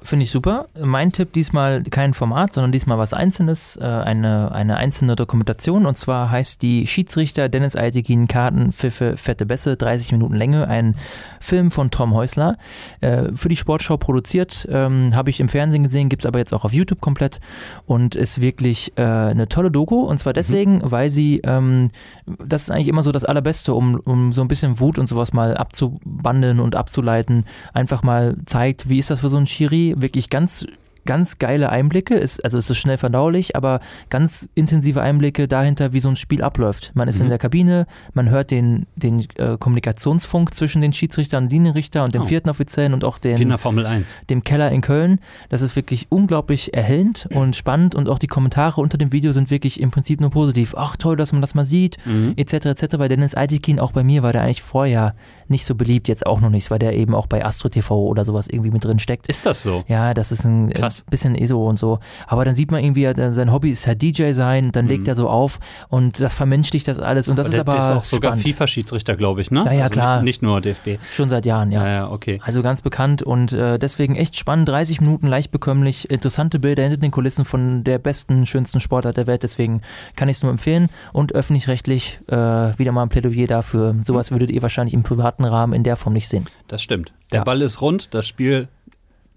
Finde 0.00 0.22
ich 0.24 0.30
super. 0.30 0.66
Mein 0.80 1.10
Tipp 1.10 1.32
diesmal 1.32 1.82
kein 1.82 2.14
Format, 2.14 2.52
sondern 2.52 2.70
diesmal 2.70 2.98
was 2.98 3.12
Einzelnes, 3.12 3.76
äh, 3.76 3.84
eine, 3.84 4.52
eine 4.52 4.76
einzelne 4.76 5.16
Dokumentation. 5.16 5.86
Und 5.86 5.96
zwar 5.96 6.30
heißt 6.30 6.62
die 6.62 6.86
Schiedsrichter 6.86 7.48
Dennis 7.48 7.74
Altekin 7.74 8.28
Karten, 8.28 8.72
Pfiffe, 8.72 9.16
Fette 9.16 9.44
Bässe, 9.44 9.76
30 9.76 10.12
Minuten 10.12 10.36
Länge. 10.36 10.68
Ein 10.68 10.94
Film 11.40 11.72
von 11.72 11.90
Tom 11.90 12.14
Häusler. 12.14 12.56
Äh, 13.00 13.32
für 13.34 13.48
die 13.48 13.56
Sportschau 13.56 13.96
produziert, 13.96 14.68
ähm, 14.70 15.14
habe 15.14 15.30
ich 15.30 15.40
im 15.40 15.48
Fernsehen 15.48 15.82
gesehen, 15.82 16.08
gibt 16.08 16.22
es 16.22 16.26
aber 16.26 16.38
jetzt 16.38 16.54
auch 16.54 16.64
auf 16.64 16.72
YouTube 16.72 17.00
komplett. 17.00 17.40
Und 17.86 18.14
ist 18.14 18.40
wirklich 18.40 18.92
äh, 18.96 19.02
eine 19.02 19.48
tolle 19.48 19.72
Doku. 19.72 20.02
Und 20.02 20.18
zwar 20.18 20.32
deswegen, 20.32 20.76
mhm. 20.76 20.90
weil 20.90 21.10
sie, 21.10 21.40
ähm, 21.42 21.90
das 22.24 22.62
ist 22.62 22.70
eigentlich 22.70 22.88
immer 22.88 23.02
so 23.02 23.10
das 23.10 23.24
Allerbeste, 23.24 23.74
um, 23.74 23.96
um 23.96 24.32
so 24.32 24.42
ein 24.42 24.48
bisschen 24.48 24.78
Wut 24.78 24.98
und 24.98 25.08
sowas 25.08 25.32
mal 25.32 25.56
abzubandeln 25.56 26.60
und 26.60 26.76
abzuleiten. 26.76 27.44
Einfach 27.74 28.04
mal 28.04 28.36
zeigt, 28.46 28.88
wie 28.88 28.98
ist 28.98 29.10
das 29.10 29.20
für 29.20 29.28
so 29.28 29.36
ein 29.36 29.48
Schiri 29.48 29.87
wirklich 29.96 30.30
ganz 30.30 30.66
ganz 31.08 31.38
geile 31.38 31.70
Einblicke. 31.70 32.16
Ist, 32.16 32.44
also 32.44 32.58
es 32.58 32.68
ist 32.68 32.76
schnell 32.76 32.98
verdaulich, 32.98 33.56
aber 33.56 33.80
ganz 34.10 34.46
intensive 34.54 35.00
Einblicke 35.00 35.48
dahinter, 35.48 35.94
wie 35.94 36.00
so 36.00 36.10
ein 36.10 36.16
Spiel 36.16 36.42
abläuft. 36.42 36.92
Man 36.94 37.08
ist 37.08 37.16
mhm. 37.16 37.24
in 37.24 37.28
der 37.30 37.38
Kabine, 37.38 37.86
man 38.12 38.28
hört 38.28 38.50
den, 38.50 38.86
den 38.94 39.26
äh, 39.36 39.56
Kommunikationsfunk 39.58 40.54
zwischen 40.54 40.82
den 40.82 40.92
Schiedsrichtern 40.92 41.44
und 41.44 41.50
Linienrichter 41.50 42.04
und 42.04 42.14
dem 42.14 42.22
oh. 42.22 42.24
vierten 42.26 42.50
Offiziellen 42.50 42.92
und 42.92 43.04
auch 43.04 43.16
1. 43.86 44.16
dem 44.28 44.44
Keller 44.44 44.70
in 44.70 44.82
Köln. 44.82 45.20
Das 45.48 45.62
ist 45.62 45.76
wirklich 45.76 46.08
unglaublich 46.10 46.74
erhellend 46.74 47.26
und 47.32 47.56
spannend 47.56 47.94
und 47.94 48.10
auch 48.10 48.18
die 48.18 48.26
Kommentare 48.26 48.82
unter 48.82 48.98
dem 48.98 49.10
Video 49.10 49.32
sind 49.32 49.50
wirklich 49.50 49.80
im 49.80 49.90
Prinzip 49.90 50.20
nur 50.20 50.30
positiv. 50.30 50.74
Ach 50.76 50.98
toll, 50.98 51.16
dass 51.16 51.32
man 51.32 51.40
das 51.40 51.54
mal 51.54 51.64
sieht, 51.64 51.96
mhm. 52.04 52.34
etc. 52.36 52.66
etc. 52.66 52.98
Bei 52.98 53.08
Dennis 53.08 53.34
Altekin, 53.34 53.80
auch 53.80 53.92
bei 53.92 54.04
mir, 54.04 54.22
war 54.22 54.34
der 54.34 54.42
eigentlich 54.42 54.60
vorher 54.60 55.14
nicht 55.50 55.64
so 55.64 55.74
beliebt, 55.74 56.08
jetzt 56.08 56.26
auch 56.26 56.40
noch 56.40 56.50
nicht, 56.50 56.70
weil 56.70 56.78
der 56.78 56.94
eben 56.94 57.14
auch 57.14 57.26
bei 57.26 57.44
Astro 57.44 57.68
TV 57.68 57.96
oder 57.96 58.24
sowas 58.24 58.48
irgendwie 58.48 58.70
mit 58.70 58.84
drin 58.84 58.98
steckt. 58.98 59.26
Ist 59.28 59.46
das 59.46 59.62
so? 59.62 59.84
Ja, 59.88 60.14
das 60.14 60.32
ist 60.32 60.44
ein 60.44 60.70
äh, 60.70 60.74
Krass. 60.74 61.04
bisschen 61.10 61.34
ESO 61.34 61.66
und 61.66 61.78
so. 61.78 61.98
Aber 62.26 62.44
dann 62.44 62.54
sieht 62.54 62.70
man 62.70 62.82
irgendwie, 62.82 63.12
sein 63.30 63.52
Hobby 63.52 63.70
ist 63.70 63.86
halt 63.86 64.02
DJ 64.02 64.32
sein, 64.32 64.72
dann 64.72 64.86
legt 64.86 65.02
mhm. 65.02 65.08
er 65.08 65.14
so 65.14 65.28
auf 65.28 65.60
und 65.88 66.20
das 66.20 66.34
vermenschlicht 66.34 66.88
das 66.88 66.98
alles. 66.98 67.28
Und 67.28 67.38
das 67.38 67.48
aber 67.48 67.54
ist 67.54 67.60
aber. 67.60 67.72
Der 67.72 67.82
ist 67.82 67.90
auch 67.90 68.04
sogar 68.04 68.36
FIFA-Schiedsrichter, 68.36 69.16
glaube 69.16 69.40
ich, 69.40 69.50
ne? 69.50 69.64
Ja, 69.66 69.72
ja, 69.72 69.82
also 69.84 69.92
klar. 69.92 70.16
Nicht, 70.22 70.24
nicht, 70.24 70.42
nur 70.42 70.60
DFB. 70.60 70.98
Schon 71.10 71.28
seit 71.28 71.46
Jahren, 71.46 71.72
ja. 71.72 71.84
Ja, 71.84 71.92
ja, 71.92 72.10
okay. 72.10 72.40
Also 72.42 72.62
ganz 72.62 72.82
bekannt 72.82 73.22
und 73.22 73.52
äh, 73.52 73.78
deswegen 73.78 74.16
echt 74.16 74.36
spannend, 74.36 74.68
30 74.68 75.00
Minuten 75.00 75.26
leicht 75.26 75.50
bekömmlich, 75.50 76.10
interessante 76.10 76.58
Bilder 76.58 76.82
hinter 76.82 76.98
den 76.98 77.10
Kulissen 77.10 77.44
von 77.44 77.84
der 77.84 77.98
besten, 77.98 78.46
schönsten 78.46 78.80
Sportart 78.80 79.16
der 79.16 79.26
Welt. 79.26 79.42
Deswegen 79.42 79.82
kann 80.16 80.28
ich 80.28 80.38
es 80.38 80.42
nur 80.42 80.50
empfehlen 80.50 80.88
und 81.12 81.34
öffentlich-rechtlich 81.34 82.20
äh, 82.28 82.36
wieder 82.36 82.92
mal 82.92 83.02
ein 83.02 83.08
Plädoyer 83.08 83.46
dafür. 83.46 83.96
Sowas 84.04 84.30
würdet 84.30 84.50
ihr 84.50 84.62
wahrscheinlich 84.62 84.94
im 84.94 85.02
privaten 85.02 85.37
Rahmen 85.44 85.72
in 85.72 85.84
der 85.84 85.96
Form 85.96 86.12
nicht 86.12 86.28
sehen. 86.28 86.46
Das 86.68 86.82
stimmt. 86.82 87.12
Der 87.32 87.38
ja. 87.38 87.44
Ball 87.44 87.62
ist 87.62 87.80
rund, 87.80 88.14
das 88.14 88.26
Spiel 88.26 88.68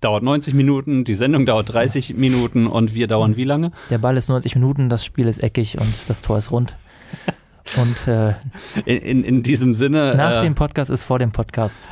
dauert 0.01 0.23
90 0.23 0.53
Minuten, 0.53 1.03
die 1.03 1.15
Sendung 1.15 1.45
dauert 1.45 1.73
30 1.73 2.09
ja. 2.09 2.15
Minuten 2.15 2.67
und 2.67 2.95
wir 2.95 3.07
dauern 3.07 3.35
wie 3.37 3.43
lange? 3.43 3.71
Der 3.89 3.99
Ball 3.99 4.17
ist 4.17 4.29
90 4.29 4.55
Minuten, 4.55 4.89
das 4.89 5.05
Spiel 5.05 5.27
ist 5.27 5.43
eckig 5.43 5.79
und 5.79 6.09
das 6.09 6.21
Tor 6.21 6.37
ist 6.37 6.51
rund. 6.51 6.75
Und 7.77 8.07
äh, 8.07 8.33
in, 8.85 8.97
in, 8.97 9.23
in, 9.23 9.43
diesem 9.43 9.75
Sinne. 9.75 10.15
Nach 10.15 10.37
äh, 10.37 10.39
dem 10.41 10.55
Podcast 10.55 10.89
ist 10.89 11.03
vor 11.03 11.19
dem 11.19 11.31
Podcast. 11.31 11.89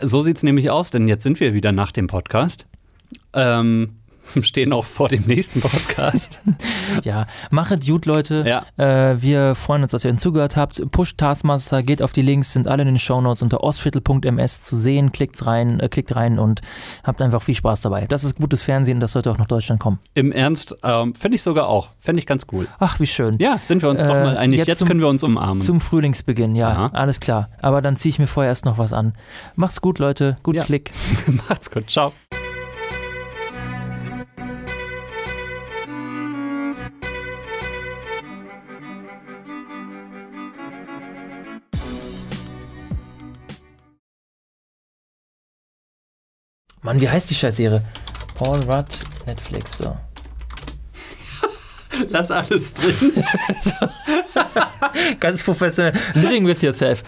So 0.00 0.22
sieht 0.22 0.38
es 0.38 0.42
nämlich 0.42 0.70
aus, 0.70 0.90
denn 0.90 1.06
jetzt 1.08 1.22
sind 1.22 1.38
wir 1.40 1.52
wieder 1.52 1.72
nach 1.72 1.92
dem 1.92 2.06
Podcast. 2.06 2.66
Ähm, 3.34 3.99
stehen 4.42 4.72
auch 4.72 4.84
vor 4.84 5.08
dem 5.08 5.24
nächsten 5.26 5.60
Podcast. 5.60 6.40
ja, 7.02 7.26
machet 7.50 7.86
gut, 7.86 8.06
Leute. 8.06 8.44
Ja. 8.46 8.64
Äh, 8.76 9.20
wir 9.20 9.54
freuen 9.54 9.82
uns, 9.82 9.92
dass 9.92 10.04
ihr 10.04 10.10
uns 10.10 10.22
zugehört 10.22 10.56
habt. 10.56 10.82
Push 10.90 11.16
Taskmaster, 11.16 11.82
geht 11.82 12.02
auf 12.02 12.12
die 12.12 12.22
Links, 12.22 12.52
sind 12.52 12.68
alle 12.68 12.82
in 12.82 12.88
den 12.88 12.98
Shownotes 12.98 13.42
unter 13.42 13.62
ostviertel.ms 13.62 14.64
zu 14.64 14.76
sehen. 14.76 15.12
Klickt 15.12 15.44
rein, 15.46 15.80
äh, 15.80 15.88
klickt 15.88 16.14
rein 16.14 16.38
und 16.38 16.60
habt 17.04 17.22
einfach 17.22 17.42
viel 17.42 17.54
Spaß 17.54 17.80
dabei. 17.80 18.06
Das 18.06 18.24
ist 18.24 18.36
gutes 18.36 18.62
Fernsehen 18.62 18.96
und 18.96 19.00
das 19.00 19.12
sollte 19.12 19.30
auch 19.30 19.38
nach 19.38 19.46
Deutschland 19.46 19.80
kommen. 19.80 19.98
Im 20.14 20.32
Ernst, 20.32 20.76
ähm, 20.82 21.14
fände 21.14 21.34
ich 21.34 21.42
sogar 21.42 21.68
auch. 21.68 21.88
Fände 21.98 22.20
ich 22.20 22.26
ganz 22.26 22.46
cool. 22.52 22.66
Ach, 22.78 23.00
wie 23.00 23.06
schön. 23.06 23.36
Ja, 23.38 23.58
sind 23.60 23.82
wir 23.82 23.88
uns 23.88 24.02
äh, 24.02 24.06
doch 24.06 24.14
mal 24.14 24.36
einig. 24.36 24.58
Jetzt, 24.58 24.68
jetzt 24.68 24.78
zum, 24.78 24.88
können 24.88 25.00
wir 25.00 25.08
uns 25.08 25.22
umarmen. 25.22 25.62
Zum 25.62 25.80
Frühlingsbeginn, 25.80 26.54
ja. 26.54 26.68
Aha. 26.68 26.90
Alles 26.92 27.20
klar. 27.20 27.50
Aber 27.60 27.82
dann 27.82 27.96
ziehe 27.96 28.10
ich 28.10 28.18
mir 28.18 28.26
vorher 28.26 28.50
erst 28.50 28.64
noch 28.64 28.78
was 28.78 28.92
an. 28.92 29.14
Macht's 29.56 29.80
gut, 29.80 29.98
Leute. 29.98 30.36
Gut 30.42 30.56
ja. 30.56 30.64
Klick. 30.64 30.92
Macht's 31.48 31.70
gut. 31.70 31.90
Ciao. 31.90 32.12
Mann, 46.82 47.00
wie 47.00 47.08
heißt 47.08 47.28
die 47.30 47.34
Scheißserie? 47.34 47.82
Paul 48.34 48.60
Rudd, 48.60 48.86
Netflix, 49.26 49.78
so. 49.78 49.96
Lass 52.08 52.30
alles 52.30 52.72
drin. 52.72 52.94
Ganz 55.20 55.42
professionell. 55.42 55.92
Living 56.14 56.46
with 56.46 56.62
yourself. 56.62 57.02